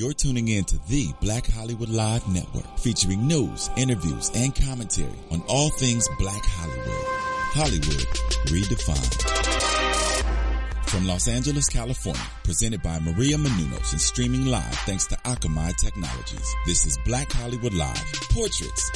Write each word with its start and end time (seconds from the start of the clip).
You're 0.00 0.14
tuning 0.14 0.48
in 0.48 0.64
to 0.64 0.78
the 0.88 1.12
Black 1.20 1.46
Hollywood 1.46 1.90
Live 1.90 2.26
Network, 2.26 2.78
featuring 2.78 3.28
news, 3.28 3.68
interviews, 3.76 4.30
and 4.34 4.54
commentary 4.54 5.12
on 5.30 5.42
all 5.46 5.68
things 5.68 6.08
Black 6.18 6.42
Hollywood. 6.42 7.04
Hollywood 7.52 8.06
redefined. 8.48 9.20
From 10.88 11.06
Los 11.06 11.28
Angeles, 11.28 11.68
California, 11.68 12.22
presented 12.44 12.82
by 12.82 12.98
Maria 13.00 13.36
Menounos 13.36 13.92
and 13.92 14.00
streaming 14.00 14.46
live 14.46 14.74
thanks 14.86 15.04
to 15.08 15.16
Akamai 15.16 15.76
Technologies. 15.76 16.50
This 16.64 16.86
is 16.86 16.96
Black 17.04 17.30
Hollywood 17.32 17.74
Live 17.74 18.02
Portraits. 18.30 18.90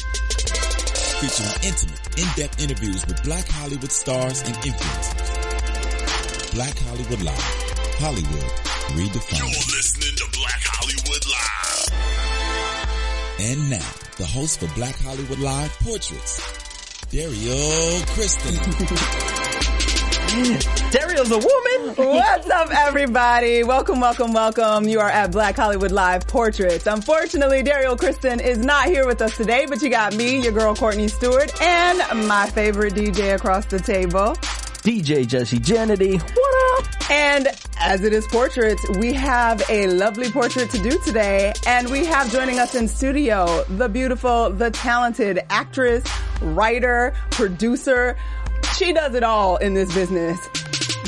Featuring 1.21 1.53
intimate, 1.65 2.01
in-depth 2.19 2.63
interviews 2.63 3.07
with 3.07 3.23
Black 3.25 3.47
Hollywood 3.47 3.93
stars 3.93 4.41
and 4.41 4.55
influencers. 4.55 6.55
Black 6.55 6.79
Hollywood 6.79 7.21
Live. 7.21 7.45
Hollywood 7.99 8.51
redefined. 8.97 9.94
And 13.41 13.69
now, 13.69 13.91
the 14.17 14.25
host 14.25 14.61
for 14.61 14.73
Black 14.77 14.95
Hollywood 15.01 15.41
Live 15.41 15.73
Portraits, 15.81 16.39
Dario 17.11 18.01
Kristen. 18.11 18.55
Dario's 20.93 21.33
a 21.33 21.39
woman. 21.39 21.97
What's 21.97 22.49
up, 22.49 22.71
everybody? 22.71 23.65
Welcome, 23.65 23.99
welcome, 24.01 24.33
welcome. 24.33 24.87
You 24.87 25.01
are 25.01 25.09
at 25.09 25.33
Black 25.33 25.57
Hollywood 25.57 25.91
Live 25.91 26.29
Portraits. 26.29 26.87
Unfortunately, 26.87 27.65
Dario 27.65 27.97
Kristen 27.97 28.39
is 28.39 28.59
not 28.59 28.87
here 28.87 29.05
with 29.05 29.21
us 29.21 29.37
today, 29.37 29.67
but 29.69 29.83
you 29.83 29.91
got 29.91 30.15
me, 30.15 30.41
your 30.41 30.53
girl 30.53 30.77
Courtney 30.77 31.09
Stewart, 31.09 31.61
and 31.61 32.29
my 32.29 32.49
favorite 32.51 32.95
DJ 32.95 33.35
across 33.35 33.67
the 33.67 33.81
table. 33.81 34.37
DJ 34.85 35.27
Jesse 35.27 35.59
Janity. 35.59 36.21
What 36.21 36.54
up? 36.54 36.54
And 37.11 37.49
as 37.79 38.03
it 38.03 38.13
is 38.13 38.27
portraits, 38.29 38.83
we 38.99 39.13
have 39.13 39.63
a 39.69 39.87
lovely 39.89 40.31
portrait 40.31 40.71
to 40.71 40.79
do 40.83 40.99
today. 41.05 41.53
And 41.67 41.91
we 41.91 42.05
have 42.07 42.31
joining 42.33 42.59
us 42.59 42.75
in 42.75 42.89
studio 42.89 43.65
the 43.65 43.89
beautiful, 43.89 44.51
the 44.51 44.71
talented 44.71 45.41
actress, 45.51 46.03
writer, 46.41 47.13
producer. 47.31 48.17
She 48.77 48.93
does 48.93 49.15
it 49.15 49.23
all 49.23 49.57
in 49.59 49.75
this 49.75 49.93
business. 49.95 50.39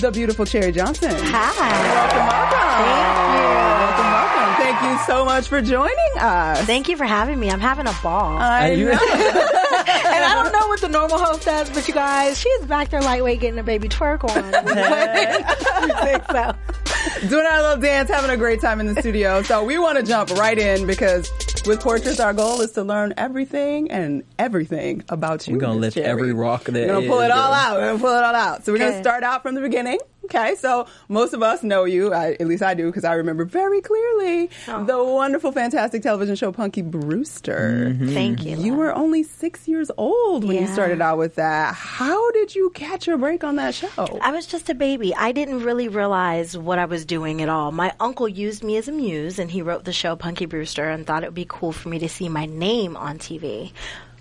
The 0.00 0.10
beautiful 0.12 0.44
Cherie 0.44 0.72
Johnson. 0.72 1.12
Hi. 1.14 1.94
Welcome, 1.94 2.27
welcome. 2.27 2.60
Thank 2.84 3.32
you. 3.32 3.47
Welcome, 3.86 4.12
welcome. 4.12 4.62
Thank 4.62 4.82
you 4.82 5.06
so 5.06 5.24
much 5.24 5.48
for 5.48 5.62
joining 5.62 6.19
us. 6.19 6.60
Thank 6.66 6.88
you 6.91 6.97
for 6.98 7.06
having 7.06 7.41
me. 7.41 7.50
I'm 7.50 7.60
having 7.60 7.86
a 7.86 7.97
ball. 8.02 8.36
I 8.36 8.72
you- 8.72 8.86
know. 8.92 9.48
and 9.78 10.24
I 10.24 10.42
don't 10.42 10.52
know 10.52 10.69
what 10.69 10.80
the 10.80 10.88
normal 10.88 11.19
host 11.19 11.44
does, 11.44 11.70
but 11.70 11.86
you 11.88 11.94
guys, 11.94 12.38
she's 12.38 12.64
back 12.66 12.91
there 12.91 13.00
lightweight 13.00 13.41
getting 13.41 13.58
a 13.58 13.62
baby 13.62 13.88
twerk 13.88 14.24
on. 14.24 14.36
so, 16.30 17.28
doing 17.28 17.46
our 17.46 17.62
little 17.62 17.80
dance, 17.80 18.10
having 18.10 18.30
a 18.30 18.36
great 18.36 18.60
time 18.60 18.80
in 18.80 18.86
the 18.86 19.00
studio. 19.00 19.42
So 19.42 19.64
we 19.64 19.78
want 19.78 19.98
to 19.98 20.04
jump 20.04 20.30
right 20.30 20.58
in 20.58 20.86
because 20.86 21.30
with 21.66 21.80
portraits, 21.80 22.20
our 22.20 22.32
goal 22.32 22.60
is 22.60 22.72
to 22.72 22.82
learn 22.82 23.14
everything 23.16 23.91
and 23.91 24.24
everything 24.38 25.04
about 25.08 25.47
you. 25.47 25.54
We're 25.54 25.60
gonna 25.60 25.78
lift 25.78 25.94
Cherie. 25.94 26.06
every 26.06 26.32
rock 26.32 26.64
there 26.64 26.88
We're 26.88 26.94
gonna 26.94 27.06
pull 27.06 27.20
it 27.20 27.30
all 27.30 27.52
out. 27.52 27.77
We're 27.77 27.86
gonna 27.86 27.98
pull 27.98 28.16
it 28.16 28.24
all 28.24 28.34
out. 28.34 28.64
So 28.64 28.72
we're 28.72 28.78
gonna 28.78 29.00
start 29.00 29.24
out 29.24 29.42
from 29.42 29.54
the 29.54 29.60
beginning. 29.60 29.98
Okay, 30.27 30.56
so 30.56 30.86
most 31.08 31.32
of 31.34 31.42
us 31.42 31.62
know 31.62 31.84
you, 31.84 32.12
I, 32.12 32.32
at 32.41 32.46
least 32.46 32.62
I 32.62 32.74
do, 32.74 32.86
because 32.86 33.05
I 33.05 33.14
remember 33.14 33.44
very 33.44 33.80
clearly 33.80 34.50
Oh. 34.69 34.84
the 34.84 35.02
wonderful, 35.02 35.52
fantastic 35.52 36.02
television 36.02 36.34
show 36.36 36.50
Punky 36.52 36.82
Brewster. 36.82 37.86
Mm-hmm. 37.94 38.08
thank 38.14 38.44
you. 38.44 38.56
You 38.58 38.74
were 38.74 38.92
only 38.94 39.22
six 39.22 39.69
years 39.69 39.91
old 39.97 40.44
when 40.44 40.56
you 40.60 40.66
started 40.66 41.00
out 41.00 41.19
with 41.19 41.36
that. 41.36 41.74
How 41.74 42.30
did 42.32 42.54
you 42.54 42.70
catch 42.70 43.06
your 43.06 43.19
break 43.19 43.44
on 43.44 43.56
that 43.56 43.74
show? 43.74 43.88
I 44.20 44.32
was 44.32 44.47
just 44.47 44.69
a 44.69 44.74
baby. 44.74 45.14
I 45.14 45.32
didn't 45.32 45.62
really 45.62 45.88
realize 45.88 46.56
what 46.58 46.78
I 46.78 46.86
was 46.86 47.04
doing 47.04 47.41
at 47.41 47.48
all. 47.48 47.70
My 47.72 47.92
uncle 48.00 48.28
used 48.28 48.64
me 48.64 48.77
as 48.77 48.88
a 48.88 48.92
muse, 48.92 49.38
and 49.38 49.50
he 49.50 49.62
wrote 49.62 49.84
the 49.84 49.92
show 49.92 50.16
Punky 50.16 50.47
Brewster 50.47 50.88
and 50.88 51.06
thought 51.06 51.22
it 51.22 51.27
would 51.28 51.34
be 51.34 51.47
cool 51.48 51.70
for 51.72 51.88
me 51.88 52.00
to 52.00 52.08
see 52.08 52.28
my 52.28 52.47
name 52.47 52.97
on 52.97 53.19
TV. 53.19 53.72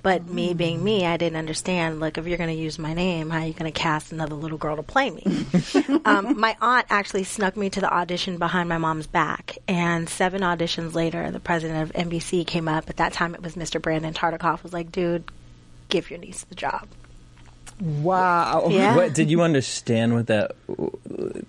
But 0.06 0.30
me 0.30 0.53
being 0.53 0.84
me, 0.84 1.03
I 1.03 1.17
didn't 1.17 1.39
understand. 1.39 2.00
Look, 2.00 2.20
if 2.20 2.28
you're 2.28 2.38
going 2.38 2.55
to 2.55 2.61
use 2.61 2.77
my 2.77 2.93
name, 2.93 3.32
how 3.32 3.39
are 3.39 3.48
you 3.48 3.54
going 3.54 3.73
to 3.73 3.80
cast 3.80 4.11
another 4.11 4.36
little 4.36 4.60
girl 4.60 4.76
to 4.76 4.83
play 4.83 5.10
me? 5.10 5.48
um, 6.05 6.39
my 6.39 6.55
aunt 6.61 6.86
actually 6.92 7.23
snuck 7.23 7.58
me 7.58 7.71
to 7.71 7.82
the 7.82 7.92
audition 7.92 8.38
behind 8.38 8.70
my 8.70 8.77
mom's 8.77 9.08
back. 9.08 9.58
And 9.67 10.08
seven 10.08 10.42
auditions 10.42 10.93
later, 10.93 11.32
the 11.32 11.39
president 11.39 11.89
of 11.89 11.95
NBC 11.95 12.45
came 12.45 12.67
up. 12.67 12.88
At 12.88 12.98
that 12.98 13.14
time, 13.14 13.33
it 13.33 13.42
was 13.42 13.55
Mr. 13.55 13.82
Brandon 13.82 14.14
Tartikoff. 14.14 14.61
Was 14.61 14.73
like, 14.73 14.92
dude, 14.92 15.23
give 15.89 16.11
your 16.11 16.20
niece 16.20 16.43
the 16.43 16.54
job. 16.54 16.87
Wow. 17.80 18.67
Yeah. 18.69 18.95
What 19.05 19.13
did 19.13 19.30
you 19.30 19.41
understand 19.41 20.13
what 20.13 20.27
that? 20.27 20.55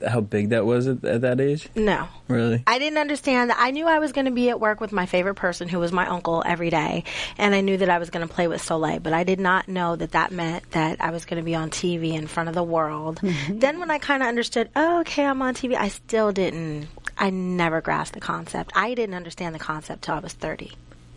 How 0.06 0.20
big 0.20 0.48
that 0.50 0.66
was 0.66 0.88
at, 0.88 1.04
at 1.04 1.20
that 1.20 1.40
age? 1.40 1.68
No. 1.76 2.08
Really? 2.28 2.64
I 2.66 2.78
didn't 2.78 2.98
understand 2.98 3.50
that. 3.50 3.58
I 3.60 3.70
knew 3.70 3.86
I 3.86 4.00
was 4.00 4.12
going 4.12 4.24
to 4.24 4.32
be 4.32 4.50
at 4.50 4.58
work 4.58 4.80
with 4.80 4.90
my 4.90 5.06
favorite 5.06 5.36
person, 5.36 5.68
who 5.68 5.78
was 5.78 5.92
my 5.92 6.06
uncle, 6.06 6.42
every 6.44 6.70
day, 6.70 7.04
and 7.38 7.54
I 7.54 7.60
knew 7.60 7.76
that 7.76 7.88
I 7.88 7.98
was 7.98 8.10
going 8.10 8.26
to 8.26 8.32
play 8.32 8.48
with 8.48 8.60
Soleil. 8.60 8.98
But 8.98 9.12
I 9.12 9.22
did 9.22 9.38
not 9.38 9.68
know 9.68 9.94
that 9.94 10.12
that 10.12 10.32
meant 10.32 10.68
that 10.72 11.00
I 11.00 11.10
was 11.10 11.24
going 11.24 11.40
to 11.40 11.44
be 11.44 11.54
on 11.54 11.70
TV 11.70 12.14
in 12.14 12.26
front 12.26 12.48
of 12.48 12.54
the 12.54 12.64
world. 12.64 13.20
Mm-hmm. 13.20 13.60
Then, 13.60 13.78
when 13.78 13.90
I 13.90 13.98
kind 13.98 14.22
of 14.22 14.28
understood, 14.28 14.70
oh, 14.74 15.00
okay, 15.00 15.24
I'm 15.24 15.40
on 15.42 15.54
TV, 15.54 15.76
I 15.76 15.88
still 15.88 16.32
didn't. 16.32 16.88
I 17.16 17.30
never 17.30 17.80
grasped 17.80 18.14
the 18.14 18.20
concept. 18.20 18.72
I 18.74 18.94
didn't 18.94 19.14
understand 19.14 19.54
the 19.54 19.60
concept 19.60 20.02
till 20.02 20.14
I 20.14 20.18
was 20.18 20.32
30. 20.32 20.72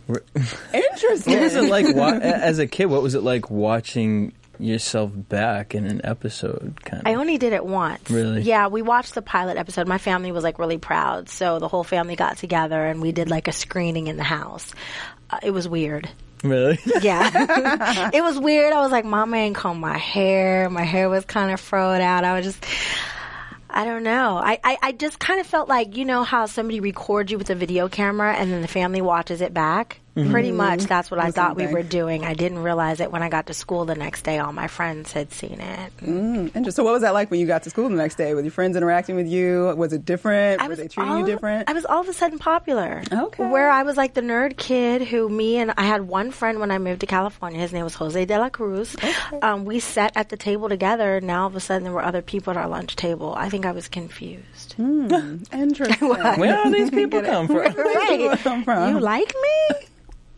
Interesting. 0.74 1.34
What 1.34 1.42
was 1.42 1.54
it 1.54 1.68
like 1.68 1.94
wa- 1.94 2.18
as 2.22 2.58
a 2.58 2.66
kid? 2.66 2.86
What 2.86 3.02
was 3.02 3.14
it 3.14 3.22
like 3.22 3.50
watching 3.50 4.32
yourself 4.62 5.10
back 5.14 5.74
in 5.74 5.86
an 5.86 6.00
episode? 6.04 6.78
Kind 6.84 7.02
of. 7.02 7.06
I 7.06 7.14
only 7.14 7.38
did 7.38 7.52
it 7.52 7.64
once. 7.64 8.10
Really? 8.10 8.42
Yeah, 8.42 8.68
we 8.68 8.82
watched 8.82 9.14
the 9.14 9.22
pilot 9.22 9.56
episode. 9.56 9.86
My 9.88 9.98
family 9.98 10.32
was 10.32 10.44
like 10.44 10.58
really 10.58 10.78
proud, 10.78 11.28
so 11.28 11.58
the 11.58 11.68
whole 11.68 11.84
family 11.84 12.16
got 12.16 12.36
together 12.38 12.84
and 12.84 13.00
we 13.00 13.12
did 13.12 13.30
like 13.30 13.48
a 13.48 13.52
screening 13.52 14.06
in 14.06 14.16
the 14.16 14.22
house. 14.24 14.72
Uh, 15.30 15.38
it 15.42 15.50
was 15.52 15.68
weird. 15.68 16.08
really? 16.42 16.78
Yeah. 17.02 18.10
it 18.14 18.22
was 18.22 18.38
weird. 18.38 18.72
I 18.72 18.80
was 18.80 18.90
like, 18.92 19.04
Mama 19.04 19.36
ain't 19.36 19.56
comb 19.56 19.80
my 19.80 19.98
hair. 19.98 20.68
My 20.70 20.84
hair 20.84 21.08
was 21.08 21.24
kind 21.24 21.52
of 21.52 21.60
froed 21.60 22.00
out. 22.00 22.24
I 22.24 22.34
was 22.34 22.44
just, 22.44 22.64
I 23.68 23.84
don't 23.84 24.02
know. 24.02 24.36
I, 24.36 24.58
I, 24.64 24.78
I 24.82 24.92
just 24.92 25.18
kind 25.20 25.38
of 25.40 25.46
felt 25.46 25.68
like, 25.68 25.96
you 25.96 26.04
know 26.04 26.24
how 26.24 26.46
somebody 26.46 26.80
records 26.80 27.30
you 27.30 27.38
with 27.38 27.50
a 27.50 27.54
video 27.54 27.88
camera 27.88 28.34
and 28.34 28.50
then 28.50 28.62
the 28.62 28.68
family 28.68 29.00
watches 29.00 29.40
it 29.40 29.54
back? 29.54 29.99
Pretty 30.14 30.50
much 30.52 30.82
that's 30.84 31.10
what 31.10 31.20
I 31.20 31.30
thought 31.30 31.56
we 31.56 31.64
same 31.64 31.72
were 31.72 31.82
doing. 31.82 32.24
I 32.24 32.34
didn't 32.34 32.58
realize 32.58 33.00
it 33.00 33.12
when 33.12 33.22
I 33.22 33.28
got 33.28 33.46
to 33.46 33.54
school 33.54 33.84
the 33.84 33.94
next 33.94 34.22
day. 34.22 34.38
All 34.38 34.52
my 34.52 34.66
friends 34.66 35.12
had 35.12 35.32
seen 35.32 35.60
it. 35.60 35.92
Interesting. 36.02 36.70
So, 36.72 36.82
what 36.84 36.92
was 36.92 37.02
that 37.02 37.14
like 37.14 37.30
when 37.30 37.38
you 37.40 37.46
got 37.46 37.62
to 37.62 37.70
school 37.70 37.88
the 37.88 37.94
next 37.94 38.16
day? 38.16 38.34
With 38.34 38.44
your 38.44 38.52
friends 38.52 38.76
interacting 38.76 39.16
with 39.16 39.28
you? 39.28 39.72
Was 39.76 39.92
it 39.92 40.04
different? 40.04 40.60
I 40.60 40.64
Were 40.64 40.70
was 40.70 40.78
they 40.78 40.88
treating 40.88 41.12
you 41.14 41.20
of- 41.20 41.26
different? 41.26 41.68
I 41.70 41.72
was 41.72 41.84
all 41.84 42.00
of 42.00 42.08
a 42.08 42.12
sudden 42.12 42.38
popular. 42.38 43.02
Okay. 43.12 43.46
Where 43.48 43.70
I 43.70 43.82
was 43.84 43.96
like 43.96 44.14
the 44.14 44.20
nerd 44.20 44.56
kid 44.56 45.02
who 45.02 45.28
me 45.28 45.56
and 45.58 45.72
I 45.76 45.84
had 45.84 46.02
one 46.02 46.30
friend 46.32 46.58
when 46.60 46.70
I 46.70 46.78
moved 46.78 47.00
to 47.00 47.06
California. 47.06 47.60
His 47.60 47.72
name 47.72 47.84
was 47.84 47.94
Jose 47.94 48.24
de 48.24 48.38
la 48.38 48.48
Cruz. 48.48 48.96
Um, 49.42 49.64
we 49.64 49.80
sat 49.80 50.12
at 50.16 50.28
the 50.28 50.36
table 50.36 50.68
together. 50.68 51.20
Now 51.20 51.42
all 51.42 51.46
of 51.48 51.56
a 51.56 51.60
sudden 51.60 51.84
there 51.84 51.92
were 51.92 52.04
other 52.04 52.22
people 52.22 52.50
at 52.50 52.56
our 52.56 52.68
lunch 52.68 52.96
table. 52.96 53.34
I 53.36 53.48
think 53.48 53.64
I 53.64 53.72
was 53.72 53.88
confused. 53.88 54.69
Hmm, 54.76 55.36
interesting. 55.52 56.08
Where 56.08 56.58
all 56.58 56.70
these 56.78 56.90
people 56.90 57.22
come 57.22 57.46
from? 57.46 57.56
Where 57.56 57.70
do 57.70 57.82
these 57.84 58.08
people 58.08 58.36
come 58.38 58.64
from? 58.64 58.94
You 58.94 59.00
like 59.00 59.32
me? 59.42 59.86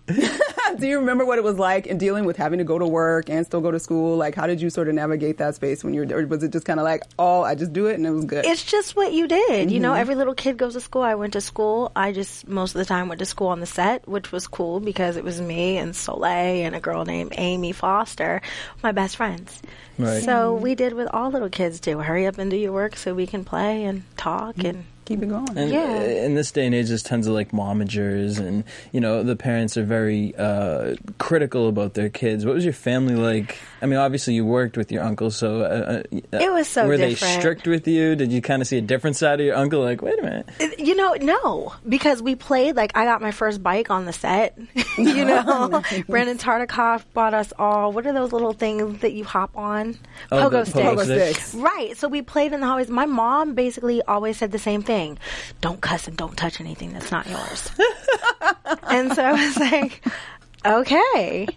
Do 0.78 0.86
you 0.86 0.98
remember 1.00 1.24
what 1.24 1.38
it 1.38 1.44
was 1.44 1.58
like 1.58 1.86
in 1.86 1.98
dealing 1.98 2.24
with 2.24 2.36
having 2.36 2.58
to 2.58 2.64
go 2.64 2.78
to 2.78 2.86
work 2.86 3.28
and 3.28 3.44
still 3.44 3.60
go 3.60 3.70
to 3.70 3.78
school? 3.78 4.16
Like, 4.16 4.34
how 4.34 4.46
did 4.46 4.60
you 4.60 4.70
sort 4.70 4.88
of 4.88 4.94
navigate 4.94 5.38
that 5.38 5.54
space 5.54 5.84
when 5.84 5.92
you 5.94 6.04
were, 6.04 6.16
or 6.18 6.26
was 6.26 6.42
it 6.42 6.50
just 6.52 6.64
kind 6.64 6.80
of 6.80 6.84
like, 6.84 7.02
oh, 7.18 7.42
I 7.42 7.54
just 7.54 7.72
do 7.72 7.86
it 7.86 7.94
and 7.94 8.06
it 8.06 8.10
was 8.10 8.24
good? 8.24 8.44
It's 8.46 8.64
just 8.64 8.96
what 8.96 9.12
you 9.12 9.28
did. 9.28 9.70
You 9.70 9.76
Mm-hmm. 9.76 9.82
know, 9.82 9.92
every 9.94 10.14
little 10.14 10.34
kid 10.34 10.56
goes 10.56 10.72
to 10.72 10.80
school. 10.80 11.02
I 11.02 11.14
went 11.14 11.34
to 11.34 11.40
school. 11.40 11.92
I 11.94 12.12
just 12.12 12.48
most 12.48 12.74
of 12.74 12.78
the 12.78 12.84
time 12.84 13.08
went 13.08 13.18
to 13.20 13.26
school 13.26 13.48
on 13.48 13.60
the 13.60 13.66
set, 13.66 14.08
which 14.08 14.32
was 14.32 14.46
cool 14.46 14.80
because 14.80 15.16
it 15.16 15.24
was 15.24 15.40
me 15.40 15.76
and 15.76 15.94
Soleil 15.94 16.66
and 16.66 16.74
a 16.74 16.80
girl 16.80 17.04
named 17.04 17.34
Amy 17.36 17.72
Foster, 17.72 18.40
my 18.82 18.92
best 18.92 19.16
friends. 19.16 19.60
Right. 19.98 20.22
So 20.24 20.54
we 20.54 20.74
did 20.74 20.94
what 20.94 21.12
all 21.14 21.30
little 21.30 21.50
kids 21.50 21.80
do: 21.80 21.98
hurry 21.98 22.26
up 22.26 22.38
and 22.38 22.50
do 22.50 22.56
your 22.56 22.72
work 22.72 22.96
so 22.96 23.12
we 23.14 23.26
can 23.26 23.44
play 23.44 23.84
and 23.84 24.02
talk 24.16 24.56
Mm-hmm. 24.56 24.66
and. 24.66 24.84
Keep 25.04 25.22
it 25.24 25.28
going. 25.28 25.48
And 25.56 25.70
Yeah. 25.70 25.80
uh, 25.82 26.02
in 26.24 26.34
this 26.36 26.52
day 26.52 26.64
and 26.64 26.74
age, 26.74 26.88
there's 26.88 27.02
tons 27.02 27.26
of 27.26 27.34
like 27.34 27.50
momagers, 27.50 28.38
and 28.38 28.62
you 28.93 29.00
know 29.00 29.22
the 29.25 29.34
parents 29.37 29.76
are 29.76 29.82
very 29.82 30.32
uh, 30.37 30.94
critical 31.19 31.69
about 31.69 31.94
their 31.94 32.08
kids. 32.08 32.46
What 32.46 32.54
was 32.54 32.64
your 32.64 32.72
family 32.72 33.16
like? 33.16 33.58
I 33.82 33.87
mean, 33.87 33.99
obviously 33.99 34.34
you 34.34 34.44
worked 34.44 34.76
with 34.76 34.93
your 34.93 35.02
uncle, 35.02 35.32
so 35.32 35.62
uh, 35.62 36.02
uh, 36.14 36.38
It 36.38 36.52
was 36.52 36.69
so 36.69 36.87
were 36.87 36.96
different. 36.96 37.19
they 37.19 37.38
strict 37.40 37.66
with 37.66 37.88
you? 37.88 38.14
Did 38.14 38.31
you 38.31 38.40
kind 38.40 38.62
of 38.62 38.69
see 38.69 38.78
a 38.78 38.81
different 38.81 39.16
side 39.16 39.40
of 39.40 39.46
your 39.46 39.56
uncle? 39.56 39.81
Like, 39.82 40.02
wait 40.02 40.20
a 40.20 40.22
minute, 40.22 40.49
You 40.78 40.94
know, 40.94 41.14
no, 41.20 41.72
because 41.88 42.22
we 42.22 42.37
played 42.37 42.76
like 42.76 42.96
I 42.96 43.04
got 43.04 43.20
my 43.20 43.32
first 43.32 43.60
bike 43.60 43.90
on 43.90 44.04
the 44.06 44.12
set. 44.12 44.56
you 44.99 45.25
know, 45.25 45.82
Brandon 46.08 46.38
Tartikoff 46.38 47.02
bought 47.12 47.34
us 47.34 47.52
all. 47.58 47.90
What 47.90 48.06
are 48.06 48.12
those 48.12 48.32
little 48.32 48.52
things 48.52 49.00
that 49.00 49.12
you 49.14 49.25
hop 49.25 49.56
on? 49.56 49.99
Oh, 50.31 50.37
Pogo 50.49 50.64
the 50.64 50.66
sticks. 50.66 50.87
Pogo 50.87 51.04
sticks. 51.04 51.54
Right. 51.56 51.96
So 51.96 52.06
we 52.06 52.22
played 52.22 52.52
in 52.52 52.60
the 52.60 52.66
hallways. 52.69 52.88
My 52.88 53.06
mom 53.06 53.54
basically 53.54 54.00
always 54.02 54.37
said 54.37 54.52
the 54.52 54.58
same 54.60 54.82
thing: 54.82 54.91
"Don't 55.60 55.80
cuss 55.80 56.06
and 56.08 56.16
don't 56.16 56.36
touch 56.36 56.60
anything 56.60 56.92
that's 56.92 57.10
not 57.10 57.28
yours." 57.28 57.70
and 58.90 59.12
so 59.14 59.22
I 59.22 59.32
was 59.32 59.56
like, 59.58 60.04
"Okay." 60.64 61.48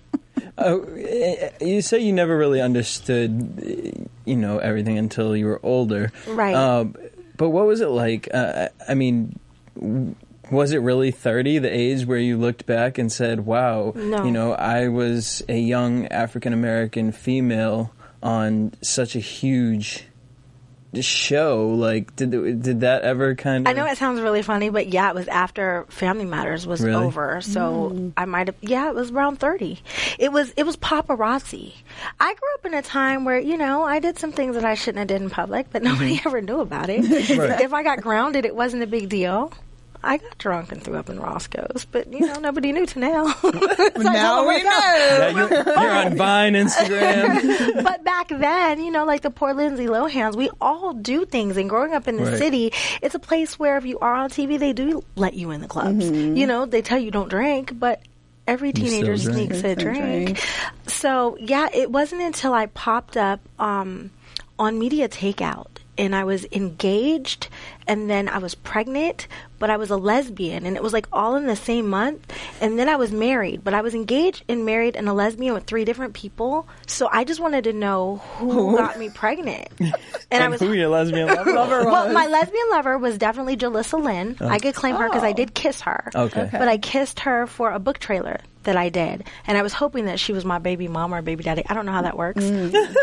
Oh, 0.58 0.84
eh, 0.98 1.50
you 1.60 1.82
say 1.82 2.00
you 2.00 2.14
never 2.14 2.38
really 2.38 2.62
understood, 2.62 3.62
eh, 3.66 3.92
you 4.26 4.36
know, 4.38 4.58
everything 4.60 4.98
until 4.98 5.36
you 5.36 5.46
were 5.48 5.60
older, 5.64 6.12
Right. 6.28 6.56
Um, 6.56 6.96
but 7.38 7.50
what 7.50 7.66
was 7.66 7.82
it 7.82 7.88
like? 7.90 8.30
Uh, 8.34 8.70
I 8.88 8.94
mean, 8.94 9.38
was 10.52 10.72
it 10.72 10.78
really 10.78 11.12
30, 11.12 11.60
the 11.60 11.70
age 11.76 12.06
where 12.06 12.18
you 12.20 12.38
looked 12.38 12.66
back 12.66 12.98
and 12.98 13.12
said, 13.12 13.46
wow, 13.46 13.92
No. 13.96 14.24
you 14.24 14.32
know, 14.32 14.54
I 14.54 14.88
was 14.88 15.44
a 15.50 15.58
young 15.60 16.08
African 16.08 16.54
American 16.54 17.12
female 17.12 17.92
on 18.24 18.72
such 18.82 19.16
a 19.16 19.20
huge 19.20 20.06
show? 21.02 21.70
Like, 21.70 22.16
did 22.16 22.32
did 22.62 22.82
that 22.82 23.04
ever 23.04 23.36
kind 23.36 23.68
of. 23.68 23.72
I 23.72 23.74
know 23.74 23.86
it 23.86 23.98
sounds 23.98 24.22
really 24.22 24.42
funny, 24.42 24.70
but 24.70 24.88
yeah, 24.88 25.10
it 25.10 25.16
was 25.16 25.28
after 25.28 25.86
Family 25.90 26.26
Matters 26.26 26.66
was 26.66 26.82
Really? 26.82 27.06
over. 27.06 27.42
So 27.42 27.92
mm. 27.94 28.14
I 28.18 28.26
might 28.26 28.48
have 28.48 28.56
yeah, 28.62 28.90
it 28.90 28.96
was 28.96 29.12
around 29.12 29.40
30. 29.40 29.80
It 30.20 30.32
was 30.32 30.54
it 30.58 30.64
was 30.64 30.78
paparazzi. 30.78 31.74
I 32.20 32.34
grew 32.34 32.54
up 32.56 32.66
in 32.66 32.74
a 32.74 32.82
time 32.82 33.26
where, 33.26 33.40
you 33.40 33.58
know, 33.58 33.84
I 33.84 34.00
did 34.00 34.20
some 34.20 34.32
things 34.32 34.56
that 34.56 34.66
I 34.66 34.76
shouldn't 34.76 35.00
have 35.00 35.08
did 35.08 35.22
in 35.22 35.30
public, 35.30 35.68
but 35.72 35.84
nobody 35.84 36.18
mm-hmm. 36.18 36.28
ever 36.28 36.42
knew 36.42 36.60
about 36.62 36.90
it. 36.90 37.06
Right. 37.36 37.62
If 37.62 37.74
I 37.74 37.84
got 37.84 38.02
grounded, 38.02 38.46
it 38.46 38.56
wasn't 38.56 38.84
a 38.84 38.88
big 38.88 39.10
deal. 39.10 39.52
I 40.06 40.18
got 40.18 40.38
drunk 40.38 40.72
and 40.72 40.82
threw 40.82 40.96
up 40.96 41.10
in 41.10 41.20
Roscoe's, 41.20 41.86
but 41.92 42.12
you 42.14 42.20
know, 42.22 42.40
nobody 42.40 42.72
knew 42.72 42.86
to 42.86 43.00
now. 43.00 43.24
now 43.98 44.48
we 44.48 44.62
know. 44.64 44.70
Yeah, 44.70 45.30
you're, 45.30 45.50
you're 45.52 45.92
on 45.92 46.16
Vine, 46.16 46.54
Instagram. 46.54 47.84
but 47.84 48.04
back 48.04 48.28
then, 48.30 48.84
you 48.84 48.92
know, 48.92 49.06
like 49.06 49.22
the 49.22 49.32
poor 49.32 49.54
Lindsay 49.54 49.88
Lohans, 49.88 50.36
we 50.36 50.50
all 50.62 50.94
do 50.94 51.26
things. 51.26 51.58
And 51.58 51.70
growing 51.70 51.94
up 51.94 52.08
in 52.08 52.18
the 52.18 52.24
Right. 52.26 52.38
city, 52.38 52.74
it's 53.02 53.16
a 53.16 53.20
place 53.20 53.58
where 53.60 53.78
if 53.78 53.86
you 53.86 54.00
are 54.00 54.14
on 54.14 54.30
TV, 54.30 54.58
they 54.60 54.74
do 54.74 55.04
let 55.16 55.34
you 55.34 55.52
in 55.52 55.62
the 55.62 55.68
clubs. 55.68 56.10
You 56.10 56.46
know, 56.48 56.66
they 56.66 56.82
tell 56.82 57.00
you 57.00 57.12
don't 57.12 57.30
drink, 57.30 57.78
but 57.80 58.02
every 58.48 58.72
teenager 58.74 59.18
sneaks 59.18 59.64
a 59.64 59.76
drink. 59.76 60.36
drink. 60.36 60.40
So 60.88 61.38
yeah, 61.40 61.68
it 61.74 61.92
wasn't 61.92 62.22
until 62.22 62.54
I 62.54 62.68
popped 62.68 63.18
up 63.18 63.40
um, 63.60 64.12
on 64.60 64.78
Media 64.80 65.10
Takeout. 65.10 65.68
And 65.98 66.14
I 66.14 66.26
was 66.26 66.46
engaged, 66.52 67.48
and 67.88 68.10
then 68.10 68.28
I 68.28 68.40
was 68.40 68.54
pregnant, 68.54 69.30
but 69.60 69.70
I 69.70 69.78
was 69.78 69.90
a 69.90 69.98
lesbian, 69.98 70.66
and 70.66 70.76
it 70.76 70.84
was 70.84 70.94
like 70.94 71.08
all 71.12 71.36
in 71.36 71.46
the 71.46 71.56
same 71.56 71.90
month. 71.90 72.32
And 72.62 72.78
then 72.78 72.90
I 72.90 72.96
was 72.96 73.12
married, 73.12 73.64
but 73.64 73.74
I 73.74 73.82
was 73.82 73.94
engaged 73.94 74.44
and 74.48 74.66
married 74.66 74.96
and 74.96 75.08
a 75.08 75.14
lesbian 75.14 75.54
with 75.54 75.66
three 75.66 75.86
different 75.86 76.14
people. 76.14 76.68
So 76.88 77.08
I 77.12 77.24
just 77.24 77.40
wanted 77.40 77.66
to 77.66 77.74
know 77.74 78.18
who 78.38 78.78
got 78.78 78.98
me 78.98 79.10
pregnant. 79.10 79.70
And, 80.32 80.42
I 80.42 80.46
and 80.46 80.52
was 80.54 80.62
who 80.62 80.74
your 80.74 80.90
lesbian 80.90 81.28
lover? 81.28 81.54
well, 81.86 82.12
my 82.12 82.26
lesbian 82.26 82.70
lover 82.72 82.98
was 82.98 83.18
definitely 83.18 83.56
Jalissa 83.58 84.02
Lynn. 84.02 84.36
Oh. 84.42 84.48
I 84.48 84.58
could 84.58 84.74
claim 84.74 84.96
her 84.96 85.08
because 85.08 85.24
I 85.24 85.30
oh. 85.30 85.34
did 85.34 85.54
kiss 85.54 85.82
her. 85.82 86.10
Oh. 86.16 86.24
Okay. 86.24 86.50
But 86.52 86.68
I 86.68 86.78
kissed 86.78 87.22
her 87.22 87.46
for 87.46 87.72
a 87.72 87.80
book 87.80 88.00
trailer 88.00 88.40
that 88.64 88.76
I 88.76 88.90
did. 88.90 89.24
And 89.48 89.58
I 89.58 89.62
was 89.62 89.72
hoping 89.72 90.06
that 90.06 90.20
she 90.20 90.34
was 90.34 90.44
my 90.44 90.58
baby 90.58 90.88
mom 90.88 91.14
or 91.14 91.22
baby 91.22 91.44
daddy. 91.44 91.64
I 91.68 91.74
don't 91.76 91.86
know 91.86 91.92
how 91.92 92.02
that 92.02 92.18
works. 92.18 92.44
Mm. 92.44 92.96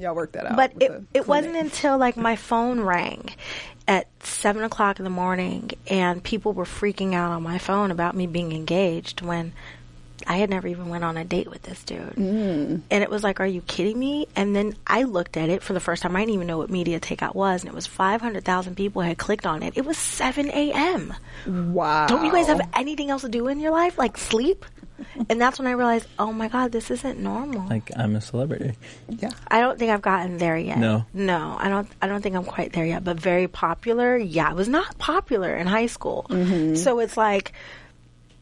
Y'all 0.00 0.14
work 0.14 0.32
that 0.32 0.46
out. 0.46 0.56
But 0.56 0.74
with 0.74 0.82
it, 0.82 1.12
the 1.12 1.18
it 1.18 1.28
wasn't 1.28 1.56
until 1.56 1.98
like 1.98 2.16
my 2.16 2.36
phone 2.36 2.80
rang 2.80 3.28
at 3.86 4.06
seven 4.22 4.62
o'clock 4.62 4.98
in 4.98 5.04
the 5.04 5.10
morning 5.10 5.70
and 5.88 6.22
people 6.22 6.52
were 6.52 6.64
freaking 6.64 7.14
out 7.14 7.32
on 7.32 7.42
my 7.42 7.58
phone 7.58 7.90
about 7.90 8.14
me 8.14 8.26
being 8.26 8.52
engaged 8.52 9.20
when 9.22 9.52
I 10.26 10.36
had 10.36 10.50
never 10.50 10.68
even 10.68 10.88
went 10.88 11.04
on 11.04 11.16
a 11.16 11.24
date 11.24 11.50
with 11.50 11.62
this 11.62 11.82
dude. 11.82 12.14
Mm. 12.14 12.82
And 12.90 13.02
it 13.02 13.10
was 13.10 13.22
like, 13.22 13.40
are 13.40 13.46
you 13.46 13.60
kidding 13.60 13.98
me? 13.98 14.26
And 14.36 14.54
then 14.54 14.74
I 14.86 15.02
looked 15.02 15.36
at 15.36 15.48
it 15.48 15.62
for 15.62 15.72
the 15.72 15.80
first 15.80 16.02
time. 16.02 16.14
I 16.16 16.20
didn't 16.20 16.34
even 16.34 16.46
know 16.46 16.58
what 16.58 16.70
media 16.70 17.00
takeout 17.00 17.34
was. 17.34 17.62
And 17.62 17.68
it 17.68 17.74
was 17.74 17.86
500,000 17.86 18.76
people 18.76 19.02
had 19.02 19.18
clicked 19.18 19.46
on 19.46 19.62
it. 19.62 19.76
It 19.76 19.84
was 19.84 19.98
7 19.98 20.48
a.m. 20.48 21.14
Wow. 21.46 22.06
Don't 22.06 22.24
you 22.24 22.32
guys 22.32 22.46
have 22.46 22.60
anything 22.74 23.10
else 23.10 23.22
to 23.22 23.28
do 23.28 23.48
in 23.48 23.60
your 23.60 23.72
life? 23.72 23.98
Like 23.98 24.16
sleep? 24.16 24.64
And 25.28 25.40
that's 25.40 25.58
when 25.58 25.66
I 25.66 25.72
realized, 25.72 26.06
oh 26.18 26.32
my 26.32 26.48
God, 26.48 26.72
this 26.72 26.90
isn't 26.90 27.18
normal. 27.18 27.68
Like, 27.68 27.90
I'm 27.96 28.16
a 28.16 28.20
celebrity. 28.20 28.74
Yeah. 29.08 29.30
I 29.48 29.60
don't 29.60 29.78
think 29.78 29.90
I've 29.90 30.02
gotten 30.02 30.38
there 30.38 30.56
yet. 30.56 30.78
No. 30.78 31.04
no, 31.12 31.56
I 31.58 31.68
don't. 31.68 31.88
I 32.00 32.06
don't 32.06 32.22
think 32.22 32.36
I'm 32.36 32.44
quite 32.44 32.72
there 32.72 32.86
yet. 32.86 33.04
But 33.04 33.18
very 33.18 33.48
popular. 33.48 34.16
Yeah, 34.16 34.50
I 34.50 34.54
was 34.54 34.68
not 34.68 34.98
popular 34.98 35.56
in 35.56 35.66
high 35.66 35.86
school, 35.86 36.26
mm-hmm. 36.28 36.76
so 36.76 36.98
it's 36.98 37.16
like 37.16 37.52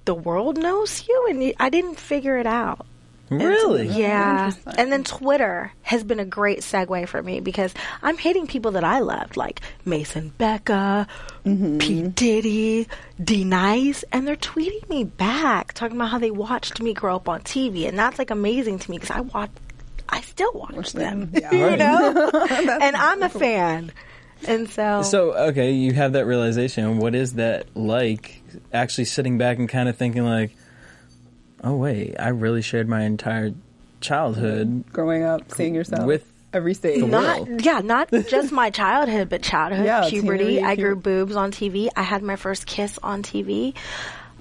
the 0.05 0.15
world 0.15 0.59
knows 0.59 1.07
you, 1.09 1.27
and 1.31 1.43
you, 1.43 1.55
I 1.59 1.71
didn't 1.71 1.97
figure 1.97 2.39
it 2.39 2.47
out. 2.47 2.87
Really? 3.31 3.87
Yeah, 3.87 4.53
and 4.77 4.91
then 4.93 5.05
Twitter 5.05 5.73
has 5.83 6.03
been 6.03 6.19
a 6.19 6.25
great 6.25 6.59
segue 6.61 7.07
for 7.09 7.23
me 7.23 7.39
because 7.41 7.73
I'm 8.03 8.19
hitting 8.19 8.47
people 8.49 8.73
that 8.73 8.83
I 8.85 8.99
loved, 8.99 9.37
like 9.37 9.61
Mason 9.85 10.33
Betha, 10.37 11.07
P. 11.45 12.03
Diddy, 12.03 12.89
D 13.23 13.45
Nice, 13.45 14.05
and 14.13 14.27
they're 14.27 14.35
tweeting 14.37 14.89
me 14.89 15.05
back, 15.05 15.73
talking 15.75 15.97
about 15.97 16.11
how 16.11 16.19
they 16.19 16.33
watched 16.33 16.81
me 16.83 16.93
grow 16.93 17.17
up 17.17 17.29
on 17.29 17.41
TV, 17.43 17.87
and 17.89 17.97
that's 17.99 18.19
like 18.19 18.31
amazing 18.31 18.81
to 18.81 18.91
me 18.91 18.99
because 18.99 19.17
I 19.17 19.21
watch, 19.21 19.51
I 20.09 20.21
still 20.23 20.53
watch 20.53 20.93
them, 20.93 21.31
Yeah. 21.35 21.53
you 21.53 21.65
Right. 21.65 21.79
know, 21.79 22.31
and 22.83 22.97
I'm 22.97 23.23
a 23.23 23.29
fan, 23.29 23.93
and 24.49 24.69
so 24.69 25.03
So, 25.03 25.35
okay, 25.51 25.71
you 25.71 25.93
have 25.93 26.15
that 26.15 26.27
realization. 26.27 26.99
What 26.99 27.15
is 27.15 27.35
that 27.35 27.67
like? 27.77 28.43
Actually 28.73 29.05
sitting 29.05 29.39
back 29.39 29.59
and 29.59 29.69
kind 29.69 29.89
of 29.89 29.97
thinking, 29.97 30.25
like, 30.25 30.57
oh, 31.63 31.77
wait, 31.77 32.15
I 32.19 32.29
really 32.29 32.63
shared 32.63 32.89
my 32.89 33.03
entire 33.03 33.53
childhood 34.01 34.85
Growing 34.93 35.23
up, 35.25 35.51
seeing 35.53 35.75
yourself 35.75 36.07
with 36.07 36.31
every 36.53 36.75
stage. 36.75 37.05
not 37.05 37.47
yeah 37.65 37.79
not 37.81 38.11
just 38.29 38.51
my 38.51 38.71
childhood 38.71 39.29
but 39.29 39.41
childhood 39.43 39.85
Yeah, 39.87 40.09
puberty. 40.09 40.45
teenage 40.57 40.65
i 40.65 40.75
pu- 40.75 40.83
grew 40.83 40.97
boobs 40.97 41.37
on 41.37 41.53
tv 41.53 41.89
i 41.95 42.03
had 42.03 42.23
my 42.25 42.35
first 42.37 42.67
kiss 42.67 42.99
on 43.05 43.23
tv 43.23 43.75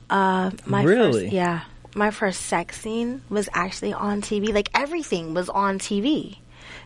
uh 0.09 0.49
my 0.65 0.81
Really? 0.83 1.23
first, 1.25 1.33
yeah. 1.33 1.61
My 1.95 2.09
first 2.11 2.41
sex 2.41 2.79
scene 2.81 3.21
was 3.29 3.49
actually 3.53 3.93
on 3.93 4.21
tv 4.21 4.53
like 4.53 4.69
everything 4.73 5.33
was 5.33 5.49
on 5.49 5.77
tv 5.77 6.37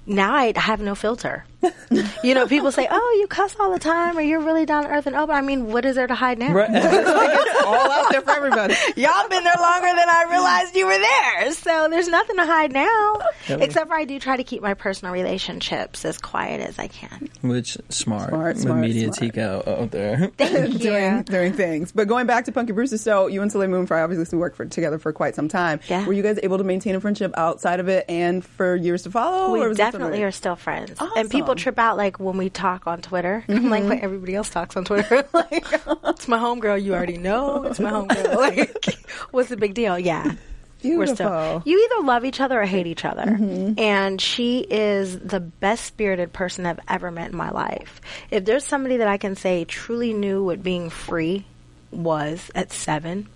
now 0.06 0.34
I 0.34 0.52
have 0.58 0.82
no 0.82 0.96
filter. 0.96 1.46
you 2.24 2.34
know, 2.36 2.48
people 2.48 2.72
say, 2.72 2.88
"Oh, 2.90 3.18
you 3.20 3.28
cuss 3.28 3.56
all 3.60 3.72
the 3.72 3.80
time, 3.80 4.18
or 4.18 4.22
you're 4.22 4.40
really 4.42 4.66
down 4.66 4.84
to 4.84 4.90
earth 4.90 5.08
and 5.08 5.16
open." 5.16 5.36
I 5.36 5.42
mean, 5.42 5.72
what 5.72 5.86
is 5.86 5.96
there 5.96 6.08
to 6.08 6.16
hide 6.16 6.40
now? 6.40 6.52
Right. 6.54 6.70
all 7.66 7.92
out 7.92 8.12
there 8.12 8.22
for 8.22 8.32
everybody. 8.32 8.74
Y'all 8.96 9.28
been 9.30 9.44
there 9.44 9.56
longer 9.60 9.88
than 9.88 10.10
I 10.10 10.28
realized 10.30 10.76
you 10.76 10.86
were 10.86 10.98
there. 10.98 11.52
So 11.54 11.88
there's 11.90 12.08
nothing 12.08 12.36
to 12.38 12.46
hide 12.46 12.72
now. 12.72 13.20
Except 13.50 13.88
for 13.88 13.96
I 13.96 14.06
do 14.06 14.20
try 14.20 14.38
to 14.38 14.44
keep 14.44 14.62
my 14.62 14.74
personal 14.74 15.14
relationships 15.14 16.06
as 16.06 16.18
quiet 16.18 16.62
as 16.62 16.80
I 16.80 16.88
can. 16.88 17.30
Which 17.42 17.78
smart, 17.90 18.30
Smart, 18.30 18.56
with 18.56 18.64
smart, 18.64 18.80
media 18.80 19.04
smart. 19.14 19.18
teak 19.18 19.38
out, 19.38 19.68
uh, 19.68 19.82
out 19.82 19.92
there. 19.92 20.32
Thank 20.38 20.80
doing 20.82 21.18
you. 21.18 21.24
doing 21.24 21.54
things. 21.54 21.92
But 21.92 22.08
going 22.08 22.28
back 22.28 22.46
to 22.46 22.52
Punky 22.52 22.74
Brewster, 22.74 22.98
so 22.98 23.28
you 23.28 23.42
and 23.42 23.52
Soleil 23.52 23.70
Moon 23.70 23.86
Frye 23.88 24.02
obviously 24.02 24.38
worked 24.38 24.56
for, 24.58 24.66
together 24.66 24.98
for 25.00 25.12
quite 25.14 25.36
some 25.36 25.48
time. 25.48 25.80
Yeah. 25.88 26.06
Were 26.06 26.14
you 26.14 26.24
guys 26.24 26.40
able 26.44 26.58
to 26.58 26.64
maintain 26.64 26.96
a 26.96 27.00
friendship 27.02 27.34
outside 27.38 27.80
of 27.80 27.88
it 27.90 28.06
and 28.10 28.44
for 28.44 28.76
years 28.76 29.04
to 29.04 29.12
follow? 29.12 29.50
or 29.50 29.54
We 29.62 29.68
was 29.68 29.78
definitely 29.78 30.24
are 30.24 30.32
still 30.32 30.56
friends. 30.56 30.98
And 31.16 31.30
people 31.30 31.53
Awesome. 31.54 31.64
trip 31.64 31.80
out 31.80 31.98
like 31.98 32.20
when 32.20 32.38
we 32.38 32.50
talk 32.50 32.88
on 32.88 33.02
Twitter. 33.02 33.44
I'm 33.48 33.70
like 33.70 33.82
mm-hmm. 33.82 33.90
what 33.90 34.00
everybody 34.00 34.36
else 34.36 34.50
talks 34.50 34.76
on 34.78 34.86
Twitter. 34.86 35.28
like 35.34 35.66
it's 36.06 36.28
my 36.28 36.38
homegirl, 36.38 36.84
you 36.84 36.94
already 36.94 37.18
know. 37.18 37.64
It's 37.64 37.80
my 37.80 37.92
homegirl. 37.92 38.34
Like 38.44 38.96
what's 39.32 39.50
the 39.50 39.58
big 39.58 39.74
deal? 39.74 39.98
Yeah. 39.98 40.36
We're 40.84 41.08
still 41.08 41.30
Beautiful. 41.30 41.62
you 41.66 41.90
either 41.92 42.06
love 42.06 42.26
each 42.26 42.42
other 42.42 42.62
or 42.62 42.66
hate 42.66 42.88
each 42.88 43.06
other. 43.06 43.24
Mm-hmm. 43.24 43.80
And 43.80 44.20
she 44.20 44.60
is 44.60 45.18
the 45.18 45.40
best 45.40 45.86
spirited 45.86 46.34
person 46.34 46.66
I've 46.66 46.80
ever 46.90 47.10
met 47.10 47.32
in 47.32 47.38
my 47.38 47.52
life. 47.52 48.02
If 48.30 48.44
there's 48.44 48.66
somebody 48.66 48.98
that 48.98 49.08
I 49.08 49.18
can 49.18 49.36
say 49.38 49.64
truly 49.64 50.14
knew 50.14 50.44
what 50.44 50.62
being 50.62 50.90
free 50.90 51.46
was 51.92 52.52
at 52.54 52.74
seven, 52.74 53.28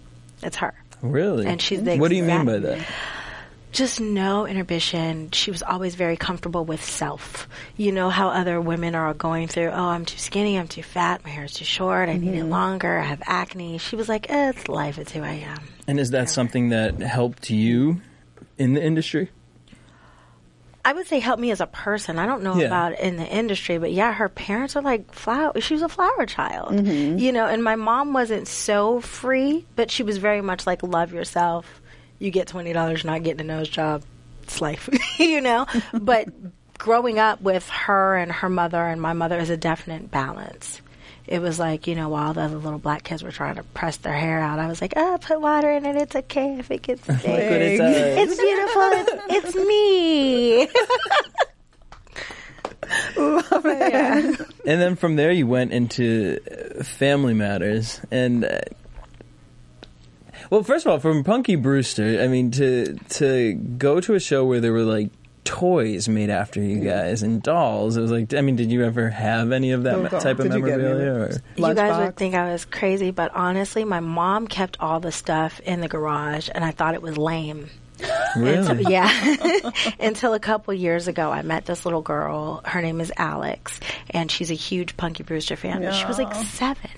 it's 0.43 0.57
her. 0.57 0.73
Really? 1.01 1.45
And 1.45 1.61
she's 1.61 1.83
the 1.83 1.97
What 1.97 2.09
do 2.09 2.15
you 2.15 2.23
mean 2.23 2.45
by 2.45 2.57
that? 2.59 2.85
Just 3.71 3.99
no 3.99 4.47
inhibition. 4.47 5.29
She 5.31 5.51
was 5.51 5.61
always 5.61 5.95
very 5.95 6.17
comfortable 6.17 6.65
with 6.65 6.83
self. 6.83 7.47
You 7.75 7.91
know 7.91 8.09
how 8.09 8.29
other 8.29 8.59
women 8.61 8.95
are 8.95 9.13
going 9.13 9.47
through, 9.47 9.69
oh, 9.69 9.85
I'm 9.89 10.05
too 10.05 10.17
skinny, 10.17 10.57
I'm 10.57 10.67
too 10.67 10.83
fat, 10.83 11.23
my 11.23 11.29
hair's 11.29 11.53
too 11.53 11.65
short, 11.65 12.09
I 12.09 12.17
need 12.17 12.35
it 12.35 12.45
longer, 12.45 12.97
I 12.97 13.03
have 13.03 13.21
acne. 13.25 13.77
She 13.77 13.95
was 13.95 14.07
like, 14.09 14.29
eh, 14.29 14.49
it's 14.49 14.67
life, 14.69 14.97
it's 14.97 15.11
who 15.11 15.21
I 15.21 15.33
am. 15.45 15.59
And 15.87 15.99
is 15.99 16.11
that 16.11 16.29
something 16.29 16.69
that 16.69 16.99
helped 16.99 17.49
you 17.49 18.01
in 18.57 18.73
the 18.73 18.83
industry? 18.83 19.29
I 20.85 20.93
would 20.93 21.05
say 21.07 21.19
help 21.19 21.37
me 21.37 21.51
as 21.51 21.59
a 21.59 21.67
person. 21.67 22.17
I 22.17 22.25
don't 22.25 22.43
know 22.43 22.55
Yeah. 22.55 22.67
about 22.67 22.97
in 22.97 23.17
the 23.17 23.25
industry, 23.27 23.77
but 23.77 23.91
yeah, 23.91 24.13
her 24.13 24.29
parents 24.29 24.77
are 24.77 24.81
like 24.81 25.13
flower. 25.13 25.59
She 25.59 25.73
was 25.73 25.83
a 25.83 25.89
flower 25.89 26.25
child, 26.25 26.87
you 26.87 27.33
know. 27.33 27.45
And 27.45 27.61
my 27.61 27.75
mom 27.75 28.13
wasn't 28.13 28.47
so 28.47 29.01
free, 29.01 29.65
but 29.75 29.91
she 29.91 30.03
was 30.03 30.17
very 30.17 30.39
much 30.39 30.65
like 30.65 30.83
love 30.83 31.11
yourself. 31.11 31.81
You 32.19 32.31
get 32.31 32.47
twenty 32.47 32.73
dollars, 32.73 33.03
not 33.05 33.23
getting 33.23 33.41
a 33.41 33.43
nose 33.43 33.69
job. 33.69 34.03
It's 34.43 34.61
life, 34.61 34.89
you 35.19 35.41
know. 35.41 35.65
but 35.93 36.29
growing 36.77 37.19
up 37.19 37.41
with 37.41 37.67
her 37.69 38.15
and 38.15 38.31
her 38.31 38.49
mother 38.49 38.81
and 38.81 39.01
my 39.01 39.13
mother 39.13 39.37
is 39.37 39.49
a 39.49 39.57
definite 39.57 40.09
balance. 40.09 40.81
It 41.27 41.41
was 41.41 41.59
like, 41.59 41.87
you 41.87 41.95
know, 41.95 42.07
while 42.07 42.33
the 42.33 42.41
other 42.41 42.55
little 42.55 42.79
black 42.79 43.03
kids 43.03 43.21
were 43.21 43.31
trying 43.31 43.55
to 43.55 43.63
press 43.63 43.97
their 43.97 44.13
hair 44.13 44.39
out, 44.39 44.59
I 44.59 44.67
was 44.67 44.79
like, 44.79 44.93
oh, 44.95 45.17
put 45.21 45.41
water 45.41 45.69
in 45.69 45.85
it. 45.85 45.97
It's 45.97 46.15
okay 46.15 46.57
if 46.57 46.71
it 46.71 46.81
gets 46.83 47.05
big. 47.07 47.19
It. 47.25 47.81
It's 47.81 48.37
beautiful. 48.37 48.81
It's, 48.93 49.45
it's 49.45 49.55
me. 49.55 50.69
And 53.17 54.81
then 54.81 54.95
from 54.95 55.15
there, 55.15 55.31
you 55.31 55.47
went 55.47 55.71
into 55.71 56.39
uh, 56.49 56.83
Family 56.83 57.33
Matters, 57.33 57.99
and 58.11 58.45
uh, 58.45 58.59
well, 60.49 60.63
first 60.63 60.85
of 60.85 60.91
all, 60.91 60.99
from 60.99 61.23
Punky 61.23 61.55
Brewster, 61.55 62.21
I 62.21 62.27
mean, 62.27 62.51
to 62.51 62.95
to 63.09 63.53
go 63.53 63.99
to 64.01 64.13
a 64.15 64.19
show 64.19 64.45
where 64.45 64.59
there 64.59 64.73
were 64.73 64.83
like 64.83 65.09
toys 65.43 66.09
made 66.09 66.29
after 66.29 66.61
you 66.61 66.79
guys 66.83 67.23
and 67.23 67.41
dolls. 67.41 67.95
It 67.95 68.01
was 68.01 68.11
like, 68.11 68.33
I 68.33 68.41
mean, 68.41 68.57
did 68.57 68.69
you 68.69 68.83
ever 68.83 69.09
have 69.09 69.53
any 69.53 69.71
of 69.71 69.83
that 69.83 69.95
Oh, 69.95 70.03
me- 70.03 70.09
type 70.09 70.39
of 70.39 70.49
Did 70.49 70.53
you 70.55 70.65
get 70.65 70.73
any 70.79 70.83
of 70.89 70.97
memorabilia? 70.97 71.23
it? 71.29 71.37
Or 71.37 71.41
You 71.69 71.73
guys 71.73 71.77
Lunchbox? 71.93 72.05
would 72.05 72.15
think 72.17 72.35
I 72.35 72.51
was 72.51 72.65
crazy, 72.65 73.11
but 73.11 73.31
honestly, 73.33 73.85
my 73.85 74.01
mom 74.01 74.47
kept 74.47 74.75
all 74.81 74.99
the 74.99 75.11
stuff 75.13 75.61
in 75.61 75.79
the 75.79 75.87
garage, 75.87 76.49
and 76.53 76.65
I 76.65 76.71
thought 76.71 76.95
it 76.95 77.01
was 77.01 77.17
lame. 77.17 77.69
really? 78.37 78.83
Yeah. 78.87 79.71
Until 79.99 80.33
a 80.33 80.39
couple 80.39 80.73
years 80.73 81.07
ago, 81.07 81.31
I 81.31 81.41
met 81.41 81.65
this 81.65 81.85
little 81.85 82.01
girl. 82.01 82.61
Her 82.65 82.81
name 82.81 83.01
is 83.01 83.11
Alex, 83.17 83.79
and 84.09 84.31
she's 84.31 84.51
a 84.51 84.55
huge 84.55 84.97
Punky 84.97 85.23
Brewster 85.23 85.55
fan. 85.55 85.81
But 85.81 85.93
she 85.93 86.05
was 86.05 86.17
like 86.17 86.33
seven. 86.35 86.91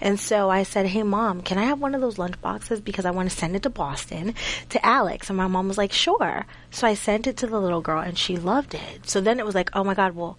And 0.00 0.18
so 0.18 0.48
I 0.48 0.62
said, 0.62 0.86
Hey, 0.86 1.02
mom, 1.02 1.42
can 1.42 1.58
I 1.58 1.64
have 1.64 1.80
one 1.80 1.94
of 1.94 2.00
those 2.00 2.18
lunch 2.18 2.40
boxes? 2.40 2.80
Because 2.80 3.04
I 3.04 3.10
want 3.10 3.30
to 3.30 3.36
send 3.36 3.56
it 3.56 3.62
to 3.64 3.70
Boston 3.70 4.34
to 4.70 4.86
Alex. 4.86 5.28
And 5.28 5.36
my 5.36 5.46
mom 5.46 5.68
was 5.68 5.78
like, 5.78 5.92
Sure. 5.92 6.46
So 6.70 6.86
I 6.86 6.94
sent 6.94 7.26
it 7.26 7.38
to 7.38 7.46
the 7.46 7.60
little 7.60 7.80
girl, 7.80 8.00
and 8.00 8.16
she 8.16 8.36
loved 8.36 8.74
it. 8.74 9.08
So 9.08 9.20
then 9.20 9.38
it 9.38 9.46
was 9.46 9.54
like, 9.54 9.70
Oh 9.74 9.84
my 9.84 9.94
God, 9.94 10.14
well, 10.14 10.38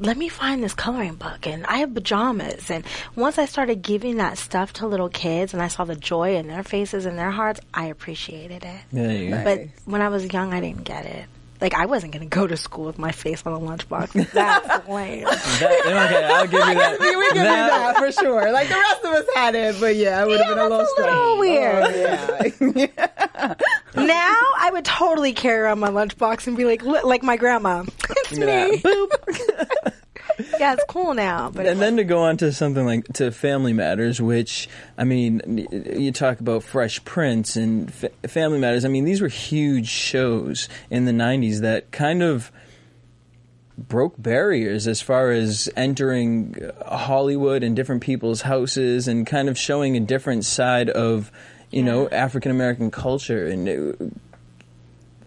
let 0.00 0.16
me 0.16 0.28
find 0.30 0.64
this 0.64 0.74
coloring 0.74 1.14
book 1.14 1.46
and 1.46 1.64
I 1.66 1.78
have 1.78 1.92
pajamas. 1.94 2.70
And 2.70 2.84
once 3.16 3.38
I 3.38 3.44
started 3.44 3.82
giving 3.82 4.16
that 4.16 4.38
stuff 4.38 4.72
to 4.74 4.86
little 4.86 5.10
kids 5.10 5.52
and 5.52 5.62
I 5.62 5.68
saw 5.68 5.84
the 5.84 5.94
joy 5.94 6.36
in 6.36 6.48
their 6.48 6.62
faces 6.64 7.04
and 7.06 7.18
their 7.18 7.30
hearts, 7.30 7.60
I 7.74 7.86
appreciated 7.86 8.64
it. 8.64 8.80
There 8.92 9.12
you. 9.12 9.30
But 9.44 9.60
when 9.84 10.00
I 10.00 10.08
was 10.08 10.32
young, 10.32 10.52
I 10.54 10.60
didn't 10.60 10.84
get 10.84 11.04
it. 11.04 11.26
Like 11.60 11.74
I 11.74 11.84
wasn't 11.84 12.14
going 12.14 12.26
to 12.26 12.34
go 12.34 12.46
to 12.46 12.56
school 12.56 12.86
with 12.86 12.98
my 12.98 13.12
face 13.12 13.42
on 13.44 13.52
a 13.52 13.60
lunchbox. 13.60 14.30
That's 14.32 14.88
lame. 14.88 15.24
That- 15.24 15.82
okay, 15.84 16.24
I'll 16.24 16.46
give 16.46 16.52
you 16.66 16.74
that. 16.74 16.98
we 16.98 17.06
give 17.10 17.36
you 17.36 17.42
that 17.42 17.96
for 17.98 18.10
sure. 18.12 18.50
Like 18.50 18.68
the 18.68 18.74
rest 18.76 19.04
of 19.04 19.10
us 19.12 19.26
had 19.34 19.54
it, 19.54 19.76
but 19.78 19.94
yeah, 19.96 20.22
it 20.22 20.26
would 20.28 20.40
have 20.40 20.48
Yeah, 20.48 20.54
been 20.54 20.58
a 20.58 20.68
little 20.68 20.78
that's 20.78 20.98
a 20.98 21.02
little 21.02 21.38
weird. 21.38 21.84
Oh, 22.62 22.72
yeah. 22.76 23.54
now 23.94 24.36
I 24.58 24.70
would 24.72 24.86
totally 24.86 25.34
carry 25.34 25.58
around 25.60 25.80
my 25.80 25.90
lunchbox 25.90 26.46
and 26.46 26.56
be 26.56 26.64
like, 26.64 26.82
like 26.82 27.22
my 27.22 27.36
grandma. 27.36 27.84
It's 28.32 28.38
me. 28.38 28.78
Boop. 28.78 29.10
Yeah, 30.60 30.74
it's 30.74 30.84
cool 30.88 31.14
now. 31.14 31.50
But 31.50 31.64
And 31.64 31.80
then 31.80 31.96
to 31.96 32.04
go 32.04 32.18
on 32.18 32.36
to 32.36 32.52
something 32.52 32.84
like 32.84 33.06
to 33.14 33.30
Family 33.30 33.72
Matters, 33.72 34.20
which 34.20 34.68
I 34.98 35.04
mean, 35.04 35.66
you 35.72 36.12
talk 36.12 36.38
about 36.38 36.62
Fresh 36.62 37.02
Prince 37.06 37.56
and 37.56 37.90
Fa- 37.92 38.10
Family 38.28 38.58
Matters. 38.58 38.84
I 38.84 38.88
mean, 38.88 39.06
these 39.06 39.22
were 39.22 39.28
huge 39.28 39.88
shows 39.88 40.68
in 40.90 41.06
the 41.06 41.12
'90s 41.12 41.60
that 41.60 41.90
kind 41.92 42.22
of 42.22 42.52
broke 43.78 44.20
barriers 44.20 44.86
as 44.86 45.00
far 45.00 45.30
as 45.30 45.70
entering 45.76 46.70
Hollywood 46.86 47.62
and 47.62 47.74
different 47.74 48.02
people's 48.02 48.42
houses 48.42 49.08
and 49.08 49.26
kind 49.26 49.48
of 49.48 49.56
showing 49.56 49.96
a 49.96 50.00
different 50.00 50.44
side 50.44 50.90
of 50.90 51.32
you 51.70 51.82
know 51.82 52.06
African 52.10 52.50
American 52.50 52.90
culture 52.90 53.46
and. 53.46 53.66
It, 53.66 53.98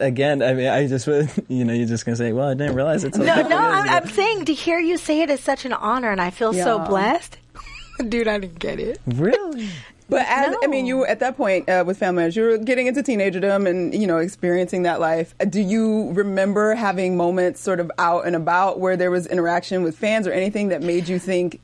Again, 0.03 0.41
I 0.43 0.53
mean, 0.53 0.67
I 0.67 0.87
just, 0.87 1.07
you 1.47 1.63
know, 1.65 1.73
you're 1.73 1.87
just 1.87 2.05
gonna 2.05 2.15
say, 2.15 2.33
"Well, 2.33 2.49
I 2.49 2.53
didn't 2.53 2.75
realize 2.75 3.03
it's." 3.03 3.17
no, 3.17 3.47
no, 3.47 3.57
I'm, 3.57 3.89
I'm 3.89 4.07
saying 4.07 4.45
to 4.45 4.53
hear 4.53 4.79
you 4.79 4.97
say 4.97 5.21
it 5.21 5.29
is 5.29 5.39
such 5.39 5.65
an 5.65 5.73
honor, 5.73 6.11
and 6.11 6.21
I 6.21 6.29
feel 6.29 6.53
so 6.53 6.79
blessed. 6.79 7.37
Dude, 8.09 8.27
I 8.27 8.39
didn't 8.39 8.59
get 8.59 8.79
it. 8.79 8.99
really. 9.07 9.69
But 10.09 10.27
as 10.27 10.53
I 10.61 10.67
mean, 10.67 10.85
you 10.85 10.97
were 10.97 11.07
at 11.07 11.21
that 11.21 11.37
point 11.37 11.67
uh, 11.69 11.83
with 11.87 11.97
family 11.97 12.21
matters, 12.23 12.35
you 12.35 12.43
were 12.43 12.57
getting 12.57 12.87
into 12.87 13.01
teenagerdom 13.01 13.67
and 13.67 13.95
you 13.95 14.05
know 14.05 14.17
experiencing 14.17 14.83
that 14.83 14.99
life. 14.99 15.33
Uh, 15.39 15.45
Do 15.45 15.61
you 15.61 16.11
remember 16.11 16.75
having 16.75 17.15
moments 17.17 17.61
sort 17.61 17.79
of 17.79 17.89
out 17.97 18.27
and 18.27 18.35
about 18.35 18.79
where 18.79 18.97
there 18.97 19.09
was 19.09 19.25
interaction 19.25 19.81
with 19.81 19.97
fans 19.97 20.27
or 20.27 20.33
anything 20.33 20.67
that 20.67 20.83
made 20.83 21.07
you 21.07 21.17
think 21.19 21.61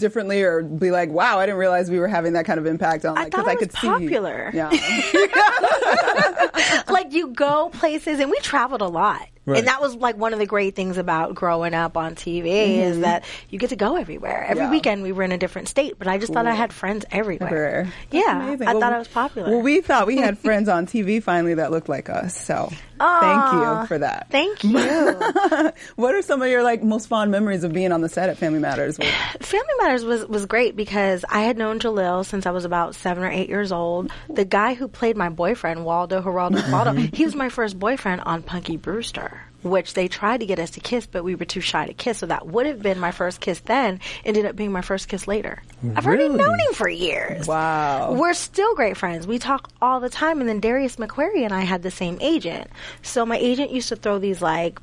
differently 0.00 0.42
or 0.42 0.62
be 0.62 0.90
like, 0.90 1.10
"Wow, 1.10 1.38
I 1.38 1.46
didn't 1.46 1.58
realize 1.58 1.88
we 1.90 2.00
were 2.00 2.08
having 2.08 2.32
that 2.32 2.46
kind 2.46 2.58
of 2.58 2.66
impact 2.66 3.04
on." 3.04 3.16
I 3.16 3.24
Like, 3.24 3.32
thought 3.32 3.46
I 3.46 3.52
I 3.52 3.54
was 3.54 3.60
could 3.68 3.72
popular. 3.72 4.50
see. 4.50 4.56
Yeah. 4.58 4.70
like 6.88 7.12
you 7.12 7.28
go 7.28 7.70
places 7.70 8.20
and 8.20 8.30
we 8.30 8.38
traveled 8.40 8.82
a 8.82 8.88
lot. 8.88 9.26
Right. 9.46 9.58
And 9.60 9.68
that 9.68 9.80
was 9.80 9.94
like 9.96 10.16
one 10.16 10.32
of 10.32 10.38
the 10.38 10.46
great 10.46 10.76
things 10.76 10.96
about 10.98 11.34
growing 11.34 11.74
up 11.74 11.96
on 11.96 12.14
TV 12.14 12.76
is 12.78 12.92
mm-hmm. 12.92 13.00
that 13.02 13.24
you 13.48 13.58
get 13.58 13.70
to 13.70 13.76
go 13.76 13.96
everywhere. 13.96 14.44
Every 14.46 14.64
Yeah. 14.64 14.70
weekend 14.70 15.02
we 15.02 15.12
were 15.12 15.22
in 15.22 15.32
a 15.32 15.38
different 15.38 15.68
state, 15.68 15.94
but 15.98 16.06
I 16.06 16.18
just 16.18 16.32
thought 16.32 16.46
I 16.46 16.54
had 16.54 16.72
friends 16.72 17.04
everywhere. 17.10 17.48
Everywhere. 17.48 17.92
Yeah, 18.10 18.44
amazing. 18.44 18.68
I 18.68 18.72
Well, 18.74 18.80
thought 18.82 18.92
I 18.92 18.98
was 18.98 19.08
popular. 19.08 19.50
Well, 19.50 19.62
we 19.62 19.80
thought 19.80 20.06
we 20.06 20.18
had 20.18 20.38
friends 20.38 20.68
on 20.68 20.86
TV 20.86 21.22
finally 21.22 21.54
that 21.54 21.70
looked 21.70 21.88
like 21.88 22.10
us. 22.10 22.36
So 22.36 22.70
thank 23.00 23.52
you 23.52 23.86
for 23.86 23.98
that. 23.98 24.26
Thank 24.30 24.62
you. 24.64 25.72
What 25.96 26.14
are 26.14 26.22
some 26.22 26.42
of 26.42 26.48
your 26.48 26.62
like 26.62 26.82
most 26.82 27.06
fond 27.06 27.30
memories 27.30 27.64
of 27.64 27.72
being 27.72 27.92
on 27.92 28.00
the 28.00 28.08
set 28.08 28.28
at 28.28 28.38
Family 28.38 28.58
Matters? 28.58 28.96
Family 29.40 29.74
Matters 29.78 30.04
was, 30.04 30.26
was 30.26 30.46
great 30.46 30.76
because 30.76 31.24
I 31.28 31.40
had 31.40 31.56
known 31.58 31.78
Jaleel 31.80 32.24
since 32.24 32.46
I 32.46 32.50
was 32.50 32.64
about 32.64 32.94
seven 32.94 33.24
or 33.24 33.30
eight 33.30 33.48
years 33.48 33.72
old. 33.72 34.10
The 34.28 34.44
guy 34.44 34.74
who 34.74 34.88
played 34.88 35.16
my 35.16 35.28
boyfriend, 35.28 35.84
Waldo 35.84 36.22
Geraldo 36.22 36.60
Faldo, 36.62 37.14
he 37.14 37.24
was 37.24 37.34
my 37.34 37.48
first 37.48 37.78
boyfriend 37.78 38.22
on 38.22 38.42
Punky 38.42 38.76
Brewster, 38.76 39.40
which 39.62 39.94
they 39.94 40.08
tried 40.08 40.40
to 40.40 40.46
get 40.46 40.58
us 40.58 40.70
to 40.72 40.80
kiss, 40.80 41.06
but 41.06 41.24
we 41.24 41.34
were 41.34 41.44
too 41.44 41.60
shy 41.60 41.86
to 41.86 41.94
kiss. 41.94 42.18
So 42.18 42.26
that 42.26 42.46
would 42.46 42.66
have 42.66 42.82
been 42.82 42.98
my 42.98 43.10
first 43.10 43.40
kiss 43.40 43.60
then, 43.60 44.00
ended 44.24 44.46
up 44.46 44.56
being 44.56 44.72
my 44.72 44.82
first 44.82 45.08
kiss 45.08 45.26
later. 45.28 45.62
I've 45.96 46.06
already 46.06 46.28
known 46.28 46.58
him 46.58 46.74
for 46.74 46.88
years. 46.88 47.46
wow. 47.46 48.12
We're 48.12 48.34
still 48.34 48.74
great 48.74 48.96
friends. 48.96 49.26
We 49.26 49.38
talk 49.38 49.70
all 49.80 50.00
the 50.00 50.10
time. 50.10 50.40
And 50.40 50.48
then 50.48 50.60
Darius 50.60 50.96
McCrary 50.96 51.44
and 51.44 51.52
I 51.52 51.60
had 51.60 51.82
the 51.82 51.90
same 51.90 52.18
agent. 52.20 52.68
So 53.02 53.24
my 53.24 53.36
agent 53.36 53.70
used 53.70 53.88
to 53.88 53.96
throw 53.96 54.18
these 54.18 54.42
like, 54.42 54.80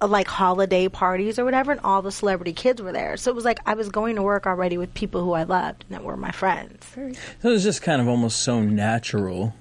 like 0.00 0.28
holiday 0.28 0.88
parties 0.88 1.38
or 1.38 1.44
whatever, 1.44 1.72
and 1.72 1.80
all 1.82 2.00
the 2.00 2.12
celebrity 2.12 2.52
kids 2.54 2.80
were 2.80 2.92
there. 2.92 3.16
So 3.18 3.30
it 3.30 3.34
was 3.34 3.44
like 3.44 3.58
I 3.66 3.74
was 3.74 3.90
going 3.90 4.16
to 4.16 4.22
work 4.22 4.46
already 4.46 4.78
with 4.78 4.94
people 4.94 5.22
who 5.22 5.32
I 5.32 5.42
loved 5.42 5.84
and 5.88 5.94
that 5.98 6.04
were 6.04 6.16
my 6.16 6.30
friends. 6.30 6.86
So 6.94 7.02
it 7.02 7.52
was 7.52 7.62
just 7.62 7.82
kind 7.82 8.00
of 8.00 8.08
almost 8.08 8.40
so 8.42 8.60
natural. 8.62 9.54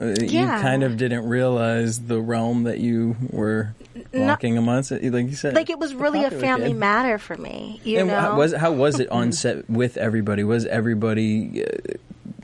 Uh, 0.00 0.14
Yeah. 0.20 0.56
You 0.56 0.62
kind 0.62 0.82
of 0.84 0.96
didn't 0.96 1.28
realize 1.28 1.98
the 2.00 2.20
realm 2.20 2.64
that 2.64 2.78
you 2.78 3.16
were 3.30 3.74
walking 4.14 4.56
amongst. 4.56 4.92
It, 4.92 5.12
like 5.12 5.26
you 5.28 5.34
said, 5.36 5.54
Like 5.54 5.70
it 5.70 5.78
was 5.78 5.94
really 5.94 6.24
a 6.24 6.30
family 6.30 6.68
kid. 6.68 6.76
matter 6.76 7.18
for 7.18 7.36
me. 7.36 7.80
You 7.84 7.98
And 8.00 8.08
know, 8.08 8.18
how 8.20 8.36
was 8.36 8.52
how 8.54 8.72
was 8.72 9.00
it 9.00 9.08
on 9.10 9.32
set 9.42 9.68
with 9.68 9.96
everybody? 9.96 10.44
Was 10.44 10.66
everybody? 10.66 11.64
Uh, 11.64 11.92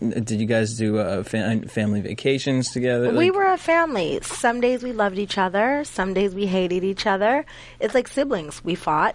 did 0.00 0.32
you 0.32 0.46
guys 0.46 0.76
do 0.76 0.98
uh, 0.98 1.22
fa- 1.22 1.62
family 1.68 2.00
vacations 2.00 2.70
together? 2.72 3.10
we 3.14 3.30
were 3.30 3.46
a 3.52 3.56
family. 3.56 4.18
Some 4.22 4.60
days 4.60 4.82
we 4.82 4.92
loved 4.92 5.18
each 5.18 5.38
other. 5.38 5.84
Some 5.84 6.12
days 6.12 6.34
we 6.34 6.46
hated 6.46 6.84
each 6.84 7.06
other. 7.06 7.46
It's 7.80 7.94
like 7.94 8.08
siblings. 8.08 8.62
We 8.64 8.74
fought, 8.74 9.14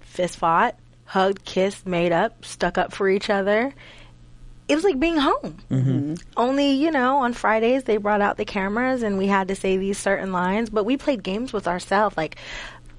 fist 0.00 0.36
fought, 0.38 0.76
hugged, 1.04 1.44
kissed, 1.44 1.86
made 1.86 2.12
up, 2.12 2.44
stuck 2.44 2.78
up 2.78 2.92
for 2.92 3.08
each 3.08 3.28
other. 3.28 3.74
It 4.70 4.74
was 4.74 4.84
like 4.84 4.98
being 4.98 5.16
home. 5.16 5.58
Mm-hmm. 5.70 6.14
Only, 6.36 6.72
you 6.72 6.90
know, 6.90 7.18
on 7.18 7.32
Fridays 7.32 7.84
they 7.84 7.96
brought 7.96 8.20
out 8.20 8.36
the 8.36 8.44
cameras 8.44 9.02
and 9.02 9.18
we 9.18 9.26
had 9.26 9.48
to 9.48 9.54
say 9.54 9.76
these 9.76 9.98
certain 9.98 10.32
lines, 10.32 10.70
but 10.70 10.84
we 10.84 10.96
played 10.96 11.22
games 11.22 11.52
with 11.52 11.66
ourselves. 11.66 12.16
Like, 12.16 12.36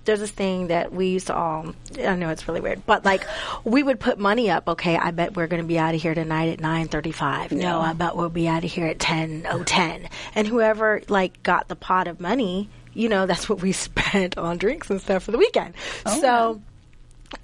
there's 0.05 0.19
this 0.19 0.31
thing 0.31 0.67
that 0.67 0.91
we 0.91 1.07
used 1.07 1.27
to 1.27 1.35
all, 1.35 1.75
I 1.99 2.15
know 2.15 2.29
it's 2.29 2.47
really 2.47 2.61
weird, 2.61 2.85
but 2.85 3.05
like, 3.05 3.25
we 3.63 3.83
would 3.83 3.99
put 3.99 4.17
money 4.17 4.49
up. 4.49 4.67
Okay, 4.67 4.97
I 4.97 5.11
bet 5.11 5.35
we're 5.35 5.47
going 5.47 5.61
to 5.61 5.67
be 5.67 5.77
out 5.77 5.93
of 5.93 6.01
here 6.01 6.15
tonight 6.15 6.53
at 6.53 6.59
9.35. 6.59 7.51
No, 7.51 7.79
I 7.79 7.93
bet 7.93 8.15
we'll 8.15 8.29
be 8.29 8.47
out 8.47 8.63
of 8.63 8.71
here 8.71 8.87
at 8.87 8.97
10.010. 8.97 10.09
And 10.35 10.47
whoever, 10.47 11.01
like, 11.07 11.43
got 11.43 11.67
the 11.67 11.75
pot 11.75 12.07
of 12.07 12.19
money, 12.19 12.69
you 12.93 13.09
know, 13.09 13.25
that's 13.25 13.47
what 13.47 13.61
we 13.61 13.71
spent 13.71 14.37
on 14.37 14.57
drinks 14.57 14.89
and 14.89 14.99
stuff 14.99 15.23
for 15.23 15.31
the 15.31 15.37
weekend. 15.37 15.75
Oh, 16.05 16.19
so, 16.19 16.61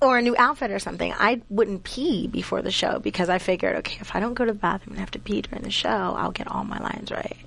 or 0.02 0.18
a 0.18 0.22
new 0.22 0.36
outfit 0.38 0.72
or 0.72 0.80
something. 0.80 1.14
I 1.18 1.42
wouldn't 1.50 1.84
pee 1.84 2.28
before 2.28 2.62
the 2.62 2.72
show 2.72 3.00
because 3.00 3.30
I 3.30 3.38
figured, 3.38 3.76
okay, 3.78 3.98
if 4.02 4.16
I 4.16 4.20
don't 4.20 4.34
go 4.34 4.46
to 4.46 4.52
the 4.52 4.58
bathroom 4.60 4.94
and 4.96 5.00
have 5.00 5.12
to 5.12 5.20
pee 5.20 5.42
during 5.42 5.64
the 5.64 5.72
show, 5.72 5.90
I'll 6.18 6.32
get 6.32 6.48
all 6.48 6.64
my 6.64 6.80
lines 6.80 7.12
right. 7.12 7.38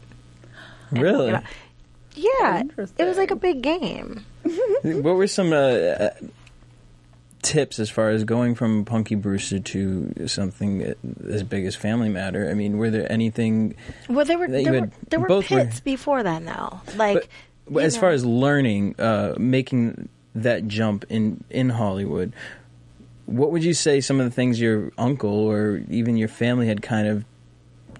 really. 0.90 1.26
You 1.26 1.32
know, 1.34 1.42
yeah, 2.16 2.62
it 2.98 3.04
was 3.04 3.16
like 3.18 3.30
a 3.30 3.36
big 3.36 3.62
game. 3.62 4.24
What 4.82 5.14
were 5.16 5.26
some 5.26 5.52
uh, 5.52 6.08
tips 7.42 7.78
as 7.78 7.88
far 7.90 8.10
as 8.10 8.24
going 8.24 8.54
from 8.54 8.84
Punky 8.84 9.14
Brewster 9.14 9.60
to 9.60 10.26
something 10.26 10.94
as 11.28 11.42
big 11.42 11.66
as 11.66 11.76
Family 11.76 12.08
Matter? 12.08 12.50
I 12.50 12.54
mean, 12.54 12.78
were 12.78 12.90
there 12.90 13.10
anything? 13.10 13.74
Well, 14.08 14.24
there 14.24 14.38
were 14.38 14.48
That 14.48 14.58
you 14.60 14.64
there 14.70 14.80
were, 14.80 14.90
there 15.10 15.20
were 15.20 15.28
both 15.28 15.50
were- 15.50 15.64
pits 15.64 15.80
before 15.80 16.22
then, 16.22 16.44
though. 16.46 16.80
Like 16.96 17.28
But 17.68 17.84
as 17.84 17.94
know. 17.94 18.00
far 18.00 18.10
as 18.10 18.24
learning, 18.24 18.96
uh, 18.98 19.34
making 19.38 20.08
that 20.34 20.66
jump 20.68 21.04
in 21.08 21.44
in 21.50 21.70
Hollywood, 21.70 22.32
what 23.26 23.52
would 23.52 23.64
you 23.64 23.74
say 23.74 24.00
some 24.00 24.20
of 24.20 24.26
the 24.26 24.30
things 24.30 24.60
your 24.60 24.92
uncle 24.98 25.30
or 25.30 25.82
even 25.88 26.16
your 26.16 26.28
family 26.28 26.66
had 26.66 26.82
kind 26.82 27.06
of 27.06 27.24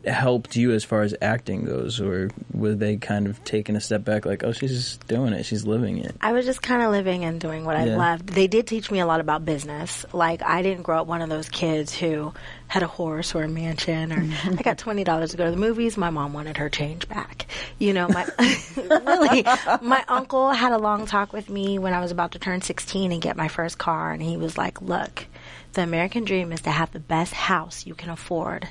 helped 0.06 0.56
you 0.56 0.72
as 0.72 0.84
far 0.84 1.02
as 1.02 1.14
acting 1.20 1.64
goes, 1.64 2.00
or 2.00 2.30
were 2.52 2.74
they 2.74 2.96
kind 2.96 3.26
of 3.26 3.42
taking 3.44 3.76
a 3.76 3.80
step 3.80 4.04
back, 4.04 4.24
like, 4.24 4.42
oh, 4.44 4.52
she's 4.52 4.72
just 4.72 5.06
doing 5.06 5.32
it, 5.32 5.44
she's 5.44 5.66
living 5.66 5.98
it? 5.98 6.14
I 6.20 6.32
was 6.32 6.46
just 6.46 6.62
kind 6.62 6.82
of 6.82 6.90
living 6.90 7.24
and 7.24 7.40
doing 7.40 7.64
what 7.64 7.76
I 7.76 7.84
loved. 7.84 8.28
They 8.28 8.46
did 8.46 8.66
teach 8.66 8.90
me 8.90 9.00
a 9.00 9.06
lot 9.06 9.20
about 9.20 9.44
business. 9.44 10.04
Like 10.12 10.42
I 10.42 10.62
didn't 10.62 10.82
grow 10.82 11.00
up 11.00 11.06
one 11.06 11.22
of 11.22 11.28
those 11.28 11.48
kids 11.48 11.94
who 11.94 12.32
had 12.66 12.82
a 12.82 12.86
horse 12.86 13.34
or 13.34 13.42
a 13.42 13.48
mansion 13.48 14.12
or 14.12 14.28
I 14.58 14.62
got 14.62 14.78
twenty 14.78 15.04
dollars 15.04 15.32
to 15.32 15.36
go 15.36 15.44
to 15.44 15.50
the 15.50 15.56
movies. 15.56 15.96
My 15.96 16.10
mom 16.10 16.32
wanted 16.32 16.56
her 16.58 16.68
change 16.68 17.08
back. 17.08 17.46
You 17.78 17.92
know, 17.92 18.08
my 18.08 18.26
really 18.76 19.42
my 19.82 20.04
uncle 20.08 20.50
had 20.50 20.72
a 20.72 20.78
long 20.78 21.06
talk 21.06 21.32
with 21.32 21.50
me 21.50 21.78
when 21.78 21.92
I 21.92 22.00
was 22.00 22.10
about 22.10 22.32
to 22.32 22.38
turn 22.38 22.62
sixteen 22.62 23.12
and 23.12 23.20
get 23.20 23.36
my 23.36 23.48
first 23.48 23.78
car, 23.78 24.12
and 24.12 24.22
he 24.22 24.36
was 24.36 24.56
like, 24.56 24.80
"Look, 24.80 25.26
the 25.72 25.82
American 25.82 26.24
dream 26.24 26.52
is 26.52 26.62
to 26.62 26.70
have 26.70 26.92
the 26.92 27.00
best 27.00 27.32
house 27.32 27.86
you 27.86 27.94
can 27.94 28.10
afford 28.10 28.68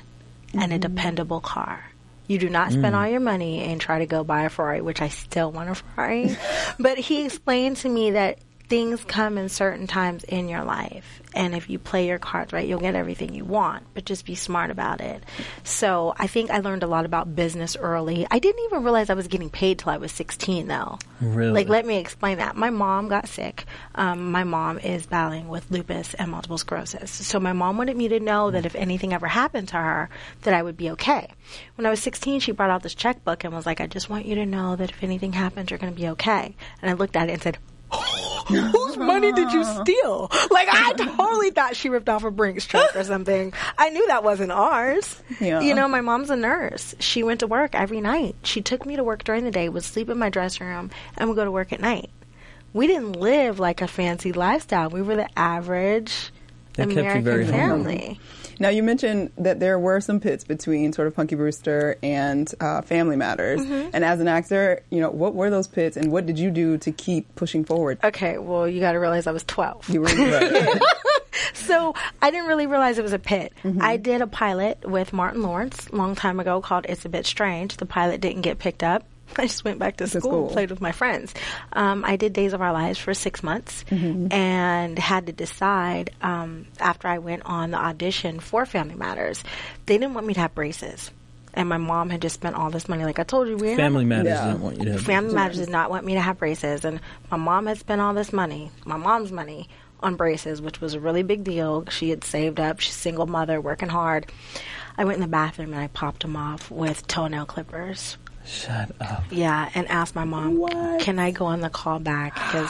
and 0.54 0.72
a 0.72 0.76
mm-hmm. 0.76 0.80
dependable 0.80 1.40
car." 1.40 1.90
You 2.26 2.38
do 2.38 2.48
not 2.48 2.70
spend 2.70 2.94
mm. 2.94 2.96
all 2.96 3.08
your 3.08 3.18
money 3.18 3.64
and 3.64 3.80
try 3.80 3.98
to 3.98 4.06
go 4.06 4.22
buy 4.22 4.44
a 4.44 4.50
Ferrari, 4.50 4.80
which 4.82 5.02
I 5.02 5.08
still 5.08 5.50
want 5.50 5.68
a 5.68 5.74
Ferrari. 5.74 6.36
but 6.78 6.96
he 6.96 7.24
explained 7.24 7.78
to 7.78 7.88
me 7.88 8.12
that 8.12 8.38
things 8.70 9.02
come 9.04 9.36
in 9.36 9.48
certain 9.48 9.88
times 9.88 10.22
in 10.22 10.48
your 10.48 10.62
life. 10.62 11.20
And 11.34 11.54
if 11.54 11.68
you 11.68 11.78
play 11.78 12.06
your 12.06 12.20
cards 12.20 12.52
right, 12.52 12.66
you'll 12.66 12.80
get 12.80 12.94
everything 12.94 13.34
you 13.34 13.44
want, 13.44 13.84
but 13.94 14.04
just 14.04 14.24
be 14.24 14.36
smart 14.36 14.70
about 14.70 15.00
it. 15.00 15.24
So 15.64 16.14
I 16.16 16.28
think 16.28 16.50
I 16.50 16.58
learned 16.58 16.84
a 16.84 16.86
lot 16.86 17.04
about 17.04 17.34
business 17.34 17.76
early. 17.76 18.26
I 18.30 18.38
didn't 18.38 18.64
even 18.66 18.84
realize 18.84 19.10
I 19.10 19.14
was 19.14 19.26
getting 19.26 19.50
paid 19.50 19.80
till 19.80 19.90
I 19.90 19.96
was 19.96 20.12
16, 20.12 20.68
though. 20.68 20.98
Really? 21.20 21.52
Like, 21.52 21.68
let 21.68 21.84
me 21.84 21.98
explain 21.98 22.38
that. 22.38 22.56
My 22.56 22.70
mom 22.70 23.08
got 23.08 23.28
sick. 23.28 23.64
Um, 23.96 24.30
my 24.30 24.44
mom 24.44 24.78
is 24.78 25.06
battling 25.06 25.48
with 25.48 25.70
lupus 25.70 26.14
and 26.14 26.30
multiple 26.30 26.58
sclerosis. 26.58 27.10
So 27.10 27.40
my 27.40 27.52
mom 27.52 27.76
wanted 27.76 27.96
me 27.96 28.08
to 28.08 28.20
know 28.20 28.52
that 28.52 28.66
if 28.66 28.76
anything 28.76 29.12
ever 29.12 29.26
happened 29.26 29.68
to 29.68 29.76
her, 29.76 30.10
that 30.42 30.54
I 30.54 30.62
would 30.62 30.76
be 30.76 30.90
okay. 30.90 31.28
When 31.74 31.86
I 31.86 31.90
was 31.90 32.00
16, 32.02 32.40
she 32.40 32.52
brought 32.52 32.70
out 32.70 32.84
this 32.84 32.94
checkbook 32.94 33.42
and 33.42 33.52
was 33.52 33.66
like, 33.66 33.80
I 33.80 33.88
just 33.88 34.08
want 34.08 34.26
you 34.26 34.36
to 34.36 34.46
know 34.46 34.76
that 34.76 34.90
if 34.90 35.02
anything 35.02 35.32
happens, 35.32 35.70
you're 35.70 35.78
going 35.78 35.92
to 35.92 36.00
be 36.00 36.08
okay. 36.10 36.54
And 36.80 36.90
I 36.90 36.94
looked 36.94 37.16
at 37.16 37.28
it 37.28 37.32
and 37.32 37.42
said, 37.42 37.58
Whose 38.48 38.96
money 38.96 39.32
did 39.32 39.52
you 39.52 39.64
steal? 39.82 40.28
Like 40.50 40.68
I 40.70 40.92
totally 40.94 41.50
thought 41.50 41.76
she 41.76 41.88
ripped 41.88 42.08
off 42.08 42.24
a 42.24 42.30
Brinks 42.30 42.66
truck 42.66 42.96
or 42.96 43.04
something. 43.04 43.52
I 43.78 43.90
knew 43.90 44.06
that 44.08 44.24
wasn't 44.24 44.52
ours. 44.52 45.22
Yeah. 45.40 45.60
You 45.60 45.74
know, 45.74 45.86
my 45.88 46.00
mom's 46.00 46.30
a 46.30 46.36
nurse. 46.36 46.94
She 46.98 47.22
went 47.22 47.40
to 47.40 47.46
work 47.46 47.74
every 47.74 48.00
night. 48.00 48.36
She 48.42 48.60
took 48.60 48.84
me 48.84 48.96
to 48.96 49.04
work 49.04 49.24
during 49.24 49.44
the 49.44 49.50
day, 49.50 49.68
would 49.68 49.84
sleep 49.84 50.08
in 50.08 50.18
my 50.18 50.30
dressing 50.30 50.66
room, 50.66 50.90
and 51.16 51.28
would 51.28 51.36
go 51.36 51.44
to 51.44 51.50
work 51.50 51.72
at 51.72 51.80
night. 51.80 52.10
We 52.72 52.86
didn't 52.86 53.12
live 53.12 53.58
like 53.58 53.82
a 53.82 53.88
fancy 53.88 54.32
lifestyle. 54.32 54.90
We 54.90 55.02
were 55.02 55.16
the 55.16 55.38
average 55.38 56.30
That 56.74 56.90
American 56.90 57.46
family. 57.46 58.20
Now 58.60 58.68
you 58.68 58.82
mentioned 58.84 59.32
that 59.38 59.58
there 59.58 59.78
were 59.78 60.00
some 60.00 60.20
pits 60.20 60.44
between 60.44 60.92
sort 60.92 61.08
of 61.08 61.16
Punky 61.16 61.34
Brewster 61.34 61.96
and 62.02 62.52
uh, 62.60 62.82
Family 62.82 63.16
Matters, 63.16 63.60
Mm-hmm. 63.60 63.90
and 63.94 64.04
as 64.04 64.20
an 64.20 64.28
actor, 64.28 64.82
you 64.90 65.00
know 65.00 65.10
what 65.10 65.34
were 65.34 65.50
those 65.50 65.66
pits, 65.66 65.96
and 65.96 66.12
what 66.12 66.26
did 66.26 66.38
you 66.38 66.50
do 66.50 66.78
to 66.78 66.92
keep 66.92 67.34
pushing 67.34 67.64
forward? 67.64 67.98
Okay, 68.04 68.38
well, 68.38 68.68
you 68.68 68.78
got 68.80 68.92
to 68.92 68.98
realize 68.98 69.26
I 69.26 69.32
was 69.32 69.42
12. 69.44 69.88
You 69.88 70.02
were 70.02 70.06
right. 70.08 70.80
So 71.54 71.94
I 72.20 72.30
didn't 72.30 72.46
really 72.48 72.66
realize 72.66 72.98
it 72.98 73.02
was 73.02 73.12
a 73.12 73.18
pit. 73.18 73.52
I 73.80 73.96
did 73.96 74.20
a 74.22 74.26
pilot 74.26 74.88
with 74.88 75.12
Martin 75.12 75.42
Lawrence 75.42 75.88
a 75.88 75.96
long 75.96 76.14
time 76.14 76.38
ago 76.40 76.60
called 76.60 76.86
It's 76.88 77.04
a 77.04 77.08
Bit 77.08 77.26
Strange. 77.26 77.76
The 77.76 77.86
pilot 77.86 78.20
didn't 78.20 78.42
get 78.42 78.58
picked 78.58 78.82
up. 78.82 79.04
I 79.36 79.42
just 79.46 79.64
went 79.64 79.78
back 79.78 79.96
to 79.98 80.06
school, 80.06 80.20
school. 80.20 80.42
and 80.44 80.52
played 80.52 80.70
with 80.70 80.80
my 80.80 80.92
friends. 80.92 81.34
Um, 81.72 82.04
I 82.04 82.16
did 82.16 82.32
Days 82.32 82.52
of 82.52 82.60
Our 82.62 82.72
Lives 82.72 82.98
for 82.98 83.14
six 83.14 83.42
months 83.42 83.84
and 83.90 84.98
had 84.98 85.26
to 85.26 85.32
decide 85.32 86.10
um, 86.22 86.66
after 86.78 87.08
I 87.08 87.18
went 87.18 87.42
on 87.44 87.70
the 87.70 87.78
audition 87.78 88.40
for 88.40 88.66
Family 88.66 88.94
Matters. 88.94 89.42
They 89.86 89.98
didn't 89.98 90.14
want 90.14 90.26
me 90.26 90.34
to 90.34 90.40
have 90.40 90.54
braces. 90.54 91.10
And 91.52 91.68
my 91.68 91.78
mom 91.78 92.10
had 92.10 92.22
just 92.22 92.34
spent 92.36 92.54
all 92.54 92.70
this 92.70 92.88
money. 92.88 93.04
Like 93.04 93.18
I 93.18 93.24
told 93.24 93.48
you, 93.48 93.56
we 93.56 93.68
didn't 93.68 93.78
Family 93.78 94.04
Matters 94.04 94.26
Yeah. 94.26 94.46
didn't 94.46 94.60
want 94.62 94.78
you 94.78 94.84
to 94.84 94.92
have 94.92 95.02
Family 95.02 95.34
Matters 95.34 95.58
did 95.58 95.68
not 95.68 95.90
want 95.90 96.06
me 96.06 96.14
to 96.14 96.20
have 96.20 96.38
braces, 96.38 96.84
and 96.84 97.00
my 97.30 97.36
mom 97.36 97.66
had 97.66 97.78
spent 97.78 98.00
all 98.00 98.14
this 98.14 98.32
money, 98.32 98.70
my 98.84 98.96
mom's 98.96 99.32
money, 99.32 99.68
on 100.02 100.14
braces, 100.14 100.62
which 100.62 100.80
was 100.80 100.94
a 100.94 101.00
really 101.00 101.22
big 101.22 101.42
deal. 101.44 101.84
She 101.90 102.08
had 102.10 102.22
saved 102.24 102.60
up. 102.60 102.80
She's 102.80 102.94
a 102.94 102.98
single 102.98 103.26
mother, 103.26 103.60
working 103.60 103.88
hard. 103.88 104.30
I 104.96 105.04
went 105.04 105.16
in 105.16 105.22
the 105.22 105.28
bathroom 105.28 105.72
and 105.72 105.82
I 105.82 105.88
popped 105.88 106.22
them 106.22 106.36
off 106.36 106.70
with 106.70 107.06
toenail 107.06 107.46
clippers. 107.46 108.16
Shut 108.50 108.90
up. 109.00 109.22
Yeah, 109.30 109.70
and 109.74 109.86
asked 109.88 110.16
my 110.16 110.24
mom, 110.24 110.98
"Can 110.98 111.20
I 111.20 111.30
go 111.30 111.46
on 111.46 111.60
the 111.60 111.70
call 111.70 112.00
back 112.00 112.34
because 112.34 112.68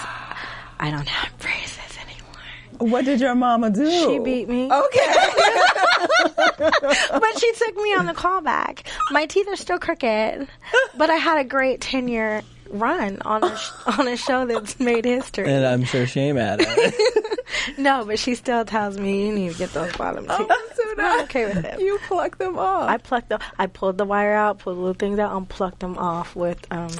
I 0.78 0.90
don't 0.90 1.08
have 1.08 1.38
braces 1.38 1.96
anymore?" 1.96 2.90
what 2.90 3.06
did 3.06 3.20
your 3.20 3.34
mama 3.34 3.70
do? 3.70 3.90
She 3.90 4.18
beat 4.18 4.48
me. 4.48 4.70
Okay. 4.70 5.14
but 6.58 7.38
she 7.38 7.52
took 7.54 7.76
me 7.76 7.94
on 7.94 8.06
the 8.06 8.14
callback. 8.14 8.86
My 9.10 9.24
teeth 9.24 9.48
are 9.48 9.56
still 9.56 9.78
crooked, 9.78 10.46
but 10.96 11.08
I 11.08 11.16
had 11.16 11.38
a 11.38 11.44
great 11.44 11.80
ten 11.80 12.08
year 12.08 12.42
run 12.70 13.20
on 13.22 13.42
a 13.42 13.56
sh- 13.56 13.70
on 13.98 14.06
a 14.06 14.16
show 14.16 14.46
that's 14.46 14.78
made 14.80 15.04
history. 15.04 15.50
And 15.50 15.66
I'm 15.66 15.84
sure 15.84 16.06
shame 16.06 16.36
at 16.36 16.60
it. 16.60 17.38
no, 17.78 18.04
but 18.04 18.18
she 18.18 18.34
still 18.34 18.64
tells 18.64 18.98
me 18.98 19.26
you 19.26 19.34
need 19.34 19.52
to 19.52 19.58
get 19.58 19.72
those 19.72 19.96
bottom 19.96 20.26
oh, 20.28 20.38
teeth. 20.38 20.69
I'm 21.00 21.22
okay 21.24 21.46
with 21.46 21.64
it. 21.64 21.80
you 21.80 21.98
plucked 22.06 22.38
them 22.38 22.58
off. 22.58 22.88
I 22.88 22.96
plucked 22.98 23.28
them. 23.28 23.40
I 23.58 23.66
pulled 23.66 23.98
the 23.98 24.04
wire 24.04 24.34
out, 24.34 24.58
pulled 24.58 24.76
the 24.76 24.80
little 24.80 24.94
things 24.94 25.18
out, 25.18 25.36
and 25.36 25.48
plucked 25.48 25.80
them 25.80 25.96
off 25.98 26.36
with 26.36 26.66
um, 26.70 26.90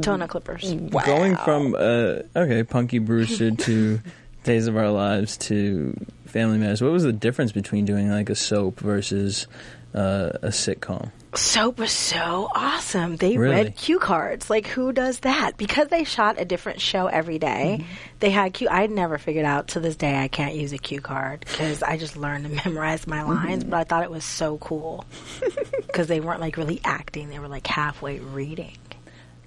toenail 0.00 0.28
clippers. 0.28 0.72
Going 0.72 1.36
from 1.36 1.74
uh, 1.74 2.20
okay, 2.36 2.62
Punky 2.64 2.98
Brewster 2.98 3.50
to 3.52 4.00
Days 4.44 4.66
of 4.66 4.76
Our 4.76 4.90
Lives 4.90 5.36
to 5.38 5.94
Family 6.26 6.58
Matters. 6.58 6.82
What 6.82 6.92
was 6.92 7.02
the 7.04 7.12
difference 7.12 7.52
between 7.52 7.84
doing 7.84 8.10
like 8.10 8.28
a 8.30 8.34
soap 8.34 8.80
versus 8.80 9.46
uh, 9.94 10.30
a 10.42 10.48
sitcom? 10.48 11.10
Soap 11.36 11.78
was 11.78 11.90
so 11.92 12.48
awesome. 12.54 13.16
They 13.16 13.36
Really? 13.36 13.54
read 13.54 13.76
cue 13.76 13.98
cards. 13.98 14.48
Like, 14.50 14.66
who 14.66 14.92
does 14.92 15.20
that? 15.20 15.56
Because 15.56 15.88
they 15.88 16.04
shot 16.04 16.40
a 16.40 16.44
different 16.44 16.80
show 16.80 17.06
every 17.06 17.38
day, 17.38 17.78
mm-hmm. 17.80 17.92
They 18.20 18.30
had 18.30 18.54
cue. 18.54 18.68
I'd 18.70 18.90
never 18.90 19.18
figured 19.18 19.44
out 19.44 19.68
to 19.68 19.80
this 19.80 19.96
day 19.96 20.16
I 20.18 20.28
can't 20.28 20.54
use 20.54 20.72
a 20.72 20.78
cue 20.78 21.00
card 21.00 21.40
because 21.40 21.82
I 21.82 21.98
just 21.98 22.16
learned 22.16 22.44
to 22.46 22.50
memorize 22.64 23.06
my 23.06 23.22
lines. 23.22 23.62
Mm-hmm. 23.64 23.70
But 23.70 23.76
I 23.80 23.84
thought 23.84 24.02
it 24.02 24.10
was 24.10 24.24
so 24.24 24.56
cool 24.58 25.04
because 25.86 26.06
they 26.06 26.20
weren't 26.20 26.40
like 26.40 26.56
really 26.56 26.80
acting; 26.84 27.28
they 27.28 27.38
were 27.38 27.48
like 27.48 27.66
halfway 27.66 28.20
reading. 28.20 28.76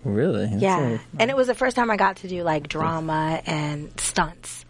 Really? 0.04 0.46
That's 0.46 0.62
Yeah, 0.62 0.80
a 0.90 1.00
and 1.20 1.32
it 1.32 1.36
was 1.36 1.48
the 1.48 1.56
first 1.56 1.76
time 1.76 1.90
I 1.90 1.98
got 1.98 2.18
to 2.18 2.28
do 2.28 2.44
like 2.44 2.68
drama 2.70 3.42
and 3.46 3.92
stunts. 4.00 4.64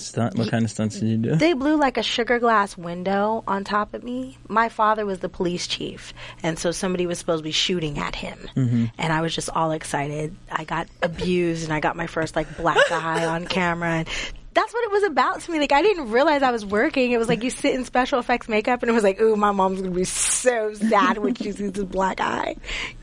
Stunt. 0.00 0.36
What 0.36 0.50
kind 0.50 0.64
of 0.64 0.70
stunts 0.70 0.98
did 0.98 1.08
you 1.08 1.16
do? 1.16 1.36
They 1.36 1.52
blew 1.52 1.76
like 1.76 1.96
a 1.96 2.02
sugar 2.02 2.38
glass 2.38 2.76
window 2.76 3.44
on 3.46 3.64
top 3.64 3.94
of 3.94 4.02
me. 4.02 4.38
My 4.48 4.68
father 4.68 5.06
was 5.06 5.20
the 5.20 5.28
police 5.28 5.66
chief, 5.66 6.14
and 6.42 6.58
so 6.58 6.70
somebody 6.70 7.06
was 7.06 7.18
supposed 7.18 7.40
to 7.40 7.44
be 7.44 7.52
shooting 7.52 7.98
at 7.98 8.14
him. 8.14 8.38
Mm-hmm. 8.56 8.84
And 8.98 9.12
I 9.12 9.20
was 9.20 9.34
just 9.34 9.50
all 9.50 9.72
excited. 9.72 10.34
I 10.50 10.64
got 10.64 10.88
abused, 11.02 11.64
and 11.64 11.72
I 11.72 11.80
got 11.80 11.96
my 11.96 12.06
first 12.06 12.36
like 12.36 12.56
black 12.56 12.78
eye 12.90 13.26
on 13.26 13.46
camera. 13.46 13.90
And 13.90 14.08
that's 14.54 14.72
what 14.72 14.84
it 14.84 14.90
was 14.90 15.02
about 15.04 15.40
to 15.40 15.50
me. 15.50 15.58
Like 15.58 15.72
I 15.72 15.82
didn't 15.82 16.10
realize 16.10 16.42
I 16.42 16.52
was 16.52 16.64
working. 16.64 17.12
It 17.12 17.18
was 17.18 17.28
like 17.28 17.42
you 17.42 17.50
sit 17.50 17.74
in 17.74 17.84
special 17.84 18.18
effects 18.18 18.48
makeup, 18.48 18.82
and 18.82 18.90
it 18.90 18.92
was 18.92 19.02
like, 19.02 19.20
ooh, 19.20 19.36
my 19.36 19.50
mom's 19.50 19.80
gonna 19.80 19.94
be 19.94 20.04
so 20.04 20.72
sad 20.74 21.18
when 21.18 21.34
she 21.34 21.52
sees 21.52 21.72
this 21.72 21.84
black 21.84 22.20
eye. 22.20 22.56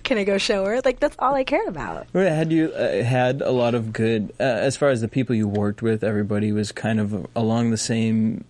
Can 0.03 0.17
I 0.17 0.23
go 0.23 0.37
show 0.37 0.65
her? 0.65 0.81
Like 0.83 0.99
that's 0.99 1.15
all 1.19 1.35
I 1.35 1.43
cared 1.43 1.67
about. 1.67 2.07
Wait, 2.13 2.29
Had 2.29 2.51
you 2.51 2.71
uh, 2.71 3.03
had 3.03 3.41
a 3.41 3.51
lot 3.51 3.75
of 3.75 3.93
good, 3.93 4.33
uh, 4.39 4.43
as 4.43 4.77
far 4.77 4.89
as 4.89 5.01
the 5.01 5.07
people 5.07 5.35
you 5.35 5.47
worked 5.47 5.81
with, 5.81 6.03
everybody 6.03 6.51
was 6.51 6.71
kind 6.71 6.99
of 6.99 7.27
along 7.35 7.71
the 7.71 7.77
same 7.77 8.45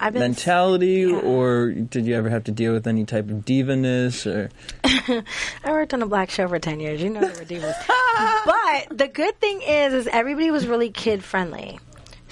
mentality, 0.00 1.06
yeah. 1.08 1.16
or 1.16 1.70
did 1.72 2.06
you 2.06 2.14
ever 2.14 2.28
have 2.28 2.44
to 2.44 2.52
deal 2.52 2.72
with 2.72 2.86
any 2.86 3.04
type 3.04 3.28
of 3.30 3.44
divaness? 3.44 4.26
Or 4.26 4.50
I 5.64 5.70
worked 5.70 5.94
on 5.94 6.02
a 6.02 6.06
black 6.06 6.30
show 6.30 6.46
for 6.46 6.58
ten 6.58 6.80
years. 6.80 7.02
You 7.02 7.10
know 7.10 7.20
there 7.20 7.30
were 7.30 7.44
divas. 7.44 7.74
but 8.46 8.98
the 8.98 9.08
good 9.08 9.38
thing 9.40 9.62
is, 9.62 9.94
is 9.94 10.06
everybody 10.06 10.50
was 10.50 10.66
really 10.66 10.90
kid 10.90 11.24
friendly. 11.24 11.80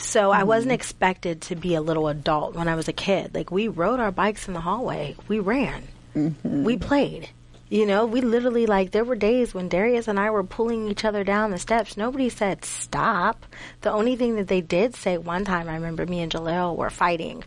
So 0.02 0.30
I 0.30 0.42
wasn't 0.42 0.70
mm-hmm. 0.70 0.74
expected 0.74 1.40
to 1.42 1.56
be 1.56 1.74
a 1.74 1.80
little 1.80 2.08
adult 2.08 2.54
when 2.54 2.68
I 2.68 2.74
was 2.74 2.88
a 2.88 2.92
kid. 2.92 3.34
Like 3.34 3.50
we 3.50 3.68
rode 3.68 4.00
our 4.00 4.10
bikes 4.12 4.48
in 4.48 4.54
the 4.54 4.60
hallway. 4.60 5.16
We 5.28 5.38
ran. 5.38 5.84
Mm-hmm. 6.14 6.64
We 6.64 6.76
played. 6.76 7.28
You 7.68 7.86
know, 7.86 8.04
we 8.04 8.20
literally 8.20 8.66
like 8.66 8.90
there 8.90 9.04
were 9.04 9.16
days 9.16 9.54
when 9.54 9.70
Darius 9.70 10.06
and 10.06 10.20
I 10.20 10.30
were 10.30 10.44
pulling 10.44 10.88
each 10.88 11.06
other 11.06 11.24
down 11.24 11.50
the 11.50 11.58
steps. 11.58 11.96
Nobody 11.96 12.28
said 12.28 12.66
stop. 12.66 13.46
The 13.80 13.90
only 13.90 14.16
thing 14.16 14.36
that 14.36 14.48
they 14.48 14.60
did 14.60 14.94
say 14.94 15.16
one 15.16 15.46
time, 15.46 15.68
I 15.68 15.74
remember 15.76 16.04
me 16.04 16.20
and 16.20 16.30
Jaleel 16.30 16.76
were 16.76 16.90
fighting 16.90 17.44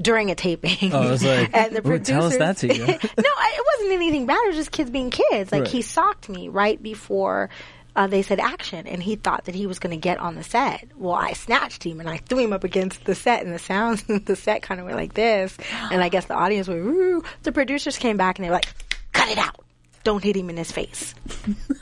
during 0.00 0.30
a 0.30 0.36
taping. 0.36 0.92
Oh, 0.92 1.02
I 1.02 1.10
was 1.10 1.24
like, 1.24 1.50
and 1.54 1.74
the 1.74 1.80
"Ooh, 1.80 1.98
tell 1.98 2.24
us 2.26 2.36
producers- 2.36 2.38
that 2.38 2.56
to 2.58 2.68
you." 2.68 2.86
no, 2.86 2.96
it 2.96 3.64
wasn't 3.74 3.92
anything 3.94 4.26
bad. 4.26 4.38
It 4.44 4.48
was 4.48 4.56
just 4.56 4.70
kids 4.70 4.90
being 4.90 5.10
kids. 5.10 5.50
Like 5.50 5.62
Right. 5.62 5.70
he 5.70 5.82
socked 5.82 6.28
me 6.28 6.48
right 6.48 6.80
before 6.80 7.50
uh, 7.96 8.06
they 8.06 8.20
said 8.20 8.38
action, 8.38 8.86
and 8.86 9.02
he 9.02 9.16
thought 9.16 9.46
that 9.46 9.54
he 9.54 9.66
was 9.66 9.78
going 9.78 9.90
to 9.90 10.00
get 10.00 10.18
on 10.18 10.34
the 10.34 10.42
set. 10.42 10.86
Well, 10.96 11.14
I 11.14 11.32
snatched 11.32 11.82
him 11.82 11.98
and 11.98 12.08
I 12.08 12.18
threw 12.18 12.38
him 12.38 12.52
up 12.52 12.62
against 12.62 13.04
the 13.06 13.14
set, 13.14 13.42
and 13.42 13.52
the 13.52 13.58
sounds 13.58 14.04
of 14.08 14.24
the 14.26 14.36
set 14.36 14.62
kind 14.62 14.78
of 14.78 14.86
went 14.86 14.98
like 14.98 15.14
this. 15.14 15.56
And 15.90 16.02
I 16.02 16.10
guess 16.10 16.26
the 16.26 16.34
audience 16.34 16.68
went! 16.68 17.24
The 17.42 17.52
producers 17.52 17.96
came 17.96 18.18
back 18.18 18.38
and 18.38 18.44
they 18.44 18.50
were 18.50 18.56
like, 18.56 18.68
"Cut 19.12 19.30
it 19.30 19.38
out! 19.38 19.64
Don't 20.04 20.22
hit 20.22 20.36
him 20.36 20.50
in 20.50 20.58
his 20.58 20.70
face. 20.70 21.14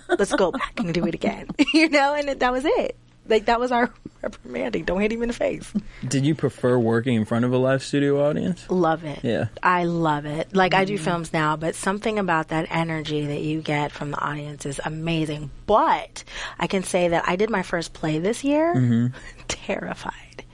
Let's 0.08 0.32
go 0.32 0.52
back 0.52 0.78
and 0.78 0.94
do 0.94 1.04
it 1.06 1.14
again." 1.14 1.48
you 1.74 1.88
know, 1.88 2.14
and 2.14 2.28
that 2.40 2.52
was 2.52 2.64
it. 2.64 2.96
Like 3.28 3.46
that 3.46 3.58
was 3.58 3.72
our 3.72 3.92
reprimanding. 4.24 4.84
Don't 4.84 5.00
hit 5.00 5.12
him 5.12 5.22
in 5.22 5.28
the 5.28 5.34
face. 5.34 5.72
did 6.06 6.24
you 6.26 6.34
prefer 6.34 6.78
working 6.78 7.14
in 7.14 7.24
front 7.24 7.44
of 7.44 7.52
a 7.52 7.58
live 7.58 7.82
studio 7.82 8.28
audience? 8.28 8.68
Love 8.70 9.04
it. 9.04 9.20
Yeah. 9.22 9.46
I 9.62 9.84
love 9.84 10.26
it. 10.26 10.54
Like 10.54 10.74
I 10.74 10.84
do 10.84 10.94
mm-hmm. 10.94 11.04
films 11.04 11.32
now, 11.32 11.56
but 11.56 11.74
something 11.74 12.18
about 12.18 12.48
that 12.48 12.66
energy 12.70 13.26
that 13.26 13.40
you 13.40 13.60
get 13.62 13.92
from 13.92 14.10
the 14.10 14.20
audience 14.20 14.66
is 14.66 14.80
amazing. 14.84 15.50
But 15.66 16.24
I 16.58 16.66
can 16.66 16.82
say 16.82 17.08
that 17.08 17.24
I 17.26 17.36
did 17.36 17.50
my 17.50 17.62
first 17.62 17.92
play 17.92 18.18
this 18.18 18.44
year. 18.44 18.74
Mm-hmm. 18.74 19.18
Terrified. 19.48 20.44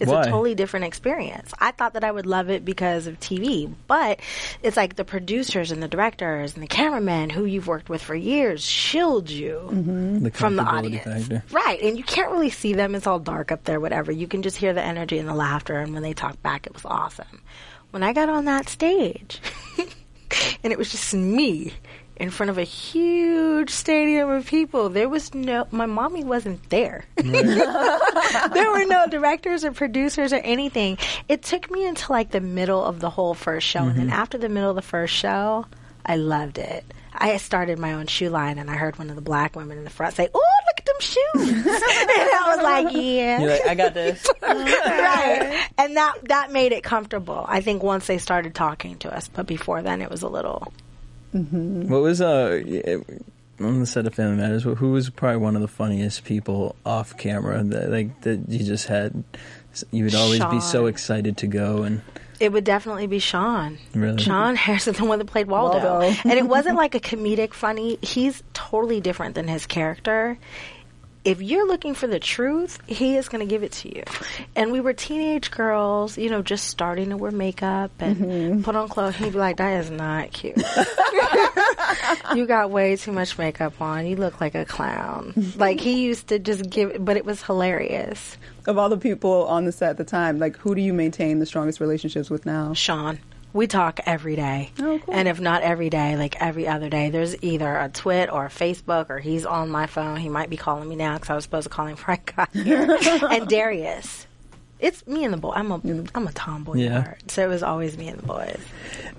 It's 0.00 0.10
Why? 0.10 0.22
a 0.22 0.24
totally 0.24 0.54
different 0.54 0.86
experience. 0.86 1.52
I 1.58 1.72
thought 1.72 1.92
that 1.92 2.04
I 2.04 2.10
would 2.10 2.26
love 2.26 2.50
it 2.50 2.64
because 2.64 3.06
of 3.06 3.20
TV, 3.20 3.72
but 3.86 4.20
it's 4.62 4.76
like 4.76 4.96
the 4.96 5.04
producers 5.04 5.70
and 5.70 5.82
the 5.82 5.88
directors 5.88 6.54
and 6.54 6.62
the 6.62 6.66
cameramen 6.68 7.30
who 7.30 7.44
you've 7.44 7.66
worked 7.66 7.88
with 7.88 8.02
for 8.02 8.14
years 8.14 8.64
shield 8.64 9.28
you 9.28 9.60
mm-hmm. 9.70 10.24
The 10.24 10.30
from 10.30 10.56
the 10.56 10.62
audience. 10.62 11.04
factor. 11.04 11.42
Right. 11.50 11.80
And 11.82 11.98
you 11.98 12.04
can't 12.04 12.32
really 12.32 12.50
see 12.50 12.72
them. 12.72 12.94
It's 12.94 13.06
all 13.06 13.18
dark 13.18 13.52
up 13.52 13.64
there, 13.64 13.78
whatever. 13.78 14.10
You 14.10 14.26
can 14.26 14.42
just 14.42 14.56
hear 14.56 14.72
the 14.72 14.82
energy 14.82 15.18
and 15.18 15.28
the 15.28 15.34
laughter. 15.34 15.78
And 15.78 15.92
when 15.92 16.02
they 16.02 16.14
talk 16.14 16.40
back, 16.42 16.66
it 16.66 16.74
was 16.74 16.84
awesome. 16.84 17.42
When 17.90 18.02
I 18.02 18.12
got 18.12 18.28
on 18.28 18.46
that 18.46 18.68
stage, 18.68 19.40
and 20.62 20.72
it 20.72 20.78
was 20.78 20.90
just 20.90 21.12
me 21.12 21.72
in 22.20 22.28
front 22.30 22.50
of 22.50 22.58
a 22.58 22.64
huge 22.64 23.70
stadium 23.70 24.28
of 24.28 24.46
people. 24.46 24.90
There 24.90 25.08
was 25.08 25.34
no, 25.34 25.66
my 25.70 25.86
mommy 25.86 26.22
wasn't 26.22 26.68
there. 26.68 27.06
there 27.16 28.70
were 28.70 28.84
no 28.84 29.06
directors 29.08 29.64
or 29.64 29.72
producers 29.72 30.34
or 30.34 30.36
anything. 30.36 30.98
It 31.28 31.42
took 31.42 31.70
me 31.70 31.86
until 31.86 32.14
like 32.14 32.30
the 32.30 32.42
middle 32.42 32.84
of 32.84 33.00
the 33.00 33.08
whole 33.08 33.32
first 33.32 33.66
show. 33.66 33.80
And 33.80 33.96
then 33.96 34.06
mm-hmm. 34.08 34.20
after 34.20 34.36
the 34.36 34.50
middle 34.50 34.68
of 34.68 34.76
the 34.76 34.82
first 34.82 35.14
show, 35.14 35.64
I 36.04 36.16
loved 36.16 36.58
it. 36.58 36.84
I 37.14 37.36
started 37.38 37.78
my 37.78 37.94
own 37.94 38.06
shoe 38.06 38.28
line 38.28 38.58
and 38.58 38.70
I 38.70 38.74
heard 38.74 38.98
one 38.98 39.08
of 39.08 39.16
the 39.16 39.22
black 39.22 39.56
women 39.56 39.78
in 39.78 39.84
the 39.84 39.90
front 39.90 40.14
say, 40.14 40.28
Oh, 40.32 40.38
look 40.68 40.78
at 40.78 40.84
them 40.84 41.00
shoes. 41.00 41.66
and 41.66 41.66
I 41.66 42.54
was 42.54 42.62
like, 42.62 42.94
Yeah. 42.94 43.40
You're 43.40 43.50
like, 43.50 43.66
I 43.66 43.74
got 43.74 43.94
this. 43.94 44.26
right. 44.42 45.68
And 45.78 45.96
that 45.96 46.28
that 46.28 46.52
made 46.52 46.72
it 46.72 46.84
comfortable. 46.84 47.46
I 47.48 47.62
think 47.62 47.82
once 47.82 48.06
they 48.06 48.18
started 48.18 48.54
talking 48.54 48.98
to 48.98 49.14
us, 49.14 49.28
but 49.28 49.46
before 49.46 49.80
then 49.80 50.02
it 50.02 50.10
was 50.10 50.22
a 50.22 50.28
little 50.28 50.70
What 51.32 52.02
was 52.02 52.20
uh 52.20 52.60
on 53.60 53.80
the 53.80 53.86
set 53.86 54.06
of 54.06 54.14
Family 54.14 54.36
Matters? 54.36 54.62
Who 54.64 54.92
was 54.92 55.10
probably 55.10 55.36
one 55.38 55.54
of 55.54 55.62
the 55.62 55.68
funniest 55.68 56.24
people 56.24 56.76
off 56.84 57.16
camera 57.16 57.62
that 57.62 57.90
like 57.90 58.20
that 58.22 58.48
you 58.48 58.64
just 58.64 58.86
had? 58.86 59.22
You 59.92 60.04
would 60.04 60.14
always 60.14 60.44
be 60.46 60.60
so 60.60 60.86
excited 60.86 61.36
to 61.38 61.46
go 61.46 61.84
and 61.84 62.02
It 62.40 62.50
would 62.52 62.64
definitely 62.64 63.06
be 63.06 63.20
Shawn. 63.20 63.78
Really? 63.94 64.20
Shawn 64.20 64.56
Harrison, 64.56 64.94
the 64.94 65.04
one 65.04 65.18
that 65.20 65.26
played 65.26 65.46
Waldo. 65.46 65.78
Waldo. 65.78 66.16
and 66.24 66.32
it 66.32 66.46
wasn't 66.48 66.76
like 66.76 66.94
a 66.96 67.00
comedic 67.00 67.52
funny. 67.54 67.98
He's 68.02 68.42
totally 68.52 69.00
different 69.00 69.36
than 69.36 69.46
his 69.46 69.66
character. 69.66 70.38
If 71.22 71.42
you're 71.42 71.66
looking 71.66 71.94
for 71.94 72.06
the 72.06 72.18
truth, 72.18 72.78
he 72.86 73.16
is 73.16 73.28
going 73.28 73.46
to 73.46 73.50
give 73.50 73.62
it 73.62 73.72
to 73.72 73.94
you. 73.94 74.04
And 74.56 74.72
we 74.72 74.80
were 74.80 74.94
teenage 74.94 75.50
girls, 75.50 76.16
you 76.16 76.30
know, 76.30 76.40
just 76.40 76.66
starting 76.68 77.10
to 77.10 77.16
wear 77.18 77.30
makeup 77.30 77.90
and 78.00 78.16
Mm-hmm. 78.16 78.62
put 78.62 78.74
on 78.74 78.88
clothes. 78.88 79.16
He'd 79.16 79.32
be 79.34 79.38
like, 79.38 79.58
that 79.58 79.80
is 79.84 79.90
not 79.90 80.32
cute. 80.32 80.56
you 82.34 82.46
got 82.46 82.70
way 82.70 82.96
too 82.96 83.12
much 83.12 83.36
makeup 83.38 83.80
on. 83.80 84.06
You 84.06 84.16
look 84.16 84.40
like 84.40 84.54
a 84.54 84.64
clown. 84.64 85.34
like 85.56 85.80
he 85.80 86.02
used 86.02 86.28
to 86.28 86.38
just 86.38 86.68
give, 86.70 87.04
but 87.04 87.16
it 87.16 87.24
was 87.24 87.42
hilarious. 87.42 88.36
Of 88.66 88.78
all 88.78 88.88
the 88.88 88.96
people 88.98 89.46
on 89.46 89.64
the 89.64 89.72
set 89.72 89.90
at 89.90 89.96
the 89.98 90.04
time, 90.04 90.38
like 90.38 90.56
who 90.56 90.74
do 90.74 90.80
you 90.80 90.92
maintain 90.92 91.38
the 91.38 91.46
strongest 91.46 91.80
relationships 91.80 92.30
with 92.30 92.46
now? 92.46 92.72
Shawn. 92.74 93.18
We 93.52 93.66
talk 93.66 94.00
every 94.06 94.36
day. 94.36 94.70
Oh, 94.78 95.00
cool. 95.04 95.14
And 95.14 95.26
if 95.26 95.40
not 95.40 95.62
every 95.62 95.90
day, 95.90 96.16
like 96.16 96.40
every 96.40 96.68
other 96.68 96.88
day, 96.88 97.10
there's 97.10 97.40
either 97.42 97.76
a 97.76 97.88
twit 97.88 98.30
or 98.32 98.46
a 98.46 98.48
Facebook 98.48 99.10
or 99.10 99.18
he's 99.18 99.44
on 99.44 99.68
my 99.70 99.86
phone. 99.86 100.16
He 100.18 100.28
might 100.28 100.50
be 100.50 100.56
calling 100.56 100.88
me 100.88 100.94
now 100.96 101.14
because 101.14 101.30
I 101.30 101.34
was 101.34 101.44
supposed 101.44 101.64
to 101.64 101.70
call 101.70 101.86
him 101.86 101.94
before 101.96 102.14
I 102.14 102.20
got 102.36 102.52
here. 102.52 102.98
and 103.30 103.48
Darius. 103.48 104.26
It's 104.78 105.06
me 105.06 105.24
and 105.24 105.34
the 105.34 105.36
boy. 105.36 105.52
I'm 105.54 105.70
a 105.72 105.80
I'm 106.14 106.26
a 106.26 106.32
tomboy 106.32 106.76
Yeah. 106.76 106.98
at 107.00 107.04
heart, 107.04 107.30
so 107.30 107.44
it 107.44 107.48
was 107.48 107.62
always 107.62 107.98
me 107.98 108.08
and 108.08 108.18
the 108.18 108.26
boys. 108.26 108.58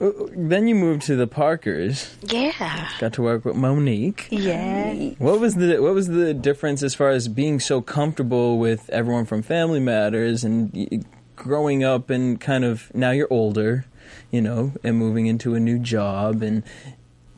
Uh, 0.02 0.08
uh, 0.08 0.28
then 0.36 0.68
you 0.68 0.74
moved 0.74 1.04
to 1.04 1.16
the 1.16 1.28
Parkers. 1.28 2.16
Yeah, 2.24 2.90
Got 3.00 3.14
to 3.14 3.22
work 3.22 3.46
with 3.46 3.56
Mo'Nique. 3.56 4.26
yeah. 4.32 4.92
What 5.20 5.40
was 5.40 5.54
the 5.54 5.78
what 5.80 5.94
was 5.94 6.08
the 6.08 6.34
difference 6.34 6.82
as 6.82 6.96
far 6.96 7.10
as 7.10 7.28
being 7.28 7.60
so 7.60 7.80
comfortable 7.80 8.58
with 8.58 8.90
everyone 8.90 9.26
from 9.26 9.44
Family 9.44 9.80
Matters 9.80 10.44
and 10.44 11.06
growing 11.36 11.84
up 11.84 12.10
and 12.10 12.42
kind 12.42 12.64
of 12.64 12.92
now 12.96 13.12
you're 13.12 13.28
older, 13.30 13.86
you 14.32 14.42
know, 14.42 14.74
and 14.84 14.98
moving 14.98 15.28
into 15.28 15.56
a 15.56 15.60
new 15.60 15.80
job 15.80 16.42
and 16.42 16.64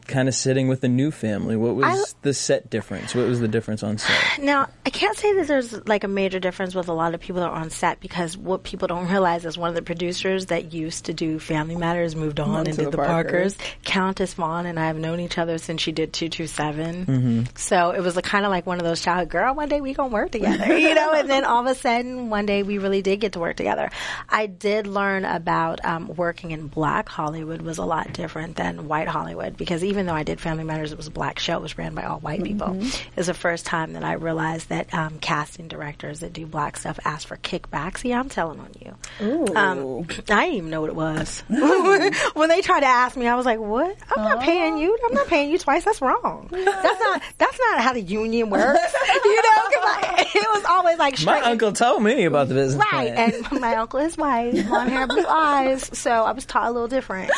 kind 0.08 0.28
of 0.28 0.36
sitting 0.36 0.68
with 0.68 0.84
a 0.84 0.88
new 0.88 1.12
family. 1.12 1.56
What 1.56 1.76
was 1.76 1.86
I- 1.86 2.18
the 2.22 2.34
set 2.34 2.70
difference? 2.70 3.16
What 3.16 3.28
was 3.28 3.40
the 3.40 3.48
difference 3.48 3.84
on 3.84 3.98
set? 3.98 4.40
Now, 4.40 4.68
I 4.86 4.90
can't 4.90 5.18
say 5.18 5.34
that 5.36 5.48
there's 5.48 5.86
like 5.88 6.04
a 6.04 6.08
major 6.08 6.40
difference 6.40 6.76
with 6.76 6.88
a 6.88 6.94
lot 6.94 7.14
of 7.14 7.20
people 7.20 7.42
that 7.42 7.50
are 7.50 7.56
on 7.56 7.70
set 7.70 8.00
because 8.00 8.38
what 8.38 8.64
people 8.64 8.88
don't 8.88 9.08
realize 9.10 9.46
is 9.46 9.58
one 9.58 9.70
of 9.70 9.76
the 9.76 9.82
producers 9.82 10.48
that 10.48 10.74
used 10.74 11.06
to 11.06 11.14
do 11.14 11.40
Family 11.40 11.76
Matters 11.76 12.16
moved 12.16 12.40
on 12.40 12.52
Went 12.52 12.68
and 12.70 12.78
did 12.78 12.88
the 12.88 12.92
the 12.92 12.98
Parkers. 12.98 13.56
Parkers. 13.56 13.76
Countess 13.84 14.34
Vaughn 14.34 14.66
and 14.66 14.80
I 14.80 14.88
have 14.88 14.98
known 14.98 15.20
each 15.20 15.38
other 15.38 15.58
since 15.58 15.82
she 15.82 15.92
did 15.92 16.14
227. 16.14 17.06
Mm-hmm. 17.06 17.44
So 17.56 17.92
it 17.92 18.02
was 18.02 18.18
kind 18.24 18.46
of 18.46 18.52
like 18.52 18.66
one 18.66 18.80
of 18.80 18.84
those 18.86 19.02
childhood, 19.02 19.30
girl, 19.30 19.56
one 19.56 19.70
day 19.70 19.82
we 19.82 19.94
going 19.94 20.10
to 20.10 20.14
work 20.14 20.32
together, 20.32 20.78
you 20.78 20.94
know? 20.96 21.14
And 21.14 21.30
then 21.30 21.46
all 21.46 21.66
of 21.66 21.72
a 21.72 21.76
sudden, 21.76 22.30
one 22.30 22.46
day 22.46 22.64
we 22.64 22.78
really 22.78 23.02
did 23.02 23.20
get 23.20 23.34
to 23.34 23.40
work 23.40 23.56
together. 23.58 23.90
I 24.30 24.48
did 24.48 24.88
learn 24.88 25.26
about 25.26 25.84
um, 25.86 26.08
working 26.16 26.52
in 26.52 26.68
black 26.68 27.10
Hollywood 27.10 27.62
was 27.62 27.78
a 27.78 27.86
lot 27.86 28.14
different 28.14 28.56
than 28.56 28.88
white 28.88 29.08
Hollywood 29.08 29.58
because 29.58 29.84
even 29.84 29.93
though 30.06 30.14
I 30.14 30.24
did 30.24 30.40
Family 30.42 30.64
Matters, 30.64 30.92
it 30.92 30.98
was 30.98 31.08
a 31.08 31.12
black 31.12 31.40
show. 31.40 31.58
It 31.58 31.62
was 31.62 31.78
ran 31.78 31.94
by 31.96 32.04
all 32.04 32.20
white 32.20 32.44
people. 32.44 32.78
It 32.82 33.16
was 33.16 33.28
the 33.28 33.34
first 33.34 33.66
time 33.66 33.94
that 33.94 34.04
I 34.04 34.14
realized 34.14 34.70
that 34.70 34.94
um, 34.94 35.20
casting 35.20 35.68
directors 35.68 36.20
that 36.22 36.34
do 36.34 36.46
black 36.46 36.78
stuff 36.78 37.00
ask 37.06 37.28
for 37.28 37.38
kickbacks. 37.38 38.04
Yeah, 38.04 38.20
I'm 38.20 38.30
telling 38.30 38.60
on 38.60 38.70
you. 38.80 38.96
Ooh. 39.26 39.56
Um, 39.56 40.06
I 40.30 40.46
didn't 40.46 40.54
even 40.56 40.70
know 40.70 40.82
what 40.82 40.90
it 40.90 40.96
was. 40.96 41.44
when 42.34 42.50
they 42.50 42.62
tried 42.62 42.82
to 42.82 42.86
ask 42.88 43.16
me, 43.16 43.28
I 43.28 43.36
was 43.36 43.46
like, 43.46 43.60
"What? 43.60 43.96
I'm 44.16 44.24
not 44.24 44.42
paying 44.42 44.78
you. 44.78 44.98
I'm 45.08 45.14
not 45.14 45.28
paying 45.28 45.52
you 45.52 45.58
twice. 45.58 45.84
That's 45.86 46.02
wrong. 46.02 46.48
That's 46.52 47.00
not. 47.00 47.22
That's 47.38 47.60
not 47.70 47.82
how 47.82 47.94
the 47.94 48.02
union 48.02 48.50
works. 48.50 48.80
you 49.26 49.36
know, 49.36 49.42
'cause 49.42 49.84
I, 49.86 50.32
it 50.36 50.48
was 50.56 50.66
always 50.66 50.98
like 50.98 51.24
My 51.24 51.42
uncle 51.42 51.72
told 51.74 52.02
me 52.04 52.26
about 52.26 52.48
the 52.50 52.56
business. 52.56 52.84
Right, 52.92 53.14
plan. 53.14 53.34
and 53.52 53.62
my 53.62 53.76
uncle 53.76 54.00
is 54.00 54.18
white, 54.18 54.52
blonde 54.68 54.90
hair, 54.92 55.08
blue 55.08 55.26
eyes, 55.28 55.90
so 55.98 56.12
I 56.12 56.32
was 56.32 56.46
taught 56.46 56.68
a 56.70 56.72
little 56.72 56.88
different. 56.88 57.32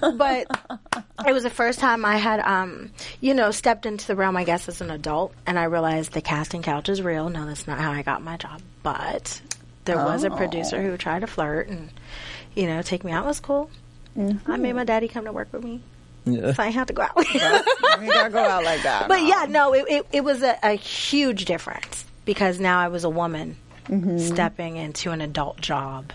But 0.00 0.46
it 1.26 1.32
was 1.32 1.42
the 1.42 1.50
first 1.50 1.78
time 1.78 2.04
I 2.04 2.16
had, 2.16 2.40
um, 2.40 2.90
you 3.20 3.34
know, 3.34 3.50
stepped 3.50 3.86
into 3.86 4.06
the 4.06 4.16
realm, 4.16 4.36
I 4.36 4.44
guess, 4.44 4.68
as 4.68 4.80
an 4.80 4.90
adult, 4.90 5.34
and 5.46 5.58
I 5.58 5.64
realized 5.64 6.12
the 6.12 6.20
casting 6.22 6.62
couch 6.62 6.88
is 6.88 7.02
real. 7.02 7.28
No, 7.28 7.46
that's 7.46 7.66
not 7.66 7.78
how 7.78 7.92
I 7.92 8.02
got 8.02 8.22
my 8.22 8.36
job, 8.36 8.60
but 8.82 9.40
there 9.84 9.96
was 9.96 10.24
a 10.24 10.30
producer 10.30 10.80
who 10.82 10.96
tried 10.96 11.20
to 11.20 11.26
flirt 11.26 11.68
and, 11.68 11.90
you 12.54 12.66
know, 12.66 12.82
take 12.82 13.04
me 13.04 13.12
out. 13.12 13.24
It 13.24 13.28
was 13.28 13.40
cool. 13.40 13.70
I 14.46 14.56
made 14.56 14.74
my 14.74 14.84
daddy 14.84 15.08
come 15.08 15.24
to 15.24 15.32
work 15.32 15.48
with 15.52 15.64
me, 15.64 15.80
Yeah. 16.24 16.52
so 16.52 16.62
I 16.62 16.68
had 16.68 16.88
to 16.88 16.92
go 16.92 17.02
out. 17.02 17.16
you 17.32 17.40
gotta 18.12 18.30
go 18.30 18.38
out 18.44 18.62
like 18.64 18.82
that. 18.82 19.08
But 19.08 19.22
yeah, 19.22 19.46
no, 19.48 19.72
it, 19.74 19.84
it, 19.88 20.06
it 20.12 20.20
was 20.24 20.42
a, 20.42 20.58
a 20.62 20.72
huge 20.74 21.46
difference 21.46 22.04
because 22.24 22.60
now 22.60 22.78
I 22.78 22.88
was 22.88 23.04
a 23.04 23.10
woman 23.10 23.56
stepping 24.18 24.76
into 24.76 25.10
an 25.10 25.20
adult 25.20 25.60
job. 25.60 26.12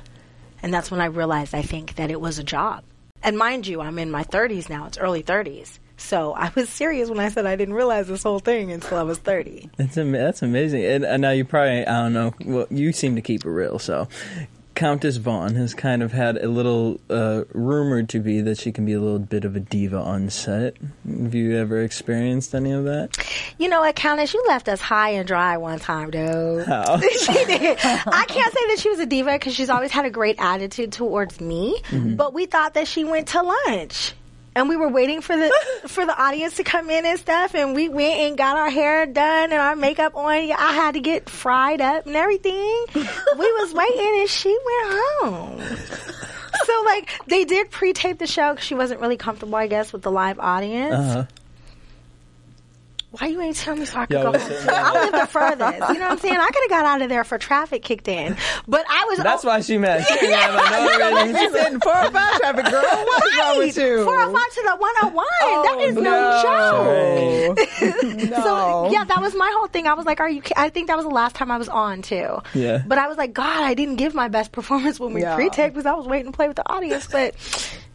And 0.63 0.73
that's 0.73 0.89
when 0.89 1.01
I 1.01 1.05
realized, 1.05 1.53
I 1.53 1.61
think, 1.61 1.95
that 1.95 2.09
it 2.11 2.19
was 2.21 2.39
a 2.39 2.43
job. 2.43 2.83
And 3.23 3.37
mind 3.37 3.67
you, 3.67 3.81
I'm 3.81 3.99
in 3.99 4.11
my 4.11 4.23
30s 4.23 4.69
now, 4.69 4.85
it's 4.85 4.97
early 4.97 5.23
30s. 5.23 5.79
So 5.97 6.33
I 6.33 6.51
was 6.55 6.69
serious 6.69 7.09
when 7.09 7.19
I 7.19 7.29
said 7.29 7.45
I 7.45 7.55
didn't 7.55 7.73
realize 7.73 8.07
this 8.07 8.23
whole 8.23 8.39
thing 8.39 8.71
until 8.71 8.97
I 8.97 9.01
was 9.01 9.17
30. 9.17 9.71
That's 9.77 9.97
am- 9.97 10.11
that's 10.11 10.43
amazing. 10.43 10.85
And, 10.85 11.03
and 11.03 11.21
now 11.23 11.31
you 11.31 11.43
probably 11.43 11.85
I 11.85 12.03
don't 12.03 12.13
know. 12.13 12.33
Well, 12.45 12.67
you 12.69 12.93
seem 12.93 13.15
to 13.15 13.21
keep 13.21 13.45
it 13.45 13.49
real. 13.49 13.79
So, 13.79 14.07
Countess 14.77 15.17
Vaughn 15.17 15.55
has 15.55 15.73
kind 15.73 16.03
of 16.03 16.11
had 16.11 16.37
a 16.37 16.47
little 16.47 17.01
uh, 17.09 17.45
rumored 17.51 18.09
to 18.09 18.19
be 18.19 18.41
that 18.41 18.59
she 18.59 18.71
can 18.71 18.85
be 18.85 18.93
a 18.93 18.99
little 18.99 19.17
bit 19.17 19.43
of 19.43 19.55
a 19.55 19.59
diva 19.59 19.97
on 19.97 20.29
set. 20.29 20.75
Have 21.09 21.33
you 21.33 21.57
ever 21.57 21.81
experienced 21.81 22.53
any 22.53 22.71
of 22.71 22.83
that? 22.83 23.17
You 23.57 23.69
know 23.69 23.79
what, 23.79 23.95
Countess, 23.95 24.35
you 24.35 24.45
left 24.47 24.69
us 24.69 24.79
high 24.79 25.09
and 25.09 25.27
dry 25.27 25.57
one 25.57 25.79
time, 25.79 26.11
dude. 26.11 26.67
How? 26.67 26.99
she 26.99 27.33
did. 27.45 27.79
I 27.81 28.25
can't 28.27 28.53
say 28.53 28.67
that 28.67 28.77
she 28.77 28.91
was 28.91 28.99
a 28.99 29.07
diva 29.07 29.31
because 29.31 29.55
she's 29.55 29.71
always 29.71 29.91
had 29.91 30.05
a 30.05 30.11
great 30.11 30.35
attitude 30.37 30.91
towards 30.91 31.41
me. 31.41 31.81
But 31.91 32.35
we 32.35 32.45
thought 32.45 32.75
that 32.75 32.87
she 32.87 33.03
went 33.03 33.29
to 33.29 33.41
lunch. 33.41 34.13
And 34.57 34.67
we 34.67 34.75
were 34.75 34.89
waiting 34.89 35.21
for 35.21 35.37
the 35.37 35.53
for 35.87 36.03
the 36.03 36.19
audience 36.19 36.55
to 36.55 36.63
come 36.63 36.89
in 36.89 37.05
and 37.05 37.19
stuff, 37.19 37.53
and 37.53 37.75
we 37.75 37.89
went 37.89 38.19
and 38.21 38.35
got 38.35 38.57
our 38.57 38.71
hair 38.71 39.05
done 39.05 39.51
and 39.51 39.61
our 39.61 39.75
makeup 39.75 40.15
on. 40.15 40.31
I 40.31 40.73
had 40.73 40.95
to 40.95 40.99
get 40.99 41.29
fried 41.29 41.79
up 41.79 42.07
and 42.07 42.15
everything. 42.15 42.85
we 42.95 43.03
was 43.37 43.73
waiting, 43.73 44.19
and 44.21 44.27
she 44.27 44.49
went 44.49 44.97
home. 45.21 45.61
So 46.65 46.83
like 46.85 47.11
they 47.27 47.45
did 47.45 47.69
pre-tape 47.69 48.17
the 48.17 48.25
show 48.25 48.53
because 48.53 48.65
she 48.65 48.73
wasn't 48.73 48.99
really 48.99 49.17
comfortable, 49.17 49.55
I 49.55 49.67
guess, 49.67 49.93
with 49.93 50.01
the 50.01 50.11
live 50.11 50.39
audience. 50.39 50.93
Uh-huh. 50.95 51.25
Why 53.11 53.27
you 53.27 53.39
ain't 53.39 53.55
tell 53.55 53.73
me 53.75 53.85
so 53.85 53.99
I 53.99 54.05
could 54.05 54.15
Yeah, 54.15 54.23
go 54.23 54.37
home? 54.37 54.51
I 54.69 55.05
live 55.05 55.11
the 55.13 55.27
furthest. 55.27 55.77
You 55.93 55.93
know 55.99 56.07
what 56.07 56.11
I'm 56.11 56.17
saying? 56.19 56.35
I 56.35 56.47
could 56.47 56.63
have 56.63 56.69
got 56.69 56.85
out 56.85 57.01
of 57.01 57.07
there 57.07 57.23
for 57.23 57.37
traffic 57.37 57.81
kicked 57.81 58.09
in. 58.09 58.35
But 58.67 58.85
I 58.89 59.05
was 59.07 59.19
That's 59.19 59.45
oh, 59.45 59.47
why 59.47 59.61
she 59.61 59.77
mad. 59.77 60.05
She 60.05 60.13
didn't 60.15 60.33
have 60.37 60.53
no 60.99 61.23
reason. 61.23 61.35
She's 61.41 61.55
in 61.67 61.79
four 61.79 61.93
or 61.97 62.11
five 62.11 62.33
traffic, 62.37 62.65
girl. 62.65 62.83
What's 62.83 63.37
wrong 63.37 63.57
with 63.59 63.77
you? 63.77 64.03
405 64.03 64.53
to 64.53 64.61
the 64.61 64.75
101. 64.75 65.25
that 65.63 65.77
is 65.79 65.97
Oh, 65.97 66.01
no, 66.01 67.55
joke. 67.55 68.13
no. 68.29 68.43
So 68.43 68.91
yeah, 68.91 69.05
that 69.05 69.21
was 69.21 69.33
my 69.35 69.51
whole 69.55 69.67
thing. 69.67 69.87
I 69.87 69.93
was 69.93 70.05
like, 70.05 70.19
"Are 70.19 70.29
you?" 70.29 70.41
I 70.57 70.67
think 70.69 70.87
that 70.87 70.97
was 70.97 71.05
the 71.05 71.11
last 71.11 71.33
time 71.35 71.49
I 71.49 71.57
was 71.57 71.69
on 71.69 72.01
too. 72.01 72.39
Yeah. 72.53 72.83
But 72.85 72.97
I 72.97 73.07
was 73.07 73.17
like, 73.17 73.33
God, 73.33 73.63
I 73.63 73.73
didn't 73.73 73.95
give 73.95 74.13
my 74.15 74.27
best 74.27 74.51
performance 74.51 74.99
when 74.99 75.13
we 75.13 75.21
Yeah. 75.21 75.35
pre-taped 75.35 75.73
because 75.75 75.85
I 75.85 75.93
was 75.93 76.07
waiting 76.07 76.31
to 76.33 76.35
play 76.35 76.47
with 76.49 76.57
the 76.57 76.69
audience. 76.69 77.07
But 77.07 77.35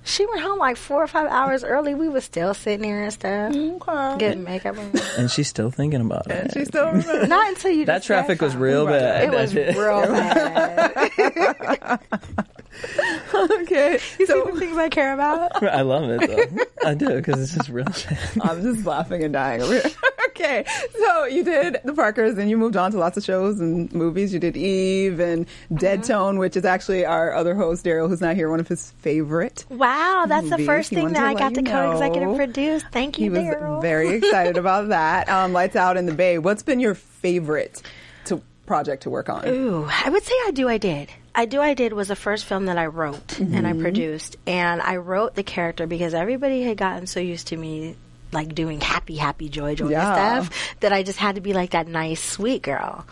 she 0.05 0.27
went 0.27 0.41
home 0.41 0.59
like 0.59 0.77
four 0.77 1.03
or 1.03 1.07
five 1.07 1.29
hours 1.29 1.63
early. 1.65 1.95
We 1.95 2.09
were 2.09 2.21
still 2.21 2.55
sitting 2.55 2.85
here 2.85 3.03
and 3.03 3.13
stuff, 3.13 3.55
Okay. 3.55 4.19
getting 4.19 4.45
makeup. 4.45 4.77
on. 4.79 4.91
And 5.19 5.31
she's 5.31 5.49
still 5.49 5.71
thinking 5.71 6.01
about 6.01 6.31
it. 6.31 6.53
She 6.53 6.65
still 6.65 6.87
remembers. 6.87 7.29
Not 7.29 7.49
until 7.49 7.71
you. 7.73 7.85
That 7.87 8.03
traffic 8.03 8.41
was 8.41 8.53
something. 8.53 8.69
real 8.69 8.87
bad. 8.87 9.25
It 9.25 9.31
was 9.33 9.55
real 9.55 10.03
bad. 10.03 12.01
okay. 13.35 13.99
You 14.19 14.27
see 14.27 14.43
the 14.45 14.57
things 14.59 14.77
I 14.77 14.89
care 14.89 15.13
about? 15.15 15.63
I 15.63 15.83
love 15.83 16.09
it 16.11 16.29
though. 16.57 16.89
I 16.89 16.95
do 16.95 17.09
because 17.17 17.37
this 17.37 17.57
is 17.57 17.71
real 17.71 17.91
shit. 17.93 18.19
I'm 18.43 18.63
just 18.63 18.87
laughing 18.87 19.23
and 19.23 19.33
dying 19.33 19.63
over 19.63 19.73
here. 19.75 19.91
okay, 20.29 20.65
so 20.99 21.25
you 21.27 21.45
did 21.45 21.79
the 21.85 21.93
Parkers, 21.93 22.39
and 22.39 22.49
you 22.51 22.57
moved 22.59 22.77
on 22.77 22.91
to 22.93 22.99
lots 22.99 23.17
of 23.17 23.25
shows 23.25 23.61
and 23.61 23.93
movies. 23.93 24.33
You 24.33 24.41
did 24.41 24.57
Eve 24.57 25.21
and 25.21 25.47
Dead 25.75 26.01
Uh-huh. 26.01 26.09
Tone, 26.09 26.39
which 26.39 26.57
is 26.57 26.65
actually 26.65 27.05
our 27.05 27.33
other 27.35 27.55
host 27.55 27.85
Daryl, 27.85 28.09
who's 28.09 28.21
not 28.21 28.35
here, 28.35 28.51
one 28.51 28.61
of 28.61 28.69
his 28.69 28.91
favorite. 28.99 29.65
Wow, 29.69 30.25
that's 30.27 30.51
the 30.51 30.59
first 30.59 30.91
He 30.91 30.97
thing 30.97 31.13
that 31.13 31.25
I 31.25 31.35
got 31.35 31.55
to 31.55 31.63
co-executive 31.63 32.31
know. 32.31 32.37
produce. 32.37 32.83
Thank 32.93 33.19
you, 33.19 33.25
He 33.25 33.31
was 33.31 33.55
Daryl. 33.55 33.81
very 33.83 34.09
excited 34.17 34.57
about 34.57 34.89
that. 34.89 35.29
Um, 35.29 35.53
Lights 35.53 35.77
Out 35.77 35.97
in 35.97 36.07
the 36.07 36.15
Bay. 36.15 36.39
What's 36.39 36.63
been 36.63 36.81
your 36.81 36.95
favorite 36.95 37.83
to 38.27 38.43
project 38.67 39.05
to 39.05 39.11
work 39.11 39.29
on? 39.29 39.47
Ooh, 39.47 39.89
I 40.05 40.11
would 40.11 40.23
say 40.23 40.35
I 40.47 40.51
do. 40.53 40.69
I 40.69 40.79
did. 40.79 41.11
I 41.35 41.47
do. 41.47 41.61
I 41.61 41.75
did 41.75 41.93
was 41.93 42.09
the 42.09 42.17
first 42.17 42.45
film 42.45 42.67
that 42.67 42.77
I 42.79 42.87
wrote 42.87 43.39
and 43.39 43.51
Mm-hmm. 43.53 43.67
I 43.67 43.73
produced, 43.75 44.37
and 44.47 44.81
I 44.83 44.97
wrote 44.97 45.35
the 45.35 45.43
character 45.43 45.87
because 45.87 46.13
everybody 46.15 46.63
had 46.63 46.77
gotten 46.77 47.07
so 47.07 47.21
used 47.21 47.49
to 47.49 47.57
me 47.57 47.97
like 48.33 48.55
doing 48.55 48.81
happy, 48.81 49.17
happy, 49.17 49.49
joy, 49.49 49.75
joy 49.75 49.91
Yeah. 49.91 50.43
stuff 50.45 50.77
that 50.81 50.93
I 50.93 51.03
just 51.03 51.19
had 51.19 51.35
to 51.37 51.41
be 51.41 51.53
like 51.53 51.71
that 51.71 51.87
nice, 51.87 52.23
sweet 52.23 52.63
girl. 52.63 53.05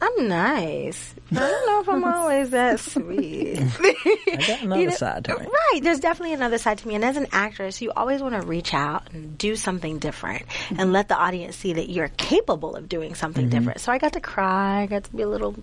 I'm 0.00 0.28
nice. 0.28 1.14
I 1.30 1.34
don't 1.36 1.66
know 1.66 1.80
if 1.80 1.88
I'm 1.88 2.04
always 2.14 2.50
that 2.50 2.78
sweet. 2.80 3.58
I 3.58 4.36
got 4.46 4.62
another 4.62 4.80
You 4.82 4.88
know, 4.88 4.94
side 4.94 5.24
to 5.24 5.38
me. 5.38 5.46
Right. 5.46 5.80
There's 5.82 6.00
definitely 6.00 6.34
another 6.34 6.58
side 6.58 6.78
to 6.78 6.88
me. 6.88 6.94
And 6.96 7.04
as 7.04 7.16
an 7.16 7.28
actress, 7.32 7.80
you 7.80 7.90
always 7.96 8.20
want 8.20 8.34
to 8.34 8.46
reach 8.46 8.74
out 8.74 9.10
and 9.14 9.38
do 9.38 9.56
something 9.56 9.98
different 9.98 10.42
and 10.76 10.92
let 10.92 11.08
the 11.08 11.16
audience 11.16 11.56
see 11.56 11.72
that 11.74 11.88
you're 11.88 12.08
capable 12.08 12.74
of 12.76 12.88
doing 12.88 13.14
something 13.14 13.48
different. 13.48 13.80
So 13.80 13.92
I 13.92 13.98
got 13.98 14.12
to 14.12 14.20
cry. 14.20 14.82
I 14.82 14.86
got 14.86 15.04
to 15.04 15.12
be 15.16 15.22
a 15.22 15.28
little. 15.28 15.54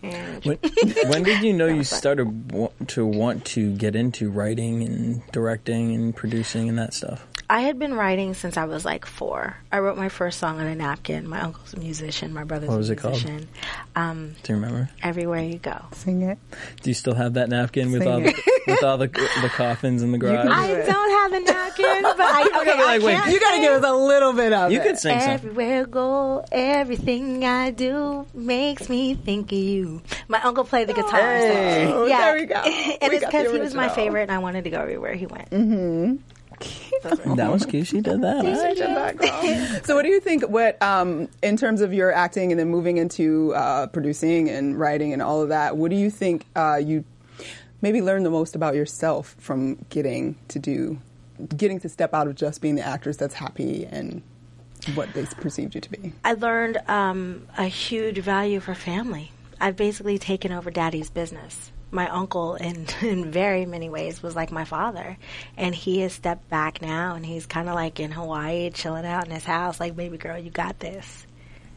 When, 0.00 0.58
when 1.08 1.22
did 1.24 1.42
you 1.42 1.52
know 1.52 1.66
you 1.66 1.84
started 1.84 2.52
wa- 2.52 2.70
to 2.88 3.04
want 3.06 3.44
to 3.46 3.74
get 3.76 3.96
into 3.96 4.30
writing 4.30 4.82
and 4.84 5.26
directing 5.32 5.94
and 5.94 6.14
producing 6.14 6.68
and 6.68 6.78
that 6.78 6.94
stuff? 6.94 7.26
I 7.50 7.60
had 7.62 7.78
been 7.78 7.94
writing 7.94 8.34
since 8.34 8.58
I 8.58 8.66
was 8.66 8.84
like 8.84 9.06
four. 9.06 9.56
I 9.72 9.78
wrote 9.78 9.96
my 9.96 10.10
first 10.10 10.38
song 10.38 10.60
on 10.60 10.66
a 10.66 10.74
napkin. 10.74 11.26
My 11.26 11.40
uncle's 11.40 11.72
a 11.72 11.78
musician. 11.78 12.34
My 12.34 12.44
brother's 12.44 12.68
What 12.68 12.76
was 12.76 12.90
a 12.90 12.92
it 12.92 12.98
called? 12.98 13.14
musician. 13.14 13.48
Um, 13.96 14.36
Do 14.42 14.52
you 14.52 14.58
remember? 14.60 14.90
everywhere 15.02 15.40
you 15.40 15.56
go. 15.58 15.82
Sing 15.92 16.20
it. 16.20 16.36
Do 16.82 16.90
you 16.90 16.94
still 16.94 17.14
have 17.14 17.34
that 17.34 17.48
napkin 17.48 17.90
with 17.90 18.02
Sing 18.02 18.12
all 18.12 18.20
the, 18.20 18.34
with 18.66 18.82
all 18.82 18.98
the 18.98 19.06
the 19.08 19.48
coffins 19.48 20.02
in 20.02 20.12
the 20.12 20.18
garage? 20.18 20.42
can 20.42 20.52
I 20.52 20.66
do 20.66 20.74
it. 20.74 20.86
don't 20.86 21.10
have 21.10 21.30
the 21.46 21.52
napkin, 21.52 22.02
but 22.02 22.20
I, 22.20 22.42
okay, 22.60 22.76
be 22.76 22.82
like, 22.84 23.00
I 23.02 23.04
wait, 23.06 23.14
can't 23.16 23.32
You 23.32 23.40
got 23.40 23.54
to 23.54 23.60
give 23.62 23.72
us 23.82 23.90
a 23.90 23.94
little 23.94 24.32
bit 24.34 24.52
of 24.52 24.70
you 24.70 24.80
it. 24.80 24.82
could 24.82 24.98
sing 24.98 25.18
something. 25.18 25.32
Everywhere 25.48 25.80
I 25.80 25.84
go, 25.84 26.44
everything 26.52 27.46
I 27.46 27.70
do 27.70 28.26
makes 28.34 28.90
me 28.90 29.14
think 29.14 29.52
of 29.52 29.58
you. 29.58 29.87
My 30.28 30.40
uncle 30.42 30.64
played 30.64 30.88
the 30.88 30.94
guitar. 30.94 31.20
Hey. 31.20 31.86
so, 31.88 32.02
Oh, 32.02 32.06
yeah. 32.06 32.20
there 32.20 32.34
we 32.34 32.46
go. 32.46 32.54
and 32.56 33.10
We 33.10 33.16
it's 33.16 33.24
because 33.24 33.52
he 33.52 33.58
was 33.58 33.74
my 33.74 33.88
favorite, 33.88 34.22
and 34.22 34.32
I 34.32 34.38
wanted 34.38 34.64
to 34.64 34.70
go 34.70 34.80
everywhere 34.80 35.14
he 35.14 35.26
went. 35.26 35.50
That 37.02 37.50
was 37.52 37.64
cute. 37.64 37.86
She 37.86 38.00
did 38.00 38.22
that. 38.22 38.44
I 38.44 38.74
did 38.74 38.78
that, 38.78 39.82
so, 39.86 39.94
what 39.94 40.02
do 40.02 40.08
you 40.08 40.20
think? 40.20 40.48
What, 40.48 40.80
um, 40.82 41.28
in 41.42 41.56
terms 41.56 41.80
of 41.80 41.94
your 41.94 42.12
acting 42.12 42.50
and 42.50 42.58
then 42.58 42.68
moving 42.68 42.98
into 42.98 43.54
uh, 43.54 43.86
producing 43.86 44.48
and 44.48 44.78
writing 44.78 45.12
and 45.12 45.22
all 45.22 45.40
of 45.42 45.50
that, 45.50 45.76
what 45.76 45.90
do 45.90 45.96
you 45.96 46.10
think 46.10 46.46
uh, 46.56 46.76
you 46.82 47.04
maybe 47.80 48.02
learned 48.02 48.26
the 48.26 48.30
most 48.30 48.56
about 48.56 48.74
yourself 48.74 49.36
from 49.38 49.76
getting 49.90 50.36
to 50.48 50.58
do, 50.58 50.98
getting 51.56 51.78
to 51.80 51.88
step 51.88 52.12
out 52.12 52.26
of 52.26 52.34
just 52.34 52.60
being 52.60 52.74
the 52.74 52.84
actress 52.84 53.16
that's 53.16 53.34
happy 53.34 53.86
and 53.86 54.22
what 54.94 55.12
they 55.14 55.24
perceived 55.26 55.74
you 55.74 55.80
to 55.80 55.90
be? 55.90 56.12
I 56.24 56.32
learned 56.32 56.78
um, 56.88 57.46
a 57.56 57.64
huge 57.66 58.18
value 58.18 58.58
for 58.60 58.74
family. 58.74 59.30
I've 59.60 59.76
basically 59.76 60.18
taken 60.18 60.52
over 60.52 60.70
daddy's 60.70 61.10
business. 61.10 61.72
My 61.90 62.08
uncle, 62.08 62.54
in, 62.54 62.86
in 63.02 63.30
very 63.30 63.66
many 63.66 63.88
ways, 63.88 64.22
was 64.22 64.36
like 64.36 64.50
my 64.52 64.64
father. 64.64 65.16
And 65.56 65.74
he 65.74 66.00
has 66.00 66.12
stepped 66.12 66.48
back 66.48 66.82
now, 66.82 67.14
and 67.14 67.24
he's 67.24 67.46
kind 67.46 67.68
of 67.68 67.74
like 67.74 68.00
in 68.00 68.10
Hawaii, 68.10 68.70
chilling 68.70 69.06
out 69.06 69.26
in 69.26 69.30
his 69.30 69.44
house, 69.44 69.80
like, 69.80 69.96
baby 69.96 70.18
girl, 70.18 70.38
you 70.38 70.50
got 70.50 70.78
this. 70.78 71.26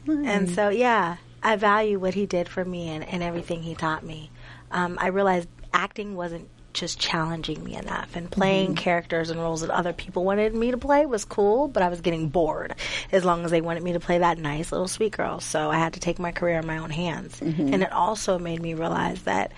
And 0.08 0.50
so, 0.50 0.70
yeah, 0.70 1.18
I 1.44 1.56
value 1.56 2.00
what 2.00 2.14
he 2.14 2.26
did 2.26 2.50
for 2.50 2.64
me 2.66 2.90
and, 2.90 3.04
and 3.04 3.22
everything 3.24 3.62
he 3.62 3.76
taught 3.76 4.04
me. 4.04 4.32
Um, 4.72 4.98
I 5.00 5.08
realized 5.08 5.48
acting 5.74 6.16
wasn't 6.16 6.50
just 6.74 7.00
challenging 7.00 7.64
me 7.64 7.76
enough, 7.76 8.16
and 8.16 8.30
playing 8.30 8.68
mm-hmm. 8.68 8.76
characters 8.76 9.30
and 9.30 9.40
roles 9.40 9.62
that 9.62 9.70
other 9.70 9.94
people 9.94 10.24
wanted 10.24 10.54
me 10.54 10.72
to 10.72 10.78
play 10.78 11.06
was 11.06 11.26
cool, 11.26 11.68
but 11.68 11.84
I 11.84 11.90
was 11.90 12.02
getting 12.02 12.30
bored 12.30 12.76
as 13.12 13.26
long 13.26 13.46
as 13.46 13.52
they 13.52 13.62
wanted 13.62 13.84
me 13.84 13.94
to 13.94 14.00
play 14.00 14.20
that 14.20 14.38
nice 14.38 14.72
little 14.72 14.88
sweet 14.88 15.14
girl. 15.14 15.40
So 15.40 15.70
I 15.70 15.78
had 15.78 15.94
to 15.94 16.00
take 16.00 16.20
my 16.20 16.32
career 16.32 16.60
in 16.60 16.68
my 16.68 16.78
own 16.78 16.90
hands. 16.90 17.40
Mm-hmm. 17.40 17.74
And 17.74 17.84
it 17.84 17.92
also 17.92 18.40
made 18.40 18.62
me 18.62 18.74
realize 18.74 19.22
that 19.24 19.52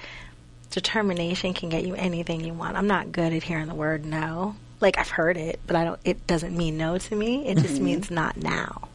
determination 0.72 1.54
can 1.54 1.70
get 1.70 1.86
you 1.86 1.96
anything 1.96 2.44
you 2.44 2.54
want. 2.54 2.76
I'm 2.76 2.88
not 2.88 3.12
good 3.12 3.32
at 3.34 3.44
hearing 3.44 3.68
the 3.68 3.76
word 3.76 4.06
no. 4.06 4.56
Like 4.80 4.98
I've 4.98 5.10
heard 5.10 5.38
it, 5.38 5.60
but 5.66 5.76
I 5.76 5.86
don't. 5.86 6.00
It 6.04 6.28
doesn't 6.28 6.58
mean 6.58 6.78
no 6.78 6.98
to 6.98 7.16
me. 7.16 7.48
It 7.48 7.58
just 7.60 7.76
mm-hmm. 7.76 7.86
means 7.86 8.12
not 8.12 8.36
now. 8.36 8.90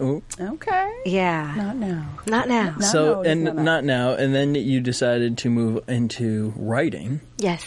Ooh. 0.00 0.22
Okay. 0.38 0.92
Yeah, 1.06 1.54
Not 1.56 1.76
now. 1.76 2.06
not 2.26 2.48
now. 2.48 2.74
No, 2.78 2.86
So 2.86 3.04
no, 3.14 3.20
it's 3.22 3.28
and 3.30 3.44
not 3.44 3.56
that. 3.56 3.62
not 3.64 3.84
now, 3.84 4.10
and 4.12 4.34
then 4.34 4.54
you 4.54 4.80
decided 4.80 5.38
to 5.38 5.50
move 5.50 5.88
into 5.88 6.52
writing. 6.56 7.20
Yes. 7.38 7.64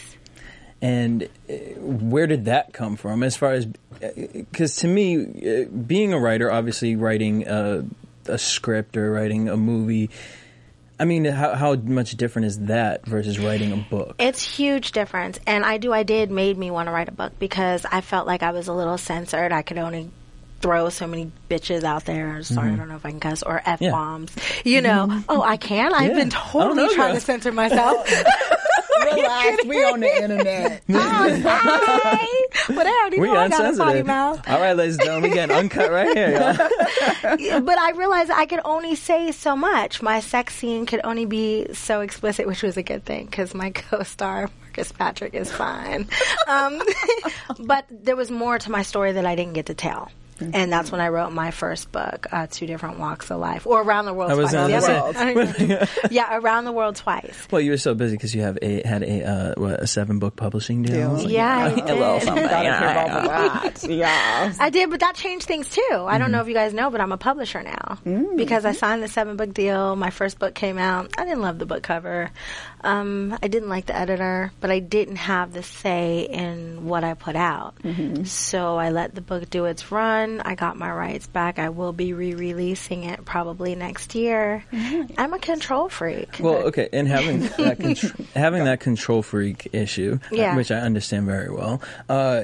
And 0.81 1.23
uh, 1.49 1.53
where 1.79 2.27
did 2.27 2.45
that 2.45 2.71
come 2.71 2.95
from? 2.95 3.23
As 3.23 3.35
far 3.35 3.53
as 3.53 3.65
because 3.65 4.77
to 4.77 4.87
me, 4.87 5.17
uh, 5.65 5.65
being 5.69 6.13
a 6.13 6.19
writer, 6.19 6.51
obviously 6.51 6.95
writing 6.95 7.47
a, 7.47 7.85
a 8.27 8.37
script 8.37 8.95
or 8.95 9.11
writing 9.11 9.49
a 9.49 9.57
movie. 9.57 10.09
I 11.01 11.05
mean, 11.05 11.23
how, 11.25 11.55
how 11.55 11.75
much 11.75 12.11
different 12.17 12.45
is 12.47 12.59
that 12.65 13.05
versus 13.05 13.39
writing 13.39 13.71
a 13.71 13.77
book? 13.77 14.15
It's 14.19 14.41
huge 14.57 14.91
difference. 14.91 15.39
And 15.47 15.65
I 15.65 15.77
do 15.77 15.91
I 15.93 16.03
did 16.03 16.29
made 16.29 16.57
me 16.57 16.71
want 16.71 16.87
to 16.87 16.91
write 16.91 17.07
a 17.09 17.13
book 17.13 17.33
because 17.39 17.85
I 17.89 18.01
felt 18.01 18.27
like 18.27 18.43
I 18.43 18.51
was 18.51 18.67
a 18.67 18.73
little 18.73 18.97
censored. 18.97 19.51
I 19.51 19.61
could 19.61 19.77
only 19.77 20.11
throw 20.61 20.89
so 20.89 21.07
many 21.07 21.31
bitches 21.49 21.83
out 21.83 22.05
there. 22.05 22.41
Sorry, 22.43 22.71
I 22.71 22.75
don't 22.75 22.87
know 22.89 22.95
if 22.95 23.05
I 23.05 23.11
can 23.11 23.19
cuss 23.19 23.43
or 23.43 23.61
F 23.65 23.79
bombs. 23.79 24.31
You 24.65 24.81
know. 24.81 25.23
Oh, 25.29 25.41
I 25.41 25.57
can? 25.57 25.93
I've 25.93 26.09
Yeah. 26.11 26.15
been 26.15 26.29
totally 26.29 26.75
know, 26.83 26.93
trying 26.93 27.07
girl. 27.11 27.15
to 27.15 27.21
censor 27.21 27.51
myself. 27.51 28.07
Relax. 28.99 29.65
we 29.65 29.83
on 29.85 30.01
the 30.01 30.21
internet. 30.23 30.83
oh, 30.89 31.41
hi. 31.43 32.27
But 32.67 32.85
I 32.85 32.89
already 33.01 33.19
We 33.19 33.27
know 33.27 33.37
I 33.37 33.47
got 33.47 33.73
a 33.73 33.77
potty 33.77 34.03
mouth. 34.03 34.47
All 34.47 34.59
right, 34.59 34.73
ladies 34.75 34.95
and 34.95 35.03
gentlemen, 35.05 35.31
we 35.31 35.35
getting 35.35 35.55
uncut 35.55 35.89
right 35.91 36.15
here. 36.15 36.31
y'all. 36.31 37.61
but 37.61 37.77
I 37.77 37.91
realized 37.95 38.29
I 38.31 38.45
could 38.45 38.59
only 38.65 38.95
say 38.95 39.31
so 39.31 39.55
much. 39.55 40.01
My 40.01 40.19
sex 40.19 40.53
scene 40.55 40.85
could 40.85 41.01
only 41.05 41.25
be 41.25 41.73
so 41.73 42.01
explicit, 42.01 42.45
which 42.45 42.61
was 42.61 42.75
a 42.77 42.83
good 42.83 43.05
thing 43.05 43.25
because 43.25 43.53
my 43.55 43.71
co-star 43.71 44.49
Marcus 44.63 44.91
Patrick 44.91 45.33
is 45.33 45.49
fine. 45.51 46.07
Um, 46.47 46.81
but 47.59 47.85
there 47.89 48.15
was 48.15 48.29
more 48.29 48.59
to 48.59 48.69
my 48.71 48.83
story 48.83 49.13
that 49.13 49.25
I 49.25 49.35
didn't 49.35 49.53
get 49.53 49.67
to 49.67 49.73
tell. 49.73 50.11
And 50.41 50.71
that's 50.71 50.91
when 50.91 51.01
I 51.01 51.09
wrote 51.09 51.31
my 51.31 51.51
first 51.51 51.91
book, 51.91 52.27
uh, 52.31 52.47
Two 52.49 52.65
Different 52.65 52.99
Walks 52.99 53.29
of 53.31 53.39
Life, 53.39 53.67
or 53.67 53.81
Around 53.81 54.05
the 54.05 54.13
World 54.13 54.31
I 54.31 54.35
was 54.35 54.51
Twice. 54.51 54.53
gonna 54.53 54.69
Yeah, 54.73 54.79
say- 54.79 54.99
I 54.99 55.33
don't 55.33 55.61
even- 55.61 55.87
yeah, 56.11 56.37
Around 56.37 56.65
the 56.65 56.71
World 56.71 56.95
Twice. 56.95 57.47
Well, 57.51 57.61
you 57.61 57.71
were 57.71 57.77
so 57.77 57.93
busy 57.93 58.15
because 58.15 58.33
you 58.33 58.41
have 58.41 58.57
a 58.61 58.81
had 58.87 59.03
a 59.03 59.23
uh, 59.23 59.53
what, 59.57 59.79
a 59.81 59.87
seven 59.87 60.19
book 60.19 60.35
publishing 60.35 60.83
deal. 60.83 61.17
Deal. 61.17 61.29
Yeah, 61.29 61.57
I 61.57 61.67
A 61.69 61.95
little 61.95 62.19
did. 62.19 62.23
something. 62.23 62.43
Gotta 62.45 62.63
hear 62.79 62.89
about 62.89 63.63
that. 63.81 63.89
Yeah. 63.89 64.53
I 64.59 64.69
did, 64.69 64.89
but 64.89 64.99
that 65.01 65.15
changed 65.15 65.45
things 65.45 65.69
too. 65.69 65.81
I 65.91 65.95
Mm-hmm. 65.95 66.19
don't 66.19 66.31
know 66.31 66.41
if 66.41 66.47
you 66.47 66.53
guys 66.53 66.73
know, 66.73 66.89
but 66.89 67.01
I'm 67.01 67.11
a 67.11 67.17
publisher 67.17 67.61
now 67.63 67.97
Mm. 68.05 68.37
because 68.37 68.65
I 68.65 68.71
signed 68.73 69.03
the 69.03 69.07
seven 69.07 69.35
book 69.37 69.53
deal. 69.53 69.95
My 69.95 70.09
first 70.09 70.39
book 70.39 70.53
came 70.55 70.77
out. 70.77 71.11
I 71.17 71.25
didn't 71.25 71.41
love 71.41 71.59
the 71.59 71.65
book 71.65 71.83
cover. 71.83 72.29
Um, 72.81 73.37
I 73.43 73.47
didn't 73.47 73.69
like 73.69 73.87
the 73.87 73.95
editor, 73.97 74.51
but 74.61 74.71
I 74.71 74.79
didn't 74.79 75.17
have 75.17 75.51
the 75.53 75.63
say 75.63 76.21
in 76.29 76.85
what 76.85 77.03
I 77.03 77.13
put 77.13 77.35
out. 77.35 77.75
Mm-hmm. 77.83 78.23
So 78.23 78.77
I 78.77 78.89
let 78.91 79.13
the 79.15 79.21
book 79.21 79.49
do 79.49 79.65
its 79.65 79.91
run. 79.91 80.28
I 80.43 80.55
got 80.55 80.77
my 80.77 80.91
rights 80.91 81.27
back. 81.27 81.59
I 81.59 81.69
will 81.69 81.93
be 81.93 82.13
re-releasing 82.13 83.03
it 83.03 83.25
probably 83.25 83.75
next 83.75 84.15
year. 84.15 84.63
I'm 85.17 85.33
a 85.33 85.39
control 85.39 85.89
freak. 85.89 86.37
Well, 86.39 86.67
okay, 86.67 86.89
and 86.93 87.07
having 87.07 87.39
that 87.57 87.77
contr- 87.79 88.25
having 88.35 88.63
that 88.65 88.79
control 88.79 89.21
freak 89.23 89.67
issue, 89.73 90.19
uh, 90.31 90.35
Yeah. 90.35 90.55
which 90.55 90.71
I 90.71 90.77
understand 90.79 91.25
very 91.25 91.49
well. 91.51 91.81
Uh, 92.07 92.43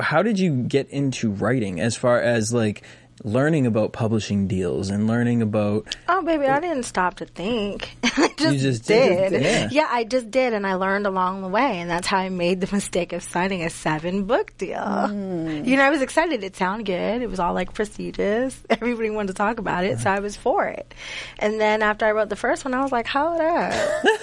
how 0.00 0.22
did 0.22 0.38
you 0.38 0.54
get 0.62 0.88
into 0.90 1.30
writing? 1.30 1.80
As 1.80 1.96
far 1.96 2.20
as 2.20 2.52
like 2.52 2.82
learning 3.24 3.66
about 3.66 3.92
publishing 3.92 4.46
deals 4.46 4.90
and 4.90 5.06
learning 5.06 5.42
about 5.42 5.96
Oh, 6.08 6.22
baby, 6.22 6.46
I 6.46 6.60
didn't 6.60 6.84
stop 6.84 7.16
to 7.16 7.26
think. 7.26 7.96
I 8.04 8.32
just, 8.36 8.58
just 8.58 8.84
did. 8.86 9.30
did. 9.30 9.72
Yeah. 9.72 9.88
I 9.90 10.04
just 10.04 10.30
did, 10.30 10.52
and 10.52 10.66
I 10.66 10.74
learned 10.74 11.06
along 11.06 11.42
the 11.42 11.48
way, 11.48 11.78
and 11.80 11.90
that's 11.90 12.06
how 12.06 12.18
I 12.18 12.28
made 12.28 12.60
the 12.60 12.68
mistake 12.74 13.12
of 13.12 13.22
signing 13.22 13.62
a 13.62 13.70
seven 13.70 14.24
book 14.24 14.56
deal. 14.58 14.78
Hmm. 14.78 15.64
You 15.64 15.76
know, 15.76 15.84
I 15.84 15.90
was 15.90 16.02
excited. 16.02 16.44
It 16.44 16.56
sounded 16.56 16.86
good. 16.86 17.22
It 17.22 17.28
was 17.30 17.40
all 17.40 17.54
like 17.54 17.74
prestigious. 17.74 18.60
Everybody 18.70 19.10
wanted 19.10 19.28
to 19.28 19.34
talk 19.34 19.58
about 19.58 19.84
it, 19.84 19.98
so 19.98 20.10
I 20.10 20.20
was 20.20 20.36
for 20.36 20.66
it. 20.66 20.94
And 21.38 21.60
then 21.60 21.82
after 21.82 22.06
I 22.06 22.12
wrote 22.12 22.28
the 22.28 22.36
first 22.36 22.64
one, 22.64 22.74
I 22.74 22.82
was 22.82 22.92
like, 22.92 23.06
hold 23.06 23.40
up. 23.40 23.72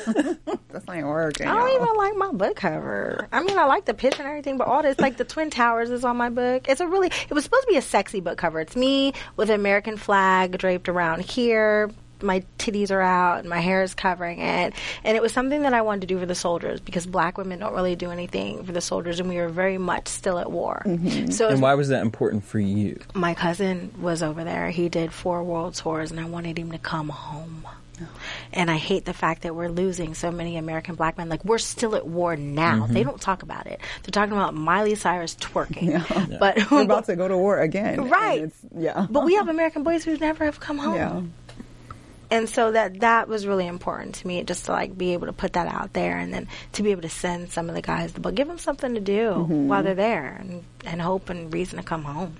That's 0.69 0.87
not 0.87 1.03
working. 1.03 1.47
I 1.47 1.55
don't 1.55 1.81
even 1.81 1.95
like 1.97 2.15
my 2.15 2.31
book 2.31 2.55
cover. 2.57 3.27
I 3.31 3.41
mean, 3.41 3.57
I 3.57 3.65
like 3.65 3.85
the 3.85 3.93
pitch 3.93 4.19
and 4.19 4.27
everything, 4.27 4.57
but 4.57 4.67
all 4.67 4.81
this, 4.81 4.99
like 4.99 5.17
the 5.17 5.23
Twin 5.25 5.49
Towers 5.49 5.89
is 5.89 6.03
on 6.03 6.17
my 6.17 6.29
book. 6.29 6.67
It's 6.67 6.81
a 6.81 6.87
really, 6.87 7.07
it 7.07 7.33
was 7.33 7.43
supposed 7.43 7.63
to 7.63 7.71
be 7.71 7.77
a 7.77 7.81
sexy 7.81 8.19
book 8.19 8.37
cover. 8.37 8.59
It's 8.59 8.75
me 8.75 8.84
with 9.37 9.49
an 9.49 9.55
American 9.55 9.97
flag 9.97 10.57
draped 10.57 10.89
around 10.89 11.21
here, 11.21 11.91
my 12.21 12.43
titties 12.57 12.91
are 12.91 13.01
out 13.01 13.39
and 13.39 13.49
my 13.49 13.59
hair 13.59 13.83
is 13.83 13.93
covering 13.93 14.39
it. 14.39 14.73
And 15.03 15.17
it 15.17 15.21
was 15.21 15.33
something 15.33 15.63
that 15.63 15.73
I 15.73 15.81
wanted 15.81 16.01
to 16.01 16.07
do 16.07 16.17
for 16.17 16.25
the 16.25 16.33
soldiers 16.33 16.79
because 16.79 17.05
black 17.05 17.37
women 17.37 17.59
don't 17.59 17.73
really 17.73 17.95
do 17.97 18.09
anything 18.09 18.63
for 18.63 18.71
the 18.71 18.81
soldiers 18.81 19.19
and 19.19 19.27
we 19.27 19.35
were 19.35 19.49
very 19.49 19.77
much 19.77 20.07
still 20.07 20.39
at 20.39 20.49
war. 20.49 20.81
Mm-hmm. 20.85 21.31
So 21.31 21.49
And 21.49 21.61
why 21.61 21.73
was 21.75 21.89
that 21.89 22.01
important 22.01 22.45
for 22.45 22.57
you? 22.59 22.99
my 23.13 23.33
cousin 23.33 23.93
was 24.01 24.23
over 24.23 24.43
there. 24.43 24.69
He 24.69 24.87
did 24.89 25.11
four 25.11 25.43
world 25.43 25.75
tours, 25.75 26.09
and 26.09 26.19
I 26.19 26.25
wanted 26.25 26.57
him 26.57 26.71
to 26.71 26.79
come 26.79 27.09
home. 27.09 27.67
And 28.53 28.69
I 28.71 28.77
hate 28.77 29.05
the 29.05 29.13
fact 29.13 29.43
that 29.43 29.55
we're 29.55 29.69
losing 29.69 30.13
so 30.13 30.31
many 30.31 30.57
American 30.57 30.95
black 30.95 31.17
men. 31.17 31.29
Like 31.29 31.43
we're 31.45 31.57
still 31.57 31.95
at 31.95 32.05
war 32.07 32.35
now. 32.35 32.87
They 32.87 33.03
don't 33.03 33.19
talk 33.21 33.43
about 33.43 33.67
it. 33.67 33.79
They're 34.03 34.11
talking 34.11 34.33
about 34.33 34.53
Miley 34.53 34.95
Cyrus 34.95 35.35
twerking, 35.35 36.39
but 36.39 36.71
We're 36.71 36.83
about 36.83 37.05
to 37.05 37.15
go 37.15 37.27
to 37.27 37.37
war 37.37 37.59
again. 37.59 38.09
Right. 38.09 38.43
it's- 38.43 38.65
yeah. 38.77 39.07
but 39.09 39.23
we 39.25 39.35
have 39.35 39.47
American 39.47 39.83
boys 39.83 40.03
who 40.03 40.17
never 40.17 40.45
have 40.45 40.59
come 40.59 40.77
home. 40.77 40.95
Yeah. 40.95 41.21
And 42.31 42.49
so 42.49 42.71
that 42.71 43.01
that 43.01 43.27
was 43.27 43.45
really 43.45 43.67
important 43.67 44.15
to 44.15 44.27
me, 44.27 44.43
just 44.43 44.65
to 44.65 44.71
like 44.71 44.97
be 44.97 45.13
able 45.13 45.27
to 45.27 45.33
put 45.33 45.53
that 45.53 45.67
out 45.67 45.93
there, 45.93 46.17
and 46.17 46.33
then 46.33 46.47
to 46.73 46.81
be 46.81 46.89
able 46.91 47.03
to 47.03 47.09
send 47.09 47.51
some 47.51 47.69
of 47.69 47.75
the 47.75 47.83
guys 47.83 48.13
the 48.13 48.19
book, 48.19 48.33
give 48.33 48.47
them 48.47 48.57
something 48.57 48.95
to 48.95 48.99
do 48.99 49.29
Mm-hmm. 49.29 49.67
while 49.67 49.83
they're 49.83 49.93
there, 49.93 50.35
and, 50.39 50.63
and 50.85 50.99
hope 51.01 51.29
and 51.29 51.53
reason 51.53 51.77
to 51.77 51.83
come 51.83 52.03
home. 52.03 52.35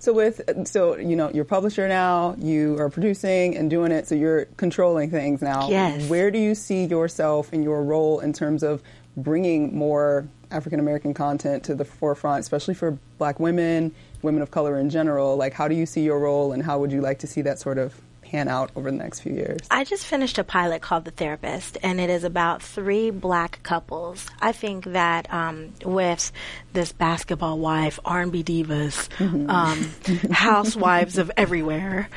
So 0.00 0.14
with 0.14 0.66
so 0.66 0.96
you 0.96 1.14
know 1.14 1.30
you're 1.32 1.42
a 1.42 1.46
publisher 1.46 1.86
now, 1.86 2.34
you 2.38 2.78
are 2.78 2.88
producing 2.88 3.56
and 3.56 3.68
doing 3.68 3.92
it, 3.92 4.08
so 4.08 4.14
you're 4.14 4.46
controlling 4.56 5.10
things 5.10 5.42
now. 5.42 5.68
Yes. 5.68 6.08
Where 6.08 6.30
do 6.30 6.38
you 6.38 6.54
see 6.54 6.86
yourself 6.86 7.52
in 7.52 7.62
your 7.62 7.84
role 7.84 8.20
in 8.20 8.32
terms 8.32 8.62
of 8.62 8.82
bringing 9.16 9.76
more 9.76 10.26
African 10.50 10.80
American 10.80 11.12
content 11.12 11.64
to 11.64 11.74
the 11.74 11.84
forefront, 11.84 12.40
especially 12.40 12.74
for 12.74 12.98
Black 13.18 13.38
women, 13.38 13.94
women 14.22 14.40
of 14.40 14.50
color 14.50 14.78
in 14.78 14.88
general? 14.88 15.36
Like, 15.36 15.52
how 15.52 15.68
do 15.68 15.74
you 15.74 15.84
see 15.84 16.02
your 16.02 16.18
role, 16.18 16.52
and 16.52 16.62
how 16.62 16.78
would 16.78 16.92
you 16.92 17.02
like 17.02 17.18
to 17.18 17.26
see 17.26 17.42
that 17.42 17.58
sort 17.58 17.76
of 17.76 17.94
pan 18.30 18.48
out 18.48 18.70
over 18.76 18.90
the 18.90 18.96
next 18.96 19.20
few 19.20 19.32
years? 19.32 19.60
I 19.70 19.84
just 19.84 20.06
finished 20.06 20.38
a 20.38 20.44
pilot 20.44 20.82
called 20.82 21.04
The 21.04 21.10
Therapist, 21.10 21.78
and 21.82 22.00
it 22.00 22.10
is 22.10 22.24
about 22.24 22.62
three 22.62 23.10
black 23.10 23.62
couples. 23.62 24.28
I 24.40 24.52
think 24.52 24.84
that 24.84 25.32
um, 25.32 25.72
with 25.84 26.30
this 26.72 26.92
basketball 26.92 27.58
wife, 27.58 27.98
R&B 28.04 28.44
divas, 28.44 29.08
um, 29.48 30.30
housewives 30.32 31.18
of 31.18 31.30
everywhere, 31.36 32.08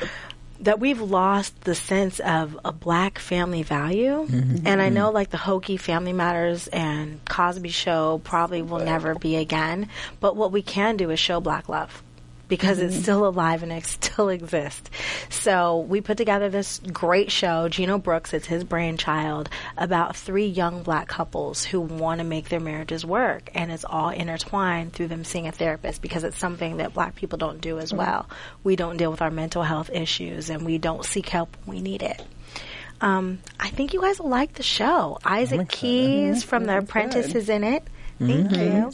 that 0.60 0.78
we've 0.78 1.00
lost 1.00 1.60
the 1.62 1.74
sense 1.74 2.20
of 2.20 2.58
a 2.64 2.72
black 2.72 3.18
family 3.18 3.62
value. 3.62 4.26
And 4.64 4.80
I 4.80 4.88
know 4.88 5.10
like 5.10 5.30
the 5.30 5.36
hokey 5.36 5.76
Family 5.76 6.12
Matters 6.12 6.68
and 6.68 7.22
Cosby 7.26 7.68
Show 7.70 8.20
probably 8.24 8.62
will 8.62 8.78
never 8.78 9.14
be 9.14 9.36
again, 9.36 9.88
but 10.20 10.36
what 10.36 10.52
we 10.52 10.62
can 10.62 10.96
do 10.96 11.10
is 11.10 11.18
show 11.18 11.40
black 11.40 11.68
love 11.68 12.02
because 12.54 12.78
it's 12.78 12.94
mm-hmm. 12.94 13.02
still 13.02 13.26
alive 13.26 13.64
and 13.64 13.72
it 13.72 13.84
still 13.84 14.28
exists. 14.28 14.88
So 15.28 15.80
we 15.80 16.00
put 16.00 16.16
together 16.16 16.48
this 16.48 16.80
great 16.92 17.32
show, 17.32 17.68
Gino 17.68 17.98
Brooks, 17.98 18.32
it's 18.32 18.46
his 18.46 18.62
brainchild, 18.62 19.50
about 19.76 20.14
three 20.14 20.46
young 20.46 20.84
black 20.84 21.08
couples 21.08 21.64
who 21.64 21.80
want 21.80 22.20
to 22.20 22.24
make 22.24 22.48
their 22.50 22.60
marriages 22.60 23.04
work. 23.04 23.50
And 23.54 23.72
it's 23.72 23.84
all 23.84 24.10
intertwined 24.10 24.92
through 24.92 25.08
them 25.08 25.24
seeing 25.24 25.48
a 25.48 25.52
therapist 25.52 26.00
because 26.00 26.22
it's 26.22 26.38
something 26.38 26.76
that 26.76 26.94
black 26.94 27.16
people 27.16 27.38
don't 27.38 27.60
do 27.60 27.80
as 27.80 27.88
mm-hmm. 27.88 27.98
well. 27.98 28.28
We 28.62 28.76
don't 28.76 28.98
deal 28.98 29.10
with 29.10 29.20
our 29.20 29.32
mental 29.32 29.64
health 29.64 29.90
issues 29.92 30.48
and 30.48 30.64
we 30.64 30.78
don't 30.78 31.04
seek 31.04 31.28
help 31.28 31.56
when 31.64 31.78
we 31.78 31.82
need 31.82 32.02
it. 32.02 32.22
Um, 33.00 33.40
I 33.58 33.70
think 33.70 33.94
you 33.94 34.00
guys 34.00 34.20
will 34.20 34.30
like 34.30 34.52
the 34.52 34.62
show. 34.62 35.18
Isaac 35.24 35.68
Keys 35.68 36.38
mm-hmm. 36.38 36.48
from 36.48 36.66
The 36.66 36.78
Apprentice 36.78 37.26
good. 37.26 37.36
is 37.36 37.48
in 37.48 37.64
it. 37.64 37.82
Thank 38.20 38.52
you. 38.52 38.92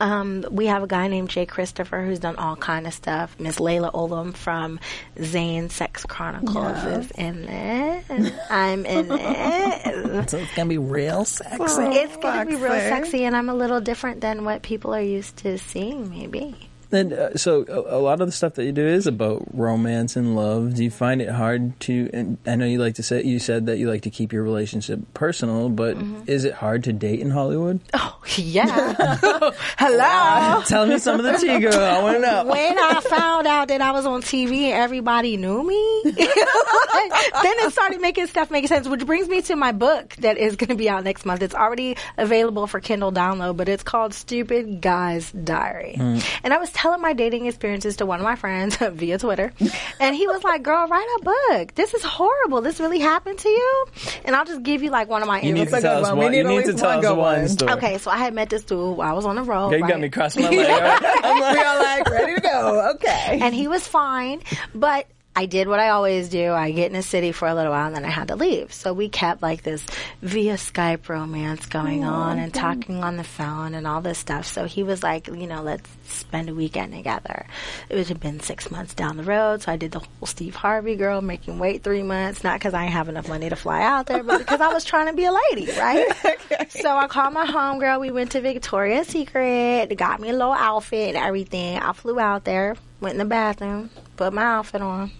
Um, 0.00 0.44
we 0.50 0.66
have 0.66 0.82
a 0.82 0.86
guy 0.88 1.06
named 1.06 1.30
Jay 1.30 1.46
Christopher 1.46 2.02
who's 2.04 2.18
done 2.18 2.36
all 2.36 2.56
kind 2.56 2.86
of 2.86 2.94
stuff. 2.94 3.36
Miss 3.38 3.58
Layla 3.58 3.92
Olam 3.92 4.34
from 4.34 4.80
Zane 5.22 5.70
Sex 5.70 6.04
Chronicles 6.04 6.82
is 6.84 7.10
in 7.12 7.48
it. 7.48 8.32
I'm 8.50 8.84
in 8.84 9.06
it. 9.10 10.30
So 10.30 10.38
it's 10.38 10.54
gonna 10.54 10.68
be 10.68 10.78
real 10.78 11.24
sexy. 11.24 11.62
It's 11.84 12.16
gonna 12.16 12.46
be 12.46 12.56
real 12.56 12.72
sexy, 12.72 13.24
and 13.24 13.36
I'm 13.36 13.48
a 13.48 13.54
little 13.54 13.80
different 13.80 14.20
than 14.20 14.44
what 14.44 14.62
people 14.62 14.92
are 14.94 15.00
used 15.00 15.36
to 15.38 15.56
seeing. 15.58 16.10
Maybe. 16.10 16.68
And 16.92 17.12
uh, 17.12 17.36
so 17.36 17.64
a, 17.68 17.96
a 17.96 18.00
lot 18.00 18.20
of 18.20 18.28
the 18.28 18.32
stuff 18.32 18.54
that 18.54 18.64
you 18.64 18.72
do 18.72 18.86
is 18.86 19.06
about 19.06 19.46
romance 19.54 20.14
and 20.16 20.36
love. 20.36 20.74
Do 20.74 20.84
you 20.84 20.90
find 20.90 21.22
it 21.22 21.30
hard 21.30 21.78
to? 21.80 22.10
And 22.12 22.38
I 22.46 22.56
know 22.56 22.66
you 22.66 22.78
like 22.78 22.96
to 22.96 23.02
say 23.02 23.22
you 23.22 23.38
said 23.38 23.66
that 23.66 23.78
you 23.78 23.88
like 23.88 24.02
to 24.02 24.10
keep 24.10 24.32
your 24.32 24.42
relationship 24.42 25.00
personal, 25.14 25.68
but 25.70 25.96
is 26.26 26.44
it 26.44 26.52
hard 26.54 26.84
to 26.84 26.92
date 26.92 27.20
in 27.20 27.30
Hollywood? 27.30 27.80
Oh 27.94 28.18
yeah. 28.36 29.16
Hello. 29.78 30.62
Tell 30.66 30.86
me 30.86 30.98
some 30.98 31.18
of 31.20 31.24
the 31.24 31.32
tea, 31.38 31.58
girl. 31.60 31.74
I 31.74 32.02
want 32.02 32.16
to 32.16 32.20
know. 32.20 32.44
when 32.44 32.78
I 32.78 33.00
found 33.00 33.46
out 33.46 33.68
that 33.68 33.80
I 33.80 33.90
was 33.92 34.06
on 34.06 34.22
TV 34.22 34.64
and 34.66 34.74
everybody 34.74 35.36
knew 35.36 35.62
me, 35.66 36.02
then 36.04 36.14
it 36.16 37.72
started 37.72 38.00
making 38.00 38.26
stuff 38.28 38.50
make 38.50 38.66
sense. 38.68 38.88
Which 38.88 39.04
brings 39.06 39.28
me 39.28 39.42
to 39.42 39.56
my 39.56 39.72
book 39.72 40.14
that 40.16 40.38
is 40.38 40.56
going 40.56 40.68
to 40.70 40.76
be 40.76 40.88
out 40.88 41.04
next 41.04 41.24
month. 41.24 41.42
It's 41.42 41.54
already 41.54 41.96
available 42.16 42.66
for 42.66 42.80
Kindle 42.80 43.12
download, 43.12 43.56
but 43.56 43.68
it's 43.68 43.82
called 43.82 44.14
Stupid 44.14 44.80
Guy's 44.80 45.30
Diary. 45.32 45.94
And 45.98 46.52
I 46.52 46.58
was 46.58 46.70
telling 46.82 47.00
my 47.00 47.12
dating 47.12 47.46
experiences 47.46 47.96
to 47.98 48.06
one 48.06 48.18
of 48.18 48.24
my 48.24 48.34
friends 48.34 48.76
via 48.80 49.16
Twitter, 49.16 49.52
and 50.00 50.16
he 50.16 50.26
was 50.26 50.42
like, 50.42 50.64
"Girl, 50.64 50.88
write 50.88 51.06
a 51.20 51.22
book. 51.24 51.74
This 51.76 51.94
is 51.94 52.02
horrible. 52.02 52.60
This 52.60 52.80
really 52.80 52.98
happened 52.98 53.38
to 53.38 53.48
you." 53.48 53.86
And 54.24 54.34
I'll 54.34 54.44
just 54.44 54.64
give 54.64 54.82
you 54.82 54.90
like 54.90 55.08
one 55.08 55.22
of 55.22 55.28
my. 55.28 55.40
You 55.40 55.52
need 55.54 55.68
to 55.68 55.80
tell 55.80 55.98
us 56.04 56.08
one. 56.08 56.18
We 56.18 56.24
one. 56.24 56.32
need 56.32 56.38
You 56.38 56.48
need 56.48 56.64
to 56.64 56.74
tell 56.74 56.96
one 56.96 57.04
us 57.04 57.10
one 57.10 57.18
one. 57.18 57.48
story. 57.48 57.72
Okay, 57.74 57.98
so 57.98 58.10
I 58.10 58.16
had 58.18 58.34
met 58.34 58.50
this 58.50 58.64
dude 58.64 58.96
while 58.96 59.08
I 59.08 59.12
was 59.12 59.24
on 59.24 59.36
the 59.36 59.42
road. 59.44 59.68
Okay, 59.68 59.78
you 59.78 59.86
got 59.86 60.00
me 60.00 60.08
crossing 60.10 60.42
my 60.42 60.50
leg. 60.50 60.68
I'm 61.22 61.40
like, 61.40 61.54
we 61.54 61.62
are 61.62 61.78
like 61.78 62.10
ready 62.10 62.34
to 62.34 62.40
go. 62.40 62.90
Okay. 62.94 63.38
and 63.40 63.54
he 63.54 63.68
was 63.68 63.86
fine. 63.86 64.40
But 64.74 65.06
I 65.34 65.46
did 65.46 65.66
what 65.66 65.80
I 65.80 65.90
always 65.90 66.28
do. 66.28 66.52
I 66.52 66.72
get 66.72 66.90
in 66.90 66.96
a 66.96 67.02
city 67.02 67.32
for 67.32 67.48
a 67.48 67.54
little 67.54 67.72
while 67.72 67.86
and 67.86 67.96
then 67.96 68.04
I 68.04 68.10
had 68.10 68.28
to 68.28 68.36
leave. 68.36 68.72
So 68.72 68.92
we 68.92 69.08
kept 69.08 69.40
like 69.40 69.62
this 69.62 69.84
via 70.20 70.54
Skype 70.54 71.08
romance 71.08 71.64
going 71.66 72.04
oh, 72.04 72.08
on 72.08 72.38
and 72.38 72.52
talking 72.52 73.02
on 73.02 73.16
the 73.16 73.24
phone 73.24 73.72
and 73.74 73.86
all 73.86 74.02
this 74.02 74.18
stuff. 74.18 74.46
So 74.46 74.66
he 74.66 74.82
was 74.82 75.02
like, 75.02 75.28
you 75.28 75.46
know, 75.46 75.62
let's 75.62 75.88
spend 76.08 76.50
a 76.50 76.54
weekend 76.54 76.92
together. 76.92 77.46
It 77.88 77.96
would 77.96 78.08
have 78.08 78.20
been 78.20 78.40
six 78.40 78.70
months 78.70 78.92
down 78.92 79.16
the 79.16 79.22
road. 79.22 79.62
So 79.62 79.72
I 79.72 79.76
did 79.76 79.92
the 79.92 80.00
whole 80.00 80.26
Steve 80.26 80.54
Harvey 80.54 80.96
girl, 80.96 81.22
making 81.22 81.58
wait 81.58 81.82
three 81.82 82.02
months, 82.02 82.44
not 82.44 82.58
because 82.58 82.74
I 82.74 82.82
didn't 82.82 82.92
have 82.92 83.08
enough 83.08 83.28
money 83.28 83.48
to 83.48 83.56
fly 83.56 83.82
out 83.82 84.06
there, 84.06 84.22
but 84.22 84.38
because 84.38 84.60
I 84.60 84.68
was 84.68 84.84
trying 84.84 85.06
to 85.06 85.14
be 85.14 85.24
a 85.24 85.32
lady, 85.32 85.70
right? 85.72 86.08
So 86.68 86.96
I 86.96 87.06
called 87.06 87.34
my 87.34 87.46
homegirl. 87.46 88.00
We 88.00 88.10
went 88.10 88.32
to 88.32 88.40
Victoria's 88.40 89.06
Secret, 89.06 89.94
got 89.96 90.20
me 90.20 90.30
a 90.30 90.32
little 90.32 90.52
outfit 90.52 91.14
and 91.14 91.24
everything. 91.24 91.78
I 91.78 91.92
flew 91.92 92.18
out 92.18 92.44
there, 92.44 92.76
went 93.02 93.12
in 93.14 93.18
the 93.18 93.24
bathroom, 93.26 93.90
put 94.16 94.32
my 94.32 94.42
outfit 94.44 94.80
on. 94.80 95.10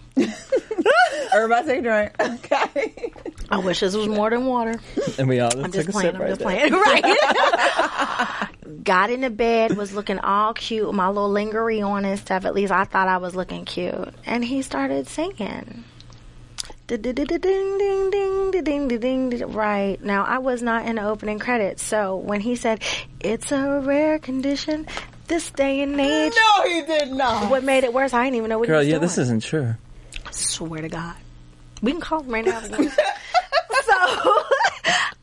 Everybody 1.34 1.66
take 1.66 1.78
a 1.80 1.82
drink. 1.82 2.12
Okay. 2.20 3.12
I 3.50 3.58
wish 3.58 3.80
this 3.80 3.94
was 3.94 4.08
more 4.08 4.30
than 4.30 4.46
water. 4.46 4.80
and 5.18 5.28
we 5.28 5.40
all 5.40 5.50
just 5.50 5.64
I'm 5.64 5.72
took 5.72 5.86
just 5.86 5.88
a 5.88 5.92
playing. 5.92 6.12
sip 6.12 6.14
I'm 6.14 6.20
right 6.20 6.28
just 6.28 6.40
there. 6.40 6.70
playing. 6.70 6.72
Right. 8.72 8.84
Got 8.84 9.10
into 9.10 9.30
bed, 9.30 9.76
was 9.76 9.92
looking 9.94 10.18
all 10.18 10.54
cute, 10.54 10.86
with 10.86 10.94
my 10.96 11.08
little 11.08 11.30
lingerie 11.30 11.82
on 11.82 12.04
and 12.04 12.18
stuff. 12.18 12.44
At 12.44 12.54
least 12.54 12.72
I 12.72 12.84
thought 12.84 13.08
I 13.08 13.18
was 13.18 13.34
looking 13.34 13.64
cute. 13.64 14.08
And 14.24 14.44
he 14.44 14.62
started 14.62 15.06
singing. 15.08 15.84
Ding 16.86 17.00
ding 17.00 17.14
ding 17.14 17.26
ding 17.40 18.10
ding 18.10 18.50
ding 18.50 18.88
ding 18.88 19.30
ding. 19.30 19.52
Right 19.52 20.02
now, 20.02 20.24
I 20.24 20.38
was 20.38 20.62
not 20.62 20.86
in 20.86 20.96
the 20.96 21.04
opening 21.04 21.38
credits, 21.38 21.82
so 21.82 22.16
when 22.16 22.40
he 22.40 22.56
said, 22.56 22.82
"It's 23.20 23.50
a 23.52 23.80
rare 23.80 24.18
condition," 24.18 24.86
this 25.32 25.50
day 25.50 25.80
and 25.80 25.98
age, 25.98 26.34
No, 26.36 26.62
he 26.68 26.82
did 26.82 27.10
not. 27.12 27.50
what 27.50 27.64
made 27.64 27.84
it 27.84 27.92
worse? 27.94 28.12
I 28.12 28.24
didn't 28.24 28.36
even 28.36 28.50
know 28.50 28.58
what 28.58 28.68
Girl, 28.68 28.80
he 28.80 28.84
was 28.84 28.88
yeah, 28.88 28.92
doing. 28.96 29.02
this 29.02 29.16
isn't 29.18 29.42
true. 29.42 29.74
I 30.26 30.30
Swear 30.30 30.82
to 30.82 30.88
God. 30.90 31.16
We 31.80 31.92
can 31.92 32.00
call 32.02 32.22
him 32.22 32.30
right 32.32 32.44
now. 32.44 32.58
if 32.62 32.70
you 32.70 32.76
want. 32.76 32.90
so 33.84 33.94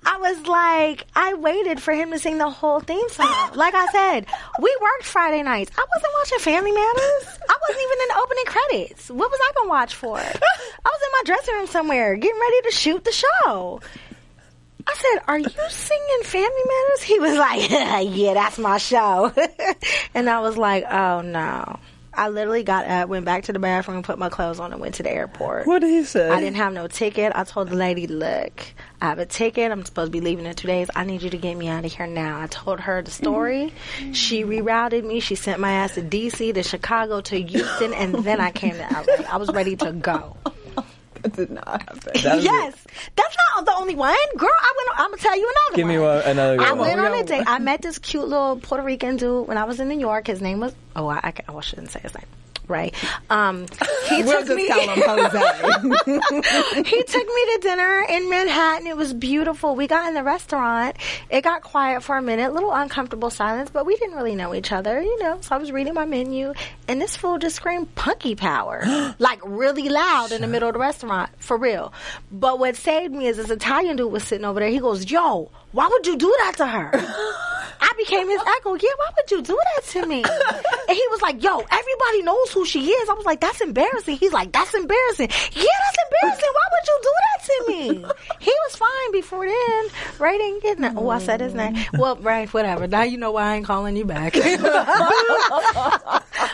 I 0.05 0.17
was 0.19 0.47
like, 0.47 1.05
I 1.15 1.35
waited 1.35 1.79
for 1.79 1.93
him 1.93 2.09
to 2.11 2.17
sing 2.19 2.39
the 2.39 2.49
whole 2.49 2.79
theme 2.79 3.07
song. 3.09 3.51
Like 3.53 3.75
I 3.75 3.85
said, 3.91 4.25
we 4.59 4.75
worked 4.81 5.03
Friday 5.05 5.43
nights. 5.43 5.71
I 5.77 5.85
wasn't 5.95 6.13
watching 6.19 6.39
Family 6.39 6.71
Matters. 6.71 7.39
I 7.47 7.55
wasn't 7.69 7.83
even 7.83 7.97
in 8.01 8.07
the 8.09 8.19
opening 8.23 8.45
credits. 8.45 9.09
What 9.11 9.29
was 9.29 9.39
I 9.41 9.51
going 9.55 9.67
to 9.67 9.69
watch 9.69 9.93
for? 9.95 10.17
I 10.17 10.23
was 10.23 11.01
in 11.05 11.11
my 11.13 11.21
dressing 11.25 11.53
room 11.55 11.67
somewhere 11.67 12.15
getting 12.15 12.39
ready 12.39 12.61
to 12.63 12.71
shoot 12.71 13.03
the 13.05 13.11
show. 13.11 13.79
I 14.89 14.95
said, 14.95 15.23
"Are 15.27 15.37
you 15.37 15.69
singing 15.69 16.23
Family 16.23 16.63
Matters?" 16.65 17.03
He 17.03 17.19
was 17.19 17.37
like, 17.37 17.69
"Yeah, 18.15 18.33
that's 18.33 18.57
my 18.57 18.77
show." 18.79 19.31
and 20.15 20.27
I 20.27 20.39
was 20.39 20.57
like, 20.57 20.83
"Oh 20.89 21.21
no." 21.21 21.79
I 22.11 22.27
literally 22.29 22.63
got 22.63 22.85
up, 22.85 23.07
went 23.07 23.23
back 23.23 23.43
to 23.43 23.53
the 23.53 23.59
bathroom, 23.59 24.01
put 24.03 24.17
my 24.17 24.27
clothes 24.29 24.59
on, 24.59 24.73
and 24.73 24.81
went 24.81 24.95
to 24.95 25.03
the 25.03 25.11
airport. 25.11 25.67
What 25.67 25.79
did 25.79 25.91
he 25.91 26.03
say? 26.03 26.27
I 26.27 26.41
didn't 26.41 26.57
have 26.57 26.73
no 26.73 26.87
ticket. 26.87 27.31
I 27.35 27.43
told 27.43 27.69
the 27.69 27.75
lady, 27.75 28.07
"Look, 28.07 28.61
I 28.99 29.05
have 29.05 29.19
a 29.19 29.25
ticket. 29.27 29.71
I'm 29.71 29.85
supposed 29.85 30.11
to 30.11 30.19
be 30.19 30.21
leaving 30.21 30.45
in 30.45 30.55
two 30.55 30.67
days. 30.67 30.89
I 30.95 31.03
need 31.05 31.21
you 31.21 31.29
to 31.29 31.37
get 31.37 31.55
me 31.55 31.67
out 31.67 31.85
of 31.85 31.93
here 31.93 32.07
now." 32.07 32.41
I 32.41 32.47
told 32.47 32.79
her 32.81 33.01
the 33.03 33.11
story. 33.11 33.71
She 34.13 34.43
rerouted 34.43 35.03
me. 35.05 35.19
She 35.19 35.35
sent 35.35 35.59
my 35.59 35.71
ass 35.71 35.93
to 35.95 36.01
D.C., 36.01 36.51
to 36.53 36.63
Chicago, 36.63 37.21
to 37.21 37.39
Houston, 37.39 37.93
and 37.93 38.15
then 38.15 38.41
I 38.41 38.51
came 38.51 38.73
to 38.73 38.87
LA. 38.91 39.25
I 39.31 39.37
was 39.37 39.49
ready 39.51 39.75
to 39.77 39.91
go. 39.91 40.35
That 41.23 41.33
did 41.35 41.49
not 41.51 41.81
happen. 41.81 42.21
That 42.23 42.35
was 42.37 42.45
yes, 42.45 42.75
that's 43.15 43.35
not 43.55 43.65
the 43.65 43.73
only 43.73 43.95
one, 43.95 44.15
girl. 44.37 44.49
I 44.49 44.73
went. 44.77 44.99
I'm 45.01 45.11
gonna 45.11 45.21
tell 45.21 45.37
you 45.37 45.51
another 45.67 45.75
Give 45.75 45.85
one. 45.85 45.95
me 45.95 45.99
one, 46.01 46.21
another 46.21 46.61
I 46.61 46.71
one. 46.71 46.79
went 46.79 46.99
We 47.01 47.05
on 47.07 47.13
a 47.13 47.23
date. 47.23 47.43
I 47.47 47.59
met 47.59 47.81
this 47.81 47.99
cute 47.99 48.27
little 48.27 48.55
Puerto 48.57 48.83
Rican 48.83 49.17
dude 49.17 49.47
when 49.47 49.57
I 49.57 49.65
was 49.65 49.79
in 49.79 49.87
New 49.89 49.99
York. 49.99 50.27
His 50.27 50.41
name 50.41 50.59
was 50.59 50.73
oh 50.99 51.07
I, 51.09 51.19
I, 51.23 51.33
I 51.55 51.59
shouldn't 51.61 51.89
say 51.91 51.99
his 52.01 52.13
name. 52.13 52.25
right? 52.67 52.93
Um, 53.31 53.65
he 54.09 54.21
We'll 54.23 54.45
took 54.45 54.47
just 54.47 54.55
me. 54.55 54.67
call 54.67 54.79
him 54.89 55.01
Jose. 55.01 56.83
he 56.89 57.03
took 57.03 57.27
me 57.27 57.45
to 57.45 57.59
dinner 57.61 58.05
in 58.09 58.29
Manhattan. 58.29 58.85
It 58.87 58.95
was 58.97 59.13
beautiful. 59.13 59.75
We 59.75 59.87
got 59.87 60.07
in 60.07 60.13
the 60.13 60.23
restaurant. 60.23 60.97
It 61.29 61.41
got 61.43 61.61
quiet 61.63 62.03
for 62.03 62.15
a 62.17 62.21
minute, 62.21 62.53
little 62.53 62.71
uncomfortable 62.73 63.29
silence, 63.31 63.69
but 63.71 63.85
we 63.87 63.95
didn't 63.95 64.15
really 64.15 64.35
know 64.35 64.53
each 64.53 64.71
other, 64.71 65.01
you 65.01 65.19
know. 65.23 65.39
So 65.41 65.55
I 65.55 65.57
was 65.57 65.71
reading 65.71 65.93
my 65.95 66.05
menu, 66.05 66.53
and 66.87 67.01
this 67.01 67.15
fool 67.15 67.37
just 67.39 67.55
screamed 67.55 67.93
"Punky 67.95 68.35
Power" 68.35 68.83
like 69.19 69.39
really 69.45 69.89
loud 69.89 70.31
in 70.31 70.41
the 70.41 70.47
middle 70.47 70.69
of 70.69 70.73
the 70.73 70.79
restaurant, 70.79 71.29
for 71.39 71.57
real. 71.57 71.91
But 72.31 72.59
what 72.59 72.75
saved 72.75 73.13
me 73.13 73.25
is 73.27 73.37
this 73.37 73.49
Italian 73.49 73.95
dude 73.95 74.11
was 74.11 74.23
sitting 74.23 74.45
over 74.45 74.59
there. 74.59 74.69
He 74.69 74.79
goes, 74.79 75.09
"Yo, 75.09 75.49
why 75.71 75.87
would 75.87 76.05
you 76.07 76.17
do 76.17 76.33
that 76.39 76.57
to 76.57 76.67
her?" 76.67 76.91
I 77.81 77.93
became 77.97 78.27
his 78.29 78.41
echo. 78.57 78.73
Yeah, 78.73 78.89
why 78.97 79.07
would 79.15 79.31
you 79.31 79.41
do 79.41 79.57
that 79.75 79.85
to 79.91 80.05
me? 80.05 80.21
And 80.21 80.97
he 80.97 81.03
was 81.11 81.21
like, 81.21 81.41
"Yo, 81.41 81.59
everybody 81.59 82.21
knows 82.23 82.51
who 82.51 82.65
she 82.65 82.91
is." 82.91 83.09
I 83.09 83.13
was 83.13 83.25
like, 83.25 83.39
"That's 83.39 83.61
embarrassing." 83.61 84.17
He's 84.17 84.33
like, 84.33 84.51
"That's 84.51 84.73
embarrassing." 84.73 85.29
Yeah, 85.29 85.63
that's 85.63 85.97
embarrassing. 86.11 86.49
Why 86.53 86.65
would 86.73 86.87
you 86.87 86.99
do 87.01 87.13
that 87.23 87.39
to 87.45 87.63
me? 87.67 88.05
He 88.39 88.51
was 88.65 88.75
fine 88.75 89.11
before 89.13 89.45
then. 89.47 89.87
Right? 90.19 90.39
Getting 90.61 90.81
that. 90.81 90.95
Oh, 90.97 91.09
I 91.09 91.19
said 91.19 91.39
his 91.39 91.53
name. 91.53 91.77
Well, 91.93 92.17
right, 92.17 92.53
whatever. 92.53 92.85
Now 92.87 93.03
you 93.03 93.17
know 93.17 93.31
why 93.31 93.53
I 93.53 93.55
ain't 93.55 93.65
calling 93.65 93.95
you 93.95 94.03
back. 94.05 94.33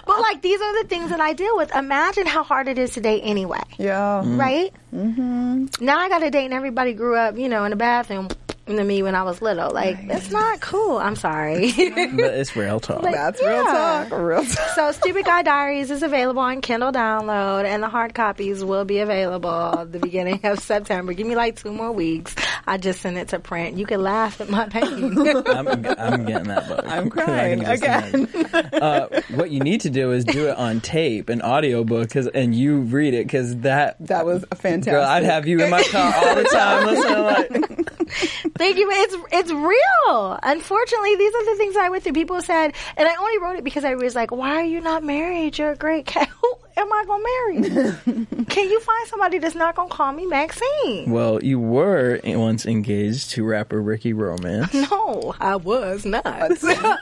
but 0.06 0.20
like, 0.22 0.42
these 0.42 0.62
are 0.62 0.84
the 0.84 0.88
things 0.88 1.10
that 1.10 1.20
I 1.22 1.34
deal 1.34 1.56
with. 1.58 1.74
Imagine 1.76 2.28
how 2.28 2.44
hard 2.44 2.68
it 2.68 2.78
is 2.78 2.92
to 2.92 3.02
date 3.02 3.22
anyway. 3.24 3.62
yeah. 3.78 4.22
Right? 4.26 4.74
Mm-hmm. 4.94 5.84
Now 5.84 5.98
I 6.00 6.10
got 6.10 6.24
a 6.24 6.30
date 6.30 6.46
and 6.46 6.54
everybody 6.54 6.94
grew 6.94 7.16
up, 7.16 7.38
you 7.38 7.50
know, 7.50 7.64
in 7.64 7.72
the 7.72 7.76
bathroom. 7.76 8.28
To 8.68 8.84
me 8.84 9.04
when 9.04 9.14
I 9.14 9.22
was 9.22 9.44
little, 9.44 9.70
like 9.72 10.08
that's 10.08 10.32
not 10.32 10.60
cool. 10.60 10.98
I'm 10.98 11.16
sorry. 11.16 11.72
But 11.96 12.34
it's 12.34 12.56
real 12.56 12.80
talk. 12.80 13.04
That's 13.04 13.40
real 13.40 13.64
talk. 13.64 14.12
Real 14.12 14.44
talk. 14.44 14.70
So, 14.76 14.92
Stupid 14.92 15.24
Guy 15.26 15.44
Diaries 15.44 15.92
is 15.92 16.02
available 16.02 16.42
on 16.42 16.62
Kindle 16.62 16.92
download, 16.92 17.66
and 17.66 17.84
the 17.84 17.90
hard 17.90 18.16
copies 18.16 18.64
will 18.64 18.84
be 18.86 19.00
available 19.00 19.86
the 19.86 20.00
beginning 20.00 20.40
of 20.44 20.60
September. 20.60 21.14
Give 21.14 21.28
me 21.28 21.36
like 21.36 21.58
two 21.58 21.72
more 21.72 21.92
weeks. 21.92 22.36
I 22.66 22.78
just 22.78 23.02
sent 23.02 23.18
it 23.18 23.28
to 23.30 23.40
print. 23.40 23.78
You 23.78 23.86
can 23.86 24.02
laugh 24.02 24.42
at 24.42 24.50
my 24.50 24.68
pain. 24.68 25.16
I'm, 25.48 25.68
I'm 25.68 26.26
getting 26.26 26.48
that 26.48 26.68
book. 26.68 26.82
I'm 26.86 27.10
crying 27.12 27.64
can 27.64 27.72
again. 27.72 28.28
uh, 28.74 29.22
what 29.36 29.52
you 29.52 29.60
need 29.60 29.82
to 29.82 29.92
do 29.92 30.12
is 30.12 30.26
do 30.26 30.48
it 30.48 30.58
on 30.58 30.82
tape, 30.82 31.30
an 31.30 31.42
audiobook, 31.44 32.10
cause, 32.10 32.28
and 32.28 32.56
you 32.56 32.80
read 32.80 33.14
it, 33.14 33.28
because 33.28 33.58
that. 33.58 33.98
That 34.08 34.26
was 34.26 34.44
a 34.52 34.56
fantastic. 34.56 34.94
Girl, 34.94 35.04
I'd 35.04 35.24
have 35.24 35.48
you 35.48 35.62
in 35.62 35.70
my 35.70 35.84
car 35.84 36.14
all 36.16 36.36
the 36.36 36.44
time 36.46 36.86
listening. 36.86 37.24
Like, 37.24 38.55
Thank 38.58 38.78
you. 38.78 38.90
It's 38.90 39.16
it's 39.32 39.52
real. 39.52 40.40
Unfortunately, 40.42 41.16
these 41.18 41.34
are 41.36 41.46
the 41.46 41.56
things 41.58 41.76
I 41.76 41.90
went 41.90 42.04
through. 42.04 42.14
People 42.14 42.42
said, 42.42 42.74
and 42.96 43.08
I 43.08 43.16
only 43.16 43.38
wrote 43.40 43.58
it 43.58 43.64
because 43.64 43.84
I 43.84 43.96
was 43.96 44.16
like, 44.16 44.32
"Why 44.32 44.56
are 44.56 44.64
you 44.64 44.80
not 44.80 45.04
married? 45.04 45.58
You're 45.58 45.72
a 45.72 45.76
great 45.76 46.06
cat. 46.06 46.30
Who 46.42 46.54
am 46.78 46.92
I 46.92 47.04
gonna 47.06 47.24
marry? 47.24 48.26
Can 48.46 48.70
you 48.70 48.80
find 48.80 49.08
somebody 49.08 49.40
that's 49.40 49.56
not 49.56 49.76
gonna 49.76 49.90
call 49.90 50.14
me 50.14 50.26
Maxine?" 50.26 51.12
well, 51.12 51.44
you 51.44 51.60
were 51.60 52.20
once 52.24 52.66
engaged 52.66 53.32
to 53.32 53.44
rapper 53.44 53.82
Ricky 53.82 54.14
Romance. 54.14 54.74
No, 54.96 55.34
I 55.40 55.56
was 55.56 56.06
not. 56.06 56.24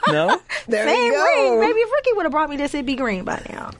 No, 0.08 0.40
There 0.68 0.88
Same 0.88 1.12
ring. 1.12 1.60
Maybe 1.60 1.78
if 1.78 1.92
Ricky 1.92 2.12
would 2.14 2.24
have 2.24 2.32
brought 2.32 2.48
me 2.50 2.56
this, 2.56 2.72
it'd 2.74 2.86
be 2.86 2.96
green 2.96 3.24
by 3.24 3.44
now. 3.50 3.70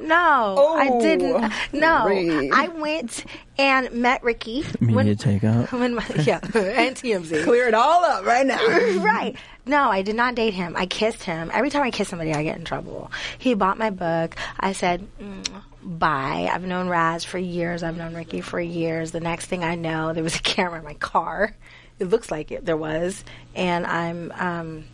No, 0.00 0.74
I 0.76 0.88
Oh, 0.90 1.00
didn't. 1.00 1.52
No, 1.72 2.06
Rick. 2.06 2.52
I 2.52 2.68
went 2.68 3.24
and 3.58 3.92
met 3.92 4.22
Ricky. 4.24 4.62
MediaTakeOut. 4.62 5.72
when 5.78 5.94
my, 5.94 6.04
yeah, 6.24 6.40
and 6.42 6.96
TMZ. 6.96 7.44
Clear 7.44 7.68
it 7.68 7.74
all 7.74 8.04
up 8.04 8.24
right 8.24 8.46
now. 8.46 8.58
right. 9.02 9.36
No, 9.66 9.90
I 9.90 10.02
did 10.02 10.16
not 10.16 10.34
date 10.34 10.54
him. 10.54 10.74
I 10.76 10.86
kissed 10.86 11.22
him. 11.22 11.50
Every 11.52 11.70
time 11.70 11.82
I 11.82 11.90
kiss 11.90 12.08
somebody, 12.08 12.32
I 12.34 12.42
get 12.42 12.58
in 12.58 12.64
trouble. 12.64 13.10
He 13.38 13.54
bought 13.54 13.78
my 13.78 13.90
book. 13.90 14.36
I 14.60 14.72
said, 14.72 15.06
mm, 15.20 15.46
bye. 15.82 16.50
I've 16.52 16.64
known 16.64 16.88
Raz 16.88 17.24
for 17.24 17.38
years. 17.38 17.82
I've 17.82 17.96
known 17.96 18.14
Ricky 18.14 18.40
for 18.40 18.60
years. 18.60 19.10
The 19.12 19.20
next 19.20 19.46
thing 19.46 19.64
I 19.64 19.74
know, 19.74 20.12
there 20.12 20.22
was 20.24 20.36
a 20.36 20.42
camera 20.42 20.78
in 20.80 20.84
my 20.84 20.94
car. 20.94 21.54
It 21.98 22.06
looks 22.10 22.30
like 22.30 22.50
it. 22.50 22.66
There 22.66 22.76
was. 22.76 23.24
And 23.54 23.86
I'm 23.86 24.32
um, 24.32 24.84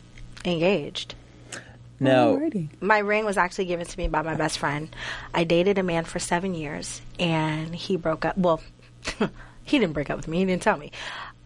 engaged. 0.45 1.15
Now, 2.01 2.29
Alrighty. 2.29 2.69
My 2.81 2.99
ring 2.99 3.27
was 3.27 3.37
actually 3.37 3.67
given 3.67 3.87
to 3.87 3.99
me 3.99 4.09
by 4.09 4.23
my 4.23 4.35
best 4.35 4.59
friend. 4.59 4.89
I 5.35 5.45
dated 5.45 5.77
a 5.77 5.83
man 5.83 6.05
for 6.05 6.19
seven 6.19 6.55
years, 6.55 7.03
and 7.19 7.75
he 7.75 7.97
broke 7.97 8.25
up. 8.25 8.39
Well, 8.39 8.63
he 9.65 9.79
didn't 9.79 9.93
break 9.93 10.09
up 10.09 10.17
with 10.17 10.27
me. 10.27 10.39
He 10.39 10.45
didn't 10.47 10.63
tell 10.63 10.79
me. 10.79 10.93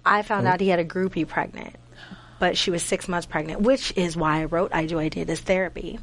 I 0.04 0.22
found 0.22 0.46
out 0.46 0.60
he 0.60 0.68
had 0.68 0.78
a 0.78 0.84
groupie 0.84 1.26
pregnant, 1.26 1.74
but 2.38 2.56
she 2.56 2.70
was 2.70 2.82
six 2.82 3.08
months 3.08 3.26
pregnant, 3.26 3.62
which 3.62 3.92
is 3.96 4.16
why 4.16 4.42
I 4.42 4.44
wrote 4.44 4.70
"I 4.72 4.86
Do 4.86 5.00
I 5.00 5.08
Did" 5.08 5.28
as 5.28 5.40
therapy. 5.40 5.98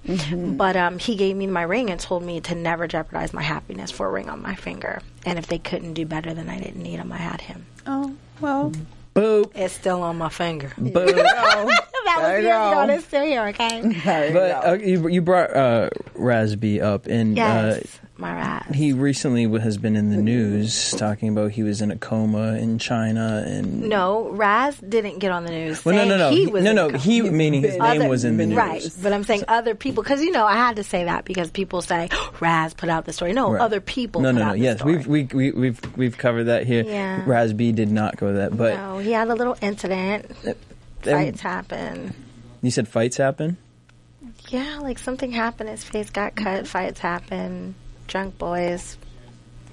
But 0.58 0.76
um, 0.76 1.00
he 1.00 1.16
gave 1.16 1.36
me 1.38 1.48
my 1.48 1.62
ring 1.62 1.90
and 1.90 2.00
told 2.00 2.24
me 2.24 2.42
to 2.42 2.56
never 2.56 2.88
jeopardize 2.88 3.32
my 3.32 3.44
happiness 3.44 3.90
for 3.90 4.08
a 4.08 4.12
ring 4.12 4.28
on 4.30 4.42
my 4.42 4.56
finger. 4.56 5.02
And 5.26 5.40
if 5.40 5.48
they 5.48 5.60
couldn't 5.60 5.94
do 5.94 6.06
better, 6.06 6.34
then 6.34 6.50
I 6.50 6.60
didn't 6.60 6.82
need 6.82 6.98
him. 6.98 7.12
I 7.12 7.18
had 7.18 7.42
him. 7.42 7.66
Oh 7.88 8.16
well. 8.42 8.74
Boop, 9.16 9.52
It's 9.56 9.74
still 9.74 10.02
on 10.04 10.18
my 10.18 10.30
finger. 10.30 10.70
boop. 10.80 10.94
that 11.16 11.68
There 12.06 12.18
was 12.18 12.42
you 12.44 12.48
years 12.48 12.56
go. 12.58 12.72
ago. 12.72 12.80
and 12.80 12.92
It's 12.92 13.06
still 13.06 13.24
here. 13.26 13.46
Okay. 13.48 13.82
There 13.82 14.28
you 14.28 14.34
But 14.34 14.62
go. 14.62 14.70
uh, 14.70 14.74
you, 14.76 15.08
you 15.10 15.22
brought 15.22 15.56
uh, 15.56 15.90
Raz-B 16.16 16.80
up, 16.82 17.08
and 17.08 17.38
uh, 17.38 17.42
Yes, 17.42 18.00
my 18.22 18.34
rat. 18.34 18.68
he 18.74 18.94
recently 18.94 19.44
has 19.60 19.78
been 19.78 19.96
in 19.98 20.10
the 20.12 20.18
news 20.18 20.92
talking 20.92 21.28
about 21.30 21.52
he 21.52 21.64
was 21.64 21.82
in 21.82 21.92
a 21.92 21.98
coma 21.98 22.54
in 22.54 22.80
China, 22.80 23.44
and 23.46 23.82
No, 23.90 24.30
Raz 24.30 24.78
didn't 24.78 25.20
get 25.20 25.32
on 25.32 25.44
the 25.44 25.52
news. 25.52 25.84
well, 25.84 25.96
no, 25.96 26.06
no, 26.08 26.18
no, 26.18 26.30
He 26.30 26.48
was 26.48 26.64
no, 26.64 26.72
no, 26.72 26.90
he 26.98 27.22
meaning 27.22 27.62
his 27.62 27.76
been- 27.78 28.00
name 28.00 28.08
was 28.10 28.24
in 28.24 28.38
the 28.38 28.46
news, 28.46 28.58
Right, 28.58 28.90
but 29.02 29.12
I'm 29.12 29.24
saying 29.26 29.44
other 29.50 29.76
people 29.76 30.04
because 30.04 30.22
you 30.22 30.32
know 30.32 30.46
I 30.46 30.54
had 30.56 30.78
to 30.78 30.84
say 30.84 31.04
that 31.04 31.26
because 31.26 31.52
people 31.52 31.82
say 31.82 32.08
oh, 32.12 32.34
Raz 32.40 32.74
put 32.74 32.88
out 32.90 33.06
the 33.06 33.12
story. 33.14 33.34
No, 33.34 33.52
Right. 33.52 33.62
other 33.62 33.82
people. 33.82 34.22
No, 34.22 34.30
put 34.32 34.36
no, 34.36 34.42
out 34.44 34.48
no. 34.48 34.54
the 34.54 34.60
Yes, 34.60 34.78
story. 34.78 34.98
we've 34.98 35.08
we, 35.08 35.24
we, 35.34 35.52
we've 35.52 35.98
we've 35.98 36.18
covered 36.18 36.46
that 36.46 36.66
here. 36.66 36.84
Yeah. 36.86 37.24
Raz-B 37.26 37.72
did 37.74 37.92
not 37.92 38.18
go 38.18 38.34
that, 38.34 38.56
but 38.56 38.76
No, 38.76 39.00
he 39.00 39.12
had 39.12 39.28
a 39.30 39.36
little 39.36 39.58
incident. 39.62 40.26
and 40.46 40.56
Fights 41.04 41.42
happen. 41.42 42.14
you 42.62 42.70
said 42.70 42.88
fights 42.88 43.18
happen. 43.18 43.58
Yeah, 44.50 44.80
like 44.82 45.00
something 45.00 45.32
happened. 45.32 45.70
His 45.70 45.84
face 45.84 46.10
got 46.10 46.36
cut. 46.36 46.68
Fights 46.68 47.00
happen. 47.00 47.74
Drunk 48.12 48.38
boys. 48.38 48.98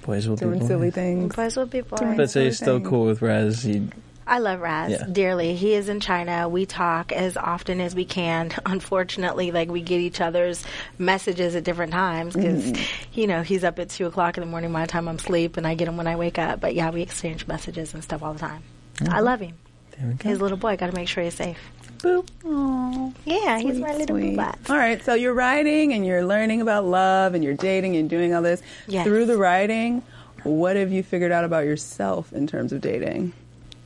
Boys 0.03 0.25
will 0.27 0.37
Doing 0.37 0.53
be 0.53 0.59
boys. 0.59 0.67
silly 0.69 0.91
things. 0.91 1.35
Boys 1.35 1.57
will 1.57 1.65
be 1.65 1.81
boys. 1.81 1.99
But 2.15 2.29
say 2.29 2.43
you're 2.43 2.53
still 2.53 2.75
Everything. 2.75 2.89
cool 2.89 3.05
with 3.05 3.21
Raz. 3.21 3.63
He, 3.63 3.89
I 4.25 4.39
love 4.39 4.61
Raz 4.61 4.91
Yeah. 4.91 5.05
dearly. 5.11 5.55
He 5.55 5.73
is 5.73 5.89
in 5.89 5.99
China. 5.99 6.47
We 6.47 6.65
talk 6.65 7.11
as 7.11 7.35
often 7.35 7.81
as 7.81 7.93
we 7.95 8.05
can. 8.05 8.51
Unfortunately, 8.65 9.51
like 9.51 9.69
we 9.69 9.81
get 9.81 9.99
each 9.99 10.21
other's 10.21 10.63
messages 10.97 11.53
at 11.55 11.65
different 11.65 11.91
times 11.91 12.33
because, 12.33 12.63
Mm-hmm. 12.71 13.19
you 13.19 13.27
know, 13.27 13.41
he's 13.41 13.65
up 13.65 13.77
at 13.77 13.89
two 13.89 14.05
o'clock 14.05 14.37
in 14.37 14.41
the 14.41 14.49
morning 14.49 14.71
my 14.71 14.85
time 14.85 15.09
I'm 15.09 15.17
asleep, 15.17 15.57
and 15.57 15.67
I 15.67 15.75
get 15.75 15.89
him 15.89 15.97
when 15.97 16.07
I 16.07 16.15
wake 16.15 16.39
up. 16.39 16.61
But 16.61 16.75
yeah, 16.75 16.91
we 16.91 17.01
exchange 17.01 17.45
messages 17.45 17.93
and 17.93 18.01
stuff 18.03 18.23
all 18.23 18.31
the 18.33 18.39
time. 18.39 18.63
Mm-hmm. 18.99 19.13
I 19.13 19.19
love 19.19 19.41
him. 19.41 19.55
there 19.97 20.07
we 20.07 20.13
go. 20.13 20.29
His 20.29 20.39
little 20.39 20.57
boy. 20.57 20.77
Got 20.77 20.87
to 20.91 20.95
make 20.95 21.09
sure 21.09 21.25
he's 21.25 21.35
safe. 21.35 21.59
Boop. 21.99 22.27
Aw. 22.45 23.11
Yeah, 23.25 23.57
he's 23.59 23.71
Sweet, 23.75 23.81
my 23.81 23.93
little 23.95 24.17
sweet. 24.17 24.37
boobat. 24.37 24.69
All 24.69 24.77
right, 24.77 25.03
so 25.03 25.13
you're 25.13 25.33
writing 25.33 25.93
and 25.93 26.05
you're 26.05 26.25
learning 26.25 26.61
about 26.61 26.85
love 26.85 27.33
and 27.33 27.43
you're 27.43 27.53
dating 27.55 27.95
and 27.97 28.09
doing 28.09 28.33
all 28.33 28.41
this. 28.41 28.61
Yes. 28.87 29.05
Through 29.05 29.25
the 29.25 29.37
writing, 29.37 30.01
what 30.43 30.75
have 30.77 30.91
you 30.91 31.03
figured 31.03 31.31
out 31.31 31.43
about 31.43 31.65
yourself 31.65 32.31
in 32.33 32.47
terms 32.47 32.71
of 32.73 32.81
dating? 32.81 33.33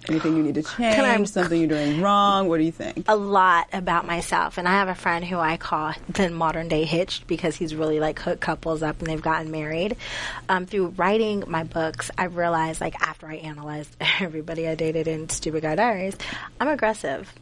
Anything 0.10 0.36
you 0.36 0.44
need 0.44 0.56
to 0.56 0.66
I- 0.80 0.94
change? 0.96 1.30
Something 1.30 1.60
you're 1.62 1.70
doing 1.70 2.02
wrong? 2.02 2.50
What 2.50 2.58
do 2.58 2.64
you 2.64 2.74
think? 2.74 3.06
a 3.08 3.16
lot 3.16 3.68
about 3.72 4.06
myself 4.06 4.58
and 4.58 4.68
I 4.68 4.72
have 4.72 4.90
a 4.90 4.96
friend 4.96 5.24
who 5.24 5.38
I 5.40 5.56
call 5.56 5.94
the 6.10 6.30
modern 6.30 6.68
day 6.68 6.84
hitched 6.84 7.26
because 7.26 7.56
he's 7.56 7.74
really 7.74 8.02
like 8.02 8.20
hooked 8.20 8.42
couples 8.42 8.84
up 8.84 9.00
and 9.00 9.08
they've 9.08 9.22
gotten 9.22 9.50
married. 9.50 9.96
Um, 10.50 10.66
through 10.66 10.88
writing 10.98 11.46
my 11.48 11.64
books, 11.64 12.12
I 12.18 12.26
realized 12.26 12.82
like 12.82 13.02
after 13.02 13.28
I 13.28 13.36
analyzed 13.36 13.96
everybody 14.20 14.68
I 14.68 14.76
dated 14.76 15.08
in 15.08 15.30
Stupid 15.30 15.62
Guy 15.64 15.76
Diaries, 15.76 16.18
I'm 16.60 16.68
aggressive. 16.68 17.34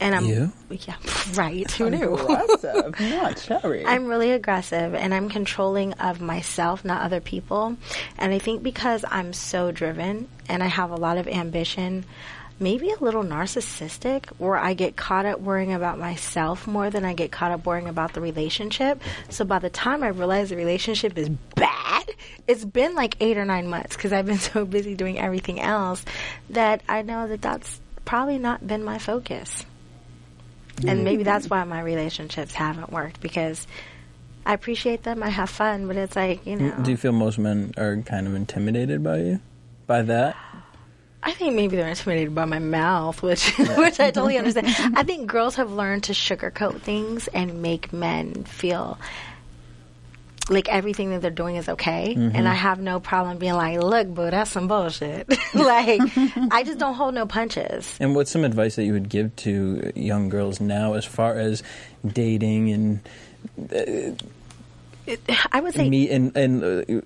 And 0.00 0.14
I'm 0.14 0.24
You? 0.26 0.52
yeah, 0.70 0.94
right. 1.34 1.68
Who 1.72 1.90
knew? 1.90 2.14
Aggressive, 2.14 3.00
not 3.00 3.36
cherry. 3.36 3.84
I'm 3.84 4.06
really 4.06 4.30
aggressive 4.30 4.94
and 4.94 5.12
I'm 5.12 5.28
controlling 5.28 5.92
of 5.94 6.20
myself, 6.20 6.84
not 6.84 7.02
other 7.02 7.20
people. 7.20 7.76
And 8.16 8.32
I 8.32 8.38
think 8.38 8.62
because 8.62 9.04
I'm 9.08 9.32
so 9.32 9.72
driven 9.72 10.28
and 10.48 10.62
I 10.62 10.66
have 10.66 10.90
a 10.90 10.96
lot 10.96 11.18
of 11.18 11.26
ambition, 11.26 12.04
maybe 12.60 12.90
a 12.90 13.02
little 13.02 13.24
narcissistic, 13.24 14.26
where 14.38 14.56
I 14.56 14.74
get 14.74 14.96
caught 14.96 15.26
up 15.26 15.40
worrying 15.40 15.72
about 15.72 15.98
myself 15.98 16.66
more 16.66 16.90
than 16.90 17.04
I 17.04 17.14
get 17.14 17.32
caught 17.32 17.50
up 17.50 17.66
worrying 17.66 17.88
about 17.88 18.12
the 18.12 18.20
relationship. 18.20 19.02
So 19.30 19.44
by 19.44 19.58
the 19.58 19.70
time 19.70 20.02
I 20.02 20.08
realize 20.08 20.50
the 20.50 20.56
relationship 20.56 21.18
is 21.18 21.28
bad, 21.28 22.10
it's 22.46 22.64
been 22.64 22.94
like 22.94 23.16
eight 23.20 23.36
or 23.36 23.44
nine 23.44 23.66
months 23.68 23.96
because 23.96 24.12
I've 24.12 24.26
been 24.26 24.38
so 24.38 24.64
busy 24.64 24.94
doing 24.94 25.18
everything 25.18 25.60
else 25.60 26.04
that 26.50 26.82
I 26.88 27.02
know 27.02 27.26
that 27.26 27.42
that's 27.42 27.80
probably 28.04 28.38
not 28.38 28.66
been 28.66 28.84
my 28.84 28.98
focus. 28.98 29.64
And 30.78 30.88
mm-hmm. 30.88 31.04
maybe 31.04 31.22
that's 31.22 31.48
why 31.48 31.64
my 31.64 31.80
relationships 31.80 32.54
haven't 32.54 32.92
worked 32.92 33.20
because 33.20 33.66
I 34.46 34.54
appreciate 34.54 35.02
them, 35.02 35.22
I 35.22 35.28
have 35.28 35.50
fun, 35.50 35.86
but 35.86 35.96
it's 35.96 36.16
like, 36.16 36.46
you 36.46 36.56
know. 36.56 36.74
Do 36.82 36.90
you 36.90 36.96
feel 36.96 37.12
most 37.12 37.38
men 37.38 37.72
are 37.76 37.96
kind 37.98 38.26
of 38.26 38.34
intimidated 38.34 39.02
by 39.02 39.18
you, 39.18 39.40
by 39.86 40.02
that? 40.02 40.36
I 41.22 41.32
think 41.32 41.54
maybe 41.54 41.76
they're 41.76 41.88
intimidated 41.88 42.34
by 42.34 42.44
my 42.44 42.58
mouth, 42.58 43.22
which 43.22 43.56
which 43.58 44.00
I 44.00 44.10
totally 44.10 44.38
understand. 44.38 44.68
I 44.96 45.02
think 45.02 45.26
girls 45.26 45.56
have 45.56 45.72
learned 45.72 46.04
to 46.04 46.12
sugarcoat 46.12 46.80
things 46.80 47.28
and 47.28 47.60
make 47.60 47.92
men 47.92 48.44
feel 48.44 48.98
like 50.50 50.68
everything 50.68 51.10
that 51.10 51.20
they're 51.22 51.30
doing 51.30 51.56
is 51.56 51.68
okay, 51.68 52.14
Mm-hmm. 52.16 52.36
and 52.36 52.48
I 52.48 52.54
have 52.54 52.80
no 52.80 53.00
problem 53.00 53.38
being 53.38 53.54
like, 53.54 53.78
"Look, 53.80 54.08
boo, 54.08 54.30
that's 54.30 54.50
some 54.50 54.68
bullshit." 54.68 55.28
like, 55.54 56.00
I 56.50 56.62
just 56.64 56.78
don't 56.78 56.94
hold 56.94 57.14
no 57.14 57.26
punches. 57.26 57.96
And 58.00 58.14
what's 58.14 58.30
some 58.30 58.44
advice 58.44 58.76
that 58.76 58.84
you 58.84 58.92
would 58.94 59.08
give 59.08 59.34
to 59.36 59.92
young 59.94 60.28
girls 60.28 60.60
now 60.60 60.94
as 60.94 61.04
far 61.04 61.34
as 61.38 61.62
dating 62.06 62.70
and 62.72 63.00
I 65.52 65.60
would 65.60 65.74
say 65.74 65.88
me 65.88 66.10
and 66.10 66.36
and 66.36 66.62
uh, 66.64 67.00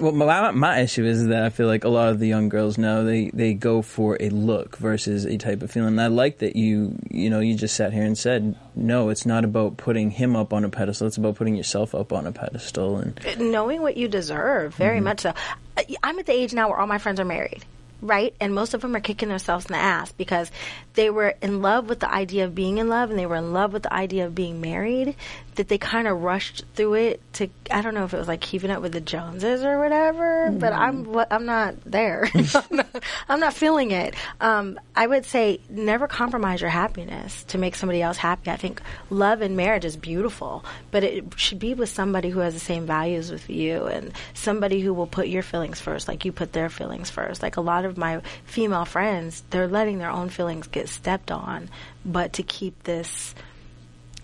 well, 0.00 0.12
my 0.12 0.50
my 0.52 0.80
issue 0.80 1.04
is 1.04 1.26
that 1.26 1.42
I 1.42 1.50
feel 1.50 1.66
like 1.66 1.84
a 1.84 1.88
lot 1.88 2.08
of 2.08 2.18
the 2.18 2.26
young 2.28 2.48
girls 2.48 2.78
now 2.78 3.02
they 3.02 3.30
they 3.34 3.54
go 3.54 3.82
for 3.82 4.16
a 4.20 4.28
look 4.30 4.76
versus 4.76 5.24
a 5.24 5.36
type 5.38 5.62
of 5.62 5.70
feeling. 5.70 5.88
And 5.88 6.00
I 6.00 6.06
like 6.06 6.38
that 6.38 6.56
you 6.56 6.96
you 7.10 7.30
know 7.30 7.40
you 7.40 7.54
just 7.56 7.74
sat 7.76 7.92
here 7.92 8.04
and 8.04 8.16
said 8.16 8.56
no, 8.74 9.08
it's 9.10 9.26
not 9.26 9.44
about 9.44 9.76
putting 9.76 10.10
him 10.10 10.34
up 10.36 10.52
on 10.52 10.64
a 10.64 10.68
pedestal. 10.68 11.06
It's 11.06 11.16
about 11.18 11.34
putting 11.36 11.56
yourself 11.56 11.94
up 11.94 12.12
on 12.12 12.26
a 12.26 12.32
pedestal. 12.32 12.96
And 12.98 13.20
knowing 13.52 13.82
what 13.82 13.96
you 13.96 14.08
deserve, 14.08 14.74
very 14.74 14.96
Mm-hmm. 14.96 15.04
much 15.04 15.20
so. 15.20 15.34
I- 15.76 15.86
I'm 16.02 16.18
at 16.18 16.26
the 16.26 16.32
age 16.32 16.54
now 16.54 16.68
where 16.68 16.78
all 16.78 16.86
my 16.86 16.98
friends 16.98 17.18
are 17.20 17.24
married, 17.24 17.64
right? 18.00 18.34
And 18.40 18.54
most 18.54 18.74
of 18.74 18.80
them 18.82 18.94
are 18.96 19.00
kicking 19.00 19.28
themselves 19.30 19.66
in 19.66 19.72
the 19.72 19.78
ass 19.78 20.12
because 20.12 20.50
they 20.94 21.08
were 21.10 21.34
in 21.42 21.62
love 21.62 21.88
with 21.88 22.00
the 22.00 22.10
idea 22.12 22.44
of 22.44 22.54
being 22.54 22.78
in 22.78 22.88
love 22.88 23.10
and 23.10 23.18
they 23.18 23.26
were 23.26 23.36
in 23.36 23.52
love 23.52 23.72
with 23.72 23.82
the 23.84 23.92
idea 23.92 24.26
of 24.26 24.34
being 24.34 24.60
married, 24.60 25.14
that 25.56 25.68
they 25.68 25.76
kind 25.76 26.08
of 26.08 26.22
rushed 26.22 26.64
through 26.74 26.94
it 26.94 27.20
to, 27.34 27.48
I 27.70 27.82
don't 27.82 27.94
know 27.94 28.04
if 28.04 28.14
it 28.14 28.18
was 28.18 28.28
like 28.28 28.40
keeping 28.40 28.70
up 28.70 28.80
with 28.80 28.92
the 28.92 29.00
Joneses 29.00 29.62
or 29.62 29.78
whatever, 29.78 30.50
but 30.50 30.72
I'm, 30.72 31.14
I'm 31.30 31.44
not 31.44 31.74
there. 31.84 32.30
I'm, 32.34 32.76
not, 32.76 33.04
I'm 33.28 33.40
not 33.40 33.52
feeling 33.52 33.90
it. 33.90 34.14
Um, 34.40 34.80
I 34.96 35.06
would 35.06 35.26
say 35.26 35.60
never 35.68 36.08
compromise 36.08 36.62
your 36.62 36.70
happiness 36.70 37.44
to 37.44 37.58
make 37.58 37.74
somebody 37.74 38.00
else 38.00 38.16
happy. 38.16 38.50
I 38.50 38.56
think 38.56 38.80
love 39.10 39.42
and 39.42 39.56
marriage 39.56 39.84
is 39.84 39.96
beautiful, 39.96 40.64
but 40.90 41.04
it 41.04 41.24
should 41.36 41.58
be 41.58 41.74
with 41.74 41.90
somebody 41.90 42.30
who 42.30 42.40
has 42.40 42.54
the 42.54 42.60
same 42.60 42.86
values 42.86 43.30
with 43.30 43.50
you 43.50 43.86
and 43.86 44.12
somebody 44.32 44.80
who 44.80 44.94
will 44.94 45.06
put 45.06 45.28
your 45.28 45.42
feelings 45.42 45.80
first, 45.80 46.08
like 46.08 46.24
you 46.24 46.32
put 46.32 46.54
their 46.54 46.70
feelings 46.70 47.10
first. 47.10 47.42
Like 47.42 47.58
a 47.58 47.62
lot 47.62 47.84
of 47.84 47.98
my 47.98 48.22
female 48.44 48.86
friends, 48.86 49.42
they're 49.50 49.68
letting 49.68 49.98
their 49.98 50.10
own 50.10 50.30
feelings 50.30 50.66
get 50.66 50.88
stepped 50.88 51.30
on, 51.30 51.68
but 52.06 52.32
to 52.34 52.42
keep 52.42 52.84
this 52.84 53.34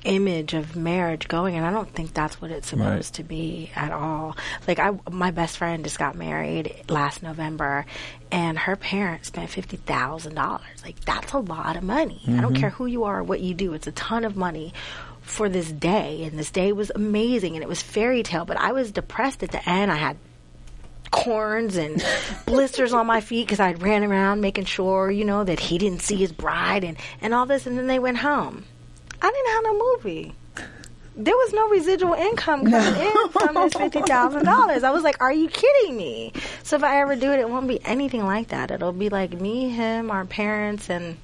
image 0.05 0.55
of 0.55 0.76
marriage 0.76 1.28
going 1.28 1.57
and 1.57 1.66
I 1.66 1.70
don't 1.70 1.92
think 1.92 2.14
that's 2.14 2.40
what 2.40 2.51
it's 2.51 2.68
supposed 2.68 2.88
Right. 2.88 3.14
to 3.14 3.22
be 3.24 3.70
at 3.74 3.92
all. 3.92 4.36
Like 4.66 4.78
I 4.78 4.92
my 5.11 5.30
best 5.30 5.57
friend 5.59 5.84
just 5.84 5.99
got 5.99 6.14
married 6.14 6.84
last 6.88 7.22
November 7.22 7.84
and 8.30 8.59
her 8.59 8.76
parents 8.76 9.28
spent 9.28 9.51
$50,000. 9.51 10.61
Like 10.84 11.01
that's 11.05 11.32
a 11.32 11.38
lot 11.38 11.76
of 11.76 11.82
money. 11.82 12.20
I 12.26 12.32
don't 12.40 12.53
mm-hmm. 12.53 12.55
care 12.55 12.70
who 12.70 12.86
you 12.86 13.05
are 13.05 13.20
or 13.20 13.22
what 13.24 13.40
you 13.40 13.55
do. 13.55 13.72
It's 13.72 13.86
a 13.86 13.92
ton 13.92 14.24
of 14.24 14.36
money 14.36 14.72
for 15.22 15.49
this 15.49 15.70
day 15.70 16.24
and 16.24 16.38
this 16.38 16.51
day 16.51 16.72
was 16.72 16.90
amazing 16.94 17.55
and 17.55 17.62
it 17.62 17.68
was 17.68 17.82
fairy 17.82 18.22
tale, 18.22 18.44
but 18.44 18.57
I 18.57 18.72
was 18.72 18.90
depressed 18.92 19.42
at 19.42 19.51
the 19.51 19.68
end. 19.68 19.90
I 19.90 19.96
had 19.96 20.16
corns 21.11 21.76
and 21.76 22.03
blisters 22.46 22.92
on 22.92 23.07
my 23.07 23.20
feet 23.20 23.46
because 23.46 23.61
I 23.61 23.72
ran 23.72 24.05
around 24.05 24.40
making 24.40 24.64
sure, 24.66 25.11
you 25.11 25.24
know, 25.24 25.44
that 25.44 25.61
he 25.61 25.78
didn't 25.78 26.03
see 26.03 26.16
his 26.16 26.32
bride 26.32 26.84
and, 26.84 26.96
and 27.20 27.34
all 27.34 27.46
this. 27.46 27.66
And 27.66 27.76
then 27.78 27.86
they 27.86 27.99
went 27.99 28.18
home. 28.18 28.64
I 29.21 29.31
didn't 29.31 29.53
have 29.53 29.64
no 29.64 29.79
movie. 29.97 30.35
There 31.16 31.35
was 31.35 31.53
no 31.53 31.69
residual 31.69 32.14
income 32.14 32.71
coming 32.71 33.01
in 33.01 33.29
from 33.31 33.55
this 33.55 33.75
fifty 33.75 34.03
thousand 34.03 34.45
dollars. 34.45 34.85
I 34.85 34.91
was 34.91 35.03
like, 35.03 35.21
"Are 35.21 35.33
you 35.33 35.49
kidding 35.49 35.97
me?" 35.97 36.33
So 36.62 36.77
if 36.77 36.85
I 36.85 37.01
ever 37.01 37.16
do 37.16 37.33
it, 37.33 37.41
it 37.41 37.51
won't 37.51 37.66
be 37.66 37.85
anything 37.85 38.25
like 38.25 38.49
that. 38.49 38.71
It'll 38.71 38.93
be 38.93 39.09
like 39.09 39.33
me, 39.33 39.69
him, 39.69 40.12
our 40.12 40.25
parents, 40.25 40.89
and 40.89 41.16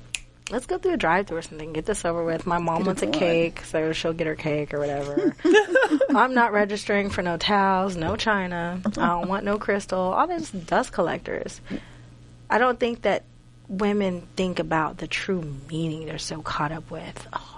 let's 0.51 0.67
go 0.67 0.79
through 0.79 0.95
a 0.95 0.97
drive-through 0.97 1.39
or 1.39 1.43
something. 1.43 1.73
Get 1.73 1.87
this 1.87 2.05
over 2.05 2.25
with. 2.25 2.45
My 2.45 2.59
mom 2.59 2.85
wants 2.85 3.03
a 3.03 3.07
cake, 3.07 3.63
so 3.65 3.93
she'll 3.93 4.13
get 4.13 4.27
her 4.27 4.35
cake 4.35 4.75
or 4.75 4.81
whatever. 4.81 5.37
I'm 6.11 6.35
not 6.35 6.53
registering 6.53 7.09
for 7.11 7.23
no 7.23 7.37
towels, 7.37 7.97
no 7.97 8.17
china. 8.17 8.81
I 8.85 8.91
don't 8.91 9.29
want 9.29 9.45
no 9.45 9.59
crystal. 9.59 10.01
All 10.01 10.27
this 10.27 10.51
dust 10.51 10.93
collectors. 10.93 11.61
I 12.51 12.59
don't 12.59 12.81
think 12.81 13.03
that 13.03 13.23
women 13.69 14.27
think 14.37 14.59
about 14.59 14.99
the 14.99 15.07
true 15.07 15.57
meaning 15.71 16.07
they're 16.07 16.19
so 16.19 16.43
caught 16.43 16.73
up 16.73 16.91
with. 16.91 17.27
Oh. 17.33 17.54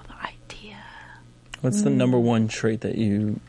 What's 1.67 1.83
the 1.83 1.91
mm. 1.91 1.97
number 1.97 2.17
one 2.17 2.47
trait 2.47 2.83
that 2.83 2.95
you 2.95 3.41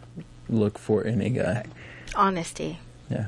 look 0.49 0.80
for 0.80 1.03
in 1.03 1.22
a 1.22 1.30
guy? 1.30 1.63
Honesty. 2.15 2.80
Yeah. 3.11 3.28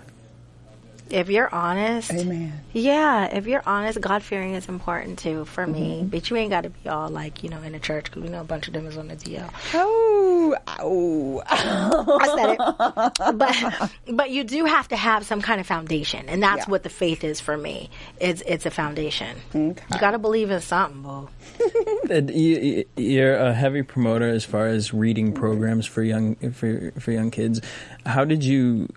If 1.10 1.30
you're 1.30 1.54
honest, 1.54 2.12
Amen. 2.12 2.54
yeah, 2.74 3.26
if 3.26 3.48
you're 3.48 3.64
honest, 3.66 4.00
God 4.00 4.24
fearing 4.24 4.54
is 4.54 4.68
important 4.70 5.20
too 5.20 5.46
for 5.46 5.66
me. 5.66 6.00
Mm-hmm. 6.00 6.08
But 6.08 6.30
you 6.30 6.36
ain't 6.38 6.52
got 6.52 6.62
to 6.62 6.70
be 6.70 6.90
all 6.90 7.10
like, 7.10 7.44
you 7.44 7.50
know, 7.50 7.62
in 7.62 7.74
a 7.76 7.80
church 7.80 8.06
because 8.06 8.24
we 8.24 8.30
know 8.30 8.42
a 8.42 8.46
bunch 8.46 8.68
of 8.68 8.74
them 8.74 8.86
is 8.86 8.98
on 8.98 9.08
the 9.08 9.16
DL. 9.16 9.50
Oh, 9.74 10.56
oh. 10.80 11.44
I 11.48 12.28
said 12.36 12.52
it. 12.52 13.38
But 13.38 13.92
but 14.16 14.30
you 14.32 14.44
do 14.44 14.66
have 14.66 14.88
to 14.90 14.96
have 14.96 15.26
some 15.26 15.42
kind 15.42 15.60
of 15.60 15.68
foundation, 15.68 16.30
and 16.30 16.42
that's 16.42 16.68
Yeah. 16.68 16.72
what 16.72 16.84
the 16.84 16.90
faith 16.90 17.24
is 17.24 17.40
for 17.40 17.58
me. 17.58 17.90
It's 18.20 18.42
it's 18.46 18.66
a 18.66 18.72
foundation. 18.72 19.38
You 19.54 19.76
got 20.00 20.12
to 20.12 20.20
believe 20.20 20.52
in 20.52 20.62
something, 20.62 21.02
boo. 21.02 21.30
And 22.10 22.32
you, 22.32 22.86
you're 22.98 23.36
a 23.36 23.54
heavy 23.54 23.84
promoter 23.84 24.28
as 24.28 24.44
far 24.44 24.66
as 24.68 24.94
reading 24.94 25.28
mm-hmm. 25.28 25.40
programs 25.40 25.86
for 25.86 26.02
young 26.02 26.36
for 26.54 26.92
for 27.00 27.12
young 27.12 27.32
kids. 27.32 27.62
How 28.06 28.26
did 28.26 28.44
you? 28.44 28.88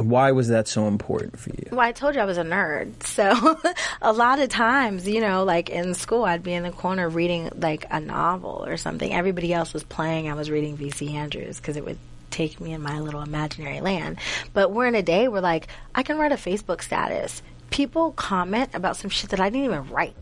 Why 0.00 0.32
was 0.32 0.48
that 0.48 0.68
so 0.68 0.86
important 0.86 1.38
for 1.38 1.50
you? 1.50 1.68
Well, 1.70 1.80
I 1.80 1.92
told 1.92 2.14
you 2.14 2.20
I 2.20 2.24
was 2.24 2.38
a 2.38 2.44
nerd. 2.44 3.02
So 3.04 3.58
a 4.02 4.12
lot 4.12 4.38
of 4.38 4.48
times, 4.48 5.06
you 5.06 5.20
know, 5.20 5.44
like 5.44 5.70
in 5.70 5.94
school, 5.94 6.24
I'd 6.24 6.42
be 6.42 6.52
in 6.52 6.62
the 6.62 6.70
corner 6.70 7.08
reading 7.08 7.50
like 7.56 7.86
a 7.90 8.00
novel 8.00 8.64
or 8.66 8.76
something. 8.76 9.12
Everybody 9.12 9.52
else 9.52 9.72
was 9.72 9.84
playing. 9.84 10.30
I 10.30 10.34
was 10.34 10.50
reading 10.50 10.76
V.C. 10.76 11.16
Andrews 11.16 11.58
because 11.58 11.76
it 11.76 11.84
would 11.84 11.98
take 12.30 12.60
me 12.60 12.72
in 12.72 12.82
my 12.82 13.00
little 13.00 13.22
imaginary 13.22 13.80
land. 13.80 14.18
But 14.52 14.70
we're 14.70 14.86
in 14.86 14.94
a 14.94 15.02
day 15.02 15.28
where 15.28 15.40
like 15.40 15.68
I 15.94 16.02
can 16.02 16.18
write 16.18 16.32
a 16.32 16.36
Facebook 16.36 16.82
status. 16.82 17.42
People 17.70 18.12
comment 18.12 18.70
about 18.74 18.96
some 18.96 19.10
shit 19.10 19.30
that 19.30 19.40
I 19.40 19.50
didn't 19.50 19.66
even 19.66 19.88
write. 19.90 20.16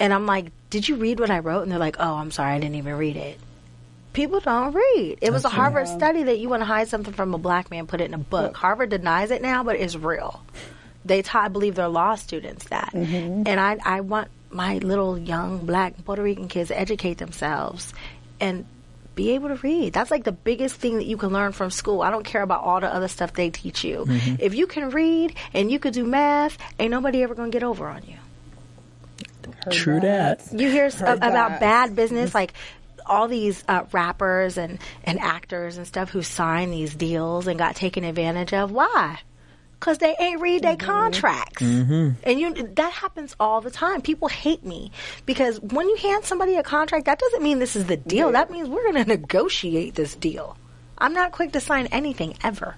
And 0.00 0.12
I'm 0.12 0.26
like, 0.26 0.46
did 0.70 0.88
you 0.88 0.96
read 0.96 1.20
what 1.20 1.30
I 1.30 1.38
wrote? 1.38 1.62
And 1.62 1.72
they're 1.72 1.78
like, 1.78 1.96
oh, 1.98 2.14
I'm 2.14 2.30
sorry, 2.30 2.54
I 2.54 2.58
didn't 2.58 2.74
even 2.74 2.96
read 2.96 3.16
it. 3.16 3.40
People 4.16 4.40
don't 4.40 4.72
read. 4.74 5.18
It 5.20 5.30
was 5.30 5.44
a 5.44 5.50
Harvard 5.50 5.88
study 5.88 6.22
that 6.24 6.38
you 6.38 6.48
want 6.48 6.62
to 6.62 6.64
hide 6.64 6.88
something 6.88 7.12
from 7.12 7.34
a 7.34 7.38
black 7.38 7.70
man, 7.70 7.86
put 7.86 8.00
it 8.00 8.04
in 8.04 8.14
a 8.14 8.18
book. 8.18 8.56
Harvard 8.56 8.88
denies 8.88 9.30
it 9.30 9.42
now, 9.42 9.62
but 9.62 9.76
it's 9.76 9.94
real. 9.94 10.42
They 11.04 11.20
taught, 11.20 11.44
I 11.44 11.48
believe, 11.48 11.74
their 11.74 11.88
law 11.88 12.14
students 12.14 12.64
that. 12.70 12.94
And 12.94 13.48
I, 13.60 13.76
I 13.84 14.00
want 14.00 14.28
my 14.50 14.78
little 14.78 15.18
young 15.18 15.58
black 15.66 16.02
Puerto 16.06 16.22
Rican 16.22 16.48
kids 16.48 16.68
to 16.68 16.80
educate 16.80 17.18
themselves 17.18 17.92
and 18.40 18.64
be 19.14 19.32
able 19.32 19.48
to 19.48 19.56
read. 19.56 19.92
That's 19.92 20.10
like 20.10 20.24
the 20.24 20.32
biggest 20.32 20.76
thing 20.76 20.96
that 20.96 21.04
you 21.06 21.18
can 21.18 21.30
learn 21.30 21.52
from 21.52 21.70
school. 21.70 22.00
I 22.00 22.10
don't 22.10 22.24
care 22.24 22.40
about 22.42 22.64
all 22.64 22.80
the 22.80 22.92
other 22.92 23.08
stuff 23.08 23.34
they 23.34 23.50
teach 23.50 23.84
you. 23.84 24.06
If 24.38 24.54
you 24.54 24.66
can 24.66 24.88
read 24.90 25.34
and 25.52 25.70
you 25.70 25.78
could 25.78 25.92
do 25.92 26.04
math, 26.04 26.56
ain't 26.78 26.90
nobody 26.90 27.22
ever 27.22 27.34
going 27.34 27.50
to 27.50 27.54
get 27.54 27.62
over 27.62 27.86
on 27.86 28.02
you. 28.06 28.16
True 29.70 30.00
that. 30.00 30.42
You 30.52 30.70
hear 30.70 30.86
s- 30.86 30.98
Heard 31.00 31.18
about 31.18 31.50
that. 31.50 31.60
bad 31.60 31.96
business, 31.96 32.34
like 32.34 32.52
all 33.08 33.28
these 33.28 33.64
uh, 33.68 33.84
rappers 33.92 34.58
and, 34.58 34.78
and 35.04 35.18
actors 35.20 35.76
and 35.76 35.86
stuff 35.86 36.10
who 36.10 36.22
signed 36.22 36.72
these 36.72 36.94
deals 36.94 37.46
and 37.46 37.58
got 37.58 37.76
taken 37.76 38.04
advantage 38.04 38.52
of. 38.52 38.70
Why? 38.70 39.18
Because 39.78 39.98
they 39.98 40.14
ain't 40.18 40.40
read 40.40 40.62
their 40.62 40.76
contracts. 40.76 41.60
And 42.24 42.40
you 42.40 42.54
that 42.54 42.92
happens 42.92 43.36
all 43.38 43.60
the 43.60 43.70
time. 43.70 44.00
People 44.00 44.28
hate 44.28 44.64
me 44.64 44.90
because 45.26 45.60
when 45.60 45.88
you 45.88 45.96
hand 45.96 46.24
somebody 46.24 46.56
a 46.56 46.62
contract, 46.62 47.04
that 47.04 47.18
doesn't 47.18 47.42
mean 47.42 47.58
this 47.58 47.76
is 47.76 47.84
the 47.84 47.96
deal. 47.98 48.32
That 48.32 48.50
means 48.50 48.68
we're 48.68 48.90
going 48.90 49.04
to 49.04 49.08
negotiate 49.08 49.94
this 49.94 50.14
deal. 50.14 50.56
I'm 50.98 51.12
not 51.12 51.32
quick 51.32 51.52
to 51.52 51.60
sign 51.60 51.86
anything 51.88 52.36
ever. 52.42 52.76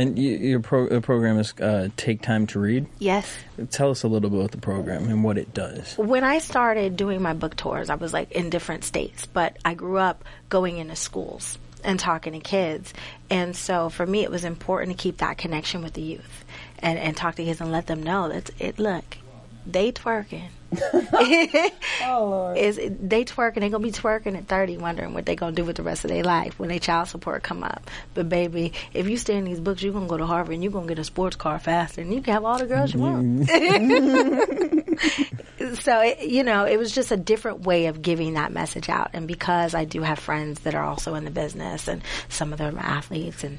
And 0.00 0.18
you, 0.18 0.30
your 0.30 0.60
pro, 0.60 0.88
the 0.88 1.02
program 1.02 1.38
is 1.38 1.52
uh, 1.60 1.90
Take 1.98 2.22
Time 2.22 2.46
to 2.48 2.58
Read. 2.58 2.86
Yes. 2.98 3.30
Tell 3.70 3.90
us 3.90 4.02
a 4.02 4.08
little 4.08 4.30
bit 4.30 4.38
about 4.38 4.50
the 4.52 4.56
program 4.56 5.10
and 5.10 5.22
what 5.22 5.36
it 5.36 5.52
does. 5.52 5.94
when 5.98 6.24
I 6.24 6.38
started 6.38 6.96
doing 6.96 7.20
my 7.20 7.34
book 7.34 7.54
tours, 7.54 7.90
I 7.90 7.96
was 7.96 8.14
like 8.14 8.32
in 8.32 8.48
different 8.48 8.84
states, 8.84 9.26
but 9.26 9.58
I 9.62 9.74
grew 9.74 9.98
up 9.98 10.24
going 10.48 10.78
into 10.78 10.96
schools 10.96 11.58
and 11.84 12.00
talking 12.00 12.32
to 12.32 12.40
kids. 12.40 12.94
And 13.28 13.54
so 13.54 13.90
for 13.90 14.06
me, 14.06 14.22
it 14.22 14.30
was 14.30 14.44
important 14.44 14.96
to 14.96 15.02
keep 15.02 15.18
that 15.18 15.36
connection 15.36 15.82
with 15.82 15.92
the 15.92 16.02
youth 16.02 16.44
and, 16.78 16.98
and 16.98 17.14
talk 17.14 17.34
to 17.34 17.44
kids 17.44 17.60
and 17.60 17.70
let 17.70 17.86
them 17.86 18.02
know 18.02 18.30
that 18.30 18.48
it, 18.58 18.78
look, 18.78 19.18
they 19.66 19.92
twerking. 19.92 20.48
Oh, 22.02 22.24
Lord. 22.30 22.56
Is 22.56 22.76
they 22.76 23.24
twerking? 23.24 23.60
They 23.60 23.68
gonna 23.68 23.84
be 23.84 23.92
twerking 23.92 24.36
at 24.36 24.46
thirty, 24.46 24.76
wondering 24.78 25.12
what 25.14 25.26
they 25.26 25.36
gonna 25.36 25.54
do 25.54 25.64
with 25.64 25.76
the 25.76 25.82
rest 25.82 26.04
of 26.04 26.10
their 26.10 26.24
life 26.24 26.58
when 26.58 26.68
their 26.70 26.78
child 26.78 27.08
support 27.08 27.42
come 27.42 27.62
up. 27.62 27.90
But 28.14 28.28
baby, 28.28 28.72
if 28.94 29.08
you 29.08 29.16
stay 29.16 29.36
in 29.36 29.44
these 29.44 29.60
books, 29.60 29.82
you 29.82 29.92
gonna 29.92 30.06
go 30.06 30.16
to 30.16 30.26
Harvard 30.26 30.54
and 30.54 30.64
you 30.64 30.70
gonna 30.70 30.86
get 30.86 30.98
a 30.98 31.04
sports 31.04 31.36
car 31.36 31.58
faster, 31.58 32.00
and 32.00 32.12
you 32.12 32.22
can 32.22 32.32
have 32.34 32.44
all 32.44 32.58
the 32.58 32.66
girls 32.66 32.94
you 32.94 33.00
want. 33.00 33.40
Mm-hmm. 33.40 34.94
so 35.74 36.00
it, 36.00 36.22
you 36.22 36.42
know, 36.42 36.64
it 36.64 36.78
was 36.78 36.92
just 36.92 37.10
a 37.10 37.16
different 37.16 37.60
way 37.60 37.86
of 37.86 38.00
giving 38.00 38.34
that 38.34 38.52
message 38.52 38.88
out. 38.88 39.10
And 39.12 39.26
because 39.28 39.74
I 39.74 39.84
do 39.84 40.02
have 40.02 40.18
friends 40.18 40.60
that 40.60 40.74
are 40.74 40.84
also 40.84 41.14
in 41.14 41.24
the 41.24 41.30
business, 41.30 41.86
and 41.88 42.02
some 42.28 42.52
of 42.52 42.58
them 42.58 42.76
are 42.76 42.80
athletes 42.80 43.44
and 43.44 43.58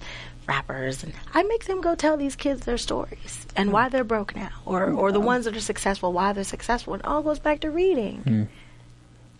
rappers, 0.51 1.03
and 1.03 1.13
I 1.33 1.43
make 1.43 1.63
them 1.65 1.79
go 1.81 1.95
tell 1.95 2.17
these 2.17 2.35
kids 2.35 2.61
their 2.61 2.77
stories 2.77 3.33
and 3.55 3.71
why 3.71 3.89
they're 3.89 4.03
broke 4.15 4.35
now, 4.35 4.51
or 4.65 4.91
or 5.01 5.11
the 5.11 5.25
ones 5.33 5.45
that 5.45 5.55
are 5.55 5.67
successful, 5.73 6.11
why 6.11 6.33
they're 6.33 6.53
successful. 6.57 6.93
It 6.95 7.05
all 7.05 7.21
goes 7.21 7.39
back 7.39 7.61
to 7.61 7.69
reading. 7.71 8.47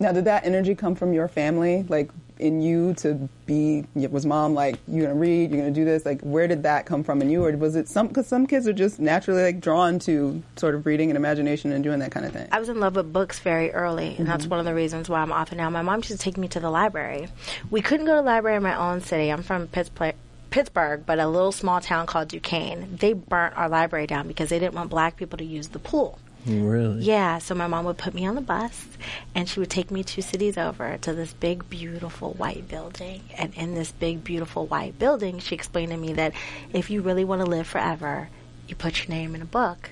Now, 0.00 0.10
did 0.10 0.24
that 0.24 0.44
energy 0.44 0.74
come 0.74 0.94
from 0.96 1.12
your 1.12 1.28
family? 1.28 1.84
Like 1.88 2.10
in 2.42 2.60
you 2.60 2.92
to 2.94 3.28
be, 3.46 3.84
was 3.94 4.26
mom 4.26 4.52
like, 4.52 4.76
you're 4.88 5.06
going 5.06 5.16
to 5.16 5.20
read, 5.20 5.50
you're 5.50 5.60
going 5.60 5.72
to 5.72 5.80
do 5.80 5.84
this? 5.84 6.04
Like, 6.04 6.20
where 6.22 6.48
did 6.48 6.64
that 6.64 6.86
come 6.86 7.04
from 7.04 7.22
in 7.22 7.30
you? 7.30 7.44
Or 7.44 7.56
was 7.56 7.76
it 7.76 7.88
some, 7.88 8.08
because 8.08 8.26
some 8.26 8.46
kids 8.46 8.66
are 8.66 8.72
just 8.72 8.98
naturally 8.98 9.42
like 9.42 9.60
drawn 9.60 10.00
to 10.00 10.42
sort 10.56 10.74
of 10.74 10.84
reading 10.84 11.08
and 11.10 11.16
imagination 11.16 11.70
and 11.70 11.84
doing 11.84 12.00
that 12.00 12.10
kind 12.10 12.26
of 12.26 12.32
thing? 12.32 12.48
I 12.50 12.58
was 12.58 12.68
in 12.68 12.80
love 12.80 12.96
with 12.96 13.12
books 13.12 13.38
very 13.38 13.70
early, 13.70 14.16
and 14.18 14.26
that's 14.26 14.44
mm-hmm. 14.44 14.50
one 14.50 14.58
of 14.58 14.66
the 14.66 14.74
reasons 14.74 15.08
why 15.08 15.20
I'm 15.20 15.30
author 15.30 15.54
now. 15.54 15.70
My 15.70 15.82
mom 15.82 15.98
used 15.98 16.10
to 16.10 16.18
take 16.18 16.36
me 16.36 16.48
to 16.48 16.58
the 16.58 16.70
library. 16.70 17.28
We 17.70 17.80
couldn't 17.80 18.06
go 18.06 18.16
to 18.16 18.22
the 18.22 18.26
library 18.26 18.56
in 18.56 18.62
my 18.64 18.76
own 18.76 19.02
city. 19.02 19.30
I'm 19.30 19.44
from 19.44 19.68
Pittsburgh. 19.68 20.16
Pittsburgh, 20.52 21.04
but 21.04 21.18
a 21.18 21.26
little 21.26 21.52
small 21.52 21.80
town 21.80 22.06
called 22.06 22.28
Duquesne. 22.28 22.96
They 22.96 23.14
burnt 23.14 23.56
our 23.56 23.68
library 23.68 24.06
down 24.06 24.28
because 24.28 24.50
they 24.50 24.58
didn't 24.58 24.74
want 24.74 24.90
black 24.90 25.16
people 25.16 25.38
to 25.38 25.44
use 25.44 25.68
the 25.68 25.78
pool. 25.78 26.18
Really? 26.46 27.02
Yeah, 27.02 27.38
so 27.38 27.54
my 27.54 27.66
mom 27.66 27.84
would 27.84 27.98
put 27.98 28.14
me 28.14 28.26
on 28.26 28.34
the 28.34 28.40
bus 28.40 28.86
and 29.34 29.48
she 29.48 29.60
would 29.60 29.70
take 29.70 29.90
me 29.90 30.02
two 30.02 30.22
cities 30.22 30.58
over 30.58 30.98
to 30.98 31.14
this 31.14 31.32
big, 31.32 31.68
beautiful 31.70 32.32
white 32.32 32.68
building. 32.68 33.22
And 33.38 33.54
in 33.54 33.74
this 33.74 33.92
big, 33.92 34.24
beautiful 34.24 34.66
white 34.66 34.98
building, 34.98 35.38
she 35.38 35.54
explained 35.54 35.92
to 35.92 35.96
me 35.96 36.14
that 36.14 36.32
if 36.72 36.90
you 36.90 37.02
really 37.02 37.24
want 37.24 37.42
to 37.42 37.46
live 37.46 37.66
forever, 37.66 38.28
you 38.66 38.74
put 38.74 38.98
your 38.98 39.14
name 39.16 39.34
in 39.34 39.42
a 39.42 39.46
book 39.46 39.90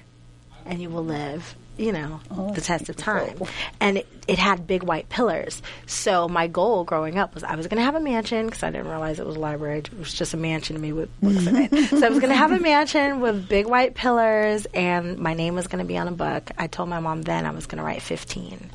and 0.67 0.81
you 0.83 0.91
will 0.91 1.05
live, 1.05 1.55
you 1.81 1.93
know, 1.93 2.21
the 2.55 2.61
test 2.61 2.89
of 2.89 2.97
time. 2.97 3.39
And 3.81 3.99
it, 3.99 4.07
it 4.29 4.39
had 4.39 4.67
big 4.67 4.83
white 4.83 5.09
pillars. 5.09 5.63
So 5.87 6.29
my 6.29 6.47
goal 6.47 6.85
growing 6.85 7.19
up 7.19 7.35
was 7.35 7.43
I 7.43 7.57
was 7.57 7.67
going 7.67 7.79
to 7.79 7.85
have 7.85 7.95
a 7.95 8.01
mansion 8.01 8.47
because 8.47 8.63
I 8.63 8.71
didn't 8.71 8.89
realize 8.89 9.19
it 9.19 9.27
was 9.27 9.37
a 9.37 9.41
library. 9.41 9.79
It 9.79 9.99
was 9.99 10.13
just 10.13 10.35
a 10.35 10.37
mansion 10.37 10.77
to 10.77 10.83
me 10.83 10.93
with 10.93 11.09
books 11.21 11.47
in 11.47 11.57
it. 11.57 11.89
So 11.89 12.07
I 12.07 12.11
was 12.11 12.21
going 12.21 12.31
to 12.31 12.37
have 12.37 12.53
a 12.53 12.61
mansion 12.61 13.21
with 13.21 13.49
big 13.49 13.67
white 13.67 13.95
pillars 13.95 14.67
and 14.75 15.19
my 15.19 15.35
name 15.35 15.55
was 15.55 15.67
going 15.67 15.83
to 15.83 15.89
be 15.89 15.97
on 15.97 16.07
a 16.07 16.13
book. 16.13 16.51
I 16.59 16.67
told 16.67 16.91
my 16.91 17.01
mom 17.01 17.23
then 17.23 17.47
I 17.47 17.51
was 17.51 17.67
going 17.67 17.79
to 17.79 17.85
write 17.85 18.03
15. 18.03 18.71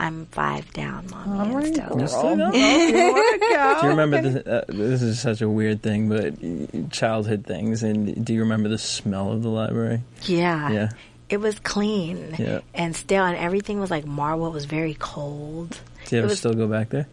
I'm 0.00 0.26
five 0.26 0.72
down, 0.72 1.08
mommy. 1.10 1.54
and 1.54 1.74
still. 1.74 2.00
You 2.00 2.06
still 2.06 2.36
know? 2.36 2.52
You 2.52 3.12
wanna 3.12 3.38
go? 3.40 3.78
Do 3.80 3.86
you 3.86 3.90
remember 3.90 4.22
this? 4.22 4.46
Uh, 4.46 4.64
this 4.68 5.02
is 5.02 5.18
such 5.20 5.40
a 5.40 5.48
weird 5.48 5.82
thing, 5.82 6.08
but 6.08 6.92
childhood 6.92 7.44
things. 7.44 7.82
And 7.82 8.24
do 8.24 8.32
you 8.32 8.40
remember 8.40 8.68
the 8.68 8.78
smell 8.78 9.32
of 9.32 9.42
the 9.42 9.48
library? 9.48 10.02
Yeah. 10.22 10.70
Yeah. 10.70 10.88
It 11.28 11.38
was 11.40 11.58
clean 11.58 12.34
Yeah. 12.38 12.60
and 12.74 12.96
still, 12.96 13.24
and 13.24 13.36
everything 13.36 13.80
was 13.80 13.90
like 13.90 14.06
marble. 14.06 14.46
It 14.46 14.52
was 14.52 14.64
very 14.64 14.94
cold. 14.98 15.78
Do 16.06 16.16
you 16.16 16.20
ever 16.22 16.28
was- 16.28 16.38
still 16.38 16.54
go 16.54 16.66
back 16.66 16.88
there? 16.90 17.06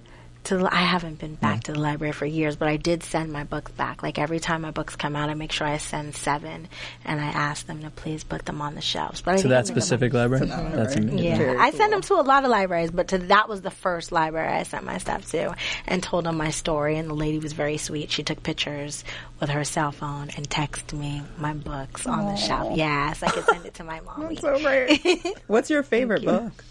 To 0.45 0.57
the, 0.57 0.73
I 0.73 0.81
haven't 0.81 1.19
been 1.19 1.35
back 1.35 1.59
mm. 1.59 1.63
to 1.65 1.73
the 1.73 1.79
library 1.79 2.13
for 2.13 2.25
years, 2.25 2.55
but 2.55 2.67
I 2.67 2.77
did 2.77 3.03
send 3.03 3.31
my 3.31 3.43
books 3.43 3.71
back. 3.71 4.03
Like 4.03 4.17
every 4.19 4.39
time 4.39 4.61
my 4.61 4.71
books 4.71 4.95
come 4.95 5.15
out, 5.15 5.29
I 5.29 5.33
make 5.33 5.51
sure 5.51 5.67
I 5.67 5.77
send 5.77 6.15
seven, 6.15 6.67
and 7.03 7.19
I 7.19 7.25
ask 7.25 7.65
them 7.65 7.81
to 7.83 7.89
please 7.89 8.23
put 8.23 8.45
them 8.45 8.61
on 8.61 8.75
the 8.75 8.81
shelves. 8.81 9.21
But 9.21 9.31
I 9.31 9.35
To 9.37 9.41
think 9.43 9.49
that 9.49 9.57
I'm 9.57 9.63
gonna- 9.65 9.81
specific 9.81 10.13
library? 10.13 10.45
That's 10.47 10.95
amazing. 10.95 11.17
Yeah, 11.19 11.37
Very 11.37 11.57
I 11.57 11.71
send 11.71 11.93
them 11.93 12.01
to 12.01 12.13
a 12.15 12.21
lot 12.21 12.43
of 12.43 12.49
libraries, 12.51 12.91
but 12.91 13.09
to 13.09 13.17
that 13.17 13.49
was 13.49 13.61
the 13.61 13.71
first 13.71 14.11
library 14.11 14.53
I 14.53 14.63
sent 14.63 14.83
my 14.85 14.97
stuff 14.97 15.29
to, 15.31 15.55
and 15.87 16.01
told 16.01 16.25
them 16.25 16.37
my 16.37 16.51
story. 16.51 16.97
And 16.97 17.09
the 17.09 17.15
lady 17.15 17.39
was 17.39 17.53
very 17.53 17.77
sweet. 17.77 18.11
She 18.11 18.23
took 18.23 18.41
pictures 18.43 19.03
with 19.39 19.49
her 19.49 19.63
cell 19.63 19.91
phone 19.91 20.29
and 20.37 20.49
texted 20.49 20.97
me 20.97 21.21
my 21.37 21.53
books 21.53 22.07
on 22.07 22.25
the 22.25 22.35
shelf. 22.35 22.77
Yes, 22.77 23.21
I 23.23 23.31
could 23.31 23.45
send 23.45 23.65
it 23.65 23.73
to 23.75 23.83
my 23.83 23.99
mommy. 24.05 24.37
so 24.37 24.59
great. 24.59 25.25
What's 25.47 25.69
your 25.69 25.83
favorite 25.83 26.21
you. 26.21 26.29
book? 26.29 26.63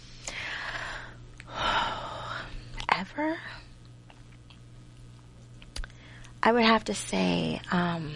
ever? 2.89 3.37
I 6.45 6.51
would 6.51 6.63
have 6.63 6.83
to 6.85 6.93
say, 6.93 7.59
um, 7.71 8.13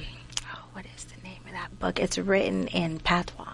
oh, 0.54 0.64
what 0.74 0.86
is 0.96 1.06
the 1.06 1.20
name 1.24 1.42
of 1.48 1.52
that 1.54 1.80
book? 1.80 2.00
It's 2.00 2.20
written 2.20 2.68
in 2.68 3.00
patois. 3.00 3.48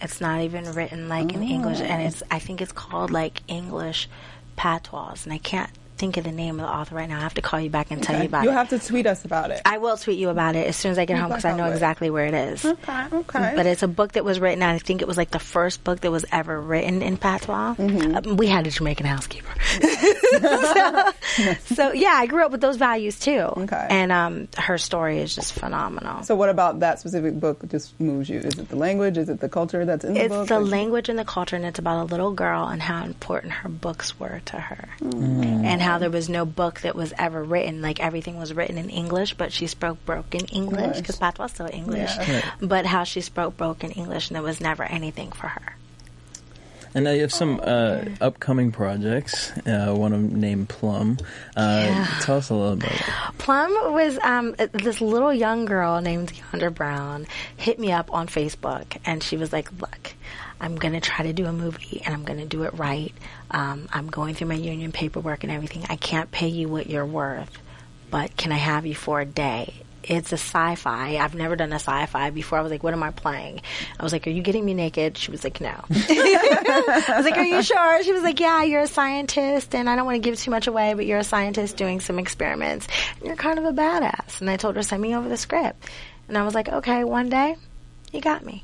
It's 0.00 0.20
not 0.20 0.42
even 0.42 0.72
written 0.74 1.08
like 1.08 1.32
in 1.32 1.42
English, 1.42 1.80
and 1.80 2.02
it's 2.02 2.22
I 2.30 2.38
think 2.38 2.60
it's 2.60 2.70
called 2.70 3.10
like 3.10 3.42
English 3.48 4.08
patois, 4.54 5.24
and 5.24 5.32
I 5.32 5.38
can't 5.38 5.70
think 5.96 6.16
of 6.16 6.24
the 6.24 6.32
name 6.32 6.60
of 6.60 6.66
the 6.66 6.72
author 6.72 6.94
right 6.94 7.08
now. 7.08 7.18
I 7.18 7.22
have 7.22 7.34
to 7.34 7.42
call 7.42 7.60
you 7.60 7.70
back 7.70 7.90
and 7.90 8.02
tell 8.02 8.18
you 8.18 8.26
about 8.26 8.44
You'll 8.44 8.52
it. 8.52 8.56
have 8.56 8.68
to 8.70 8.78
tweet 8.78 9.06
us 9.06 9.24
about 9.24 9.50
it. 9.50 9.62
I 9.64 9.78
will 9.78 9.96
tweet 9.96 10.18
you 10.18 10.28
about 10.28 10.56
it 10.56 10.66
as 10.66 10.76
soon 10.76 10.92
as 10.92 10.98
I 10.98 11.04
get 11.04 11.18
home 11.18 11.28
because 11.28 11.44
I 11.44 11.52
know 11.52 11.64
Black 11.64 11.72
exactly 11.72 12.10
where 12.10 12.26
it 12.26 12.34
is. 12.34 12.64
Okay, 12.64 13.06
okay. 13.12 13.52
But 13.56 13.66
it's 13.66 13.82
a 13.82 13.88
book 13.88 14.12
that 14.12 14.24
was 14.24 14.40
written. 14.40 14.62
I 14.62 14.78
think 14.78 15.02
it 15.02 15.08
was 15.08 15.16
like 15.16 15.30
the 15.30 15.38
first 15.38 15.84
book 15.84 16.00
that 16.00 16.10
was 16.10 16.24
ever 16.32 16.60
written 16.60 17.02
in 17.02 17.16
patois. 17.16 17.74
Mm-hmm. 17.74 18.30
Um, 18.30 18.36
we 18.36 18.46
had 18.46 18.66
a 18.66 18.70
Jamaican 18.70 19.06
housekeeper, 19.06 19.52
so, 19.70 21.12
so, 21.74 21.92
yeah, 21.92 22.12
I 22.14 22.26
grew 22.26 22.44
up 22.44 22.52
with 22.52 22.60
those 22.60 22.76
values 22.76 23.18
too. 23.18 23.38
Okay. 23.38 23.86
and 23.90 24.12
um, 24.12 24.48
her 24.58 24.78
story 24.78 25.18
is 25.18 25.34
just 25.34 25.52
phenomenal. 25.52 26.22
So 26.22 26.34
what 26.36 26.48
about 26.48 26.80
that 26.80 27.00
specific 27.00 27.38
book 27.38 27.66
just 27.68 27.98
moves 28.00 28.28
you? 28.28 28.38
Is 28.40 28.58
it 28.58 28.68
the 28.68 28.76
language? 28.76 29.16
Is 29.18 29.28
it 29.28 29.40
the 29.40 29.48
culture 29.48 29.84
that's 29.84 30.04
in 30.04 30.14
the 30.14 30.20
it's 30.20 30.28
book? 30.28 30.48
the 30.48 30.60
language 30.60 31.08
and 31.08 31.18
the 31.18 31.24
culture, 31.24 31.56
and 31.56 31.64
it's 31.64 31.78
about 31.78 32.02
a 32.02 32.04
little 32.04 32.32
girl 32.32 32.66
and 32.66 32.82
how 32.82 33.04
important 33.04 33.52
her 33.52 33.68
books 33.68 34.18
were 34.18 34.40
to 34.46 34.58
her, 34.58 34.88
and 35.00 35.80
how 35.86 35.98
there 35.98 36.10
was 36.10 36.28
no 36.28 36.44
book 36.44 36.80
that 36.80 36.94
was 36.94 37.12
ever 37.18 37.42
written. 37.42 37.80
Like 37.80 38.00
everything 38.00 38.36
was 38.38 38.52
written 38.52 38.76
in 38.78 38.90
English, 38.90 39.34
but 39.34 39.52
she 39.52 39.66
spoke 39.66 40.04
broken 40.04 40.44
English 40.46 40.98
because 40.98 41.16
patois 41.16 41.46
is 41.46 41.52
still 41.52 41.70
English. 41.72 42.10
Yeah. 42.18 42.42
But 42.60 42.84
how 42.86 43.04
she 43.04 43.20
spoke 43.20 43.56
broken 43.56 43.90
English, 43.92 44.28
and 44.28 44.34
there 44.36 44.42
was 44.42 44.60
never 44.60 44.82
anything 44.82 45.32
for 45.32 45.46
her. 45.48 45.76
And 46.94 47.04
now 47.04 47.10
you 47.10 47.20
have 47.22 47.32
some 47.32 47.60
uh, 47.62 48.04
upcoming 48.22 48.72
projects. 48.72 49.52
Uh, 49.66 49.92
one 49.94 50.14
of 50.14 50.22
them 50.22 50.40
named 50.40 50.68
Plum. 50.70 51.18
Uh, 51.54 51.84
Yeah. 51.86 52.06
Tell 52.22 52.38
us 52.38 52.48
a 52.48 52.54
little 52.54 52.72
about 52.72 52.92
it. 52.92 53.02
Plum 53.36 53.92
was 53.92 54.18
um, 54.22 54.54
uh, 54.58 54.68
this 54.72 55.02
little 55.02 55.32
young 55.32 55.66
girl 55.66 56.00
named 56.00 56.32
Yonder 56.52 56.70
Brown 56.70 57.26
hit 57.58 57.78
me 57.78 57.92
up 57.92 58.12
on 58.14 58.28
Facebook, 58.28 58.96
and 59.04 59.22
she 59.22 59.36
was 59.36 59.52
like, 59.52 59.68
"Look, 59.78 60.14
I'm 60.58 60.76
going 60.76 60.94
to 60.94 61.00
try 61.00 61.26
to 61.26 61.34
do 61.34 61.44
a 61.44 61.52
movie, 61.52 62.00
and 62.04 62.14
I'm 62.14 62.24
going 62.24 62.40
to 62.40 62.46
do 62.46 62.62
it 62.62 62.72
right. 62.74 63.12
Um, 63.50 63.88
I'm 63.92 64.08
going 64.08 64.34
through 64.34 64.48
my 64.48 64.54
union 64.54 64.92
paperwork 64.92 65.44
and 65.44 65.52
everything. 65.52 65.84
I 65.88 65.96
can't 65.96 66.30
pay 66.30 66.48
you 66.48 66.68
what 66.68 66.88
you're 66.88 67.06
worth, 67.06 67.56
but 68.10 68.36
can 68.36 68.52
I 68.52 68.56
have 68.56 68.86
you 68.86 68.94
for 68.94 69.20
a 69.20 69.24
day?" 69.26 69.74
It's 70.08 70.30
a 70.30 70.38
sci-fi. 70.38 71.16
I've 71.16 71.34
never 71.34 71.56
done 71.56 71.72
a 71.72 71.80
sci-fi 71.80 72.30
before. 72.30 72.58
I 72.58 72.62
was 72.62 72.70
like, 72.70 72.84
"What 72.84 72.92
am 72.92 73.02
I 73.02 73.10
playing?" 73.10 73.60
I 73.98 74.02
was 74.04 74.12
like, 74.12 74.26
"Are 74.28 74.30
you 74.30 74.40
getting 74.40 74.64
me 74.64 74.72
naked?" 74.72 75.18
She 75.18 75.32
was 75.32 75.42
like, 75.42 75.60
"No." 75.60 75.74
I 75.90 77.14
was 77.16 77.24
like, 77.24 77.36
"Are 77.36 77.44
you 77.44 77.60
sure?" 77.62 78.04
She 78.04 78.12
was 78.12 78.22
like, 78.22 78.38
"Yeah, 78.38 78.62
you're 78.62 78.82
a 78.82 78.86
scientist, 78.86 79.74
and 79.74 79.90
I 79.90 79.96
don't 79.96 80.06
want 80.06 80.14
to 80.14 80.20
give 80.30 80.38
too 80.38 80.52
much 80.52 80.68
away, 80.68 80.94
but 80.94 81.06
you're 81.06 81.18
a 81.18 81.24
scientist 81.24 81.76
doing 81.76 82.00
some 82.00 82.20
experiments, 82.20 82.86
and 83.16 83.26
you're 83.26 83.36
kind 83.36 83.58
of 83.58 83.64
a 83.64 83.72
badass." 83.72 84.40
And 84.40 84.48
I 84.48 84.56
told 84.56 84.76
her, 84.76 84.82
"Send 84.84 85.02
me 85.02 85.16
over 85.16 85.28
the 85.28 85.36
script," 85.36 85.88
and 86.28 86.38
I 86.38 86.44
was 86.44 86.54
like, 86.54 86.68
"Okay." 86.68 87.02
One 87.02 87.28
day, 87.28 87.56
you 88.12 88.20
got 88.20 88.44
me. 88.44 88.62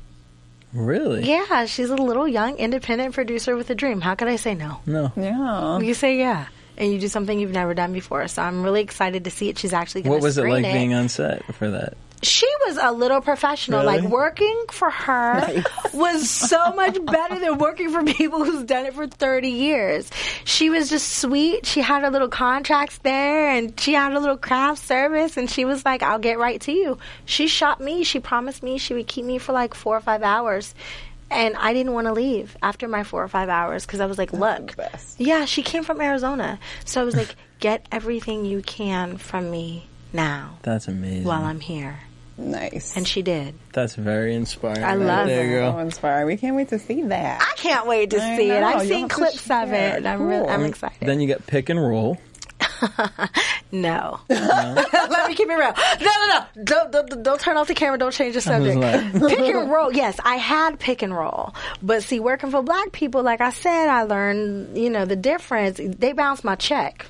Really? 0.73 1.23
Yeah, 1.23 1.65
she's 1.65 1.89
a 1.89 1.95
little 1.95 2.27
young 2.27 2.57
independent 2.57 3.13
producer 3.13 3.55
with 3.55 3.69
a 3.69 3.75
dream. 3.75 4.01
How 4.01 4.15
could 4.15 4.27
I 4.27 4.37
say 4.37 4.55
no? 4.55 4.81
No. 4.85 5.11
yeah. 5.15 5.79
You 5.79 5.93
say 5.93 6.17
yeah, 6.17 6.47
and 6.77 6.91
you 6.91 6.99
do 6.99 7.07
something 7.07 7.39
you've 7.39 7.51
never 7.51 7.73
done 7.73 7.93
before. 7.93 8.27
So 8.27 8.41
I'm 8.41 8.63
really 8.63 8.81
excited 8.81 9.23
to 9.25 9.31
see 9.31 9.49
it. 9.49 9.57
She's 9.57 9.73
actually 9.73 10.01
going 10.01 10.13
What 10.13 10.21
was 10.23 10.37
it 10.37 10.41
screen 10.41 10.63
like 10.63 10.73
being 10.73 10.93
on 10.93 11.09
set 11.09 11.45
for 11.53 11.69
that? 11.69 11.95
She 12.25 12.47
was 12.65 12.77
a 12.77 12.91
little 12.91 13.21
professional. 13.21 13.81
Really? 13.81 14.01
Like 14.01 14.09
working 14.09 14.63
for 14.71 14.89
her 14.89 15.63
was 15.93 16.29
so 16.29 16.73
much 16.73 17.03
better 17.05 17.39
than 17.39 17.57
working 17.57 17.89
for 17.91 18.03
people 18.13 18.43
who's 18.43 18.63
done 18.63 18.85
it 18.85 18.93
for 18.93 19.07
30 19.07 19.49
years. 19.49 20.09
She 20.45 20.69
was 20.69 20.89
just 20.89 21.17
sweet. 21.17 21.65
She 21.65 21.81
had 21.81 22.03
her 22.03 22.09
little 22.09 22.29
contracts 22.29 22.97
there 22.99 23.49
and 23.49 23.79
she 23.79 23.93
had 23.93 24.13
a 24.13 24.19
little 24.19 24.37
craft 24.37 24.83
service 24.83 25.37
and 25.37 25.49
she 25.49 25.65
was 25.65 25.85
like, 25.85 26.03
I'll 26.03 26.19
get 26.19 26.39
right 26.39 26.59
to 26.61 26.71
you. 26.71 26.97
She 27.25 27.47
shot 27.47 27.79
me. 27.81 28.03
She 28.03 28.19
promised 28.19 28.63
me 28.63 28.77
she 28.77 28.93
would 28.93 29.07
keep 29.07 29.25
me 29.25 29.37
for 29.37 29.53
like 29.53 29.73
four 29.73 29.97
or 29.97 30.01
five 30.01 30.23
hours. 30.23 30.73
And 31.31 31.55
I 31.55 31.73
didn't 31.73 31.93
want 31.93 32.05
to 32.07 32.13
leave 32.13 32.55
after 32.61 32.87
my 32.87 33.03
four 33.03 33.23
or 33.23 33.27
five 33.27 33.49
hours 33.49 33.85
because 33.85 33.99
I 34.01 34.05
was 34.05 34.17
like, 34.19 34.33
look, 34.33 34.75
yeah, 35.17 35.45
she 35.45 35.63
came 35.63 35.83
from 35.83 35.99
Arizona. 35.99 36.59
So 36.85 37.01
I 37.01 37.03
was 37.03 37.15
like, 37.15 37.35
get 37.59 37.87
everything 37.91 38.45
you 38.45 38.61
can 38.61 39.17
from 39.17 39.49
me 39.49 39.87
now 40.11 40.59
That's 40.61 40.87
amazing. 40.87 41.23
while 41.23 41.43
I'm 41.43 41.59
here. 41.59 41.97
Nice. 42.37 42.97
And 42.97 43.07
she 43.07 43.21
did. 43.21 43.55
That's 43.73 43.95
very 43.95 44.33
inspiring. 44.35 44.83
I 44.83 44.95
love 44.95 45.27
there, 45.27 45.45
it. 45.45 45.49
girl. 45.49 45.73
so 45.73 45.79
inspiring. 45.79 46.27
We 46.27 46.37
can't 46.37 46.55
wait 46.55 46.69
to 46.69 46.79
see 46.79 47.01
that. 47.03 47.41
I 47.41 47.55
can't 47.55 47.87
wait 47.87 48.09
to 48.11 48.21
I 48.23 48.37
see 48.37 48.49
it. 48.49 48.63
I've 48.63 48.85
You'll 48.85 48.97
seen 48.97 49.07
clips 49.09 49.49
of 49.49 49.71
it. 49.71 49.97
and 49.97 50.07
I'm, 50.07 50.21
really, 50.23 50.47
I'm 50.47 50.63
excited. 50.63 51.07
Then 51.07 51.19
you 51.19 51.27
get 51.27 51.45
Pick 51.45 51.69
and 51.69 51.79
Roll. 51.79 52.17
no. 53.71 54.19
Let 54.29 55.29
me 55.29 55.35
keep 55.35 55.47
it 55.49 55.53
real. 55.53 55.73
No, 56.01 56.05
no, 56.05 56.27
no. 56.27 56.63
Don't, 56.63 56.91
don't, 56.91 57.23
don't 57.23 57.39
turn 57.39 57.57
off 57.57 57.67
the 57.67 57.75
camera. 57.75 57.97
Don't 57.97 58.11
change 58.13 58.33
the 58.35 58.41
subject. 58.41 58.77
like- 58.77 59.13
pick 59.29 59.39
and 59.39 59.69
roll. 59.71 59.91
Yes, 59.91 60.19
I 60.23 60.35
had 60.35 60.79
pick 60.79 61.01
and 61.01 61.15
roll. 61.15 61.53
But 61.81 62.03
see, 62.03 62.19
working 62.19 62.51
for 62.51 62.61
black 62.61 62.91
people, 62.91 63.23
like 63.23 63.41
I 63.41 63.51
said, 63.51 63.89
I 63.89 64.03
learned, 64.03 64.77
you 64.77 64.89
know, 64.89 65.05
the 65.05 65.15
difference. 65.15 65.79
They 65.81 66.13
bounce 66.13 66.43
my 66.43 66.55
check. 66.55 67.05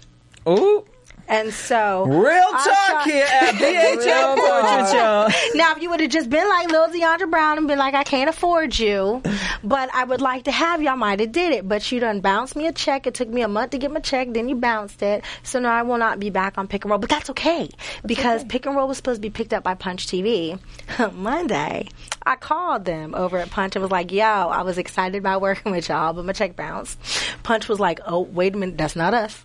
Ooh. 0.47 0.86
And 1.34 1.51
so. 1.51 2.05
Real 2.05 2.51
talk 2.51 3.05
here 3.05 3.25
at 3.25 3.53
BHL 3.55 4.36
Portrait, 4.36 4.93
y'all. 4.93 5.31
Now, 5.55 5.75
if 5.75 5.81
you 5.81 5.89
would 5.89 5.99
have 5.99 6.11
just 6.11 6.29
been 6.29 6.47
like 6.47 6.69
Lil 6.69 6.89
Deandra 6.89 7.29
Brown 7.29 7.57
and 7.57 7.67
been 7.67 7.79
like, 7.79 7.95
I 7.95 8.03
can't 8.03 8.29
afford 8.29 8.77
you, 8.77 9.21
but 9.63 9.89
I 9.95 10.03
would 10.03 10.21
like 10.21 10.43
to 10.43 10.51
have 10.51 10.81
you. 10.84 10.89
I 10.89 10.95
might 10.95 11.19
have 11.19 11.31
did 11.31 11.53
it, 11.53 11.67
but 11.67 11.91
you 11.91 11.99
done 11.99 12.21
bounced 12.21 12.55
me 12.55 12.67
a 12.67 12.71
check. 12.71 13.07
It 13.07 13.15
took 13.15 13.29
me 13.29 13.41
a 13.41 13.47
month 13.47 13.71
to 13.71 13.79
get 13.79 13.91
my 13.91 13.99
check, 13.99 14.27
then 14.31 14.47
you 14.47 14.55
bounced 14.55 15.01
it. 15.01 15.23
So 15.41 15.59
now 15.59 15.73
I 15.73 15.81
will 15.81 15.97
not 15.97 16.19
be 16.19 16.29
back 16.29 16.59
on 16.59 16.67
Pick 16.67 16.84
and 16.84 16.91
Roll, 16.91 16.99
but 16.99 17.09
that's 17.09 17.31
okay 17.31 17.67
because 18.05 18.43
Pick 18.43 18.67
and 18.67 18.75
Roll 18.75 18.88
was 18.88 18.97
supposed 18.97 19.17
to 19.17 19.21
be 19.21 19.31
picked 19.31 19.53
up 19.53 19.63
by 19.63 19.73
Punch 19.73 20.05
TV 20.05 20.59
Monday. 21.13 21.89
I 22.25 22.36
called 22.36 22.86
them 22.86 23.15
over 23.15 23.38
at 23.39 23.49
Punch 23.49 23.75
and 23.75 23.81
was 23.81 23.91
like, 23.91 24.11
"Yo, 24.11 24.23
I 24.23 24.61
was 24.61 24.77
excited 24.77 25.17
about 25.17 25.41
working 25.41 25.71
with 25.71 25.89
y'all, 25.89 26.13
but 26.13 26.25
my 26.25 26.34
check 26.34 26.55
bounced." 26.55 26.97
Punch 27.43 27.67
was 27.67 27.79
like, 27.79 27.99
"Oh, 28.05 28.21
wait 28.21 28.53
a 28.53 28.57
minute, 28.57 28.77
that's 28.77 28.95
not 28.95 29.13
us." 29.13 29.43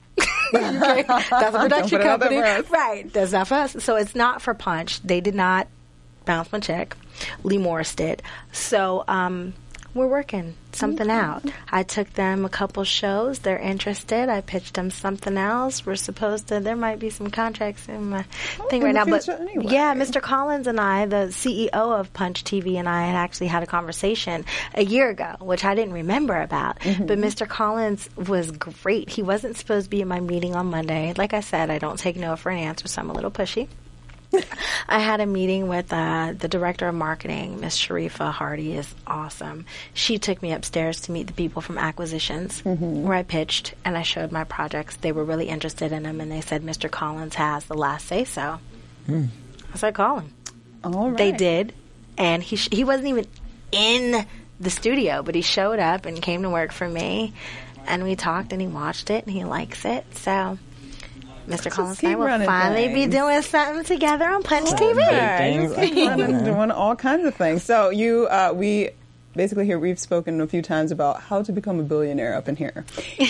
Okay, 0.54 1.02
That's 1.30 1.30
a 1.54 1.58
production 1.58 2.00
company, 2.00 2.38
right? 2.38 3.12
That's 3.12 3.32
not 3.32 3.48
for 3.48 3.54
us. 3.54 3.76
So 3.84 3.96
it's 3.96 4.14
not 4.14 4.42
for 4.42 4.54
Punch. 4.54 5.00
They 5.02 5.20
did 5.20 5.34
not 5.34 5.68
bounce 6.24 6.52
my 6.52 6.60
check. 6.60 6.96
Lee 7.42 7.58
Morris 7.58 7.94
did. 7.94 8.22
So 8.52 9.04
um, 9.08 9.54
we're 9.98 10.06
working 10.06 10.54
something 10.72 11.10
out. 11.10 11.44
I 11.70 11.82
took 11.82 12.12
them 12.14 12.44
a 12.44 12.48
couple 12.48 12.84
shows. 12.84 13.40
They're 13.40 13.58
interested. 13.58 14.28
I 14.28 14.40
pitched 14.40 14.74
them 14.74 14.90
something 14.90 15.36
else. 15.36 15.84
We're 15.84 15.96
supposed 15.96 16.48
to. 16.48 16.60
There 16.60 16.76
might 16.76 16.98
be 16.98 17.10
some 17.10 17.30
contracts 17.30 17.88
in 17.88 18.10
my 18.10 18.22
thing 18.70 18.82
in 18.82 18.86
right 18.86 18.94
now, 18.94 19.04
but 19.04 19.28
anyway. 19.28 19.66
yeah, 19.68 19.94
Mr. 19.94 20.22
Collins 20.22 20.66
and 20.66 20.80
I, 20.80 21.06
the 21.06 21.26
CEO 21.30 21.70
of 21.72 22.12
Punch 22.12 22.44
TV, 22.44 22.76
and 22.76 22.88
I 22.88 23.06
had 23.06 23.16
actually 23.16 23.48
had 23.48 23.62
a 23.62 23.66
conversation 23.66 24.44
a 24.74 24.84
year 24.84 25.10
ago, 25.10 25.36
which 25.40 25.64
I 25.64 25.74
didn't 25.74 25.94
remember 25.94 26.40
about. 26.40 26.78
Mm-hmm. 26.80 27.06
But 27.06 27.18
Mr. 27.18 27.48
Collins 27.48 28.08
was 28.16 28.50
great. 28.50 29.10
He 29.10 29.22
wasn't 29.22 29.56
supposed 29.56 29.86
to 29.86 29.90
be 29.90 30.00
in 30.00 30.08
my 30.08 30.20
meeting 30.20 30.54
on 30.54 30.66
Monday. 30.66 31.12
Like 31.16 31.34
I 31.34 31.40
said, 31.40 31.70
I 31.70 31.78
don't 31.78 31.98
take 31.98 32.16
no 32.16 32.36
for 32.36 32.50
an 32.50 32.58
answer, 32.58 32.88
so 32.88 33.02
I'm 33.02 33.10
a 33.10 33.14
little 33.14 33.30
pushy. 33.30 33.68
I 34.88 34.98
had 35.00 35.20
a 35.20 35.26
meeting 35.26 35.68
with 35.68 35.92
uh, 35.92 36.34
the 36.38 36.48
director 36.48 36.88
of 36.88 36.94
marketing, 36.94 37.60
Miss 37.60 37.78
Sharifa 37.78 38.30
Hardy, 38.32 38.74
is 38.74 38.92
awesome. 39.06 39.66
She 39.94 40.18
took 40.18 40.42
me 40.42 40.52
upstairs 40.52 41.02
to 41.02 41.12
meet 41.12 41.26
the 41.26 41.32
people 41.32 41.62
from 41.62 41.78
acquisitions, 41.78 42.60
where 42.64 43.14
I 43.16 43.22
pitched 43.22 43.74
and 43.84 43.96
I 43.96 44.02
showed 44.02 44.32
my 44.32 44.44
projects. 44.44 44.96
They 44.96 45.12
were 45.12 45.24
really 45.24 45.48
interested 45.48 45.92
in 45.92 46.02
them, 46.02 46.20
and 46.20 46.30
they 46.30 46.40
said 46.40 46.62
Mr. 46.62 46.90
Collins 46.90 47.34
has 47.36 47.64
the 47.66 47.74
last 47.74 48.06
say 48.06 48.24
so. 48.24 48.58
I 49.08 49.72
was 49.72 49.82
like, 49.82 49.94
call 49.94 50.20
him. 50.20 50.32
All 50.84 51.08
right. 51.10 51.16
They 51.18 51.32
did, 51.32 51.72
and 52.16 52.42
he 52.42 52.56
sh- 52.56 52.68
he 52.70 52.84
wasn't 52.84 53.08
even 53.08 53.26
in 53.72 54.26
the 54.60 54.70
studio, 54.70 55.22
but 55.22 55.34
he 55.34 55.42
showed 55.42 55.78
up 55.78 56.06
and 56.06 56.20
came 56.20 56.42
to 56.42 56.50
work 56.50 56.72
for 56.72 56.88
me, 56.88 57.32
and 57.86 58.02
we 58.04 58.16
talked, 58.16 58.52
and 58.52 58.60
he 58.60 58.68
watched 58.68 59.10
it, 59.10 59.24
and 59.24 59.32
he 59.34 59.44
likes 59.44 59.84
it. 59.84 60.04
So, 60.16 60.58
Mr. 61.48 61.70
Collins 61.70 62.00
and 62.02 62.12
I 62.12 62.16
will 62.16 62.26
running 62.26 62.46
finally 62.46 62.88
be 62.92 63.06
doing 63.06 63.42
something 63.42 63.84
together 63.84 64.28
on 64.28 64.42
Punch 64.42 64.68
TV. 64.70 65.38
things. 65.38 65.74
Just 65.74 65.92
keep 65.92 66.08
running, 66.08 66.44
doing 66.44 66.70
all 66.70 66.94
kinds 66.94 67.24
of 67.24 67.34
things. 67.34 67.62
So 67.62 67.90
you, 67.90 68.26
uh, 68.28 68.52
we 68.54 68.90
basically 69.34 69.64
here 69.64 69.78
we've 69.78 69.98
spoken 69.98 70.40
a 70.40 70.46
few 70.46 70.62
times 70.62 70.90
about 70.90 71.22
how 71.22 71.42
to 71.42 71.52
become 71.52 71.78
a 71.78 71.82
billionaire 71.82 72.34
up 72.34 72.48
in 72.48 72.56
here, 72.56 72.84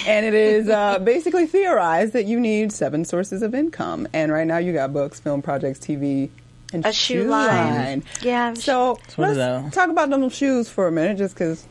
and 0.07 0.27
it 0.27 0.35
is 0.35 0.69
uh, 0.69 0.99
basically 1.05 1.47
theorized 1.47 2.13
that 2.15 2.25
you 2.27 2.41
need 2.41 2.73
seven 2.73 3.05
sources 3.05 3.43
of 3.43 3.55
income. 3.55 4.09
And 4.13 4.33
right 4.33 4.47
now 4.47 4.59
you 4.59 4.73
got 4.73 4.93
books, 4.93 5.21
film 5.21 5.43
projects, 5.43 5.79
TV. 5.79 6.31
And 6.71 6.85
A 6.85 6.93
shoe 6.93 7.25
line. 7.25 8.05
Yeah. 8.21 8.53
So 8.53 8.99
let's 9.17 9.75
talk 9.75 9.89
about 9.89 10.11
them 10.11 10.29
shoes 10.29 10.69
for 10.69 10.87
a 10.87 10.93
minute, 10.93 11.17
just 11.17 11.35
because 11.35 11.67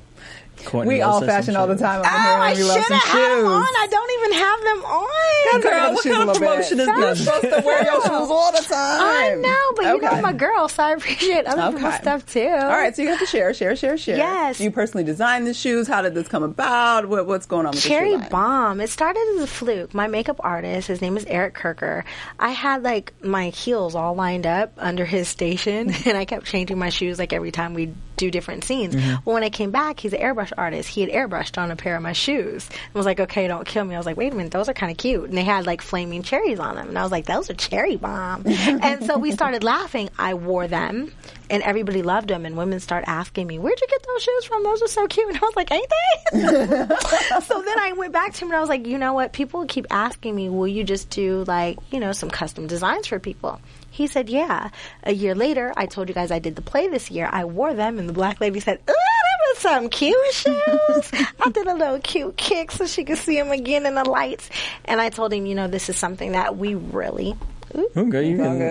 Courtney 0.66 0.96
we 0.96 1.02
loves 1.04 1.22
all 1.24 1.28
fashion 1.28 1.56
all 1.56 1.68
the 1.68 1.76
time. 1.76 2.02
up 2.02 2.06
in 2.06 2.12
Oh, 2.12 2.42
I 2.42 2.54
should 2.54 2.66
some 2.66 2.82
have 2.82 3.04
had 3.04 3.38
them 3.38 3.46
on. 3.48 3.64
I 3.64 3.88
don't 3.90 4.12
even 4.20 4.34
have 4.34 4.64
them 4.64 4.86
on. 4.86 5.08
Talk 5.52 5.72
about 5.72 5.94
what 5.94 6.04
shoes 6.04 6.16
kind 6.18 6.30
of 6.30 6.36
promotion 6.38 6.80
is 6.80 6.88
You're 6.88 7.00
this? 7.02 7.24
supposed 7.24 7.42
to 7.44 7.62
wear 7.66 7.84
your 7.84 8.02
shoes 8.02 8.12
all 8.12 8.52
the 8.52 8.58
time. 8.58 8.68
I 9.02 9.36
know, 9.40 9.72
but 9.76 9.82
you 9.86 10.02
know 10.02 10.08
Okay. 10.08 10.18
I'm 10.18 10.26
a 10.26 10.34
girl, 10.34 10.68
so 10.68 10.84
I 10.84 10.92
appreciate 10.94 11.46
other 11.46 11.76
people's 11.78 11.96
stuff 11.96 12.26
too. 12.26 12.48
All 12.48 12.68
right, 12.70 12.96
so 12.96 13.02
you 13.02 13.10
have 13.10 13.20
to 13.20 13.26
share, 13.26 13.54
share, 13.54 13.76
share, 13.76 13.98
share. 13.98 14.18
Yes. 14.18 14.60
You 14.60 14.72
personally 14.72 15.04
designed 15.04 15.48
the 15.48 15.54
shoes. 15.54 15.88
How 15.88 16.02
did 16.02 16.14
this 16.16 16.28
come 16.28 16.44
about? 16.44 17.08
What, 17.08 17.28
what's 17.28 17.46
going 17.46 17.66
on 17.66 17.72
with 17.72 17.82
Cherry 17.84 18.12
the 18.12 18.16
shoe 18.18 18.22
line? 18.22 18.30
Bomb. 18.30 18.82
It 18.82 18.90
started 18.90 19.22
as 19.38 19.44
a 19.44 19.48
fluke. 19.48 19.94
My 19.94 20.08
makeup 20.08 20.38
artist, 20.42 20.88
his 20.88 21.02
name 21.02 21.18
is 21.18 21.26
Eric 21.26 21.56
Kirker. 21.56 22.04
I 22.40 22.50
had 22.50 22.84
like 22.84 23.14
my 23.24 23.50
heels 23.50 23.96
all 23.96 24.16
lined 24.16 24.46
up 24.48 24.74
under 24.78 25.06
his 25.06 25.28
station, 25.28 25.92
and 26.06 26.18
I 26.18 26.26
kept 26.26 26.46
changing 26.46 26.78
my 26.78 26.90
shoes 26.90 27.18
like 27.20 27.32
every 27.34 27.52
time 27.52 27.74
we 27.74 27.94
do 28.18 28.30
different 28.30 28.64
scenes. 28.64 28.96
Mm-hmm. 28.96 29.16
Well, 29.24 29.36
when 29.36 29.44
I 29.44 29.50
came 29.50 29.72
back, 29.72 30.00
he's 30.00 30.14
an 30.14 30.20
airbrush 30.20 30.52
artist. 30.58 30.90
He 30.90 31.02
had 31.02 31.10
airbrushed 31.10 31.58
on 31.58 31.72
a 31.72 31.76
pair 31.76 31.96
of 31.96 32.02
my 32.02 32.14
shoes 32.14 32.68
and 32.70 32.94
was 32.94 33.06
like, 33.06 33.20
"Okay, 33.20 33.48
don't 33.48 33.66
kill 33.66 33.86
me." 33.86 33.96
I 33.96 33.98
was 33.98 34.06
like, 34.06 34.18
"Wait 34.18 34.34
a 34.34 34.36
minute, 34.36 34.52
those 34.52 34.68
are 34.68 34.74
kind 34.74 34.92
of 34.92 34.98
cute," 34.98 35.30
and 35.30 35.38
they 35.38 35.44
had 35.44 35.66
like 35.66 35.82
flaming 35.82 36.24
cherries 36.24 36.60
on 36.60 36.76
them, 36.76 36.90
and 36.90 37.00
I 37.00 37.04
was 37.04 37.12
like, 37.12 37.26
"Those 37.26 37.50
are 37.50 37.54
Cherry 37.54 37.96
Bomb." 37.96 38.44
and 38.48 39.06
so 39.06 39.18
we 39.18 39.32
started 39.32 39.64
laughing. 39.64 40.10
I 40.18 40.34
wore 40.34 40.68
them. 40.68 41.14
And 41.50 41.64
everybody 41.64 42.02
loved 42.02 42.28
them, 42.28 42.46
and 42.46 42.58
women 42.58 42.82
start 42.82 43.06
asking 43.08 43.48
me, 43.48 43.58
"Where'd 43.58 43.80
you 43.80 43.88
get 43.88 44.06
those 44.06 44.22
shoes 44.22 44.44
from? 44.44 44.64
Those 44.64 44.82
are 44.82 44.88
so 44.88 45.08
cute." 45.08 45.28
And 45.30 45.38
I 45.38 45.42
was 45.42 45.56
like, 45.56 45.72
"Ain't 45.72 45.90
they?" 45.90 46.28
so 47.42 47.62
then 47.62 47.80
I 47.80 47.94
went 47.96 48.14
back 48.14 48.34
to 48.34 48.46
him 48.46 48.50
and 48.50 48.58
I 48.58 48.60
was 48.60 48.70
like, 48.70 48.86
you 48.86 48.98
know 48.98 49.14
what? 49.14 49.34
People 49.34 49.66
keep 49.66 49.86
asking 49.90 50.36
me, 50.36 50.50
will 50.50 50.68
you 50.68 50.84
just 50.84 51.10
do 51.10 51.44
like, 51.46 51.78
you 51.92 52.00
know, 52.00 52.12
some 52.12 52.30
custom 52.30 52.68
designs 52.68 53.08
for 53.08 53.20
people? 53.20 53.60
He 53.98 54.06
said, 54.06 54.30
yeah. 54.30 54.70
A 55.02 55.12
year 55.12 55.34
later, 55.34 55.74
I 55.76 55.88
told 55.88 56.08
you 56.08 56.14
guys 56.14 56.30
I 56.30 56.38
did 56.38 56.56
the 56.56 56.62
play 56.62 56.88
this 56.88 57.10
year. 57.10 57.28
I 57.32 57.46
wore 57.46 57.74
them 57.74 57.98
and 57.98 58.08
the 58.08 58.14
black 58.14 58.40
lady 58.40 58.60
said, 58.60 58.78
ooh, 58.78 58.94
that 58.94 59.40
was 59.50 59.58
some 59.58 59.90
cute 59.90 60.16
shoes. 60.34 61.12
I 61.42 61.50
did 61.52 61.66
a 61.66 61.74
little 61.74 62.00
cute 62.00 62.38
kick 62.38 62.70
so 62.72 62.86
she 62.86 63.04
could 63.04 63.18
see 63.18 63.38
them 63.38 63.50
again 63.50 63.88
in 63.88 63.96
the 63.96 64.08
lights. 64.08 64.52
And 64.86 65.02
I 65.02 65.10
told 65.10 65.34
him, 65.34 65.48
you 65.48 65.56
know, 65.56 65.68
this 65.68 65.90
is 65.90 65.98
something 65.98 66.34
that 66.34 66.58
we 66.58 66.76
really, 66.76 67.36
ooh, 67.76 67.90
Oh, 67.96 68.06
girl, 68.06 68.22
you 68.22 68.38
can. 68.38 68.62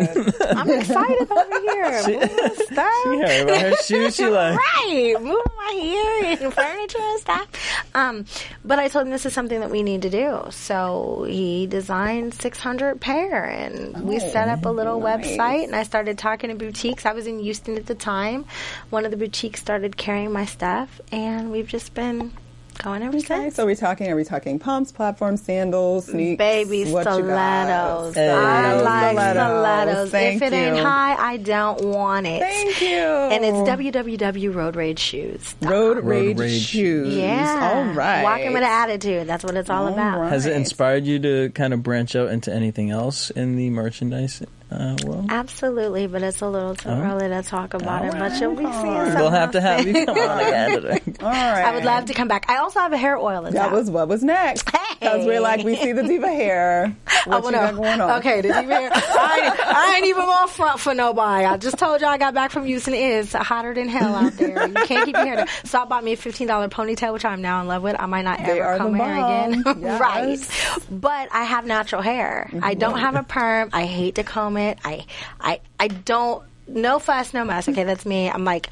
I'm 0.57 0.71
excited 0.71 1.31
over 1.31 1.61
here. 1.73 2.03
Moving 2.07 2.55
stuff. 2.67 2.89
She 3.05 3.19
heard 3.19 3.43
about 3.49 3.61
her 3.61 3.77
shoes. 3.77 4.17
She 4.17 4.27
like, 4.29 4.59
right, 4.59 5.15
moving 5.21 5.43
my 5.57 5.73
hair 5.73 6.25
and 6.45 6.55
furniture 6.55 6.99
and 7.01 7.21
stuff. 7.21 7.49
Um, 7.95 8.25
but 8.65 8.79
I 8.79 8.89
told 8.89 9.07
him 9.07 9.11
this 9.11 9.27
is 9.27 9.33
something 9.33 9.61
that 9.61 9.71
we 9.71 9.83
need 9.83 10.03
to 10.03 10.11
do. 10.11 10.45
So 10.51 11.25
he 11.29 11.67
designed 11.67 12.35
600 12.35 13.01
pair, 13.01 13.45
and 13.45 14.03
we 14.05 14.19
set 14.21 14.49
up 14.49 14.65
a 14.65 14.71
little 14.71 15.01
website. 15.01 15.65
And 15.65 15.75
I 15.77 15.83
started 15.83 16.19
talking 16.19 16.51
to 16.51 16.57
boutiques. 16.57 17.05
I 17.07 17.13
was 17.13 17.27
in 17.27 17.39
Houston 17.41 17.77
at 17.77 17.87
the 17.87 17.95
time. 17.95 18.45
One 18.91 19.05
of 19.05 19.11
the 19.11 19.17
boutiques 19.17 19.61
started 19.61 19.97
carrying 19.97 20.33
my 20.33 20.45
stuff, 20.45 21.01
and 21.13 21.51
we've 21.53 21.69
just 21.69 21.95
been 21.95 22.33
going 22.79 23.03
ever 23.03 23.17
Okay, 23.17 23.27
since. 23.27 23.55
so 23.57 23.65
are 23.65 23.67
we 23.67 23.75
talking? 23.75 24.09
Are 24.11 24.17
we 24.17 24.25
talking 24.25 24.59
pumps, 24.59 24.93
platforms, 24.93 25.43
sandals, 25.43 26.07
sneaks? 26.07 26.39
Baby 26.39 26.85
what 26.93 27.01
you 27.01 27.05
got? 27.05 27.15
stilettos. 27.15 28.15
Hey. 28.15 28.31
I 28.31 28.81
like 28.81 29.11
Stilettos. 29.17 30.11
stilettos. 30.11 30.15
If 30.37 30.43
it 30.43 30.53
ain't 30.53 30.79
high, 30.79 31.15
I 31.19 31.37
don't 31.39 31.81
want 31.85 32.27
it. 32.27 32.41
Thank 32.41 32.81
you. 32.81 32.89
And 32.97 33.45
it's 33.45 33.59
www.roadrageshoes. 33.59 35.55
Road 35.69 36.05
Rage, 36.05 36.39
Rage. 36.39 36.63
shoes. 36.63 37.15
Yeah. 37.17 37.73
All 37.75 37.85
right. 37.95 38.23
Walking 38.23 38.53
with 38.53 38.63
an 38.63 38.69
attitude. 38.71 39.27
That's 39.27 39.45
what 39.45 39.57
it's 39.57 39.71
all, 39.71 39.87
All 39.87 39.93
about. 39.93 40.21
right. 40.21 40.29
has 40.33 40.47
it 40.47 40.55
inspired 40.55 41.05
you 41.05 41.19
to 41.21 41.51
kind 41.51 41.73
of 41.75 41.83
branch 41.83 42.15
out 42.17 42.29
into 42.31 42.53
anything 42.53 42.91
else 42.91 43.31
in 43.31 43.57
the 43.57 43.71
merchandise 43.71 44.43
uh, 44.71 44.97
world? 45.05 45.27
Absolutely, 45.31 46.07
but 46.07 46.23
it's 46.23 46.41
a 46.41 46.49
little 46.49 46.75
too 46.75 46.89
Oh. 46.89 47.01
early 47.01 47.29
to 47.29 47.43
talk 47.43 47.75
about 47.75 48.05
it. 48.05 48.13
But 48.13 48.41
you'll 48.41 48.55
be 48.57 48.65
seeing 48.65 49.15
We'll 49.15 49.31
have 49.31 49.53
to 49.53 49.61
have 49.61 49.87
you 49.87 50.05
come 50.07 50.19
on 50.19 50.39
again. 50.41 51.17
All 51.21 51.29
right. 51.31 51.65
I 51.65 51.75
would 51.75 51.85
love 51.85 52.07
to 52.07 52.15
come 52.15 52.29
back. 52.29 52.47
I 52.51 52.57
also 52.59 52.81
have 52.81 52.93
a 52.93 52.97
hair 52.97 53.17
oil. 53.17 53.43
That 53.43 53.57
out. 53.57 53.73
was 53.73 53.91
what 53.91 54.09
was 54.09 54.23
next. 54.23 54.65
Because 54.65 55.27
we're 55.27 55.41
like, 55.41 55.65
we 55.65 55.77
see 55.77 55.93
the 55.93 56.03
diva 56.03 56.29
hair. 56.29 56.97
What 57.27 57.43
I 57.45 57.49
you 57.49 57.53
got 57.53 57.75
wanna- 57.75 57.77
going 57.77 58.01
on? 58.01 58.11
Okay, 58.21 58.41
the 58.41 58.49
diva 58.49 58.75
hair. 58.75 58.91
I, 58.95 59.41
ain't, 59.45 59.61
I 59.67 59.95
ain't 59.97 60.07
even 60.07 60.23
on 60.23 60.47
front 60.49 60.79
for 60.79 60.95
nobody. 60.95 61.45
I 61.45 61.57
just 61.57 61.77
told 61.77 62.01
you 62.01 62.07
I 62.07 62.19
got 62.19 62.35
back 62.35 62.53
from 62.53 62.65
Houston. 62.67 62.95
It 62.95 63.01
is 63.01 63.33
hotter 63.33 63.75
than 63.75 63.89
hell 63.89 64.15
out 64.15 64.33
there. 64.35 64.69
You 64.69 64.75
can't 64.75 65.05
keep 65.05 65.17
your 65.17 65.25
hair 65.27 65.37
down. 65.37 65.49
Stop 65.65 65.89
bought 65.89 66.05
me 66.05 66.13
a 66.13 66.17
fifteen 66.17 66.47
dollar 66.47 66.69
ponytail, 66.69 67.13
which 67.13 67.25
I'm 67.25 67.43
now 67.43 67.61
in 67.63 67.67
love 67.67 67.83
with. 67.83 67.97
I 67.99 68.07
might 68.07 68.23
not 68.23 68.39
They 68.39 68.61
ever 68.61 68.79
hair 68.79 68.79
bomb. 68.79 69.55
again. 69.65 69.65
Yes. 69.83 70.01
right. 70.01 70.81
But 70.91 71.29
I 71.33 71.43
have 71.45 71.67
natural 71.67 72.01
hair. 72.03 72.49
I 72.63 72.75
don't 72.75 72.99
have 72.99 73.17
a 73.17 73.23
perm. 73.25 73.71
I 73.73 73.87
hate 73.87 74.15
to 74.17 74.23
comb 74.23 74.56
I 74.57 75.07
I 75.41 75.61
I 75.79 75.89
don't 75.89 76.43
no 76.69 76.99
fuss, 76.99 77.33
no 77.33 77.45
mess. 77.45 77.69
Okay, 77.69 77.85
that's 77.85 78.07
me. 78.07 78.29
I'm 78.29 78.45
like 78.45 78.71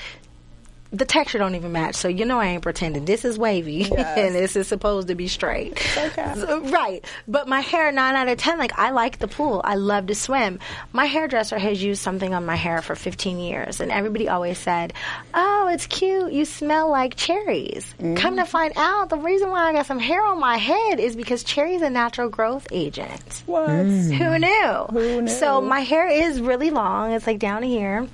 the 0.95 1.05
texture 1.05 1.39
don't 1.39 1.55
even 1.55 1.73
match, 1.73 1.97
so 1.97 2.09
you 2.09 2.25
know 2.25 2.39
I 2.39 2.47
ain't 2.47 2.63
pretending. 2.63 3.05
This 3.05 3.25
is 3.25 3.39
wavy, 3.39 3.73
Yes. 3.91 4.19
and 4.19 4.35
this 4.35 4.55
is 4.57 4.69
supposed 4.69 5.09
to 5.09 5.15
be 5.15 5.29
straight. 5.29 5.73
okay. 5.97 6.33
So- 6.37 6.61
right, 6.61 7.05
but 7.27 7.49
my 7.49 7.61
hair 7.61 7.91
nine 7.93 8.15
out 8.15 8.29
of 8.29 8.39
ten. 8.39 8.59
Like 8.59 8.79
I 8.79 8.91
like 8.91 9.19
the 9.19 9.29
pool. 9.29 9.61
I 9.65 9.75
love 9.75 10.07
to 10.07 10.15
swim. 10.15 10.61
My 10.93 11.07
hairdresser 11.07 11.59
has 11.59 11.83
used 11.83 12.01
something 12.03 12.33
on 12.33 12.47
my 12.47 12.57
hair 12.57 12.81
for 12.83 12.95
15 12.95 13.39
years, 13.39 13.81
and 13.81 13.91
everybody 13.91 14.29
always 14.29 14.59
said, 14.59 14.93
"Oh, 15.35 15.69
it's 15.73 15.87
cute. 15.87 16.33
You 16.33 16.45
smell 16.45 16.89
like 16.91 17.17
cherries." 17.17 17.85
Mm-hmm. 17.99 18.15
Come 18.15 18.37
to 18.37 18.45
find 18.45 18.73
out, 18.77 19.11
the 19.11 19.17
reason 19.19 19.51
why 19.51 19.69
I 19.69 19.73
got 19.73 19.87
some 19.87 19.99
hair 19.99 20.25
on 20.25 20.39
my 20.39 20.57
head 20.57 21.01
is 21.01 21.17
because 21.17 21.43
cherries 21.43 21.83
a 21.83 21.91
natural 21.91 22.29
growth 22.29 22.67
agent. 22.71 23.43
What? 23.47 23.69
Who 23.69 23.85
mm. 23.85 24.41
knew? 24.41 25.01
Who 25.01 25.23
knew? 25.23 25.29
So 25.29 25.61
my 25.61 25.81
hair 25.81 26.09
is 26.09 26.41
really 26.41 26.71
long. 26.71 27.13
It's 27.13 27.27
like 27.27 27.39
down 27.39 27.63
here. 27.63 28.07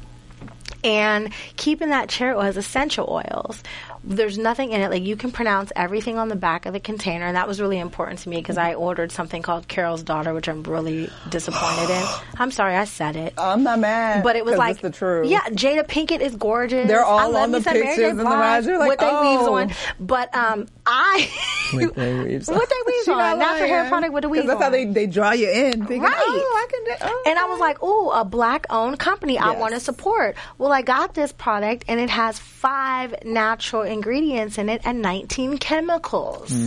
And 0.82 1.32
keeping 1.56 1.90
that 1.90 2.08
chair 2.08 2.34
oil 2.36 2.56
essential 2.56 3.06
oils. 3.08 3.62
There's 4.02 4.38
nothing 4.38 4.72
in 4.72 4.80
it. 4.80 4.90
Like 4.90 5.02
you 5.02 5.16
can 5.16 5.30
pronounce 5.30 5.72
everything 5.76 6.18
on 6.18 6.28
the 6.28 6.36
back 6.36 6.66
of 6.66 6.72
the 6.72 6.80
container, 6.80 7.26
and 7.26 7.36
that 7.36 7.46
was 7.46 7.60
really 7.60 7.78
important 7.78 8.20
to 8.20 8.28
me 8.28 8.36
because 8.36 8.56
I 8.58 8.74
ordered 8.74 9.12
something 9.12 9.42
called 9.42 9.68
Carol's 9.68 10.02
Daughter, 10.02 10.32
which 10.34 10.48
I'm 10.48 10.62
really 10.62 11.10
disappointed 11.28 11.90
in. 11.90 12.04
I'm 12.38 12.50
sorry, 12.50 12.76
I 12.76 12.84
said 12.84 13.16
it. 13.16 13.34
I'm 13.38 13.62
not 13.62 13.78
mad. 13.78 14.22
But 14.22 14.36
it 14.36 14.44
was 14.44 14.56
like 14.56 14.80
the 14.80 14.90
truth. 14.90 15.28
Yeah, 15.28 15.40
Jada 15.50 15.86
Pinkett 15.86 16.20
is 16.20 16.34
gorgeous. 16.36 16.88
They're 16.88 17.04
all 17.04 17.36
I 17.36 17.42
on 17.42 17.50
the 17.52 17.60
some 17.62 17.74
Mary 17.74 17.84
J. 17.86 17.90
pictures 17.90 18.10
and 18.10 18.20
the 18.20 18.24
vibes. 18.24 18.66
You're 18.66 18.78
like, 18.78 18.88
with 18.90 18.98
their 19.00 19.20
weaves 19.20 19.42
oh. 19.44 19.54
on. 19.54 19.70
But 19.98 20.34
um, 20.34 20.66
I 20.86 21.30
With 21.74 21.94
their 21.94 22.24
weaves 22.24 22.48
on. 22.48 22.54
with 22.58 22.68
their 22.68 22.78
weaves 22.86 23.08
on, 23.08 23.18
not 23.18 23.38
natural 23.38 23.68
hair 23.68 23.78
lying. 23.80 23.88
product 23.90 24.12
with 24.14 24.24
'Cause 24.24 24.30
weaves 24.30 24.46
That's 24.46 24.56
on. 24.56 24.62
how 24.62 24.70
they, 24.70 24.84
they 24.86 25.06
draw 25.06 25.32
you 25.32 25.48
in. 25.50 25.72
Thinking, 25.86 26.02
Right. 26.02 26.14
Oh, 26.16 26.66
I 26.68 26.72
can 26.72 26.84
do. 26.84 26.92
Oh, 27.14 27.24
And 27.26 27.38
I 27.38 27.44
was 27.46 27.60
like, 27.60 27.82
"Ooh, 27.82 28.10
a 28.10 28.24
black-owned 28.24 28.98
company 28.98 29.38
I 29.38 29.52
want 29.52 29.74
to 29.74 29.80
support." 29.80 30.36
Well, 30.58 30.72
I 30.72 30.82
got 30.82 31.14
this 31.14 31.32
product, 31.32 31.84
and 31.88 32.00
it 32.00 32.10
has 32.10 32.38
five 32.38 33.14
natural 33.24 33.82
ingredients 33.90 34.56
in 34.58 34.68
it 34.68 34.82
and 34.84 35.02
19 35.02 35.58
chemicals. 35.58 36.50
Hmm. 36.50 36.66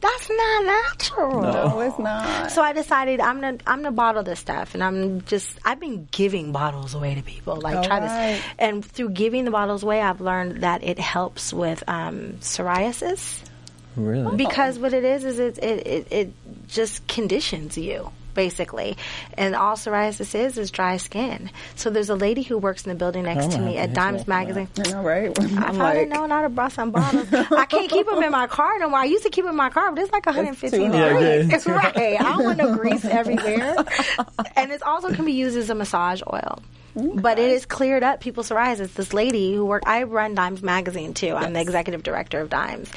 That's 0.00 0.30
not 0.30 0.64
natural. 0.64 1.42
no, 1.42 1.80
it's 1.80 1.98
not. 1.98 2.52
So 2.52 2.62
I 2.62 2.72
decided 2.72 3.18
I'm 3.18 3.40
gonna 3.40 3.58
I'm 3.66 3.82
gonna 3.82 3.90
bottle 3.90 4.22
this 4.22 4.38
stuff, 4.38 4.74
and 4.74 4.84
I'm 4.84 5.22
just 5.22 5.58
I've 5.64 5.80
been 5.80 6.06
giving 6.12 6.52
bottles 6.52 6.94
away 6.94 7.16
to 7.16 7.22
people. 7.22 7.56
Like 7.56 7.74
All 7.78 7.82
try 7.84 7.98
right. 7.98 8.34
this, 8.36 8.44
and 8.60 8.84
through 8.84 9.10
giving 9.10 9.44
the 9.44 9.50
bottles 9.50 9.82
away, 9.82 10.00
I've 10.00 10.20
learned 10.20 10.62
that 10.62 10.84
it 10.84 11.00
helps 11.00 11.52
with 11.52 11.82
um, 11.88 12.34
psoriasis 12.40 13.40
Really? 13.96 14.36
because 14.36 14.78
what 14.78 14.92
it 14.92 15.02
is 15.04 15.24
is 15.24 15.40
it 15.40 15.58
it, 15.58 15.86
it 15.86 16.06
it 16.12 16.32
just 16.68 17.04
conditions 17.08 17.76
you 17.76 18.12
basically 18.38 18.96
and 19.36 19.56
all 19.56 19.74
psoriasis 19.74 20.32
is 20.32 20.56
is 20.56 20.70
dry 20.70 20.96
skin 20.96 21.50
so 21.74 21.90
there's 21.90 22.08
a 22.08 22.14
lady 22.14 22.42
who 22.42 22.56
works 22.56 22.84
in 22.84 22.88
the 22.88 22.94
building 22.94 23.24
next 23.24 23.46
I'm 23.46 23.50
to 23.50 23.58
me 23.58 23.76
at 23.76 23.80
to 23.80 23.80
hit 23.80 23.88
you 23.90 23.94
dimes 23.96 24.28
magazine 24.28 24.68
I 24.78 24.90
know, 24.90 25.02
right? 25.02 25.38
I'm 25.40 25.46
if 25.46 25.58
I'd 25.58 25.76
like, 25.76 25.98
have 25.98 26.08
known, 26.08 26.30
I'd 26.30 26.54
brought 26.54 26.72
some 26.72 26.90
bottles. 26.90 27.32
I 27.32 27.64
can't 27.64 27.90
keep 27.90 28.06
them 28.06 28.22
in 28.22 28.30
my 28.30 28.46
car 28.46 28.78
no 28.78 28.88
more. 28.88 29.00
I 29.00 29.04
used 29.04 29.24
to 29.24 29.30
keep 29.30 29.44
them 29.44 29.50
in 29.50 29.56
my 29.56 29.70
car, 29.70 29.90
but 29.90 30.02
it's 30.02 30.12
like 30.12 30.26
115 30.26 30.70
too 30.70 30.98
degrees. 30.98 31.52
It's 31.52 31.66
right. 31.66 31.96
I 31.96 32.22
don't 32.22 32.44
want 32.44 32.58
no 32.58 32.76
grease 32.76 33.04
everywhere. 33.04 33.76
And 34.56 34.72
it 34.72 34.82
also 34.82 35.12
can 35.12 35.24
be 35.24 35.32
used 35.32 35.56
as 35.56 35.70
a 35.70 35.74
massage 35.74 36.22
oil. 36.32 36.60
But 36.94 37.38
it 37.38 37.50
has 37.50 37.64
cleared 37.64 38.02
up 38.02 38.20
people's 38.20 38.48
psoriasis. 38.48 38.92
This 38.94 39.12
lady 39.12 39.54
who 39.54 39.64
worked, 39.64 39.86
I 39.86 40.02
run 40.02 40.34
Dimes 40.34 40.62
Magazine 40.62 41.14
too. 41.14 41.34
I'm 41.34 41.52
the 41.52 41.60
executive 41.60 42.02
director 42.02 42.40
of 42.40 42.50
Dimes. 42.50 42.90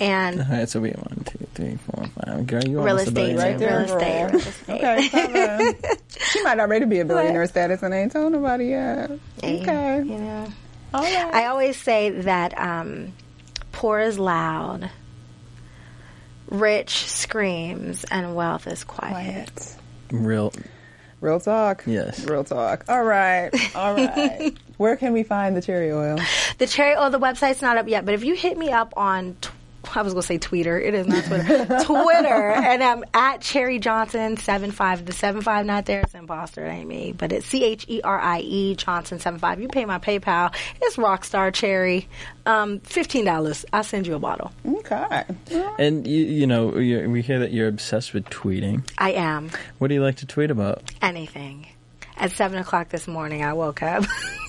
And 0.00 0.40
All 0.40 0.46
right, 0.48 0.68
so 0.68 0.80
we 0.80 0.90
have 0.90 0.98
one, 0.98 1.24
two, 1.24 1.43
three, 1.54 1.76
four, 1.76 2.06
five. 2.06 2.46
Girl, 2.46 2.64
you 2.64 2.80
real 2.80 2.88
almost 2.90 3.08
about 3.08 3.22
estate. 3.28 3.36
Right 3.38 3.58
there, 3.58 3.78
real 3.80 3.96
estate, 3.96 4.20
girl. 4.20 4.28
real 4.30 4.38
estate. 4.40 4.74
Okay, 4.74 5.08
fine. 5.08 5.96
she 6.30 6.42
might 6.42 6.58
already 6.60 6.84
be 6.86 7.00
a 7.00 7.04
billionaire 7.04 7.46
status 7.46 7.82
and 7.82 7.94
ain't 7.94 8.12
told 8.12 8.32
nobody 8.32 8.66
yet. 8.68 9.10
Hey, 9.42 9.62
Okay. 9.62 9.98
You 9.98 10.18
know. 10.18 10.46
All 10.92 11.02
right. 11.02 11.34
I 11.34 11.46
always 11.46 11.76
say 11.76 12.10
that 12.10 12.56
um, 12.58 13.12
poor 13.72 14.00
is 14.00 14.18
loud, 14.18 14.90
rich 16.48 17.06
screams, 17.08 18.04
and 18.04 18.34
wealth 18.34 18.66
is 18.66 18.84
quiet. 18.84 19.10
Quiet. 19.12 19.76
Real. 20.10 20.52
Real 21.20 21.40
talk. 21.40 21.84
Yes. 21.86 22.24
Real 22.24 22.44
talk. 22.44 22.84
All 22.88 23.02
right. 23.02 23.50
All 23.74 23.94
right. 23.96 24.54
Where 24.76 24.96
can 24.96 25.12
we 25.12 25.22
find 25.22 25.56
the 25.56 25.62
cherry 25.62 25.90
oil? 25.90 26.18
The 26.58 26.66
cherry 26.66 26.96
oil, 26.96 27.10
the 27.10 27.18
website's 27.18 27.62
not 27.62 27.76
up 27.78 27.88
yet, 27.88 28.04
but 28.04 28.14
if 28.14 28.24
you 28.24 28.34
hit 28.34 28.58
me 28.58 28.70
up 28.70 28.92
on, 28.96 29.36
tw- 29.40 29.50
I 29.94 30.02
was 30.02 30.12
going 30.12 30.22
to 30.22 30.26
say 30.26 30.38
Twitter, 30.38 30.80
it 30.80 30.94
is 30.94 31.06
not 31.06 31.24
Twitter, 31.24 31.66
Twitter, 31.84 32.50
and 32.52 32.82
I'm 32.82 33.04
at 33.14 33.40
Cherry 33.40 33.78
Johnson 33.78 34.36
seven 34.36 34.70
five. 34.70 35.04
The 35.06 35.12
seven 35.12 35.40
five 35.42 35.66
not 35.66 35.86
there, 35.86 36.00
it's 36.00 36.14
imposter, 36.14 36.64
it 36.66 36.70
ain't 36.70 36.88
me, 36.88 37.12
but 37.12 37.32
it's 37.32 37.46
C 37.46 37.64
H 37.64 37.86
E 37.88 38.00
R 38.02 38.18
I 38.20 38.40
E 38.40 38.74
Johnson 38.76 39.18
seven 39.18 39.38
five. 39.38 39.60
You 39.60 39.68
pay 39.68 39.84
my 39.84 39.98
PayPal, 39.98 40.54
it's 40.82 40.96
Rockstar 40.96 41.52
Cherry, 41.52 42.08
um, 42.46 42.80
fifteen 42.80 43.24
dollars. 43.24 43.64
I'll 43.72 43.84
send 43.84 44.06
you 44.06 44.14
a 44.14 44.18
bottle. 44.18 44.52
Okay. 44.66 45.24
And 45.78 46.06
you, 46.06 46.24
you 46.24 46.46
know, 46.46 46.76
you 46.78 47.08
we 47.10 47.22
hear 47.22 47.38
that 47.40 47.52
you're 47.52 47.68
obsessed 47.68 48.14
with 48.14 48.24
tweeting. 48.26 48.88
I 48.98 49.12
am 49.12 49.50
What 49.78 49.88
do 49.88 49.94
you 49.94 50.02
like 50.02 50.16
to 50.16 50.26
tweet 50.26 50.50
about? 50.50 50.82
anything. 51.02 51.66
At 52.16 52.32
seven 52.32 52.58
o'clock 52.58 52.90
this 52.90 53.08
morning, 53.08 53.42
I 53.42 53.54
woke 53.54 53.82
up, 53.82 54.04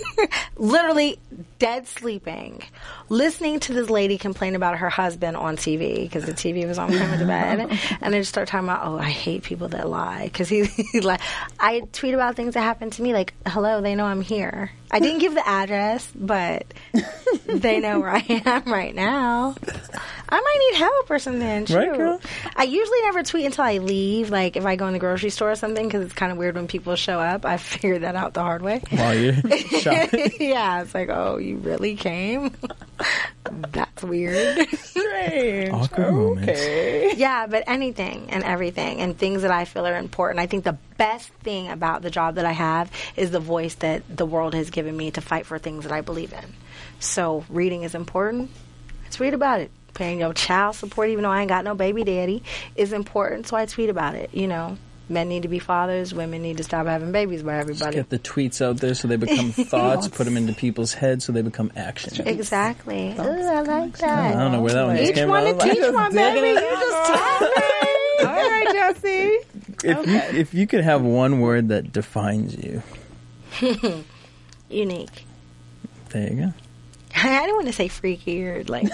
literally 0.57 1.17
dead 1.57 1.87
sleeping, 1.87 2.61
listening 3.09 3.59
to 3.61 3.73
this 3.73 3.89
lady 3.89 4.17
complain 4.17 4.55
about 4.55 4.77
her 4.77 4.89
husband 4.89 5.35
on 5.35 5.57
TV 5.57 6.03
because 6.03 6.25
the 6.25 6.33
TV 6.33 6.67
was 6.67 6.77
on 6.77 6.89
came 6.89 7.09
into 7.09 7.25
bed, 7.25 7.59
and 8.01 8.15
I 8.15 8.19
just 8.19 8.29
start 8.29 8.47
talking 8.47 8.67
about, 8.67 8.85
oh, 8.85 8.97
I 8.97 9.09
hate 9.09 9.43
people 9.43 9.69
that 9.69 9.89
lie 9.89 10.25
because 10.25 10.47
he, 10.47 10.65
he 10.91 11.01
like, 11.01 11.21
I 11.59 11.81
tweet 11.91 12.13
about 12.13 12.35
things 12.35 12.53
that 12.53 12.61
happened 12.61 12.93
to 12.93 13.01
me, 13.01 13.13
like, 13.13 13.33
hello, 13.47 13.81
they 13.81 13.95
know 13.95 14.05
I'm 14.05 14.21
here. 14.21 14.71
I 14.91 14.99
didn't 14.99 15.19
give 15.19 15.33
the 15.33 15.45
address, 15.45 16.09
but 16.15 16.65
they 17.47 17.79
know 17.79 17.99
where 17.99 18.11
I 18.11 18.23
am 18.45 18.71
right 18.71 18.93
now. 18.93 19.55
I 20.29 20.39
might 20.39 20.71
need 20.71 20.77
help 20.77 21.09
or 21.09 21.19
something. 21.19 21.65
Right, 21.75 21.97
girl? 21.97 22.21
I 22.55 22.63
usually 22.63 23.01
never 23.01 23.23
tweet 23.23 23.45
until 23.45 23.65
I 23.65 23.79
leave, 23.79 24.29
like 24.29 24.55
if 24.55 24.65
I 24.65 24.75
go 24.75 24.87
in 24.87 24.93
the 24.93 24.99
grocery 24.99 25.31
store 25.31 25.51
or 25.51 25.55
something, 25.55 25.85
because 25.85 26.05
it's 26.05 26.13
kind 26.13 26.31
of 26.31 26.37
weird 26.37 26.55
when 26.55 26.67
people 26.67 26.95
show 26.95 27.19
up. 27.19 27.45
I 27.45 27.54
figured 27.57 28.01
that 28.03 28.15
out 28.15 28.33
the 28.33 28.41
hard 28.41 28.61
way. 28.61 28.81
While 28.89 29.13
you're 29.13 29.33
yeah, 30.39 30.81
it's 30.81 30.93
like, 30.93 31.09
oh, 31.09 31.37
you 31.37 31.57
really 31.57 31.95
came? 31.95 32.51
That's 33.71 34.03
weird. 34.03 34.67
Strange. 34.77 35.73
Awkward 35.73 36.13
moments. 36.13 36.49
okay. 36.49 37.13
yeah, 37.15 37.47
but 37.47 37.63
anything 37.67 38.29
and 38.29 38.43
everything 38.43 39.01
and 39.01 39.17
things 39.17 39.41
that 39.43 39.51
I 39.51 39.65
feel 39.65 39.85
are 39.85 39.97
important. 39.97 40.39
I 40.39 40.47
think 40.47 40.63
the 40.63 40.77
best 40.97 41.29
thing 41.43 41.69
about 41.69 42.01
the 42.01 42.09
job 42.09 42.35
that 42.35 42.45
I 42.45 42.51
have 42.51 42.91
is 43.15 43.31
the 43.31 43.39
voice 43.39 43.75
that 43.75 44.03
the 44.15 44.25
world 44.25 44.53
has 44.53 44.69
given 44.69 44.95
me 44.95 45.11
to 45.11 45.21
fight 45.21 45.45
for 45.45 45.59
things 45.59 45.83
that 45.83 45.91
I 45.91 46.01
believe 46.01 46.33
in. 46.33 46.53
So 46.99 47.45
reading 47.49 47.83
is 47.83 47.95
important. 47.95 48.49
Let's 49.03 49.19
read 49.19 49.33
about 49.33 49.61
it. 49.61 49.71
Paying 49.93 50.19
your 50.19 50.33
child 50.33 50.75
support, 50.75 51.09
even 51.09 51.23
though 51.23 51.31
I 51.31 51.41
ain't 51.41 51.49
got 51.49 51.63
no 51.63 51.73
baby 51.73 52.03
daddy, 52.03 52.43
is 52.75 52.91
important. 52.91 53.47
So 53.47 53.55
I 53.55 53.65
tweet 53.65 53.89
about 53.89 54.15
it. 54.15 54.33
You 54.33 54.47
know, 54.47 54.77
men 55.09 55.29
need 55.29 55.43
to 55.43 55.47
be 55.47 55.59
fathers. 55.59 56.13
Women 56.13 56.41
need 56.41 56.57
to 56.57 56.63
stop 56.63 56.87
having 56.87 57.11
babies 57.11 57.43
by 57.43 57.57
everybody. 57.57 57.95
Get 57.97 58.09
the 58.09 58.19
tweets 58.19 58.61
out 58.63 58.77
there 58.77 58.93
so 58.95 59.07
they 59.07 59.15
become 59.17 59.51
thoughts. 59.51 60.07
Put 60.07 60.23
them 60.25 60.37
into 60.37 60.53
people's 60.53 60.93
heads 60.93 61.25
so 61.25 61.31
they 61.31 61.41
become 61.41 61.71
action. 61.75 62.27
Exactly. 62.27 63.11
Ooh, 63.17 63.21
I 63.21 63.61
like 63.61 63.97
that. 63.99 64.35
I 64.35 64.39
don't 64.39 64.51
know 64.51 64.61
where 64.61 64.73
that 64.73 64.85
one 64.87 64.97
just 64.97 65.09
Each 65.11 65.15
came 65.15 65.29
one 65.29 65.43
to 65.45 65.53
teach 65.63 65.83
one, 65.93 66.13
baby. 66.13 66.47
You 66.47 66.55
just 66.55 67.11
taught 67.11 67.41
me. 67.41 67.47
All 68.25 68.49
right, 68.49 68.67
Jesse. 68.71 69.37
If 69.83 70.07
you 70.07 70.39
if 70.39 70.53
you 70.53 70.67
could 70.67 70.83
have 70.83 71.01
one 71.01 71.39
word 71.41 71.67
that 71.69 71.91
defines 71.91 72.55
you, 72.57 72.81
Unique. 74.69 75.25
there 76.09 76.29
you 76.33 76.35
go. 76.37 76.53
I 77.33 77.41
didn't 77.41 77.55
want 77.55 77.67
to 77.67 77.73
say 77.73 77.87
freaky 77.87 78.45
or 78.47 78.63
like 78.65 78.87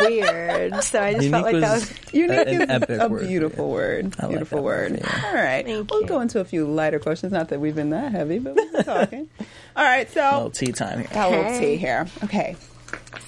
weird, 0.00 0.82
so 0.84 1.02
I 1.02 1.14
just 1.14 1.28
felt 1.30 1.44
like 1.44 1.54
Unique 1.54 1.60
that 1.68 1.72
was 1.74 1.90
was. 1.90 2.14
Unique 2.14 2.38
an 2.48 2.62
is 2.62 2.70
epic 2.70 3.00
a 3.00 3.08
word, 3.08 3.26
beautiful 3.28 3.70
word. 3.70 4.14
I 4.18 4.22
like 4.26 4.30
beautiful 4.30 4.58
that 4.58 4.64
word. 4.64 4.90
word, 4.92 5.00
yeah. 5.00 5.22
All 5.26 5.34
right. 5.34 5.64
Thank 5.64 5.90
we'll 5.90 6.02
you. 6.02 6.06
go 6.06 6.20
into 6.20 6.40
a 6.40 6.44
few 6.44 6.66
lighter 6.66 6.98
questions. 6.98 7.32
Not 7.32 7.48
that 7.50 7.60
we've 7.60 7.74
been 7.74 7.90
that 7.90 8.12
heavy, 8.12 8.38
but 8.38 8.54
we're 8.56 8.82
talking. 8.82 9.28
All 9.76 9.84
right. 9.84 10.10
So 10.10 10.20
A 10.22 10.34
little 10.34 10.50
tea 10.50 10.72
time 10.72 11.00
here. 11.00 11.08
a 11.12 11.30
little 11.30 11.44
Hey. 11.44 11.60
tea 11.60 11.76
here. 11.76 12.06
Okay. 12.24 12.56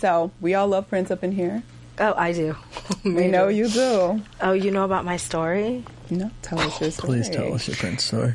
So 0.01 0.31
we 0.41 0.55
all 0.55 0.69
love 0.69 0.89
Prince 0.89 1.11
up 1.11 1.25
in 1.25 1.33
here. 1.33 1.63
Oh, 1.99 2.13
I 2.17 2.33
do. 2.33 2.57
We 3.05 3.29
know 3.29 3.49
you 3.49 3.69
do. 3.69 4.21
Oh, 4.41 4.53
you 4.53 4.71
know 4.71 4.85
about 4.85 5.05
my 5.05 5.17
story? 5.17 5.85
No, 6.11 6.31
tell 6.43 6.59
us 6.59 6.81
your 6.81 6.91
story. 6.91 7.07
Please 7.23 7.31
tell 7.31 7.55
us 7.55 7.67
your 7.69 7.77
Prince 7.77 8.05
story. 8.05 8.35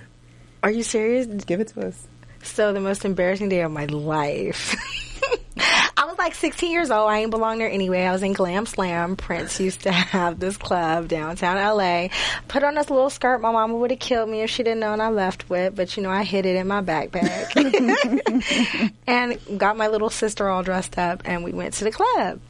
Are 0.64 0.72
you 0.72 0.82
serious? 0.84 1.26
Give 1.46 1.60
it 1.60 1.68
to 1.70 1.88
us. 1.88 2.08
So 2.44 2.74
the 2.74 2.80
most 2.80 3.06
embarrassing 3.06 3.50
day 3.50 3.62
of 3.62 3.72
my 3.72 3.86
life. 3.86 4.76
Like 6.20 6.36
16 6.36 6.70
years 6.70 6.92
old. 6.92 7.10
I 7.10 7.20
ain't 7.20 7.32
belong 7.32 7.60
there 7.60 7.72
anyway. 7.72 8.04
I 8.04 8.12
was 8.12 8.24
in 8.24 8.34
Glam 8.34 8.66
Slam. 8.66 9.16
Prince 9.16 9.58
used 9.62 9.84
to 9.84 9.92
have 9.94 10.38
this 10.38 10.58
club 10.58 11.08
downtown 11.08 11.56
LA. 11.56 12.10
Put 12.50 12.62
on 12.62 12.76
this 12.76 12.90
little 12.90 13.10
skirt 13.10 13.40
my 13.40 13.54
mama 13.54 13.78
would 13.78 13.92
have 13.92 14.02
killed 14.02 14.30
me 14.30 14.42
if 14.42 14.50
she 14.50 14.62
didn't 14.62 14.82
know 14.82 14.92
and 14.92 15.02
I 15.02 15.10
left 15.12 15.50
with, 15.50 15.78
but 15.78 15.96
you 15.96 16.04
know, 16.04 16.10
I 16.10 16.26
hid 16.26 16.46
it 16.46 16.58
in 16.58 16.68
my 16.68 16.82
backpack. 16.82 17.56
and 19.08 19.40
got 19.58 19.78
my 19.78 19.88
little 19.88 20.10
sister 20.10 20.50
all 20.50 20.62
dressed 20.62 20.98
up 20.98 21.22
and 21.24 21.42
we 21.42 21.54
went 21.54 21.76
to 21.76 21.86
the 21.86 21.92
club. 21.92 22.42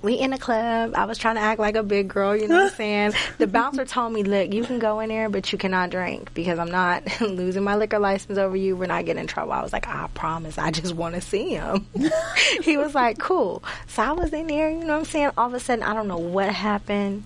We 0.00 0.14
in 0.14 0.30
the 0.30 0.38
club. 0.38 0.92
I 0.94 1.06
was 1.06 1.18
trying 1.18 1.34
to 1.34 1.40
act 1.40 1.58
like 1.58 1.74
a 1.74 1.82
big 1.82 2.08
girl, 2.08 2.36
you 2.36 2.46
know 2.46 2.56
what 2.56 2.72
I'm 2.72 2.76
saying? 2.76 3.12
The 3.38 3.46
bouncer 3.46 3.84
told 3.84 4.12
me, 4.12 4.22
look, 4.22 4.52
you 4.52 4.64
can 4.64 4.78
go 4.78 5.00
in 5.00 5.08
there, 5.08 5.28
but 5.28 5.50
you 5.50 5.58
cannot 5.58 5.90
drink 5.90 6.32
because 6.34 6.58
I'm 6.58 6.70
not 6.70 7.20
losing 7.20 7.64
my 7.64 7.74
liquor 7.74 7.98
license 7.98 8.38
over 8.38 8.56
you. 8.56 8.76
We're 8.76 8.86
not 8.86 9.04
getting 9.06 9.20
in 9.20 9.26
trouble. 9.26 9.52
I 9.52 9.62
was 9.62 9.72
like, 9.72 9.88
I 9.88 10.08
promise. 10.14 10.56
I 10.56 10.70
just 10.70 10.94
want 10.94 11.16
to 11.16 11.20
see 11.20 11.50
him. 11.50 11.86
he 12.62 12.76
was 12.76 12.94
like, 12.94 13.18
cool. 13.18 13.64
So 13.88 14.02
I 14.02 14.12
was 14.12 14.32
in 14.32 14.46
there, 14.46 14.70
you 14.70 14.80
know 14.80 14.92
what 14.94 14.98
I'm 15.00 15.04
saying? 15.04 15.30
All 15.36 15.48
of 15.48 15.54
a 15.54 15.60
sudden, 15.60 15.82
I 15.82 15.94
don't 15.94 16.08
know 16.08 16.18
what 16.18 16.48
happened. 16.50 17.24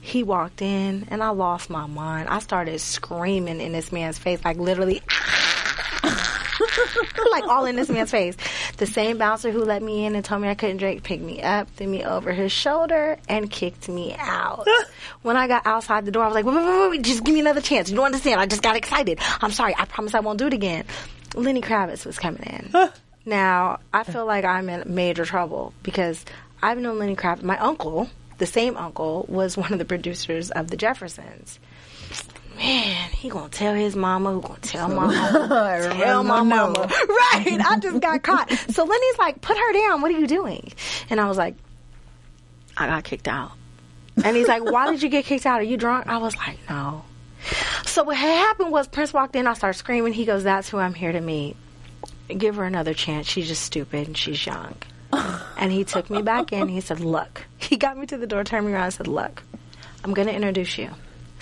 He 0.00 0.22
walked 0.22 0.60
in 0.60 1.06
and 1.10 1.22
I 1.22 1.30
lost 1.30 1.70
my 1.70 1.86
mind. 1.86 2.28
I 2.28 2.38
started 2.38 2.78
screaming 2.78 3.60
in 3.60 3.72
this 3.72 3.90
man's 3.90 4.18
face, 4.18 4.44
like 4.44 4.58
literally, 4.58 5.02
like 7.30 7.44
all 7.44 7.64
in 7.64 7.76
this 7.76 7.88
man's 7.88 8.10
face. 8.10 8.36
The 8.76 8.86
same 8.86 9.18
bouncer 9.18 9.50
who 9.50 9.64
let 9.64 9.82
me 9.82 10.04
in 10.04 10.14
and 10.14 10.24
told 10.24 10.42
me 10.42 10.48
I 10.48 10.54
couldn't 10.54 10.78
drink 10.78 11.02
picked 11.02 11.22
me 11.22 11.42
up, 11.42 11.68
threw 11.70 11.86
me 11.86 12.04
over 12.04 12.32
his 12.32 12.52
shoulder, 12.52 13.18
and 13.28 13.50
kicked 13.50 13.88
me 13.88 14.14
out. 14.18 14.66
when 15.22 15.36
I 15.36 15.48
got 15.48 15.66
outside 15.66 16.04
the 16.04 16.10
door, 16.10 16.24
I 16.24 16.26
was 16.26 16.34
like, 16.34 16.44
wait, 16.44 16.56
wait, 16.56 16.66
wait, 16.66 16.90
wait, 16.90 17.02
just 17.02 17.24
give 17.24 17.34
me 17.34 17.40
another 17.40 17.60
chance. 17.60 17.90
You 17.90 17.96
don't 17.96 18.06
understand. 18.06 18.40
I 18.40 18.46
just 18.46 18.62
got 18.62 18.76
excited. 18.76 19.18
I'm 19.40 19.52
sorry. 19.52 19.74
I 19.76 19.84
promise 19.84 20.14
I 20.14 20.20
won't 20.20 20.38
do 20.38 20.46
it 20.46 20.54
again. 20.54 20.84
Lenny 21.34 21.60
Kravitz 21.60 22.06
was 22.06 22.18
coming 22.18 22.42
in. 22.42 22.72
now, 23.26 23.80
I 23.92 24.04
feel 24.04 24.26
like 24.26 24.44
I'm 24.44 24.68
in 24.68 24.94
major 24.94 25.24
trouble 25.24 25.74
because 25.82 26.24
I've 26.62 26.78
known 26.78 26.98
Lenny 26.98 27.16
Kravitz. 27.16 27.42
My 27.42 27.58
uncle, 27.58 28.08
the 28.38 28.46
same 28.46 28.76
uncle, 28.76 29.26
was 29.28 29.56
one 29.56 29.72
of 29.72 29.78
the 29.78 29.84
producers 29.84 30.50
of 30.50 30.70
The 30.70 30.76
Jeffersons. 30.76 31.58
Man, 32.56 33.10
he 33.10 33.28
gonna 33.28 33.48
tell 33.48 33.74
his 33.74 33.96
mama, 33.96 34.32
who 34.32 34.40
gonna 34.40 34.58
tell 34.60 34.88
my 34.88 35.06
mama, 35.32 35.94
tell 35.94 36.22
my 36.22 36.42
mama. 36.42 36.80
Right, 36.80 37.60
I 37.60 37.78
just 37.80 38.00
got 38.00 38.22
caught. 38.22 38.50
So 38.50 38.84
Lenny's 38.84 39.18
like, 39.18 39.40
put 39.40 39.56
her 39.56 39.72
down. 39.72 40.00
What 40.02 40.10
are 40.10 40.18
you 40.18 40.26
doing? 40.26 40.72
And 41.10 41.20
I 41.20 41.28
was 41.28 41.36
like, 41.36 41.56
I 42.76 42.86
got 42.86 43.04
kicked 43.04 43.28
out. 43.28 43.52
And 44.22 44.36
he's 44.36 44.48
like, 44.48 44.64
why 44.64 44.90
did 44.90 45.02
you 45.02 45.08
get 45.08 45.24
kicked 45.24 45.46
out? 45.46 45.60
Are 45.60 45.64
you 45.64 45.76
drunk? 45.76 46.06
I 46.06 46.18
was 46.18 46.36
like, 46.36 46.58
no. 46.68 47.04
So 47.84 48.04
what 48.04 48.16
happened 48.16 48.70
was 48.70 48.88
Prince 48.88 49.12
walked 49.12 49.36
in. 49.36 49.46
I 49.46 49.54
started 49.54 49.78
screaming. 49.78 50.12
He 50.12 50.24
goes, 50.24 50.44
"That's 50.44 50.68
who 50.68 50.78
I'm 50.78 50.94
here 50.94 51.12
to 51.12 51.20
meet. 51.20 51.56
Give 52.28 52.56
her 52.56 52.64
another 52.64 52.94
chance. 52.94 53.26
She's 53.26 53.48
just 53.48 53.62
stupid 53.62 54.06
and 54.06 54.16
she's 54.16 54.44
young." 54.44 54.76
and 55.12 55.70
he 55.70 55.84
took 55.84 56.10
me 56.10 56.22
back 56.22 56.52
in. 56.52 56.68
He 56.68 56.80
said, 56.80 57.00
"Look." 57.00 57.44
He 57.58 57.76
got 57.76 57.96
me 57.96 58.06
to 58.06 58.16
the 58.16 58.26
door, 58.26 58.44
turned 58.44 58.66
me 58.66 58.72
around, 58.72 58.84
and 58.84 58.94
said, 58.94 59.08
"Look, 59.08 59.42
I'm 60.02 60.14
to 60.14 60.34
introduce 60.34 60.78
you. 60.78 60.90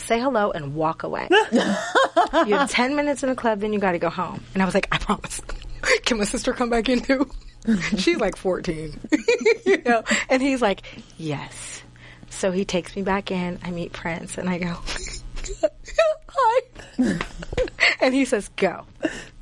Say 0.07 0.21
hello 0.21 0.51
and 0.51 0.75
walk 0.75 1.03
away. 1.03 1.29
you 1.53 2.55
have 2.55 2.71
ten 2.71 2.97
minutes 2.97 3.23
in 3.23 3.29
the 3.29 3.37
club, 3.37 3.61
then 3.61 3.73
you 3.73 3.79
got 3.79 3.93
to 3.93 3.99
go 3.99 4.11
home." 4.11 4.43
And 4.55 4.63
I 4.63 4.67
was 4.67 4.75
like, 4.75 4.89
"I 4.93 4.99
promise." 4.99 5.41
Can 6.05 6.19
my 6.19 6.25
sister 6.25 6.53
come 6.53 6.71
back 6.71 6.89
in 6.89 7.01
too? 7.01 7.29
She's 7.97 8.19
like 8.19 8.37
14. 8.37 8.99
you 9.67 9.83
know? 9.83 10.03
And 10.29 10.43
he's 10.43 10.63
like, 10.63 10.83
yes. 11.17 11.83
So 12.31 12.51
he 12.51 12.65
takes 12.65 12.97
me 12.97 13.03
back 13.03 13.31
in. 13.31 13.59
I 13.63 13.71
meet 13.71 13.93
Prince 13.93 14.39
and 14.39 14.49
I 14.49 14.59
go, 14.59 14.79
hi. 16.29 17.19
and 18.01 18.15
he 18.15 18.25
says, 18.25 18.49
go. 18.57 18.85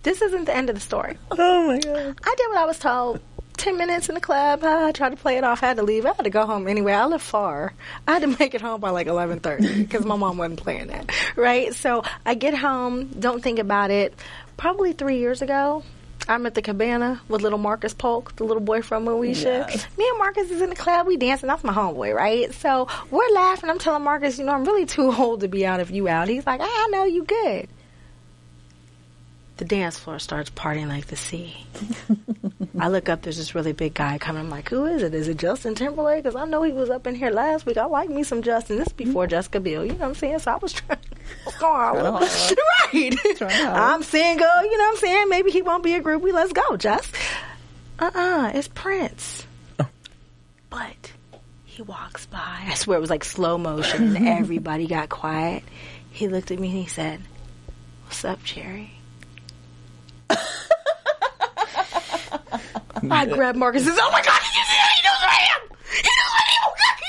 This 0.03 0.23
isn't 0.23 0.47
the 0.47 0.57
end 0.57 0.71
of 0.71 0.75
the 0.77 0.81
story. 0.81 1.19
Oh 1.31 1.67
my 1.67 1.79
god. 1.79 2.19
I 2.25 2.35
did 2.37 2.49
what 2.49 2.59
I 2.59 2.65
was 2.65 2.79
told. 2.79 3.21
10 3.61 3.77
minutes 3.77 4.09
in 4.09 4.15
the 4.15 4.21
club. 4.23 4.65
I 4.65 4.91
tried 4.93 5.11
to 5.11 5.17
play 5.17 5.37
it 5.37 5.45
off. 5.45 5.63
I 5.63 5.67
had 5.67 5.77
to 5.77 5.83
leave. 5.83 6.07
I 6.07 6.15
had 6.15 6.25
to 6.25 6.31
go 6.31 6.47
home 6.47 6.67
anyway. 6.67 6.95
I 6.95 7.05
live 7.05 7.21
far. 7.21 7.75
I 8.09 8.13
had 8.15 8.23
to 8.23 8.29
make 8.39 8.55
it 8.55 8.63
home 8.63 8.81
by 8.81 8.91
like 8.91 9.07
11:30 9.07 9.79
because 9.83 10.07
my 10.07 10.17
mom 10.17 10.39
wasn't 10.39 10.61
playing 10.61 10.87
that. 10.89 11.11
Right? 11.37 11.75
So 11.75 12.03
I 12.25 12.35
get 12.35 12.55
home, 12.55 13.09
don't 13.09 13.43
think 13.43 13.59
about 13.59 13.91
it. 13.91 14.15
Probably 14.57 14.93
3 14.95 15.19
years 15.19 15.43
ago, 15.43 15.83
I'm 16.27 16.47
at 16.47 16.55
the 16.55 16.63
cabana 16.63 17.21
with 17.29 17.43
little 17.43 17.59
Marcus 17.59 17.93
Paulk, 17.93 18.37
the 18.37 18.45
little 18.45 18.63
boy 18.63 18.83
from 18.83 19.05
Moesha. 19.05 19.67
Me 19.99 20.09
and 20.09 20.19
Marcus 20.19 20.51
is 20.51 20.63
in 20.63 20.71
the 20.71 20.77
club. 20.77 21.07
We 21.07 21.17
dancing. 21.17 21.49
That's 21.49 21.65
my 21.65 21.73
homeboy, 21.73 22.15
right? 22.15 22.53
So 22.55 22.89
we're 23.11 23.31
laughing. 23.35 23.69
I'm 23.69 23.79
telling 23.79 24.05
Marcus, 24.05 24.39
you 24.39 24.45
know, 24.45 24.53
I'm 24.53 24.65
really 24.65 24.87
too 24.87 25.13
old 25.19 25.41
to 25.41 25.49
be 25.49 25.67
out 25.67 25.81
if 25.81 25.91
you 25.91 26.09
out. 26.09 26.29
He's 26.29 26.47
like, 26.47 26.61
ah, 26.63 26.65
I 26.67 26.89
know 26.91 27.05
you 27.05 27.25
good. 27.25 27.69
The 29.61 29.67
dance 29.67 29.99
floor 29.99 30.19
starts 30.19 30.49
partying 30.49 30.89
like 30.89 31.09
the 31.09 31.17
sea. 31.17 31.55
I 32.79 32.89
look 32.89 33.11
up, 33.11 33.21
there's 33.21 33.37
this 33.37 33.55
really 33.55 33.75
big 33.75 33.93
guy 33.93 34.17
coming. 34.17 34.41
I'm 34.41 34.49
like, 34.49 34.71
who 34.71 34.87
is 34.87 35.03
it? 35.03 35.13
Is 35.13 35.29
it 35.29 35.37
Justin 35.37 35.75
Timberlake? 35.75 36.23
Because 36.23 36.35
I 36.35 36.47
know 36.47 36.63
he 36.63 36.73
was 36.73 36.89
up 36.89 37.07
in 37.07 37.15
here 37.15 37.29
last 37.29 37.67
week. 37.67 37.77
I 37.77 37.85
like 37.85 38.09
me 38.09 38.23
some 38.23 38.41
Justin. 38.41 38.79
This 38.79 38.87
is 38.87 38.95
before 38.95 39.27
Jessica 39.27 39.61
Biel. 39.61 39.85
You 39.85 39.93
know 39.93 39.99
what 39.99 40.07
I'm 40.07 40.15
saying? 40.15 40.39
So 40.39 40.53
I 40.53 40.57
was 40.57 40.73
trying. 40.73 40.99
What's 41.45 41.59
going 41.59 42.07
on? 42.07 42.23
right. 42.95 43.67
I'm 43.67 44.03
single. 44.03 44.65
You 44.65 44.79
know 44.79 44.85
what 44.85 44.93
I'm 44.93 44.97
saying? 44.97 45.29
Maybe 45.29 45.51
he 45.51 45.61
won't 45.61 45.85
be 45.85 45.93
a 45.93 46.01
groupie. 46.01 46.33
Let's 46.33 46.55
go, 46.55 46.79
Jess. 46.79 47.13
Uh-uh. 47.99 48.53
It's 48.55 48.69
Prince. 48.69 49.47
But 50.71 51.13
he 51.67 51.83
walks 51.83 52.25
by. 52.25 52.65
I 52.67 52.73
swear 52.77 52.97
it 52.97 53.03
was 53.03 53.11
like 53.11 53.25
slow 53.25 53.59
motion 53.59 54.17
and 54.17 54.27
everybody 54.41 54.87
got 54.87 55.11
quiet. 55.11 55.65
He 56.13 56.29
looked 56.29 56.51
at 56.51 56.59
me 56.59 56.69
and 56.69 56.79
he 56.79 56.87
said, 56.87 57.21
What's 58.07 58.25
up, 58.25 58.43
Cherie? 58.43 58.95
I 63.11 63.27
grabbed 63.27 63.59
Marcus 63.59 63.83
and 63.87 63.91
says, 63.91 63.99
Oh 64.03 64.11
my 64.13 64.23
god, 64.23 64.39
did 64.41 64.55
you 64.55 64.65
see 64.65 64.77
that? 64.77 64.93
He 64.97 65.03
knows 65.09 65.19
who 65.19 65.27
I 65.27 65.49
am! 65.55 65.61
He 65.91 66.03
knows 66.03 66.27
who 66.27 66.37
I 66.37 66.39
am! 66.53 66.71
Can 66.77 67.01
you 67.01 67.07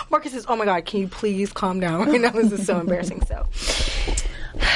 believe? 0.00 0.10
Marcus 0.10 0.32
says, 0.32 0.46
Oh 0.48 0.56
my 0.56 0.64
god, 0.64 0.84
can 0.86 1.00
you 1.00 1.08
please 1.08 1.52
calm 1.52 1.80
down? 1.80 2.12
You 2.12 2.18
know, 2.18 2.30
this 2.30 2.52
is 2.52 2.66
so 2.66 2.80
embarrassing. 2.80 3.22
So 3.26 3.46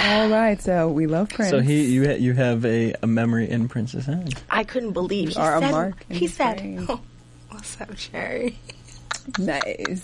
All 0.04 0.28
right, 0.28 0.60
so 0.60 0.88
we 0.88 1.06
love 1.06 1.28
Prince. 1.30 1.50
So 1.50 1.60
he, 1.60 1.84
you, 1.86 2.04
ha- 2.06 2.16
you 2.18 2.34
have 2.34 2.64
a, 2.64 2.94
a 3.02 3.06
memory 3.06 3.48
in 3.48 3.68
Prince's 3.68 4.06
hand. 4.06 4.34
I 4.50 4.64
couldn't 4.64 4.92
believe 4.92 5.30
he 5.30 5.36
are 5.36 5.56
a 5.56 5.60
said, 5.60 5.70
mark 5.70 6.04
in 6.10 6.16
he 6.16 6.26
his 6.26 6.34
said, 6.34 6.56
brain. 6.58 6.86
oh, 6.88 7.00
What's 7.50 7.80
up, 7.80 7.96
Cherie? 7.96 8.58
nice, 9.38 10.02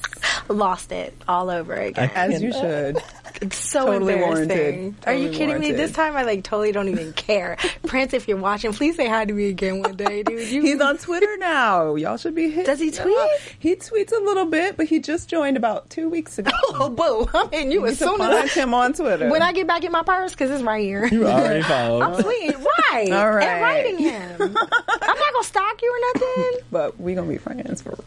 Lost 0.48 0.92
it 0.92 1.14
all 1.26 1.48
over 1.50 1.72
again. 1.74 2.10
as 2.14 2.42
you 2.42 2.52
should. 2.60 2.98
It's 3.42 3.56
so 3.58 3.86
Totally 3.86 4.12
embarrassing. 4.14 4.48
warranted. 4.48 4.94
Are 5.06 5.12
you 5.12 5.26
Totally 5.28 5.36
kidding 5.38 5.58
me? 5.60 5.72
This 5.72 5.90
time 5.90 6.16
I 6.16 6.22
like 6.22 6.44
totally 6.44 6.70
don't 6.70 6.88
even 6.88 7.12
care. 7.14 7.56
Prince, 7.86 8.14
if 8.14 8.28
you're 8.28 8.36
watching, 8.36 8.72
please 8.72 8.94
say 8.96 9.08
hi 9.08 9.24
to 9.24 9.32
me 9.32 9.48
again 9.48 9.80
one 9.80 9.96
day, 9.96 10.22
dude. 10.22 10.48
You, 10.48 10.62
He's 10.62 10.80
on 10.80 10.98
Twitter 10.98 11.36
now. 11.38 11.94
Y'all 11.96 12.16
should 12.16 12.34
be 12.36 12.48
hit. 12.50 12.66
Does 12.66 12.78
he 12.78 12.90
tweet? 12.92 13.16
He 13.58 13.74
tweets 13.74 14.12
a 14.12 14.22
little 14.22 14.44
bit, 14.46 14.76
but 14.76 14.86
he 14.86 15.00
just 15.00 15.28
joined 15.28 15.56
about 15.56 15.90
two 15.90 16.08
weeks 16.08 16.38
ago. 16.38 16.50
Oh, 16.76 16.88
boo! 16.90 17.28
I'm 17.32 17.50
hitting 17.50 17.70
you 17.72 17.80
You 17.80 17.86
as 17.86 18.00
need 18.00 18.06
soon 18.08 18.20
as 18.20 18.56
I, 18.56 18.60
him 18.60 18.74
on 18.74 18.92
Twitter. 18.94 19.30
when 19.30 19.42
I 19.42 19.52
get 19.52 19.66
back 19.66 19.84
in 19.84 19.92
my 19.92 20.02
purse 20.02 20.32
because 20.32 20.50
it's 20.50 20.62
right 20.62 20.82
here. 20.82 21.06
You 21.06 21.26
already 21.26 21.62
followed. 21.62 22.02
I'm 22.02 22.20
sweet, 22.22 22.54
right? 22.90 23.12
All 23.12 23.30
right. 23.30 23.46
And 23.46 23.62
writing 23.62 23.98
him. 23.98 24.40
I'm 24.40 24.52
not 24.54 25.32
gonna 25.32 25.44
stalk 25.44 25.80
you 25.82 25.92
or 25.94 26.20
nothing. 26.20 26.60
but 26.72 27.00
we 27.00 27.14
gonna 27.14 27.28
be 27.28 27.38
friends 27.38 27.82
for 27.82 27.90
real. 27.90 28.04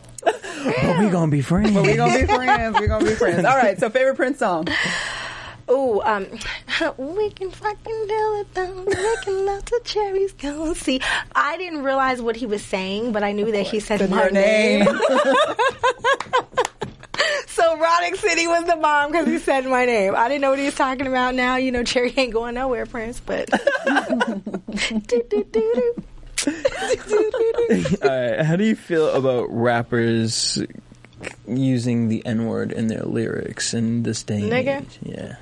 But 0.63 0.99
we 0.99 1.09
gonna 1.09 1.31
be 1.31 1.41
friends. 1.41 1.71
But 1.71 1.83
we 1.85 1.95
gonna 1.95 2.17
be 2.19 2.25
friends. 2.25 2.79
We 2.79 2.87
gonna 2.87 3.05
be 3.05 3.15
friends. 3.15 3.45
All 3.45 3.55
right. 3.57 3.79
So 3.79 3.89
favorite 3.89 4.15
Prince 4.15 4.39
song. 4.39 4.67
Ooh, 5.69 6.01
um, 6.01 6.25
we 6.97 7.29
can 7.31 7.51
fucking 7.51 8.05
do 8.07 8.39
it 8.39 8.53
though. 8.53 8.83
We 8.87 8.95
can 9.23 9.45
let 9.45 9.65
the 9.65 9.81
cherries 9.83 10.31
go. 10.33 10.73
See, 10.73 11.01
I 11.35 11.57
didn't 11.57 11.83
realize 11.83 12.21
what 12.21 12.35
he 12.37 12.45
was 12.45 12.63
saying, 12.63 13.11
but 13.11 13.21
I 13.23 13.33
knew 13.33 13.51
that 13.51 13.63
he 13.67 13.79
said 13.81 13.99
Said 13.99 14.09
my 14.09 14.29
name. 14.29 14.85
name. 14.85 14.99
So 17.47 17.75
Erotic 17.75 18.15
City 18.17 18.45
was 18.47 18.65
the 18.65 18.75
bomb 18.75 19.11
because 19.11 19.25
he 19.27 19.39
said 19.39 19.65
my 19.65 19.83
name. 19.85 20.13
I 20.15 20.27
didn't 20.29 20.41
know 20.41 20.51
what 20.51 20.59
he 20.59 20.65
was 20.65 20.75
talking 20.75 21.07
about. 21.07 21.33
Now 21.33 21.55
you 21.55 21.71
know 21.71 21.83
Cherie 21.83 22.13
ain't 22.15 22.31
going 22.31 22.53
nowhere, 22.53 22.85
Prince. 22.85 23.19
But 23.19 23.49
Do, 23.89 25.01
do, 25.07 25.23
do, 25.27 25.43
do. 25.51 26.03
All 26.47 28.09
right. 28.09 28.41
How 28.45 28.55
do 28.55 28.63
you 28.63 28.75
feel 28.75 29.09
about 29.11 29.47
rappers 29.51 30.61
using 31.47 32.07
the 32.09 32.25
N 32.25 32.45
word 32.45 32.71
in 32.71 32.87
their 32.87 33.01
lyrics 33.03 33.73
in 33.73 34.03
this 34.03 34.23
day 34.23 34.41
and 34.43 34.51
Nigga? 34.51 34.81
age? 34.81 34.99
Yeah. 35.03 35.35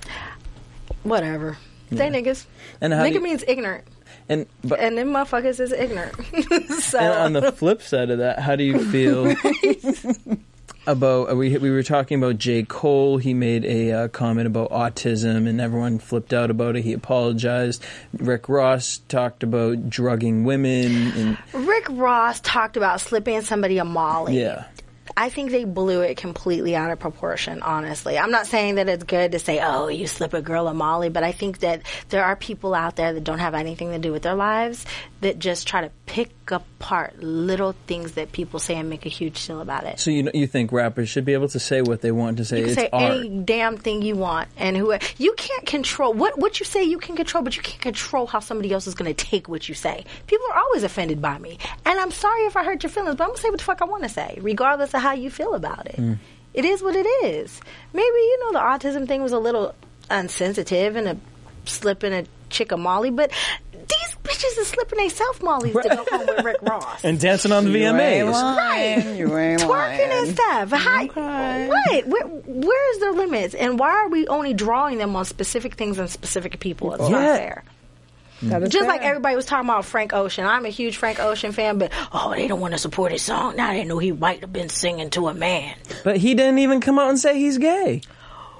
whatever. 1.03 1.57
They 1.91 2.09
niggas. 2.09 2.45
And 2.81 2.93
how 2.93 3.03
do 3.03 3.09
Nigga 3.09 3.13
you- 3.15 3.21
means 3.21 3.43
ignorant, 3.47 3.85
And 4.27 4.47
but 4.63 4.79
and 4.79 4.97
them 4.97 5.09
motherfuckers 5.09 5.59
is 5.59 5.71
ignorant. 5.71 6.15
so 6.81 6.99
and 6.99 7.13
on 7.13 7.33
the 7.33 7.51
flip 7.51 7.81
side 7.81 8.09
of 8.09 8.17
that, 8.19 8.39
how 8.39 8.55
do 8.55 8.63
you 8.63 8.83
feel 8.91 9.25
about 10.87 11.31
uh, 11.31 11.35
we 11.35 11.57
we 11.57 11.69
were 11.69 11.83
talking 11.83 12.17
about 12.17 12.37
J 12.37 12.63
Cole? 12.63 13.17
He 13.17 13.33
made 13.33 13.65
a 13.65 13.91
uh, 13.91 14.07
comment 14.09 14.47
about 14.47 14.71
autism, 14.71 15.47
and 15.47 15.59
everyone 15.59 15.99
flipped 15.99 16.33
out 16.33 16.49
about 16.49 16.75
it. 16.75 16.83
He 16.83 16.93
apologized. 16.93 17.83
Rick 18.17 18.49
Ross 18.49 19.01
talked 19.07 19.43
about 19.43 19.89
drugging 19.89 20.43
women, 20.43 21.11
and 21.13 21.37
Rick 21.53 21.87
Ross 21.89 22.39
talked 22.41 22.77
about 22.77 23.01
slipping 23.01 23.41
somebody 23.41 23.77
a 23.77 23.85
Molly. 23.85 24.39
yeah. 24.39 24.65
I 25.15 25.29
think 25.29 25.51
they 25.51 25.63
blew 25.63 26.01
it 26.01 26.17
completely 26.17 26.75
out 26.75 26.91
of 26.91 26.99
proportion, 26.99 27.61
honestly. 27.61 28.17
I'm 28.17 28.31
not 28.31 28.47
saying 28.47 28.75
that 28.75 28.89
it's 28.89 29.03
good 29.03 29.31
to 29.33 29.39
say, 29.39 29.59
oh, 29.61 29.87
you 29.87 30.07
slip 30.07 30.33
a 30.33 30.41
girl 30.41 30.67
a 30.67 30.73
Molly, 30.73 31.09
but 31.09 31.23
I 31.23 31.31
think 31.31 31.59
that 31.59 31.83
there 32.09 32.23
are 32.23 32.35
people 32.35 32.73
out 32.73 32.95
there 32.95 33.13
that 33.13 33.23
don't 33.23 33.39
have 33.39 33.53
anything 33.53 33.91
to 33.91 33.99
do 33.99 34.11
with 34.11 34.23
their 34.23 34.35
lives 34.35 34.85
that 35.21 35.39
just 35.39 35.67
try 35.67 35.81
to 35.81 35.91
pick 36.05 36.31
apart 36.51 37.17
little 37.19 37.73
things 37.87 38.13
that 38.13 38.31
people 38.31 38.59
say 38.59 38.75
and 38.75 38.89
make 38.89 39.05
a 39.05 39.09
huge 39.09 39.45
deal 39.47 39.61
about 39.61 39.85
it. 39.85 39.99
So 39.99 40.11
you 40.11 40.29
you 40.33 40.47
think 40.47 40.71
rappers 40.71 41.09
should 41.09 41.25
be 41.25 41.33
able 41.33 41.49
to 41.49 41.59
say 41.59 41.81
what 41.81 42.01
they 42.01 42.11
want 42.11 42.37
to 42.37 42.45
say? 42.45 42.59
You 42.59 42.63
can 42.63 42.71
it's 42.73 42.81
say 42.81 42.89
art. 42.91 43.13
any 43.13 43.29
damn 43.39 43.77
thing 43.77 44.01
you 44.01 44.15
want, 44.15 44.49
and 44.57 44.77
who 44.77 44.95
you 45.17 45.33
can't 45.33 45.65
control 45.65 46.13
what 46.13 46.37
what 46.37 46.59
you 46.59 46.65
say. 46.65 46.83
You 46.83 46.99
can 46.99 47.15
control, 47.15 47.43
but 47.43 47.55
you 47.55 47.63
can't 47.63 47.81
control 47.81 48.27
how 48.27 48.39
somebody 48.39 48.71
else 48.71 48.85
is 48.85 48.93
going 48.93 49.13
to 49.13 49.25
take 49.25 49.49
what 49.49 49.67
you 49.67 49.75
say. 49.75 50.05
People 50.27 50.45
are 50.53 50.59
always 50.59 50.83
offended 50.83 51.21
by 51.21 51.37
me, 51.39 51.57
and 51.85 51.99
I'm 51.99 52.11
sorry 52.11 52.41
if 52.41 52.55
I 52.55 52.63
hurt 52.63 52.83
your 52.83 52.91
feelings, 52.91 53.15
but 53.15 53.23
I'm 53.23 53.29
gonna 53.29 53.41
say 53.41 53.49
what 53.49 53.59
the 53.59 53.65
fuck 53.65 53.81
I 53.81 53.85
want 53.85 54.03
to 54.03 54.09
say, 54.09 54.37
regardless 54.41 54.93
of 54.95 55.01
how 55.01 55.13
you 55.13 55.29
feel 55.29 55.53
about 55.53 55.85
it. 55.87 55.97
Mm. 55.97 56.17
It 56.53 56.65
is 56.65 56.81
what 56.81 56.95
it 56.95 57.05
is. 57.25 57.59
Maybe 57.93 58.05
you 58.05 58.39
know 58.45 58.53
the 58.53 58.59
autism 58.59 59.07
thing 59.07 59.21
was 59.21 59.31
a 59.33 59.39
little 59.39 59.75
unsensitive 60.09 60.95
and 60.95 61.07
a 61.07 61.17
slipping 61.65 62.13
a 62.13 62.25
chick 62.49 62.71
a 62.71 62.77
Molly, 62.77 63.09
but 63.09 63.31
these 63.73 64.15
bitches 64.23 64.57
is 64.59 64.67
slipping 64.67 64.97
they 64.97 65.09
self 65.09 65.41
Mollies 65.43 65.73
to 65.73 65.89
go 65.89 66.05
home 66.09 66.27
with 66.27 66.43
Rick 66.45 66.61
Ross. 66.61 66.99
and 67.03 67.19
dancing 67.19 67.51
on 67.51 67.65
the 67.65 67.71
You 67.71 67.85
ain't 67.87 67.97
VMAs. 68.29 68.31
lying. 68.31 69.17
You 69.17 69.37
ain't 69.37 69.61
twerking 69.61 69.69
lying. 69.69 70.11
and 70.11 70.29
stuff. 70.29 70.71
How, 70.71 71.03
Okay. 71.03 71.67
What? 71.67 72.07
Where, 72.07 72.25
where 72.27 72.91
is 72.93 72.99
their 73.01 73.11
limits? 73.13 73.53
And 73.53 73.77
why 73.77 73.89
are 73.91 74.07
we 74.09 74.27
only 74.27 74.53
drawing 74.53 74.97
them 74.97 75.15
on 75.15 75.25
specific 75.25 75.75
things 75.75 75.97
and 75.99 76.09
specific 76.09 76.59
people? 76.59 76.93
It's 76.93 77.09
not 77.09 77.21
fair. 77.37 77.63
That 78.49 78.63
is 78.63 78.69
Just 78.69 78.83
fair. 78.85 78.87
like 78.89 79.01
everybody 79.01 79.35
was 79.35 79.45
talking 79.45 79.69
about 79.69 79.85
Frank 79.85 80.13
Ocean. 80.13 80.45
I'm 80.45 80.65
a 80.65 80.69
huge 80.69 80.97
Frank 80.97 81.19
Ocean 81.19 81.51
fan, 81.51 81.77
but 81.77 81.91
oh, 82.13 82.33
they 82.35 82.47
don't 82.47 82.59
want 82.59 82.73
to 82.73 82.77
support 82.77 83.11
his 83.11 83.21
song. 83.21 83.55
Now 83.55 83.73
they 83.73 83.83
know 83.83 83.97
he 83.97 84.11
might 84.11 84.41
have 84.41 84.53
been 84.53 84.69
singing 84.69 85.09
to 85.11 85.27
a 85.27 85.33
man. 85.33 85.75
But 86.03 86.17
he 86.17 86.33
didn't 86.35 86.59
even 86.59 86.81
come 86.81 86.99
out 86.99 87.09
and 87.09 87.19
say 87.19 87.37
he's 87.39 87.57
gay. 87.57 88.01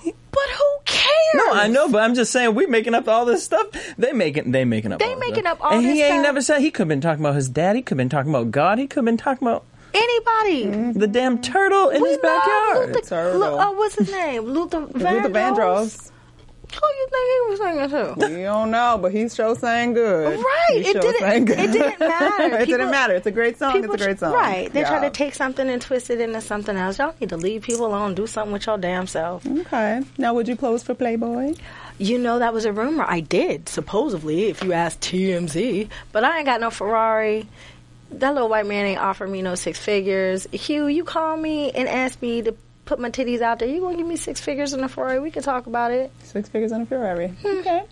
But 0.04 0.50
who 0.58 0.64
cares? 0.86 1.10
No, 1.36 1.54
I 1.54 1.68
know, 1.68 1.90
but 1.90 2.04
I'm 2.04 2.14
just 2.14 2.32
saying 2.32 2.54
we're 2.56 2.68
making 2.68 2.94
up 2.94 3.08
all 3.08 3.26
this 3.26 3.44
stuff. 3.44 3.68
They 3.98 4.12
making 4.12 4.52
they 4.52 4.66
making 4.66 4.92
up. 4.92 5.00
They 5.00 5.06
all 5.06 5.12
this 5.12 5.20
making 5.30 5.44
stuff. 5.46 5.60
up 5.60 5.66
all 5.66 5.72
and 5.78 5.86
this 5.86 5.94
he 5.94 6.02
ain't 6.04 6.14
stuff. 6.16 6.24
never 6.24 6.42
said 6.42 6.60
he 6.62 6.72
could 6.72 6.82
have 6.82 6.88
been 6.90 7.02
talking 7.02 7.24
about 7.24 7.36
his 7.36 7.48
dad. 7.50 7.76
He 7.76 7.82
could 7.82 7.92
have 7.96 7.98
been 7.98 8.10
talking 8.10 8.32
about 8.32 8.52
God. 8.52 8.78
He 8.78 8.88
could 8.88 8.98
have 8.98 9.06
been 9.06 9.18
talking 9.18 9.48
about 9.48 9.66
Anybody. 9.94 10.92
The 11.00 11.08
damn 11.08 11.42
turtle 11.42 11.90
in 11.90 12.02
We 12.02 12.10
his 12.10 12.18
backyard. 12.18 12.88
Luther, 12.90 13.08
Turtle. 13.10 13.40
Lu- 13.40 13.46
uh, 13.58 13.72
what's 13.76 13.96
his 13.96 14.12
name? 14.12 14.44
Luther 14.44 14.82
Vandross. 14.88 15.12
Luther 15.24 15.30
Vandross. 15.30 16.12
Who 16.82 16.88
you 16.88 17.08
think 17.10 17.30
he 17.30 17.50
was 17.50 17.60
singing 17.60 17.90
to? 18.30 18.36
We 18.36 18.44
don't 18.44 18.72
know, 18.72 18.98
but 19.02 19.12
he 19.12 19.30
sure 19.30 19.56
sang 19.56 19.94
good. 19.94 20.38
Right. 20.40 20.66
He 20.70 20.80
It 20.80 20.92
sure 20.94 21.02
didn't- 21.02 21.50
it 21.50 21.72
didn't 21.72 22.00
matter. 22.00 22.44
it 22.44 22.50
People- 22.52 22.66
didn't 22.66 22.92
matter. 22.92 23.14
It's 23.16 23.26
a 23.28 23.32
great 23.32 23.58
song. 23.58 23.74
People 23.74 23.94
it's 23.94 24.04
a 24.04 24.06
great 24.06 24.20
song. 24.20 24.34
Right. 24.34 24.72
They 24.74 24.84
try 24.84 25.00
to 25.02 25.10
take 25.10 25.36
something 25.36 25.70
and 25.70 25.82
twist 25.82 26.10
it 26.10 26.20
into 26.20 26.42
something 26.42 26.76
else. 26.76 27.00
Y'all 27.00 27.16
need 27.20 27.30
to 27.30 27.38
leave 27.38 27.62
people 27.64 27.86
alone. 27.86 28.16
Do 28.16 28.28
something 28.28 28.52
with 28.54 28.66
your 28.68 28.78
damn 28.78 29.08
self. 29.08 29.46
Okay. 29.48 30.02
Now, 30.18 30.34
would 30.34 30.48
you 30.48 30.56
pose 30.56 30.84
for 30.84 30.94
Playboy? 30.94 31.54
You 31.98 32.18
know 32.18 32.40
that 32.40 32.54
was 32.54 32.66
a 32.66 32.74
rumor. 32.74 33.06
I 33.08 33.22
did, 33.22 33.70
supposedly, 33.70 34.46
if 34.50 34.64
you 34.64 34.74
ask 34.74 35.00
TMZ. 35.00 35.88
But 36.12 36.24
I 36.26 36.38
ain't 36.40 36.46
got 36.46 36.60
no 36.60 36.70
Ferrari. 36.70 37.48
That 38.12 38.34
little 38.34 38.50
white 38.50 38.66
man 38.68 38.86
ain't 38.86 39.00
offer 39.02 39.26
me 39.26 39.42
no 39.42 39.56
six 39.56 39.80
figures. 39.80 40.46
Hugh, 40.52 40.88
you 40.88 41.04
call 41.04 41.38
me 41.38 41.72
and 41.72 41.88
ask 41.88 42.22
me 42.22 42.42
to 42.44 42.56
put 42.86 43.00
my 43.00 43.10
titties 43.10 43.42
out 43.42 43.60
there. 43.60 43.68
You 43.68 43.82
gonna 43.82 43.98
give 43.98 44.08
me 44.08 44.16
six 44.16 44.40
figures 44.40 44.74
in 44.74 44.84
a 44.84 44.90
Ferrari? 44.90 45.20
We 45.20 45.32
can 45.32 45.44
talk 45.44 45.68
about 45.68 45.92
it. 45.92 46.12
Six 46.24 46.50
figures 46.50 46.72
in 46.72 46.82
a 46.82 46.86
Ferrari. 46.86 47.28
Hmm. 47.28 47.48
Okay. 47.60 47.84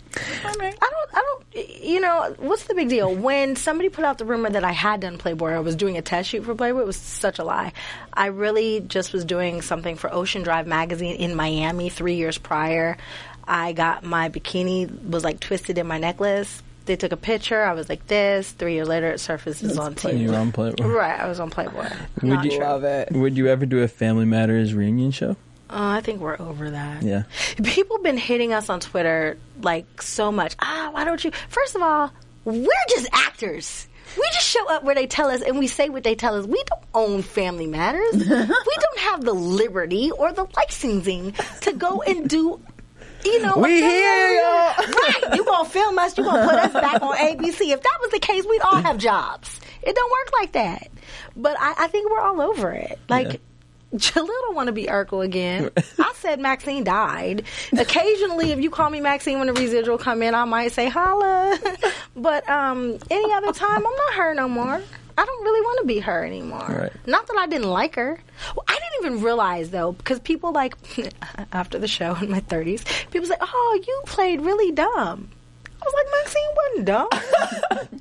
All 0.45 0.53
right. 0.59 0.75
I 0.81 0.91
don't, 0.91 1.09
I 1.13 1.21
don't, 1.21 1.83
you 1.83 1.99
know, 1.99 2.35
what's 2.39 2.63
the 2.63 2.75
big 2.75 2.89
deal? 2.89 3.13
When 3.13 3.55
somebody 3.55 3.89
put 3.89 4.05
out 4.05 4.17
the 4.17 4.25
rumor 4.25 4.49
that 4.49 4.63
I 4.63 4.71
had 4.71 5.01
done 5.01 5.17
Playboy, 5.17 5.51
I 5.51 5.59
was 5.59 5.75
doing 5.75 5.97
a 5.97 6.01
test 6.01 6.29
shoot 6.29 6.43
for 6.43 6.55
Playboy, 6.55 6.81
it 6.81 6.87
was 6.87 6.97
such 6.97 7.39
a 7.39 7.43
lie. 7.43 7.73
I 8.13 8.27
really 8.27 8.79
just 8.81 9.13
was 9.13 9.25
doing 9.25 9.61
something 9.61 9.95
for 9.95 10.13
Ocean 10.13 10.43
Drive 10.43 10.67
magazine 10.67 11.15
in 11.15 11.35
Miami 11.35 11.89
three 11.89 12.15
years 12.15 12.37
prior. 12.37 12.97
I 13.45 13.73
got 13.73 14.03
my 14.03 14.29
bikini, 14.29 15.09
was 15.09 15.23
like 15.23 15.39
twisted 15.39 15.77
in 15.77 15.87
my 15.87 15.97
necklace. 15.97 16.61
They 16.85 16.95
took 16.97 17.11
a 17.13 17.17
picture. 17.17 17.63
I 17.63 17.73
was 17.73 17.87
like 17.87 18.07
this. 18.07 18.51
Three 18.51 18.73
years 18.73 18.87
later, 18.87 19.09
it 19.11 19.19
surfaces 19.19 19.77
on 19.77 19.95
TV. 19.95 20.19
You 20.19 20.31
were 20.31 20.37
on 20.37 20.51
Playboy. 20.51 20.85
Right, 20.85 21.19
I 21.19 21.27
was 21.27 21.39
on 21.39 21.49
Playboy. 21.49 21.87
Would 22.21 22.23
Not 22.23 22.45
you- 22.45 22.51
true. 22.51 22.59
Love 22.59 22.83
it. 22.83 23.11
Would 23.11 23.37
you 23.37 23.47
ever 23.47 23.65
do 23.65 23.81
a 23.83 23.87
Family 23.87 24.25
Matters 24.25 24.73
reunion 24.73 25.11
show? 25.11 25.37
Oh, 25.69 25.87
I 25.89 26.01
think 26.01 26.19
we're 26.21 26.39
over 26.39 26.69
that. 26.71 27.01
Yeah. 27.01 27.23
People 27.63 27.97
been 27.99 28.17
hitting 28.17 28.53
us 28.53 28.69
on 28.69 28.79
Twitter 28.79 29.37
like 29.61 30.01
so 30.01 30.31
much. 30.31 30.55
Ah, 30.61 30.89
why 30.91 31.03
don't 31.03 31.23
you? 31.23 31.31
First 31.49 31.75
of 31.75 31.81
all, 31.81 32.11
we're 32.45 32.67
just 32.89 33.07
actors. 33.11 33.87
We 34.15 34.23
just 34.33 34.45
show 34.47 34.69
up 34.69 34.83
where 34.83 34.93
they 34.93 35.07
tell 35.07 35.29
us 35.31 35.41
and 35.41 35.57
we 35.57 35.65
say 35.65 35.89
what 35.89 36.03
they 36.03 36.13
tell 36.13 36.35
us. 36.35 36.45
We 36.45 36.61
don't 36.67 36.83
own 36.93 37.21
Family 37.23 37.65
Matters. 37.65 38.13
we 38.13 38.25
don't 38.27 38.99
have 38.99 39.23
the 39.23 39.33
liberty 39.33 40.11
or 40.11 40.31
the 40.31 40.45
licensing 40.55 41.33
to 41.61 41.73
go 41.73 42.03
and 42.03 42.29
do. 42.29 42.59
You 43.25 43.41
know, 43.41 43.57
We 43.57 43.79
here, 43.81 44.33
y'all. 44.41 44.75
Right. 44.77 45.35
You 45.35 45.43
gonna 45.45 45.69
film 45.69 45.97
us, 45.99 46.17
you 46.17 46.23
gonna 46.23 46.45
put 46.47 46.59
us 46.59 46.73
back 46.73 47.01
on 47.01 47.15
ABC. 47.15 47.73
If 47.73 47.81
that 47.81 47.97
was 48.01 48.11
the 48.11 48.19
case, 48.19 48.45
we'd 48.45 48.61
all 48.61 48.81
have 48.81 48.97
jobs. 48.97 49.59
It 49.81 49.95
don't 49.95 50.11
work 50.11 50.31
like 50.39 50.51
that. 50.53 50.89
But 51.35 51.57
I, 51.59 51.73
I 51.85 51.87
think 51.87 52.09
we're 52.11 52.19
all 52.21 52.41
over 52.41 52.71
it. 52.71 52.99
Like 53.09 53.27
Yeah. 53.33 53.37
Jaleel 53.95 54.25
don't 54.27 54.55
want 54.55 54.67
to 54.67 54.73
be 54.73 54.85
Urkel 54.85 55.23
again. 55.23 55.69
I 55.99 56.13
said 56.15 56.39
Maxine 56.39 56.83
died. 56.83 57.43
Occasionally, 57.77 58.51
if 58.51 58.59
you 58.59 58.71
call 58.71 58.89
me 58.89 58.99
Maxine 59.01 59.37
when 59.37 59.47
the 59.47 59.53
residual 59.53 59.99
come 59.99 60.23
in, 60.23 60.33
I 60.33 60.45
might 60.45 60.71
say 60.71 60.89
holla. 60.89 61.59
but 62.15 62.49
um, 62.49 62.97
any 63.11 63.33
other 63.33 63.51
time, 63.51 63.77
I'm 63.77 63.83
not 63.83 64.13
her 64.15 64.33
no 64.33 64.49
more. 64.49 64.81
I 65.17 65.25
don't 65.25 65.43
really 65.43 65.61
want 65.61 65.79
to 65.81 65.85
be 65.87 65.99
her 65.99 66.23
anymore. 66.25 66.65
Right. 66.67 66.91
Not 67.07 67.27
that 67.27 67.37
I 67.37 67.47
didn't 67.47 67.69
like 67.69 67.95
her. 67.95 68.19
Well, 68.55 68.65
I 68.67 68.73
didn't 68.73 69.05
even 69.13 69.23
realize 69.23 69.69
though, 69.69 69.91
because 69.93 70.19
people 70.19 70.51
like 70.51 70.75
after 71.53 71.77
the 71.79 71.87
show 71.87 72.15
in 72.15 72.31
my 72.31 72.41
30s, 72.41 72.83
people 73.11 73.27
say, 73.27 73.35
"Oh, 73.39 73.81
you 73.87 74.01
played 74.05 74.41
really 74.41 74.71
dumb." 74.71 75.29
I 75.81 75.85
was 75.85 75.93
like, 75.93 76.07
Maxine 76.23 76.49
wasn't 76.55 76.85
dumb. 76.85 77.89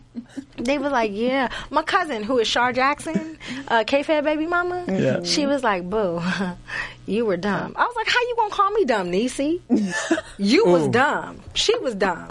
They 0.56 0.78
was 0.78 0.92
like, 0.92 1.10
yeah. 1.12 1.48
My 1.70 1.82
cousin, 1.82 2.22
who 2.22 2.38
is 2.38 2.46
Shar 2.46 2.72
Jackson, 2.72 3.36
uh, 3.66 3.82
K-Fed 3.84 4.22
baby 4.22 4.46
mama, 4.46 4.84
Yeah. 4.86 5.22
she 5.24 5.44
was 5.44 5.64
like, 5.64 5.90
boo, 5.90 6.22
you 7.06 7.26
were 7.26 7.36
dumb. 7.36 7.74
I 7.76 7.84
was 7.84 7.96
like, 7.96 8.06
how 8.06 8.20
you 8.20 8.34
gonna 8.36 8.54
call 8.54 8.70
me 8.70 8.84
dumb, 8.84 9.10
Niecy? 9.10 9.60
You 10.38 10.64
was 10.66 10.86
dumb. 10.88 11.40
She 11.54 11.76
was 11.78 11.96
dumb. 11.96 12.28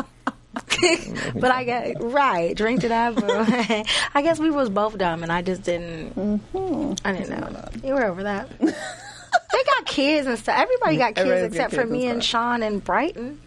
but 1.36 1.52
I 1.52 1.64
get 1.64 2.02
right. 2.02 2.56
Drink 2.56 2.82
to 2.82 2.90
that, 2.90 3.16
boo. 3.16 3.86
I 4.14 4.22
guess 4.22 4.40
we 4.40 4.50
was 4.50 4.70
both 4.70 4.98
dumb, 4.98 5.24
and 5.24 5.32
I 5.32 5.42
just 5.42 5.64
didn't. 5.64 6.16
Mm-hmm. 6.16 6.94
I 7.08 7.14
didn't 7.14 7.30
know. 7.40 7.66
You 7.88 7.94
were 7.96 8.06
over 8.06 8.24
that. 8.24 8.50
they 8.60 9.64
got 9.64 9.86
kids 9.86 10.28
and 10.28 10.38
stuff. 10.38 10.58
Everybody 10.58 10.98
got 10.98 11.16
kids 11.16 11.30
Everybody's 11.30 11.58
got 11.58 11.66
except 11.68 11.74
for 11.74 11.86
me 11.90 12.04
and 12.06 12.14
and. 12.14 12.24
Shawn 12.24 12.64
and 12.64 12.84
Bryton. 12.84 13.40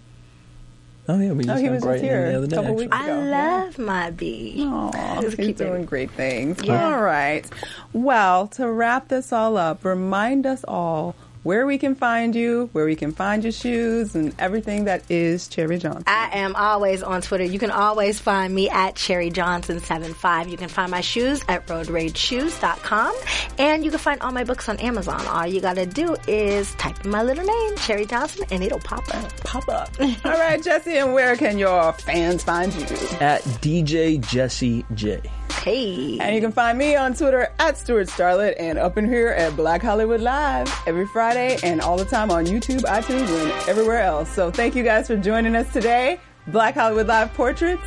Oh 1.07 1.21
yeah, 1.21 1.33
we 1.33 1.45
oh, 1.45 1.47
just 1.49 1.51
Oh, 1.51 1.57
he 1.57 1.69
was 1.69 1.77
just 1.77 1.85
Bryton 1.85 2.05
here 2.05 2.31
the 2.31 2.37
other 2.39 2.45
a 2.47 2.49
day. 2.49 2.57
couple 2.57 2.71
actually. 2.71 2.87
weeks 2.87 2.97
I 2.97 3.05
ago. 3.11 3.21
love 3.31 3.79
my 3.79 4.11
bee. 4.11 4.65
Aw, 4.67 5.21
Just 5.21 5.37
he's 5.37 5.47
keep 5.47 5.61
it- 5.61 5.65
doing 5.65 5.85
great 5.85 6.11
things. 6.13 6.63
Yeah. 6.63 6.83
All 6.95 7.03
right. 7.03 7.47
Well, 7.93 8.47
to 8.49 8.71
wrap 8.71 9.09
this 9.09 9.31
all 9.33 9.59
up, 9.59 9.85
remind 9.85 10.47
us 10.47 10.65
all 10.67 11.15
where 11.45 11.67
we 11.67 11.79
can 11.79 11.95
find 11.95 12.35
you, 12.35 12.69
where 12.73 12.87
we 12.87 12.97
can 12.97 13.13
find 13.13 13.45
your 13.45 13.53
shoes, 13.53 14.15
and 14.15 14.35
everything 14.39 14.85
that 14.87 15.09
is 15.11 15.49
Cherie 15.49 15.79
Johnson. 15.79 16.03
I 16.07 16.31
am 16.39 16.57
always 16.57 17.03
on 17.03 17.23
Twitter. 17.23 17.45
You 17.45 17.59
can 17.59 17.71
always 17.71 18.19
find 18.19 18.53
me 18.53 18.69
at 18.69 18.99
Cherie 18.99 19.31
Johnson75. 19.31 20.51
You 20.51 20.57
can 20.57 20.69
find 20.69 20.91
my 20.91 21.03
shoes 21.03 21.43
at 21.47 21.67
roadrageshoes.com. 21.67 23.15
And 23.59 23.85
you 23.85 23.91
can 23.91 24.01
find 24.01 24.21
all 24.23 24.33
my 24.33 24.45
books 24.45 24.69
on 24.69 24.79
Amazon. 24.79 25.25
All 25.27 25.47
you 25.47 25.61
gotta 25.61 25.87
do 25.87 26.17
is 26.27 26.75
type 26.75 27.05
in 27.05 27.11
my 27.11 27.23
little 27.23 27.45
name, 27.45 27.77
Cherie 27.77 28.07
Johnson, 28.07 28.47
and 28.51 28.65
it'll 28.65 28.81
pop 28.81 29.05
up. 29.15 29.37
Pop 29.45 29.69
up. 29.69 29.91
all 30.01 30.33
right, 30.33 30.63
Jesse, 30.63 30.97
and 30.97 31.13
where 31.13 31.37
can 31.37 31.59
your 31.59 31.93
fans 31.93 32.43
find 32.43 32.75
you? 32.75 32.83
At 33.21 33.43
DJ 33.61 34.21
Jesse 34.27 34.85
J. 34.95 35.21
Hey. 35.63 36.19
And 36.21 36.35
you 36.35 36.41
can 36.41 36.53
find 36.53 36.77
me 36.77 36.95
on 36.97 37.15
Twitter 37.15 37.51
at 37.59 37.79
Stuart 37.79 38.09
Starlet 38.09 38.55
and 38.59 38.79
up 38.79 38.99
in 38.99 39.07
here 39.09 39.29
at 39.29 39.57
Black 39.57 39.83
Hollywood 39.83 40.21
Live 40.21 40.71
every 40.87 41.07
Friday 41.07 41.59
and 41.63 41.81
all 41.81 41.97
the 41.97 42.05
time 42.05 42.31
on 42.31 42.47
YouTube, 42.47 42.81
iTunes, 42.83 43.29
and 43.29 43.69
everywhere 43.69 44.03
else. 44.03 44.29
So 44.31 44.51
thank 44.51 44.75
you 44.75 44.83
guys 44.83 45.07
for 45.07 45.17
joining 45.17 45.57
us 45.57 45.73
today. 45.73 46.21
Black 46.49 46.75
Hollywood 46.75 47.07
Live 47.07 47.33
Portraits. 47.35 47.83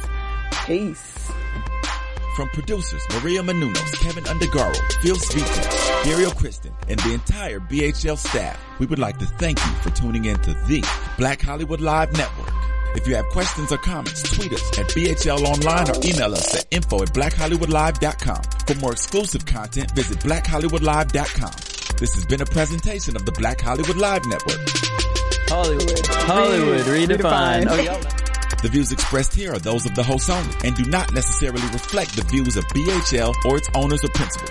Peace. 0.66 1.32
From 2.36 2.50
producers 2.50 3.02
Maria 3.16 3.42
Menounos, 3.42 4.00
Kevin 4.00 4.24
Undergaro, 4.26 4.78
Phil 5.02 5.16
Sweeten, 5.16 5.64
Dario 6.04 6.30
Kristen, 6.30 6.72
and 6.88 7.00
the 7.00 7.14
entire 7.14 7.60
BHL 7.60 8.18
staff, 8.18 8.64
we 8.80 8.86
would 8.86 9.00
like 9.00 9.18
to 9.18 9.26
thank 9.26 9.58
you 9.66 9.72
for 9.82 9.90
tuning 9.90 10.26
in 10.26 10.38
to 10.42 10.54
the 10.68 10.84
Black 11.18 11.42
Hollywood 11.42 11.82
Live 11.82 12.16
Network. 12.16 12.57
If 12.96 13.08
you 13.08 13.16
have 13.16 13.26
questions 13.30 13.72
or 13.72 13.78
comments, 13.78 14.24
tweet 14.36 14.54
us 14.54 14.80
at 14.80 14.88
BHL 14.88 15.44
Online 15.46 15.90
or 15.90 15.96
email 16.06 16.34
us 16.34 16.56
at 16.56 16.66
info 16.72 17.02
at 17.04 17.10
blackhollywoodlive.com. 17.14 18.42
For 18.68 18.76
more 18.76 18.92
exclusive 18.94 19.46
content, 19.46 19.92
visit 19.92 20.20
blackhollywoodlive.com. 20.20 21.98
This 21.98 22.16
has 22.16 22.26
been 22.26 22.42
a 22.42 22.46
presentation 22.46 23.16
of 23.16 23.26
the 23.26 23.32
Black 23.32 23.62
Hollywood 23.62 23.98
Live 23.98 24.26
Network. 24.26 24.60
Hollywood. 25.50 26.06
Hollywood 26.08 26.86
redefined. 26.86 27.66
redefined. 27.68 27.88
Oh. 27.90 28.24
The 28.64 28.70
views 28.70 28.92
expressed 28.92 29.36
here 29.36 29.54
are 29.54 29.60
those 29.60 29.86
of 29.86 29.94
the 29.94 30.02
host 30.02 30.32
only 30.32 30.54
and 30.64 30.76
do 30.76 30.84
not 30.86 31.14
necessarily 31.14 31.62
reflect 31.62 32.16
the 32.16 32.24
views 32.24 32.58
of 32.58 32.66
BHL 32.66 33.36
or 33.46 33.58
its 33.58 33.70
owners 33.76 34.04
or 34.04 34.10
principals. 34.10 34.50